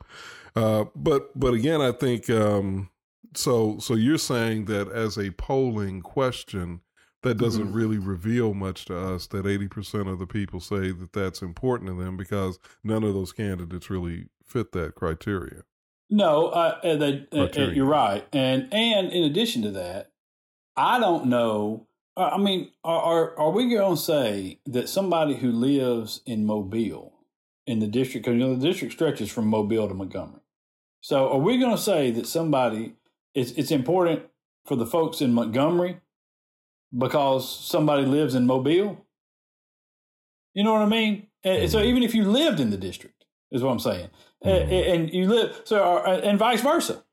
uh, 0.56 0.86
but 0.96 1.38
but 1.38 1.54
again, 1.54 1.82
I 1.82 1.92
think 1.92 2.30
um, 2.30 2.90
so. 3.36 3.78
So 3.80 3.96
you're 3.96 4.18
saying 4.18 4.66
that 4.66 4.90
as 4.90 5.18
a 5.18 5.32
polling 5.32 6.02
question, 6.02 6.80
that 7.24 7.36
doesn't 7.36 7.68
Mhm. 7.72 7.76
really 7.76 7.98
reveal 7.98 8.54
much 8.54 8.86
to 8.86 8.98
us. 8.98 9.28
That 9.28 9.46
eighty 9.46 9.68
percent 9.68 10.08
of 10.08 10.20
the 10.20 10.28
people 10.28 10.62
say 10.62 10.92
that 10.94 11.12
that's 11.12 11.42
important 11.42 11.90
to 11.90 12.02
them 12.02 12.16
because 12.16 12.60
none 12.86 13.04
of 13.04 13.14
those 13.14 13.34
candidates 13.34 13.90
really 13.90 14.30
fit 14.46 14.72
that 14.72 14.96
criteria. 14.96 15.64
No, 16.10 16.48
uh, 16.48 16.80
they, 16.82 17.28
uh, 17.34 17.44
uh, 17.44 17.72
you're 17.72 17.86
right, 17.86 18.26
and 18.32 18.74
and 18.74 19.12
in 19.12 19.24
addition 19.26 19.64
to 19.64 19.72
that, 19.72 20.14
I 20.78 20.98
don't 20.98 21.26
know. 21.26 21.88
Uh, 22.18 22.30
I 22.34 22.38
mean, 22.38 22.72
are 22.84 23.02
are, 23.02 23.40
are 23.40 23.52
we 23.52 23.70
going 23.70 23.96
to 23.96 24.02
say 24.02 24.60
that 24.66 24.90
somebody 24.90 25.36
who 25.36 25.52
lives 25.52 26.22
in 26.26 26.46
Mobile, 26.46 27.14
in 27.68 27.80
the 27.80 27.88
district, 27.88 28.26
because 28.26 28.38
you 28.40 28.46
know 28.48 28.56
the 28.56 28.68
district 28.68 28.94
stretches 28.94 29.30
from 29.32 29.48
Mobile 29.48 29.88
to 29.88 29.94
Montgomery, 29.94 30.42
so 31.02 31.30
are 31.32 31.38
we 31.40 31.58
going 31.60 31.76
to 31.76 31.82
say 31.82 32.12
that 32.12 32.28
somebody 32.28 32.96
it's 33.34 33.52
it's 33.52 33.72
important 33.72 34.24
for 34.66 34.76
the 34.76 34.86
folks 34.86 35.22
in 35.22 35.34
Montgomery 35.34 36.00
because 36.98 37.50
somebody 37.50 38.06
lives 38.06 38.36
in 38.36 38.46
Mobile? 38.46 39.06
You 40.54 40.64
know 40.64 40.74
what 40.74 40.82
I 40.82 40.88
mean? 40.88 41.28
And 41.44 41.72
so 41.72 41.82
even 41.82 42.04
if 42.04 42.14
you 42.14 42.26
lived 42.26 42.60
in 42.60 42.70
the 42.70 42.78
district, 42.78 43.24
is 43.52 43.64
what 43.64 43.72
I'm 43.72 43.80
saying, 43.80 44.10
Mhm. 44.44 44.50
a- 44.70 44.92
and 44.94 45.14
you 45.14 45.28
live 45.30 45.62
so, 45.64 45.82
are- 45.82 46.06
and 46.08 46.38
vice 46.38 46.62
versa. 46.62 47.04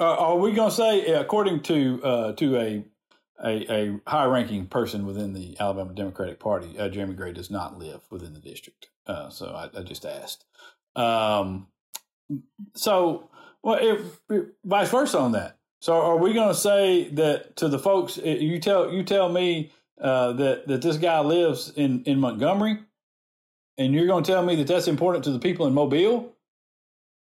Uh, 0.00 0.04
are 0.04 0.36
we 0.38 0.52
going 0.52 0.70
to 0.70 0.74
say, 0.76 1.06
according 1.14 1.60
to 1.62 2.00
uh, 2.02 2.32
to 2.32 2.56
a 2.56 2.84
a, 3.44 3.72
a 3.72 4.00
high 4.06 4.24
ranking 4.26 4.66
person 4.66 5.06
within 5.06 5.32
the 5.34 5.56
Alabama 5.60 5.92
Democratic 5.94 6.38
Party, 6.40 6.78
uh, 6.78 6.88
Jeremy 6.88 7.14
Gray 7.14 7.32
does 7.32 7.50
not 7.50 7.78
live 7.78 8.00
within 8.10 8.32
the 8.34 8.40
district? 8.40 8.88
Uh, 9.06 9.28
so 9.30 9.46
I, 9.48 9.78
I 9.78 9.82
just 9.82 10.04
asked. 10.06 10.44
Um, 10.94 11.68
so, 12.74 13.30
well, 13.62 13.78
if, 13.80 14.20
if- 14.30 14.46
vice 14.64 14.90
versa 14.90 15.18
on 15.18 15.32
that. 15.32 15.58
So, 15.80 15.94
are 15.94 16.16
we 16.16 16.32
going 16.32 16.48
to 16.48 16.54
say 16.54 17.08
that 17.10 17.56
to 17.56 17.68
the 17.68 17.78
folks? 17.78 18.18
uh, 18.18 18.22
You 18.22 18.58
tell 18.58 18.90
you 18.90 19.02
tell 19.04 19.28
me 19.28 19.70
uh, 20.00 20.32
that 20.32 20.66
that 20.68 20.82
this 20.82 20.96
guy 20.96 21.20
lives 21.20 21.70
in 21.76 22.02
in 22.04 22.18
Montgomery, 22.18 22.78
and 23.78 23.94
you're 23.94 24.06
going 24.06 24.24
to 24.24 24.32
tell 24.32 24.42
me 24.42 24.56
that 24.56 24.66
that's 24.66 24.88
important 24.88 25.24
to 25.24 25.30
the 25.30 25.38
people 25.38 25.66
in 25.66 25.74
Mobile, 25.74 26.32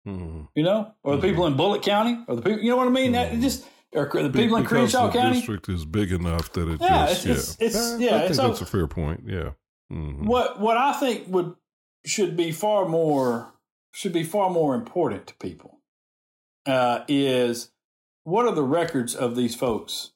Hmm. 0.06 0.44
you 0.56 0.64
know, 0.64 0.94
or 1.04 1.18
the 1.18 1.22
people 1.22 1.46
in 1.48 1.58
Bullock 1.58 1.82
County, 1.84 2.24
or 2.28 2.38
the 2.38 2.42
people, 2.42 2.60
you 2.62 2.70
know 2.70 2.78
what 2.78 2.88
I 2.88 2.92
mean? 2.92 3.12
That 3.12 3.34
it 3.34 3.42
just 3.42 3.66
or 3.94 4.06
the 4.14 4.30
people 4.30 4.58
in 4.58 4.66
Crenshaw 4.66 5.08
the 5.08 5.14
County. 5.20 5.36
district 5.38 5.68
is 5.70 5.86
big 5.86 6.12
enough 6.12 6.52
that 6.54 6.68
it 6.70 6.80
Yeah, 6.82 7.08
just 7.08 7.26
it's- 7.26 7.58
yeah. 7.60 7.66
it's- 7.68 8.00
yeah, 8.00 8.16
I 8.18 8.20
think 8.28 8.36
that's 8.36 8.62
a 8.62 8.66
fair 8.66 8.88
point. 8.88 9.24
Yeah. 9.26 9.52
Mhm. 9.92 10.26
What 10.26 10.60
what 10.60 10.78
I 10.78 10.94
think 10.94 11.28
would 11.28 11.56
should 12.06 12.38
be 12.38 12.52
far 12.52 12.88
more 12.88 13.54
should 13.92 14.14
be 14.14 14.24
far 14.24 14.50
more 14.50 14.76
important 14.76 15.26
to 15.28 15.36
people 15.38 15.80
uh, 16.68 17.04
is 17.08 17.72
what 18.24 18.46
are 18.46 18.54
the 18.54 18.64
records 18.64 19.16
of 19.16 19.36
these 19.36 19.56
folks 19.56 20.12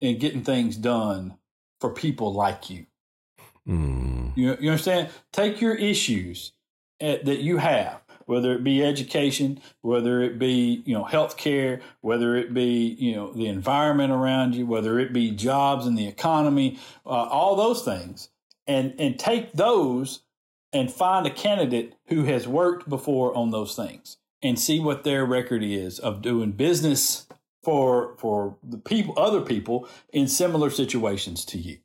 in 0.00 0.18
getting 0.18 0.44
things 0.44 0.76
done 0.76 1.36
for 1.80 1.92
people 1.92 2.32
like 2.32 2.70
you. 2.70 2.86
Mm. 3.68 4.36
You, 4.36 4.56
you 4.60 4.70
understand? 4.70 5.10
Take 5.32 5.60
your 5.60 5.74
issues 5.74 6.52
uh, 7.00 7.16
that 7.24 7.40
you 7.40 7.56
have, 7.56 8.00
whether 8.30 8.52
it 8.52 8.62
be 8.62 8.84
education, 8.84 9.60
whether 9.80 10.22
it 10.22 10.38
be 10.38 10.82
you 10.86 10.94
know 10.94 11.02
health 11.02 11.36
care, 11.36 11.80
whether 12.00 12.36
it 12.36 12.54
be 12.54 12.96
you 12.98 13.16
know 13.16 13.32
the 13.32 13.46
environment 13.46 14.12
around 14.12 14.54
you, 14.54 14.64
whether 14.64 15.00
it 15.00 15.12
be 15.12 15.32
jobs 15.32 15.84
and 15.84 15.98
the 15.98 16.06
economy, 16.06 16.78
uh, 17.04 17.08
all 17.08 17.56
those 17.56 17.82
things, 17.82 18.28
and 18.68 18.94
and 19.00 19.18
take 19.18 19.52
those 19.52 20.20
and 20.72 20.92
find 20.92 21.26
a 21.26 21.30
candidate 21.30 21.96
who 22.06 22.22
has 22.22 22.46
worked 22.46 22.88
before 22.88 23.36
on 23.36 23.50
those 23.50 23.74
things 23.74 24.18
and 24.40 24.60
see 24.60 24.78
what 24.78 25.02
their 25.02 25.26
record 25.26 25.64
is 25.64 25.98
of 25.98 26.22
doing 26.22 26.52
business 26.52 27.26
for 27.64 28.16
for 28.18 28.56
the 28.62 28.78
people 28.78 29.12
other 29.18 29.40
people 29.40 29.88
in 30.12 30.28
similar 30.28 30.70
situations 30.70 31.44
to 31.44 31.58
you 31.58 31.78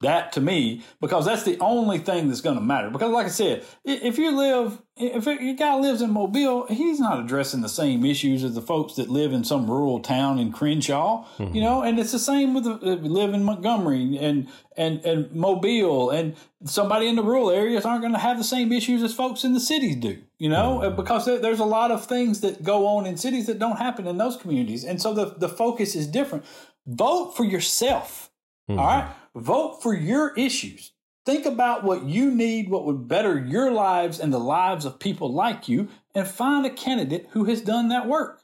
that 0.00 0.32
to 0.32 0.40
me 0.40 0.82
because 1.00 1.26
that's 1.26 1.42
the 1.42 1.58
only 1.60 1.98
thing 1.98 2.28
that's 2.28 2.40
going 2.40 2.56
to 2.56 2.62
matter. 2.62 2.90
Because 2.90 3.10
like 3.10 3.26
i 3.26 3.30
said 3.30 3.64
if 3.84 4.18
you 4.18 4.30
live 4.36 4.80
if 4.96 5.26
a 5.26 5.54
guy 5.54 5.74
lives 5.76 6.02
in 6.02 6.10
mobile 6.10 6.66
he's 6.66 7.00
not 7.00 7.20
addressing 7.20 7.60
the 7.60 7.68
same 7.68 8.04
issues 8.04 8.42
as 8.44 8.54
the 8.54 8.62
folks 8.62 8.94
that 8.94 9.08
live 9.08 9.32
in 9.32 9.44
some 9.44 9.70
rural 9.70 10.00
town 10.00 10.38
in 10.38 10.52
crenshaw 10.52 11.24
you 11.38 11.60
know? 11.60 11.82
And 11.82 11.98
it's 11.98 12.12
the 12.12 12.18
same 12.18 12.54
with 12.54 12.64
the, 12.64 12.72
uh, 12.74 12.96
live 12.96 13.34
in 13.34 13.44
montgomery 13.44 14.18
and 14.18 14.48
and 14.76 15.04
and 15.04 15.32
mobile 15.32 16.10
and 16.10 16.36
somebody 16.64 17.06
in 17.06 17.16
the 17.16 17.22
rural 17.22 17.50
areas 17.50 17.84
aren't 17.84 18.02
going 18.02 18.12
to 18.12 18.18
have 18.18 18.38
the 18.38 18.44
same 18.44 18.72
issues 18.72 19.02
as 19.02 19.14
folks 19.14 19.44
in 19.44 19.52
the 19.54 19.60
cities 19.60 19.96
do 19.96 20.18
you 20.38 20.48
know? 20.48 20.82
Uh, 20.82 20.90
because 20.90 21.26
there's 21.26 21.60
a 21.60 21.64
lot 21.64 21.90
of 21.90 22.06
things 22.06 22.40
that 22.40 22.62
go 22.62 22.86
on 22.86 23.06
in 23.06 23.16
cities 23.16 23.46
that 23.46 23.58
don't 23.58 23.76
happen 23.76 24.06
in 24.06 24.16
those 24.16 24.38
communities. 24.38 24.84
And 24.84 25.00
so 25.00 25.12
the, 25.12 25.34
the 25.36 25.50
focus 25.50 25.94
is 25.94 26.06
different. 26.06 26.44
Vote 26.86 27.36
for 27.36 27.44
yourself 27.44 28.29
Mhm. 28.76 28.78
all 28.78 28.86
right. 28.86 29.08
Vote 29.34 29.82
for 29.82 29.94
your 29.94 30.34
issues. 30.34 30.92
Think 31.26 31.46
about 31.46 31.84
what 31.84 32.04
you 32.04 32.30
need, 32.30 32.70
what 32.70 32.84
would 32.86 33.06
better 33.06 33.38
your 33.38 33.70
lives 33.70 34.18
and 34.18 34.32
the 34.32 34.40
lives 34.40 34.84
of 34.84 34.98
people 34.98 35.32
like 35.32 35.68
you, 35.68 35.88
and 36.14 36.26
find 36.26 36.64
a 36.66 36.70
candidate 36.70 37.28
who 37.32 37.44
has 37.44 37.60
done 37.60 37.88
that 37.88 38.06
work. 38.08 38.42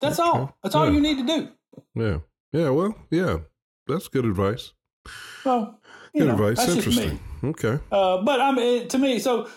That's 0.00 0.18
Okay. 0.18 0.28
all. 0.28 0.56
That's 0.62 0.74
all 0.74 0.86
Yeah. 0.86 0.92
you 0.92 1.00
need 1.00 1.18
to 1.18 1.24
do. 1.26 1.48
Yeah. 1.94 2.18
Yeah. 2.52 2.70
Well, 2.70 2.94
yeah. 3.10 3.38
That's 3.86 4.08
good 4.08 4.24
advice. 4.24 4.72
Well, 5.44 5.78
Good 6.14 6.26
know, 6.26 6.32
advice. 6.34 6.68
Interesting. 6.68 7.20
Okay. 7.44 7.78
Uh, 7.92 8.18
but 8.22 8.40
I 8.40 8.50
mean, 8.52 8.88
to 8.88 8.98
me, 8.98 9.18
so 9.20 9.48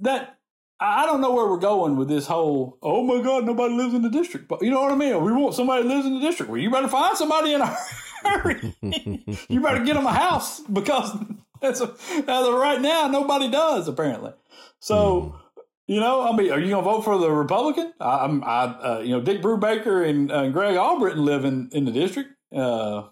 that 0.00 0.38
I 0.80 1.06
don't 1.06 1.20
know 1.20 1.32
where 1.32 1.46
we're 1.46 1.58
going 1.58 1.96
with 1.96 2.08
this 2.08 2.26
whole. 2.26 2.78
Oh 2.82 3.02
my 3.04 3.22
God, 3.22 3.44
nobody 3.44 3.74
lives 3.74 3.94
in 3.94 4.02
the 4.02 4.08
district. 4.10 4.48
But 4.48 4.62
you 4.62 4.70
know 4.70 4.80
what 4.82 4.92
I 4.92 4.96
mean? 4.96 5.22
We 5.22 5.32
want 5.32 5.54
somebody 5.54 5.84
lives 5.84 6.06
in 6.06 6.14
the 6.14 6.20
district. 6.20 6.50
Well, 6.50 6.60
you 6.60 6.70
better 6.70 6.88
find 6.88 7.16
somebody 7.16 7.52
in 7.52 7.60
a 7.60 7.76
hurry. 8.24 8.74
you 9.48 9.60
better 9.60 9.84
get 9.84 9.94
them 9.94 10.06
a 10.06 10.12
house 10.12 10.60
because 10.60 11.16
as 11.62 11.80
of, 11.80 12.00
as 12.28 12.46
of 12.46 12.54
right 12.54 12.80
now, 12.80 13.08
nobody 13.08 13.50
does 13.50 13.88
apparently. 13.88 14.32
So. 14.80 15.40
You 15.86 16.00
know, 16.00 16.22
I 16.26 16.34
mean, 16.34 16.50
are 16.50 16.58
you 16.58 16.70
going 16.70 16.82
to 16.82 16.90
vote 16.90 17.02
for 17.02 17.18
the 17.18 17.30
Republican? 17.30 17.92
I, 18.00 18.20
I'm, 18.24 18.42
I, 18.42 18.62
uh, 18.64 19.00
you 19.04 19.10
know, 19.10 19.20
Dick 19.20 19.42
Brewbaker 19.42 20.08
and 20.08 20.32
uh, 20.32 20.48
Greg 20.48 20.76
Albritton 20.76 21.22
live 21.22 21.44
in, 21.44 21.68
in 21.72 21.84
the 21.84 21.92
district. 21.92 22.30
Uh, 22.56 23.08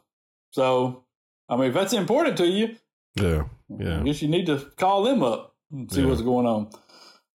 so, 0.52 1.04
I 1.50 1.56
mean, 1.56 1.68
if 1.68 1.74
that's 1.74 1.92
important 1.92 2.38
to 2.38 2.46
you, 2.46 2.74
Yeah. 3.16 3.44
yeah, 3.68 4.00
I 4.00 4.02
guess 4.04 4.22
you 4.22 4.28
need 4.28 4.46
to 4.46 4.56
call 4.78 5.02
them 5.02 5.22
up 5.22 5.54
and 5.70 5.92
see 5.92 6.00
Yeah. 6.00 6.06
what's 6.08 6.22
going 6.22 6.46
on. 6.46 6.70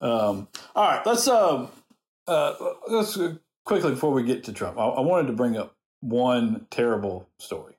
Um, 0.02 0.48
all 0.76 0.90
right, 0.90 1.06
let's 1.06 1.28
uh, 1.28 1.68
uh, 2.28 2.54
let's 2.88 3.16
uh, 3.16 3.36
quickly 3.64 3.92
before 3.92 4.14
we 4.14 4.24
get 4.24 4.44
to 4.46 4.54
Trump. 4.54 4.80
I, 4.80 4.86
I 4.86 5.02
wanted 5.02 5.28
to 5.28 5.34
bring 5.34 5.56
up 5.56 5.76
one 6.02 6.68
terrible 6.70 7.28
story. 7.38 7.74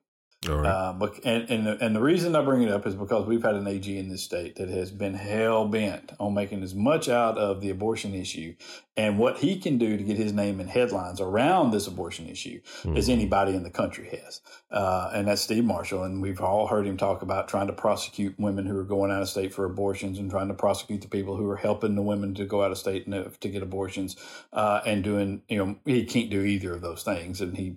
All 0.49 0.55
right. 0.55 0.67
Uh, 0.69 0.93
but 0.93 1.19
and 1.25 1.51
and 1.51 1.67
the, 1.67 1.85
and 1.85 1.97
the 1.97 2.01
reason 2.01 2.37
I 2.37 2.43
bring 2.43 2.63
it 2.63 2.71
up 2.71 2.87
is 2.87 2.95
because 2.95 3.27
we've 3.27 3.43
had 3.43 3.57
an 3.57 3.67
AG 3.67 3.99
in 3.99 4.09
this 4.09 4.23
state 4.23 4.55
that 4.57 4.69
has 4.69 4.93
been 4.93 5.15
hell 5.15 5.67
bent 5.67 6.13
on 6.21 6.33
making 6.33 6.63
as 6.63 6.77
much 6.77 7.09
out 7.09 7.37
of 7.37 7.61
the 7.61 7.71
abortion 7.71 8.15
issue 8.15 8.55
and 8.97 9.19
what 9.19 9.39
he 9.39 9.59
can 9.59 9.79
do 9.79 9.97
to 9.97 10.03
get 10.05 10.17
his 10.17 10.33
name 10.33 10.61
in 10.61 10.69
headlines 10.69 11.21
around 11.21 11.73
this 11.73 11.89
abortion 11.89 12.29
issue 12.29 12.61
as 12.95 13.09
Mhm. 13.09 13.13
anybody 13.13 13.57
in 13.57 13.65
the 13.65 13.71
country 13.71 14.09
has. 14.11 14.41
Uh, 14.71 15.11
and 15.13 15.27
that's 15.27 15.43
Steve 15.43 15.65
Marshall. 15.65 16.05
And 16.05 16.23
we've 16.23 16.41
all 16.41 16.69
heard 16.69 16.87
him 16.87 16.97
talk 16.97 17.23
about 17.23 17.49
trying 17.49 17.67
to 17.67 17.73
prosecute 17.73 18.39
women 18.39 18.65
who 18.67 18.79
are 18.79 18.85
going 18.85 19.11
out 19.11 19.23
of 19.23 19.29
state 19.29 19.53
for 19.53 19.65
abortions 19.65 20.21
and 20.21 20.31
trying 20.31 20.49
to 20.49 20.55
prosecute 20.55 21.01
the 21.03 21.09
people 21.09 21.37
who 21.37 21.49
are 21.51 21.57
helping 21.57 21.97
the 21.97 22.03
women 22.03 22.35
to 22.35 22.45
go 22.45 22.63
out 22.63 22.71
of 22.71 22.79
state 22.79 23.11
to 23.11 23.49
get 23.49 23.63
abortions 23.63 24.17
uh, 24.53 24.81
and 24.87 25.03
doing, 25.03 25.43
you 25.49 25.59
know, 25.59 25.77
he 25.85 26.05
can't 26.05 26.31
do 26.31 26.43
either 26.43 26.75
of 26.75 26.81
those 26.81 27.03
things. 27.03 27.41
And 27.41 27.57
he 27.57 27.77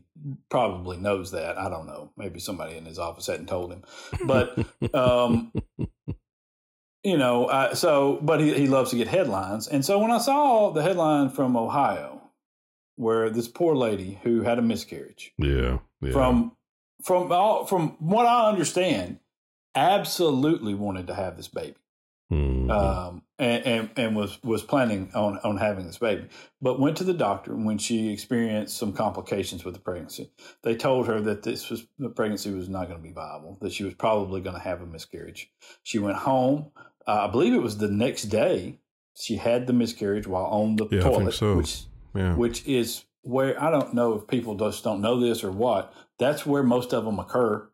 probably 0.50 0.98
knows 0.98 1.32
that. 1.32 1.58
I 1.58 1.70
don't 1.70 1.88
know. 1.88 2.12
Maybe 2.18 2.40
somebody 2.40 2.78
in 2.78 2.86
his 2.86 3.00
office 3.00 3.28
hadn't 3.28 3.48
told 3.48 3.72
him. 3.72 3.84
But, 4.26 4.58
um, 4.94 5.52
you 7.04 7.18
know, 7.18 7.46
uh, 7.46 7.74
so, 7.76 8.20
but 8.22 8.40
he, 8.40 8.54
he 8.54 8.68
loves 8.68 8.92
to 8.92 8.98
get 8.98 9.08
headlines. 9.08 9.68
And 9.68 9.84
so 9.84 10.00
when 10.00 10.12
I 10.12 10.20
saw 10.20 10.72
the 10.72 10.84
headline 10.84 11.30
from 11.30 11.58
Ohio, 11.58 12.22
where 12.96 13.30
this 13.30 13.48
poor 13.48 13.76
lady 13.76 14.20
who 14.24 14.42
had 14.42 14.60
a 14.60 14.62
miscarriage, 14.62 15.34
yeah. 15.38 15.80
Yeah. 16.02 16.12
from 16.12 16.52
from 17.04 17.32
all 17.32 17.66
from 17.66 17.96
what 18.00 18.26
I 18.26 18.50
understand, 18.50 19.20
absolutely 19.76 20.74
wanted 20.74 21.08
to 21.08 21.16
have 21.16 21.38
this 21.38 21.48
baby. 21.48 21.76
Mhm. 22.32 22.72
um, 22.72 23.24
and, 23.42 23.66
and 23.66 23.90
and 23.98 24.16
was 24.16 24.42
was 24.44 24.62
planning 24.62 25.12
on 25.16 25.40
on 25.40 25.58
having 25.58 25.88
this 25.88 25.98
baby, 25.98 26.28
but 26.62 26.80
went 26.80 26.96
to 26.98 27.04
the 27.04 27.14
doctor 27.14 27.56
when 27.56 27.80
she 27.80 28.14
experienced 28.14 28.78
some 28.78 28.94
complications 28.94 29.66
with 29.66 29.74
the 29.74 29.80
pregnancy. 29.80 30.30
They 30.62 30.76
told 30.76 31.08
her 31.08 31.20
that 31.22 31.42
this 31.42 31.70
was 31.70 31.88
the 31.98 32.10
pregnancy 32.10 32.52
was 32.52 32.70
not 32.70 32.88
going 32.88 33.00
to 33.00 33.04
be 33.04 33.12
viable, 33.12 33.58
that 33.62 33.74
she 33.74 33.84
was 33.84 33.96
probably 33.96 34.42
going 34.42 34.56
to 34.56 34.62
have 34.62 34.82
a 34.82 34.86
miscarriage. 34.86 35.52
She 35.82 35.98
went 35.98 36.18
home. 36.18 36.72
Uh, 37.08 37.26
I 37.28 37.32
believe 37.32 37.54
it 37.54 37.64
was 37.64 37.78
the 37.80 37.90
next 37.90 38.24
day. 38.26 38.78
She 39.18 39.38
had 39.38 39.66
the 39.66 39.74
miscarriage 39.74 40.28
while 40.28 40.46
on 40.46 40.76
the 40.76 40.88
Yeah, 40.92 41.02
toilet, 41.02 41.34
so. 41.34 41.58
which 41.58 41.84
yeah. 42.16 42.36
which 42.36 42.66
is 42.68 43.06
where 43.24 43.62
I 43.62 43.72
don't 43.72 43.96
know 43.96 44.14
if 44.14 44.28
people 44.28 44.56
just 44.56 44.84
don't 44.84 45.02
know 45.02 45.20
this 45.20 45.44
or 45.44 45.52
what. 45.52 45.92
That's 46.20 46.46
where 46.46 46.62
most 46.62 46.94
of 46.94 47.06
them 47.06 47.18
occur. 47.18 47.68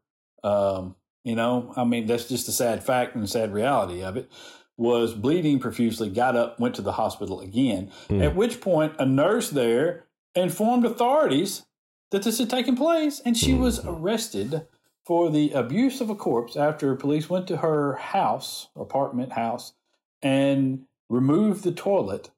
Um, 0.45 0.95
you 1.25 1.35
know, 1.35 1.73
I 1.75 1.83
mean, 1.83 2.05
that's 2.05 2.29
just 2.29 2.47
a 2.47 2.53
sad 2.53 2.85
fact 2.85 3.15
and 3.15 3.29
sad 3.29 3.51
reality 3.51 4.01
of 4.01 4.15
it. 4.15 4.31
Was 4.77 5.13
bleeding 5.15 5.59
profusely, 5.59 6.07
got 6.09 6.35
up, 6.35 6.59
went 6.59 6.75
to 6.75 6.83
the 6.83 6.91
hospital 6.93 7.39
again. 7.41 7.91
Hmm. 8.09 8.21
At 8.21 8.35
which 8.35 8.61
point, 8.61 8.93
a 8.99 9.05
nurse 9.07 9.49
there 9.49 10.05
informed 10.35 10.85
authorities 10.85 11.65
that 12.11 12.21
this 12.23 12.37
had 12.37 12.49
taken 12.49 12.75
place, 12.75 13.19
and 13.19 13.35
she 13.35 13.53
was 13.55 13.79
Mhm. 13.79 13.99
arrested 13.99 14.67
for 15.03 15.29
the 15.31 15.51
abuse 15.51 15.99
of 15.99 16.09
a 16.11 16.15
corpse 16.15 16.55
after 16.55 16.95
police 16.95 17.27
went 17.29 17.47
to 17.47 17.57
her 17.57 17.93
house, 17.95 18.67
apartment 18.75 19.31
house, 19.31 19.73
and 20.21 20.85
removed 21.09 21.63
the 21.63 21.71
toilet 21.71 22.29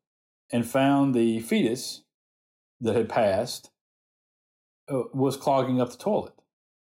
and 0.51 0.65
found 0.65 1.13
the 1.13 1.39
fetus 1.41 2.03
that 2.79 2.95
had 2.95 3.09
passed 3.09 3.69
uh, 4.87 5.03
was 5.13 5.35
clogging 5.37 5.79
up 5.81 5.91
the 5.91 5.97
toilet, 5.97 6.33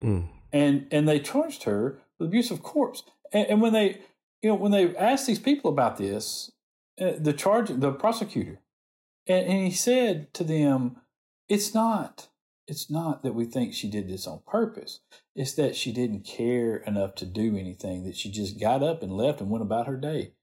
Mm. 0.03 0.27
and 0.51 0.87
and 0.91 1.07
they 1.07 1.19
charged 1.19 1.63
her 1.63 2.01
with 2.19 2.27
abuse 2.27 2.49
of 2.51 2.61
corpse. 2.63 3.03
And, 3.31 3.47
and 3.47 3.61
when 3.61 3.71
they, 3.71 4.01
you 4.43 4.49
know, 4.49 4.55
when 4.55 4.71
they 4.71 4.95
asked 4.97 5.25
these 5.25 5.39
people 5.39 5.71
about 5.71 5.97
this, 5.97 6.51
uh, 7.01 7.13
the 7.17 7.33
charge, 7.33 7.69
the 7.69 7.93
prosecutor, 7.93 8.59
and, 9.25 9.47
and 9.47 9.65
he 9.65 9.71
said 9.71 10.33
to 10.35 10.43
them, 10.43 10.97
"It's 11.47 11.73
not, 11.73 12.27
it's 12.67 12.91
not 12.91 13.23
that 13.23 13.33
we 13.33 13.45
think 13.45 13.73
she 13.73 13.89
did 13.89 14.07
this 14.07 14.27
on 14.27 14.41
purpose. 14.45 14.99
It's 15.35 15.53
that 15.53 15.75
she 15.75 15.93
didn't 15.93 16.25
care 16.25 16.75
enough 16.75 17.15
to 17.15 17.25
do 17.25 17.57
anything. 17.57 18.03
That 18.03 18.17
she 18.17 18.29
just 18.29 18.59
got 18.59 18.83
up 18.83 19.01
and 19.01 19.13
left 19.13 19.39
and 19.39 19.49
went 19.49 19.63
about 19.63 19.87
her 19.87 19.97
day." 19.97 20.33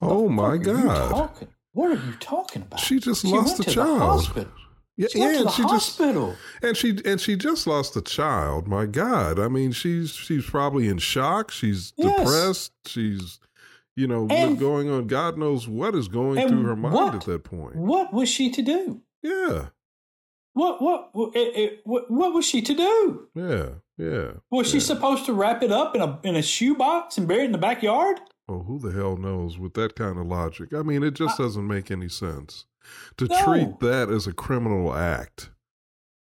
Oh 0.00 0.30
my 0.30 0.56
fuck 0.56 0.66
are 0.66 0.78
you 0.78 0.84
God. 0.84 1.48
What 1.72 1.90
are 1.90 2.06
you 2.06 2.14
talking 2.18 2.62
about? 2.62 2.80
She 2.80 2.98
just 2.98 3.22
She 3.22 3.28
lost 3.28 3.60
a 3.60 3.64
child. 3.64 4.50
Hospital. 4.96 4.96
Yeah, 4.96 5.06
She 5.12 5.18
yeah, 5.18 5.40
and 5.40 5.50
she 5.50 5.62
just 5.62 6.00
and 6.62 6.76
she 6.76 6.98
and 7.10 7.20
she 7.20 7.36
just 7.36 7.66
lost 7.66 7.96
a 7.96 8.02
child. 8.02 8.68
My 8.68 8.86
God, 8.86 9.38
I 9.38 9.48
mean, 9.48 9.72
she's 9.72 10.10
she's 10.10 10.44
probably 10.48 10.88
in 10.88 10.98
shock. 10.98 11.50
She's 11.50 11.92
Yes. 11.96 12.18
depressed. 12.18 12.72
She's 12.86 13.38
you 13.96 14.06
know 14.06 14.22
what's 14.22 14.34
And- 14.34 14.58
going 14.58 14.88
on. 14.90 15.06
God 15.06 15.36
knows 15.38 15.66
what 15.68 15.94
is 15.94 16.08
going 16.08 16.46
through 16.48 16.62
her 16.64 16.76
mind 16.76 16.94
what- 16.94 17.14
at 17.14 17.20
that 17.22 17.44
point. 17.44 17.76
What 17.76 18.12
was 18.12 18.28
she 18.28 18.50
to 18.50 18.62
do? 18.62 19.02
Yeah, 19.22 19.66
What 20.54 20.80
what 20.82 21.10
what, 21.14 21.36
it, 21.36 21.56
it, 21.56 21.80
what, 21.84 22.10
what 22.10 22.32
was 22.32 22.44
she 22.46 22.62
to 22.62 22.74
do? 22.74 23.28
yeah, 23.34 23.68
yeah. 23.98 24.30
Was 24.50 24.70
she 24.70 24.80
supposed 24.80 25.26
to 25.26 25.32
wrap 25.34 25.62
it 25.62 25.70
up 25.72 25.94
in 25.94 26.00
a 26.02 26.18
in 26.24 26.36
a 26.36 26.42
shoebox 26.42 27.18
and 27.18 27.28
bury 27.28 27.42
it 27.42 27.46
in 27.46 27.52
the 27.52 27.58
backyard? 27.58 28.20
Oh, 28.48 28.62
who 28.64 28.78
the 28.78 28.90
hell 28.92 29.16
knows 29.16 29.58
with 29.58 29.74
that 29.74 29.94
kind 29.94 30.18
of 30.18 30.26
logic? 30.26 30.72
I 30.74 30.82
mean, 30.82 31.02
it 31.02 31.12
just 31.14 31.38
doesn't 31.38 31.66
make 31.66 31.90
any 31.90 32.08
sense 32.08 32.64
to 33.18 33.26
No. 33.26 33.44
treat 33.44 33.80
that 33.80 34.08
as 34.10 34.26
a 34.26 34.32
criminal 34.32 34.94
act. 34.94 35.50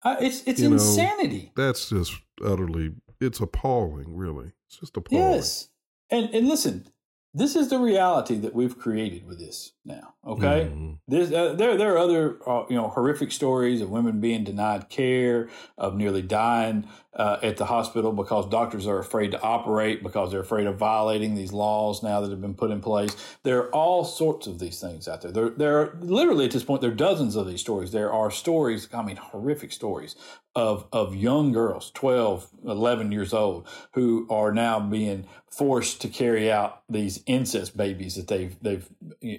Uh, 0.03 0.17
it's 0.19 0.43
it's 0.45 0.59
You 0.59 0.69
know, 0.69 0.73
insanity. 0.75 1.51
That's 1.55 1.89
just 1.89 2.13
utterly. 2.43 2.93
It's 3.21 3.39
appalling, 3.39 4.15
really. 4.15 4.51
It's 4.67 4.79
just 4.79 4.97
appalling. 4.97 5.23
Yes, 5.33 5.69
and 6.09 6.29
and 6.33 6.47
listen, 6.47 6.87
this 7.33 7.55
is 7.55 7.69
the 7.69 7.79
reality 7.79 8.35
that 8.35 8.53
we've 8.53 8.77
created 8.77 9.25
with 9.25 9.39
this 9.39 9.71
now. 9.85 10.13
Okay, 10.25 10.71
Mhm. 10.71 10.97
There's, 11.07 11.31
uh, 11.33 11.53
there, 11.53 11.75
there 11.75 11.93
are 11.93 11.97
other, 11.97 12.37
uh, 12.47 12.63
you 12.69 12.75
know, 12.75 12.87
horrific 12.87 13.31
stories 13.31 13.81
of 13.81 13.89
women 13.89 14.21
being 14.21 14.43
denied 14.43 14.87
care, 14.89 15.49
of 15.77 15.95
nearly 15.95 16.21
dying 16.21 16.87
uh, 17.15 17.37
at 17.43 17.57
the 17.57 17.65
hospital 17.65 18.11
because 18.11 18.47
doctors 18.49 18.87
are 18.87 18.97
afraid 18.97 19.31
to 19.31 19.41
operate 19.41 20.01
because 20.01 20.31
they're 20.31 20.39
afraid 20.39 20.65
of 20.65 20.77
violating 20.77 21.35
these 21.35 21.51
laws 21.51 22.01
now 22.01 22.21
that 22.21 22.31
have 22.31 22.41
been 22.41 22.55
put 22.55 22.71
in 22.71 22.81
place. 22.81 23.15
There 23.43 23.59
are 23.59 23.69
all 23.69 24.03
sorts 24.05 24.47
of 24.47 24.59
these 24.59 24.79
things 24.79 25.07
out 25.07 25.21
there. 25.21 25.31
There, 25.31 25.49
there 25.49 25.77
are 25.79 25.97
literally 26.01 26.45
at 26.45 26.51
this 26.51 26.63
point 26.63 26.81
there 26.81 26.91
are 26.91 26.95
dozens 26.95 27.35
of 27.35 27.47
these 27.47 27.61
stories. 27.61 27.91
There 27.91 28.11
are 28.11 28.31
stories, 28.31 28.87
I 28.93 29.03
mean, 29.03 29.17
horrific 29.17 29.71
stories 29.71 30.15
of 30.55 30.85
of 30.91 31.15
young 31.15 31.51
girls, 31.51 31.91
12, 31.95 32.47
11 32.65 33.11
years 33.11 33.33
old, 33.33 33.67
who 33.93 34.27
are 34.29 34.51
now 34.53 34.79
being 34.79 35.25
forced 35.51 36.01
to 36.01 36.07
carry 36.07 36.51
out 36.51 36.83
these 36.89 37.23
incest 37.25 37.75
babies 37.77 38.15
that 38.15 38.27
they've 38.27 38.55
they've 38.61 38.87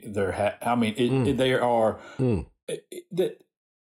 they're. 0.07 0.32
Ha- 0.32 0.57
I 0.62 0.74
mean, 0.74 0.95
it, 0.97 1.11
Mm. 1.11 1.27
it- 1.28 1.36
they 1.36 1.55
are 1.55 1.99
Mm. 2.19 2.47
the 3.12 3.36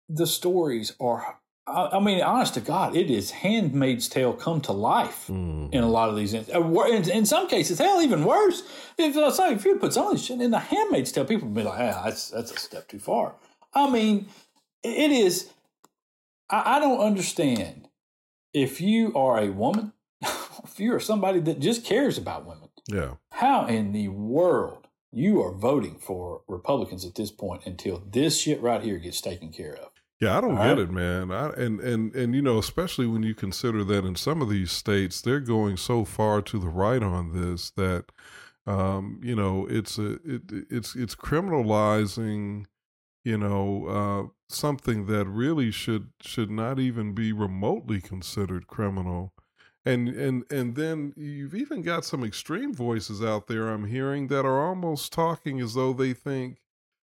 the 0.10 0.28
stories 0.28 0.94
are. 1.00 1.38
I, 1.68 1.90
I 1.94 2.00
mean, 2.00 2.22
honest 2.22 2.56
to 2.56 2.60
God, 2.60 2.96
it 2.98 3.10
is 3.12 3.32
Handmaid's 3.32 4.10
Tale 4.10 4.34
come 4.34 4.60
to 4.62 4.72
life 4.74 5.28
Mm. 5.30 5.72
in 5.74 5.84
a 5.84 5.90
lot 5.90 6.10
of 6.10 6.16
these. 6.18 6.34
In, 6.34 6.44
uh, 6.54 6.60
in, 6.86 7.10
in 7.10 7.26
some 7.26 7.48
cases, 7.48 7.78
hell, 7.80 8.02
even 8.02 8.26
worse. 8.26 8.64
If 8.98 9.16
uh, 9.16 9.32
say, 9.32 9.54
if 9.54 9.64
you 9.64 9.78
put 9.78 9.94
some 9.94 10.08
of 10.08 10.14
this 10.14 10.26
shit 10.26 10.42
in 10.42 10.52
the 10.52 10.60
Handmaid's 10.60 11.12
Tale, 11.14 11.24
people 11.26 11.48
would 11.48 11.56
be 11.56 11.64
like, 11.64 11.80
"Ah, 11.80 12.02
that's 12.06 12.30
that's 12.30 12.52
a 12.52 12.58
step 12.60 12.88
too 12.90 13.00
far." 13.00 13.36
I 13.74 13.90
mean, 13.90 14.28
it 14.84 15.12
is. 15.12 15.50
I, 16.52 16.76
I 16.76 16.80
don't 16.80 17.00
understand 17.00 17.88
if 18.54 18.82
you 18.82 19.16
are 19.16 19.40
a 19.40 19.50
woman, 19.50 19.94
if 20.22 20.80
you 20.80 20.94
are 20.94 21.00
somebody 21.00 21.40
that 21.42 21.60
just 21.60 21.86
cares 21.86 22.18
about 22.18 22.46
women, 22.46 22.70
Yeah. 22.88 23.14
how 23.32 23.66
in 23.66 23.92
the 23.94 24.10
world 24.10 24.88
you 25.12 25.42
are 25.42 25.54
voting 25.54 25.98
for 26.00 26.42
Republicans 26.48 27.06
at 27.06 27.16
this 27.16 27.32
point 27.32 27.66
until 27.66 28.04
this 28.10 28.40
shit 28.40 28.62
right 28.62 28.82
here 28.82 28.98
gets 28.98 29.22
taken 29.22 29.52
care 29.52 29.76
of? 29.76 29.90
Yeah, 30.20 30.38
I 30.38 30.42
don't 30.42 30.52
All 30.58 30.64
get 30.64 30.70
right. 30.78 30.80
it, 30.80 30.92
man. 30.92 31.32
I, 31.32 31.50
and 31.54 31.80
and 31.80 32.14
and 32.16 32.36
you 32.36 32.44
know, 32.44 32.60
especially 32.60 33.08
when 33.08 33.24
you 33.24 33.34
consider 33.34 33.84
that 33.86 34.06
in 34.06 34.16
some 34.16 34.40
of 34.42 34.50
these 34.50 34.72
states 34.72 35.20
they're 35.20 35.40
going 35.40 35.78
so 35.78 36.06
far 36.06 36.44
to 36.44 36.60
the 36.60 36.68
right 36.70 37.02
on 37.02 37.34
this 37.34 37.72
that, 37.72 38.06
um, 38.68 39.20
you 39.24 39.36
know, 39.36 39.66
it's 39.68 39.98
a 39.98 40.20
it 40.24 40.42
it's 40.70 40.96
it's 40.96 41.16
criminalizing, 41.16 42.66
you 43.24 43.38
know, 43.38 43.86
uh, 43.88 44.30
something 44.50 45.06
that 45.08 45.26
really 45.26 45.72
should 45.72 46.12
should 46.22 46.52
not 46.52 46.80
even 46.80 47.14
be 47.14 47.32
remotely 47.32 48.02
considered 48.02 48.68
criminal. 48.68 49.34
And 49.86 50.10
and 50.10 50.44
and 50.52 50.76
then 50.76 51.14
you've 51.18 51.56
even 51.56 51.82
got 51.82 52.06
some 52.06 52.24
extreme 52.24 52.74
voices 52.74 53.24
out 53.24 53.48
there 53.48 53.70
I'm 53.70 53.86
hearing 53.86 54.28
that 54.28 54.46
are 54.46 54.68
almost 54.68 55.12
talking 55.12 55.60
as 55.60 55.74
though 55.74 55.94
they 55.94 56.14
think 56.14 56.60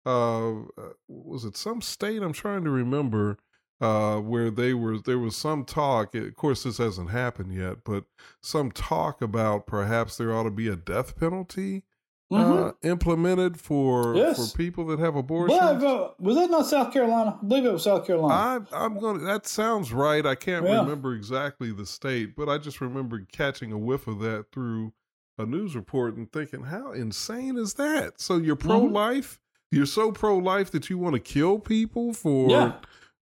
uh, 0.05 0.51
uh, 0.63 0.93
was 1.09 1.45
it 1.45 1.57
some 1.57 1.81
state 1.81 2.23
I'm 2.23 2.33
trying 2.33 2.65
to 2.65 2.71
remember 2.71 3.39
uh, 3.81 4.19
where 4.19 4.51
they 4.51 4.75
were 4.75 4.99
there 4.99 5.19
was 5.19 5.37
some 5.37 5.65
talk 5.65 6.15
of 6.15 6.35
course 6.35 6.65
this 6.65 6.79
hasn't 6.79 7.11
happened 7.11 7.55
yet 7.55 7.79
but 7.85 8.05
some 8.41 8.73
talk 8.73 9.23
about 9.23 9.67
perhaps 9.67 10.17
there 10.17 10.35
ought 10.35 10.45
to 10.45 10.51
be 10.51 10.69
a 10.69 10.77
death 10.77 11.17
penalty 11.17 11.85
uh, 12.31 12.73
implemented 12.83 13.59
for 13.61 14.05
Mm-hmm. 14.07 14.17
Yes. 14.19 14.53
for 14.53 14.57
people 14.59 14.87
that 14.89 14.99
have 14.99 15.15
abortions 15.17 15.59
But, 15.61 15.85
uh, 15.85 16.11
was 16.19 16.37
that 16.37 16.51
not 16.51 16.67
South 16.67 16.93
Carolina? 16.93 17.39
I 17.41 17.47
believe 17.47 17.65
it 17.67 17.73
was 17.73 17.85
South 17.85 18.07
Carolina. 18.07 18.67
I, 18.73 18.85
I'm 18.85 18.99
going 18.99 19.23
that 19.25 19.47
sounds 19.47 19.93
right. 19.93 20.25
I 20.27 20.35
can't 20.35 20.65
Yeah. 20.67 20.81
remember 20.81 21.15
exactly 21.15 21.71
the 21.73 21.87
state, 21.87 22.35
but 22.37 22.49
I 22.49 22.59
just 22.59 22.81
remember 22.81 23.21
catching 23.31 23.71
a 23.73 23.79
whiff 23.79 24.07
of 24.09 24.19
that 24.21 24.47
through 24.53 24.93
a 25.39 25.47
news 25.47 25.77
report 25.77 26.17
and 26.17 26.33
thinking, 26.33 26.63
how 26.63 26.93
insane 26.93 27.57
is 27.59 27.75
that? 27.75 28.21
So 28.21 28.39
you're 28.39 28.57
Mm-hmm. 28.57 28.69
pro 28.69 28.79
life? 28.81 29.39
You're 29.71 29.87
so 29.87 30.11
pro 30.13 30.37
life 30.39 30.71
that 30.73 30.89
you 30.91 30.99
want 30.99 31.15
to 31.15 31.21
kill 31.21 31.59
people 31.59 32.13
for 32.13 32.51
Yeah. 32.51 32.73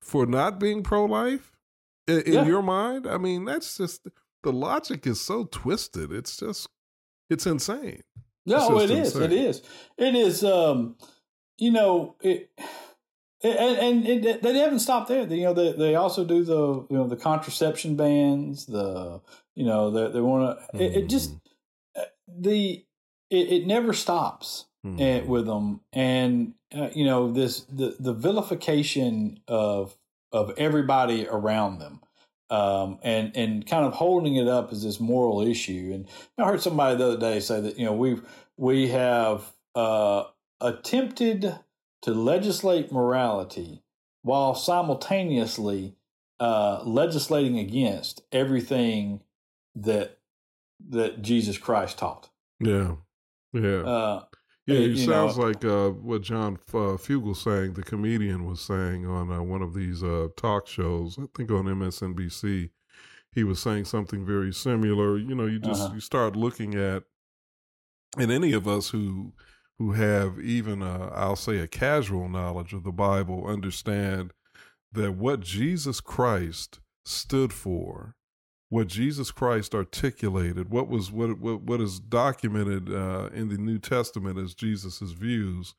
for 0.01 0.25
not 0.27 0.59
being 0.61 0.83
pro 0.83 1.05
life 1.05 1.53
in, 2.07 2.21
in 2.23 2.33
Yeah. 2.35 2.47
your 2.47 2.63
mind? 2.63 3.07
I 3.07 3.19
mean, 3.19 3.45
that's 3.45 3.77
just 3.77 4.07
the 4.43 4.53
logic 4.53 5.07
is 5.07 5.21
so 5.21 5.45
twisted. 5.45 6.13
It's 6.13 6.37
just 6.37 6.69
it's 7.31 7.47
insane. 7.47 8.03
No, 8.47 8.81
it 8.81 8.91
is. 8.91 9.17
It 9.17 9.33
is. 9.33 9.63
It 9.97 10.15
is. 10.15 10.45
Um, 10.45 10.97
you 11.59 11.71
know, 11.71 12.17
it, 12.21 12.51
and, 13.43 14.07
and 14.07 14.27
it, 14.27 14.43
they 14.43 14.59
haven't 14.59 14.81
stopped 14.81 15.09
there. 15.09 15.27
You 15.27 15.45
know, 15.45 15.55
they, 15.55 15.73
they 15.73 15.95
also 15.95 16.25
do 16.25 16.45
the 16.45 16.87
you 16.91 16.97
know 16.97 17.07
the 17.07 17.17
contraception 17.17 17.97
bans. 17.97 18.67
The 18.67 19.21
you 19.55 19.65
know 19.65 19.91
they 19.91 20.13
they 20.13 20.21
want 20.21 20.59
to. 20.59 20.83
It, 20.83 20.97
it 20.97 21.09
just 21.09 21.33
uh, 21.97 22.03
the 22.29 22.85
it, 23.31 23.53
it 23.53 23.67
never 23.67 23.93
stops 23.93 24.67
eh, 24.99 25.23
with 25.23 25.47
them, 25.47 25.81
and 25.93 26.55
uh, 26.77 26.91
you 26.95 27.05
know 27.05 27.33
this 27.33 27.61
the 27.61 27.97
the 27.99 28.13
vilification 28.13 29.41
of 29.49 29.97
of 30.33 30.53
everybody 30.59 31.27
around 31.29 31.79
them. 31.79 32.01
Um, 32.55 32.99
and 33.03 33.37
and 33.37 33.67
kind 33.67 33.85
of 33.85 33.95
holding 33.95 34.37
it 34.37 34.47
up 34.47 34.71
as 34.73 34.85
this 34.85 35.01
moral 35.01 35.41
issue, 35.41 35.91
and 35.93 36.07
I 36.39 36.45
heard 36.45 36.63
somebody 36.63 36.97
the 36.97 37.09
other 37.09 37.19
day 37.19 37.41
say 37.41 37.61
that 37.61 37.79
you 37.79 37.85
know 37.85 37.95
we've 37.95 38.23
we 38.57 38.89
have 38.89 39.53
uh, 39.75 40.25
attempted 40.61 41.59
to 42.03 42.11
legislate 42.13 42.93
morality 42.93 43.83
while 44.23 44.55
simultaneously 44.55 45.97
uh, 46.39 46.83
legislating 46.85 47.59
against 47.59 48.23
everything 48.31 49.21
that 49.75 50.19
that 50.91 51.23
Jesus 51.23 51.59
Christ 51.59 51.99
taught. 51.99 52.31
Yeah, 52.61 52.97
yeah, 53.53 53.83
Uh, 53.83 54.25
yeah. 54.67 54.79
you 54.79 54.93
It 54.93 54.97
know- 55.07 55.13
sounds 55.13 55.39
like 55.39 55.65
uh, 55.65 55.91
what 55.91 56.23
John 56.23 56.59
uh, 56.73 56.97
Fugelsang, 56.97 57.75
the 57.75 57.83
comedian 57.83 58.47
was 58.47 58.61
saying 58.61 59.07
on 59.07 59.31
uh, 59.31 59.43
one 59.43 59.63
of 59.63 59.75
these 59.75 60.03
uh, 60.03 60.29
talk 60.37 60.67
shows. 60.67 61.19
I 61.19 61.25
think 61.37 61.51
on 61.51 61.65
MSNBC, 61.67 62.71
he 63.33 63.45
was 63.45 63.61
saying 63.61 63.85
something 63.87 64.25
very 64.25 64.53
similar. 64.53 65.19
You 65.19 65.35
know, 65.35 65.47
you 65.47 65.59
just 65.59 65.83
Uh-huh. 65.83 65.95
you 65.95 66.01
start 66.01 66.37
looking 66.37 66.75
at, 66.75 67.03
and 68.17 68.31
any 68.31 68.53
of 68.53 68.67
us 68.69 68.91
who 68.91 69.33
who 69.79 69.91
have 69.93 70.39
even 70.39 70.83
i 70.85 71.09
I'll 71.09 71.35
say 71.35 71.59
a 71.59 71.67
casual 71.67 72.29
knowledge 72.29 72.73
of 72.73 72.85
the 72.85 72.93
Bible 72.93 73.45
understand 73.45 74.33
that 74.93 75.13
what 75.17 75.41
Jesus 75.41 76.01
Christ 76.01 76.79
stood 77.05 77.53
for, 77.53 78.15
what 78.75 78.89
Jesus 78.89 79.31
Christ 79.31 79.73
articulated, 79.73 80.69
what 80.69 80.89
was 80.89 81.13
what 81.13 81.39
what, 81.39 81.63
what 81.63 81.81
is 81.81 82.01
documented 82.01 82.93
uh, 82.93 83.29
in 83.33 83.49
the 83.49 83.57
New 83.57 83.79
Testament 83.79 84.37
as 84.37 84.53
Jesus's 84.53 85.13
views, 85.13 85.75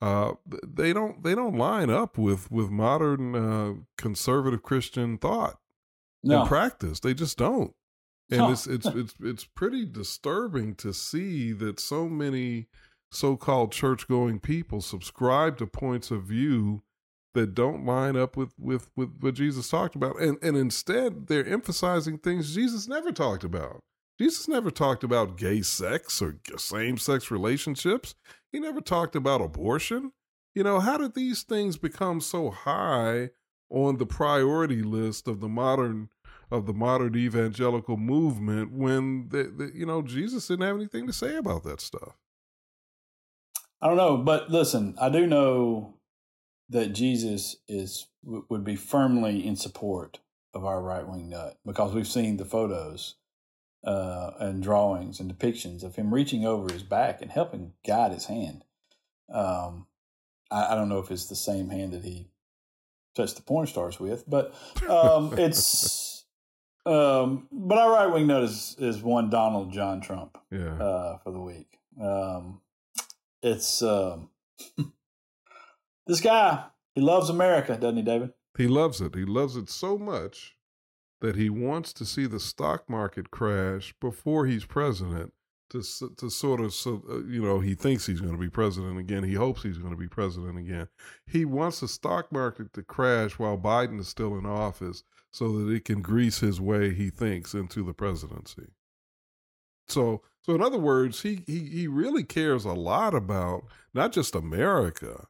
uh, 0.00 0.32
they 0.66 0.92
don't 0.92 1.22
they 1.22 1.36
don't 1.36 1.56
line 1.56 1.88
up 1.88 2.18
with 2.18 2.50
with 2.50 2.68
modern 2.68 3.36
uh, 3.36 3.74
conservative 3.96 4.60
Christian 4.60 5.18
thought 5.18 5.60
no, 6.24 6.40
and 6.40 6.48
practice. 6.48 6.98
They 6.98 7.14
just 7.14 7.38
don't. 7.38 7.74
And 8.28 8.40
No. 8.40 8.50
it's 8.50 8.66
it's 8.66 8.86
it's 9.02 9.14
it's 9.20 9.44
pretty 9.44 9.86
disturbing 9.86 10.74
to 10.76 10.92
see 10.92 11.52
that 11.52 11.78
so 11.78 12.08
many 12.08 12.66
so-called 13.12 13.70
church-going 13.70 14.40
people 14.40 14.80
subscribe 14.80 15.58
to 15.58 15.66
points 15.68 16.10
of 16.10 16.24
view 16.24 16.82
that 17.34 17.54
don't 17.54 17.84
line 17.84 18.16
up 18.16 18.36
with 18.36 18.52
with 18.58 18.90
with 18.96 19.10
what 19.20 19.34
Jesus 19.34 19.68
talked 19.68 19.94
about, 19.94 20.20
and 20.20 20.38
and 20.42 20.56
instead 20.56 21.26
they're 21.28 21.46
emphasizing 21.46 22.18
things 22.18 22.54
Jesus 22.54 22.88
never 22.88 23.12
talked 23.12 23.44
about. 23.44 23.80
Jesus 24.18 24.46
never 24.46 24.70
talked 24.70 25.02
about 25.02 25.36
gay 25.36 25.62
sex 25.62 26.20
or 26.22 26.36
same-sex 26.56 27.30
relationships. 27.30 28.14
He 28.52 28.60
never 28.60 28.80
talked 28.80 29.16
about 29.16 29.40
abortion. 29.40 30.12
You 30.54 30.62
know, 30.62 30.80
how 30.80 30.98
did 30.98 31.14
these 31.14 31.42
things 31.42 31.78
become 31.78 32.20
so 32.20 32.50
high 32.50 33.30
on 33.70 33.96
the 33.96 34.06
priority 34.06 34.82
list 34.82 35.26
of 35.26 35.40
the 35.40 35.48
modern 35.48 36.10
of 36.50 36.66
the 36.66 36.74
modern 36.74 37.16
evangelical 37.16 37.96
movement 37.96 38.70
when 38.72 39.28
the, 39.30 39.44
the, 39.44 39.72
you 39.74 39.86
know 39.86 40.02
Jesus 40.02 40.46
didn't 40.46 40.66
have 40.66 40.76
anything 40.76 41.06
to 41.06 41.12
say 41.12 41.36
about 41.36 41.64
that 41.64 41.80
stuff? 41.80 42.16
I 43.80 43.88
don't 43.88 43.96
know, 43.96 44.18
but 44.18 44.50
listen, 44.50 44.94
I 45.00 45.08
do 45.08 45.26
know 45.26 45.94
that 46.72 46.92
Jesus 46.92 47.56
is 47.68 48.06
would 48.24 48.64
be 48.64 48.76
firmly 48.76 49.46
in 49.46 49.56
support 49.56 50.20
of 50.54 50.64
our 50.64 50.80
right 50.80 51.06
wing 51.06 51.28
nut 51.28 51.58
because 51.64 51.94
we've 51.94 52.08
seen 52.08 52.36
the 52.36 52.44
photos 52.44 53.16
uh, 53.84 54.32
and 54.38 54.62
drawings 54.62 55.18
and 55.20 55.32
depictions 55.36 55.82
of 55.82 55.96
him 55.96 56.14
reaching 56.14 56.44
over 56.46 56.72
his 56.72 56.82
back 56.82 57.20
and 57.20 57.30
helping 57.30 57.72
guide 57.86 58.12
his 58.12 58.26
hand. 58.26 58.64
Um, 59.32 59.86
I, 60.50 60.72
I 60.72 60.74
don't 60.74 60.88
know 60.88 60.98
if 60.98 61.10
it's 61.10 61.26
the 61.26 61.36
same 61.36 61.68
hand 61.68 61.92
that 61.92 62.04
he 62.04 62.28
touched 63.14 63.36
the 63.36 63.42
porn 63.42 63.66
stars 63.66 63.98
with, 64.00 64.28
but 64.28 64.54
um, 64.88 65.34
it's. 65.38 66.10
Um, 66.84 67.46
but 67.52 67.78
our 67.78 67.92
right 67.92 68.12
wing 68.12 68.26
nut 68.26 68.42
is 68.42 68.74
is 68.76 69.00
one 69.00 69.30
Donald 69.30 69.72
John 69.72 70.00
Trump 70.00 70.36
Yeah, 70.50 70.82
uh, 70.82 71.18
for 71.18 71.30
the 71.30 71.38
week. 71.38 71.78
Um, 72.00 72.60
it's 73.40 73.82
um, 73.82 74.30
this 76.06 76.20
guy. 76.20 76.64
He 76.94 77.00
loves 77.00 77.30
America, 77.30 77.76
doesn't 77.76 77.96
he, 77.96 78.02
David? 78.02 78.32
he 78.56 78.68
loves 78.68 79.00
it. 79.00 79.14
He 79.14 79.24
loves 79.24 79.56
it 79.56 79.70
so 79.70 79.98
much 79.98 80.56
that 81.20 81.36
he 81.36 81.48
wants 81.48 81.92
to 81.94 82.04
see 82.04 82.26
the 82.26 82.40
stock 82.40 82.88
market 82.88 83.30
crash 83.30 83.94
before 84.00 84.46
he's 84.46 84.64
president. 84.64 85.32
To 85.70 85.82
to 86.18 86.28
sort 86.28 86.60
of 86.60 86.74
so 86.74 87.02
uh, 87.08 87.24
you 87.24 87.40
know 87.40 87.60
he 87.60 87.74
thinks 87.74 88.04
he's 88.04 88.20
going 88.20 88.34
to 88.34 88.38
be 88.38 88.50
president 88.50 88.98
again. 88.98 89.24
He 89.24 89.32
hopes 89.32 89.62
he's 89.62 89.78
going 89.78 89.94
to 89.94 89.98
be 89.98 90.06
president 90.06 90.58
again. 90.58 90.88
He 91.24 91.46
wants 91.46 91.80
the 91.80 91.88
stock 91.88 92.30
market 92.30 92.74
to 92.74 92.82
crash 92.82 93.38
while 93.38 93.56
Biden 93.56 93.98
is 93.98 94.06
still 94.06 94.36
in 94.36 94.44
office, 94.44 95.02
so 95.30 95.50
that 95.50 95.72
it 95.72 95.86
can 95.86 96.02
grease 96.02 96.40
his 96.40 96.60
way. 96.60 96.92
He 96.92 97.08
thinks 97.08 97.54
into 97.54 97.82
the 97.82 97.94
presidency. 97.94 98.66
So, 99.88 100.20
so 100.42 100.54
in 100.54 100.60
other 100.60 100.76
words, 100.76 101.22
he 101.22 101.42
he 101.46 101.60
he 101.60 101.86
really 101.86 102.24
cares 102.24 102.66
a 102.66 102.74
lot 102.74 103.14
about 103.14 103.64
not 103.94 104.12
just 104.12 104.34
America, 104.34 105.26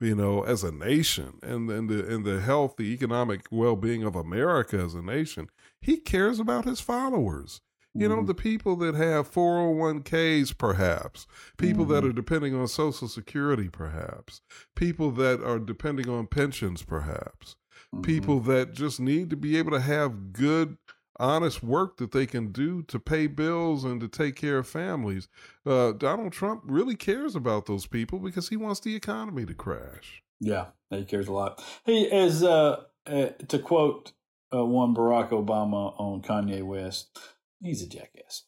you 0.00 0.14
know, 0.14 0.42
as 0.42 0.62
a 0.62 0.72
nation, 0.72 1.38
and 1.42 1.70
and 1.70 1.88
the 1.88 2.06
and 2.12 2.24
the 2.24 2.40
health, 2.40 2.76
the 2.76 2.92
economic 2.92 3.46
well 3.50 3.76
being 3.76 4.02
of 4.04 4.14
America 4.16 4.78
as 4.78 4.94
a 4.94 5.02
nation. 5.02 5.48
He 5.80 5.98
cares 5.98 6.38
about 6.38 6.64
his 6.64 6.80
followers. 6.80 7.60
You 7.94 8.10
know, 8.10 8.16
Mhm. 8.22 8.26
the 8.26 8.34
people 8.34 8.76
that 8.76 8.94
have 8.94 9.26
401ks, 9.26 10.52
perhaps, 10.52 11.26
people 11.56 11.86
that 11.86 12.04
Mhm. 12.04 12.10
are 12.10 12.12
depending 12.12 12.54
on 12.54 12.68
Social 12.68 13.08
Security, 13.08 13.70
perhaps, 13.70 14.42
people 14.74 15.10
that 15.12 15.42
are 15.42 15.58
depending 15.58 16.08
on 16.08 16.26
pensions, 16.26 16.82
perhaps, 16.82 17.56
Mhm. 17.94 18.02
people 18.02 18.40
that 18.40 18.74
just 18.74 19.00
need 19.00 19.30
to 19.30 19.36
be 19.36 19.56
able 19.56 19.70
to 19.70 19.80
have 19.80 20.34
good 20.34 20.76
honest 21.18 21.62
work 21.62 21.96
that 21.96 22.12
they 22.12 22.26
can 22.26 22.52
do 22.52 22.82
to 22.82 22.98
pay 22.98 23.26
bills 23.26 23.84
and 23.84 24.00
to 24.00 24.08
take 24.08 24.36
care 24.36 24.58
of 24.58 24.68
families 24.68 25.28
uh, 25.64 25.92
donald 25.92 26.32
trump 26.32 26.62
really 26.64 26.94
cares 26.96 27.34
about 27.34 27.66
those 27.66 27.86
people 27.86 28.18
because 28.18 28.48
he 28.48 28.56
wants 28.56 28.80
the 28.80 28.94
economy 28.94 29.44
to 29.46 29.54
crash 29.54 30.22
Yeah, 30.40 30.66
he 30.90 31.04
cares 31.04 31.28
a 31.28 31.32
lot. 31.32 31.64
He 31.86 32.02
is, 32.04 32.42
uh, 32.42 32.82
uh, 33.06 33.28
to 33.48 33.58
quote 33.58 34.12
uh, 34.54 34.64
one 34.64 34.94
Barack 34.94 35.30
Obama 35.30 35.98
on 35.98 36.20
Kanye 36.20 36.62
West, 36.62 37.18
he's 37.62 37.82
a 37.82 37.88
jackass. 37.88 38.42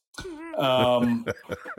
Um, 0.59 1.25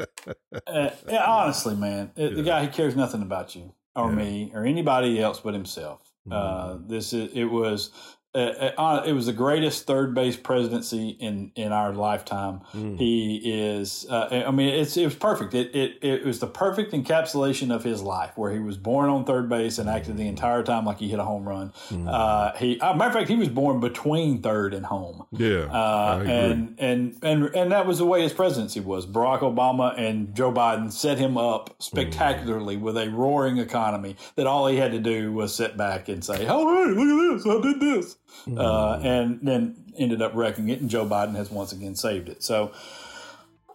uh, 0.68 0.90
yeah, 1.08 1.26
honestly, 1.26 1.76
man, 1.76 2.12
uh, 2.18 2.30
the 2.30 2.44
guy 2.44 2.64
he 2.64 2.68
cares 2.70 2.96
nothing 2.96 3.22
about 3.22 3.56
you 3.56 3.74
or 3.96 4.10
Yeah. 4.10 4.16
me 4.16 4.52
or 4.54 4.66
anybody 4.66 5.22
else 5.22 5.40
but 5.40 5.54
himself. 5.54 6.12
Uh, 6.32 6.76
Mhm. 6.78 6.90
this 6.90 7.14
is 7.14 7.32
it 7.34 7.46
was. 7.46 7.92
Uh, 8.36 8.72
uh, 8.78 9.04
it 9.08 9.14
was 9.14 9.26
the 9.26 9.34
greatest 9.34 9.88
third 9.88 10.14
base 10.14 10.38
presidency 10.38 11.10
in, 11.10 11.52
in 11.56 11.72
our 11.72 11.92
lifetime. 11.94 12.62
Mm. 12.76 12.98
He 13.00 13.38
is. 13.44 14.06
Uh, 14.08 14.44
I 14.48 14.52
mean, 14.52 14.70
it's 14.70 14.96
it 14.98 15.06
was 15.06 15.16
perfect. 15.16 15.56
It, 15.56 15.76
it 15.76 15.98
it 16.04 16.26
was 16.26 16.40
the 16.40 16.48
perfect 16.48 16.94
encapsulation 16.94 17.74
of 17.74 17.84
his 17.84 18.04
life, 18.04 18.34
where 18.36 18.52
he 18.52 18.60
was 18.60 18.78
born 18.78 19.10
on 19.10 19.26
third 19.26 19.50
base 19.50 19.80
and 19.80 19.90
acted 19.90 20.18
the 20.18 20.28
entire 20.28 20.62
time 20.62 20.86
like 20.86 21.00
he 21.00 21.10
hit 21.10 21.18
a 21.18 21.24
home 21.24 21.48
run. 21.50 21.74
Mm. 21.90 22.08
Uh, 22.08 22.56
he, 22.58 22.80
uh, 22.80 22.94
matter 22.94 23.10
of 23.10 23.14
fact, 23.16 23.30
he 23.30 23.36
was 23.36 23.50
born 23.50 23.80
between 23.80 24.44
third 24.44 24.76
and 24.76 24.86
home. 24.86 25.26
yeah 25.32 25.64
Uh, 25.64 26.24
and 26.28 26.76
and 26.78 27.18
and 27.24 27.46
and 27.56 27.72
that 27.72 27.88
was 27.88 27.98
the 27.98 28.06
way 28.06 28.22
his 28.22 28.34
presidency 28.34 28.80
was. 28.80 29.08
Barack 29.08 29.40
Obama 29.40 29.98
and 29.98 30.36
Joe 30.36 30.52
Biden 30.52 30.92
set 30.92 31.18
him 31.18 31.36
up 31.36 31.76
spectacularly 31.80 32.78
with 32.78 32.96
a 32.96 33.10
roaring 33.10 33.58
economy 33.58 34.16
that 34.36 34.46
all 34.46 34.68
he 34.68 34.78
had 34.78 34.92
to 34.92 35.00
do 35.00 35.34
was 35.34 35.56
sit 35.56 35.78
back 35.78 36.08
and 36.10 36.24
say, 36.24 36.46
"Oh, 36.48 36.86
hey, 36.86 36.92
look 36.92 37.08
at 37.08 37.44
this! 37.44 37.48
I 37.48 37.62
did 37.62 37.80
this," 37.80 38.18
uh, 38.58 39.00
and 39.04 39.40
then 39.42 39.76
ended 39.98 40.22
up 40.22 40.34
wrecking 40.36 40.70
it. 40.70 40.82
And 40.82 40.90
Joe 40.90 41.06
Biden 41.06 41.36
has 41.36 41.50
once 41.50 41.72
again 41.72 41.96
saved 41.96 42.30
it. 42.30 42.44
So, 42.44 42.72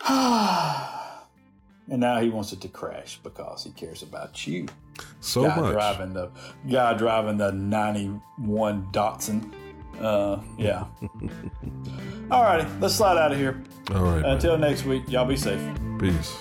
and 0.09 2.01
now 2.01 2.21
he 2.21 2.31
wants 2.31 2.53
it 2.53 2.61
to 2.63 2.69
crash 2.69 3.19
because 3.23 3.65
he 3.65 3.71
cares 3.71 4.03
about 4.03 4.47
you. 4.47 4.67
so 5.21 5.45
guy 5.45 5.57
much 5.57 5.73
driving 5.73 6.13
the 6.15 6.31
guy 6.71 6.95
driving 6.95 7.37
the 7.39 7.53
'91 7.53 8.87
Datsun. 8.93 9.53
Uh, 10.01 10.41
yeah. 10.59 10.87
All 12.31 12.43
righty, 12.43 12.69
let's 12.81 12.95
slide 12.97 13.17
out 13.17 13.31
of 13.31 13.39
here. 13.39 13.63
all 13.95 14.03
right 14.03 14.23
man. 14.23 14.31
Until 14.33 14.59
next 14.59 14.85
week, 14.85 15.05
y'all 15.09 15.27
be 15.27 15.37
safe. 15.37 15.61
peace 16.01 16.37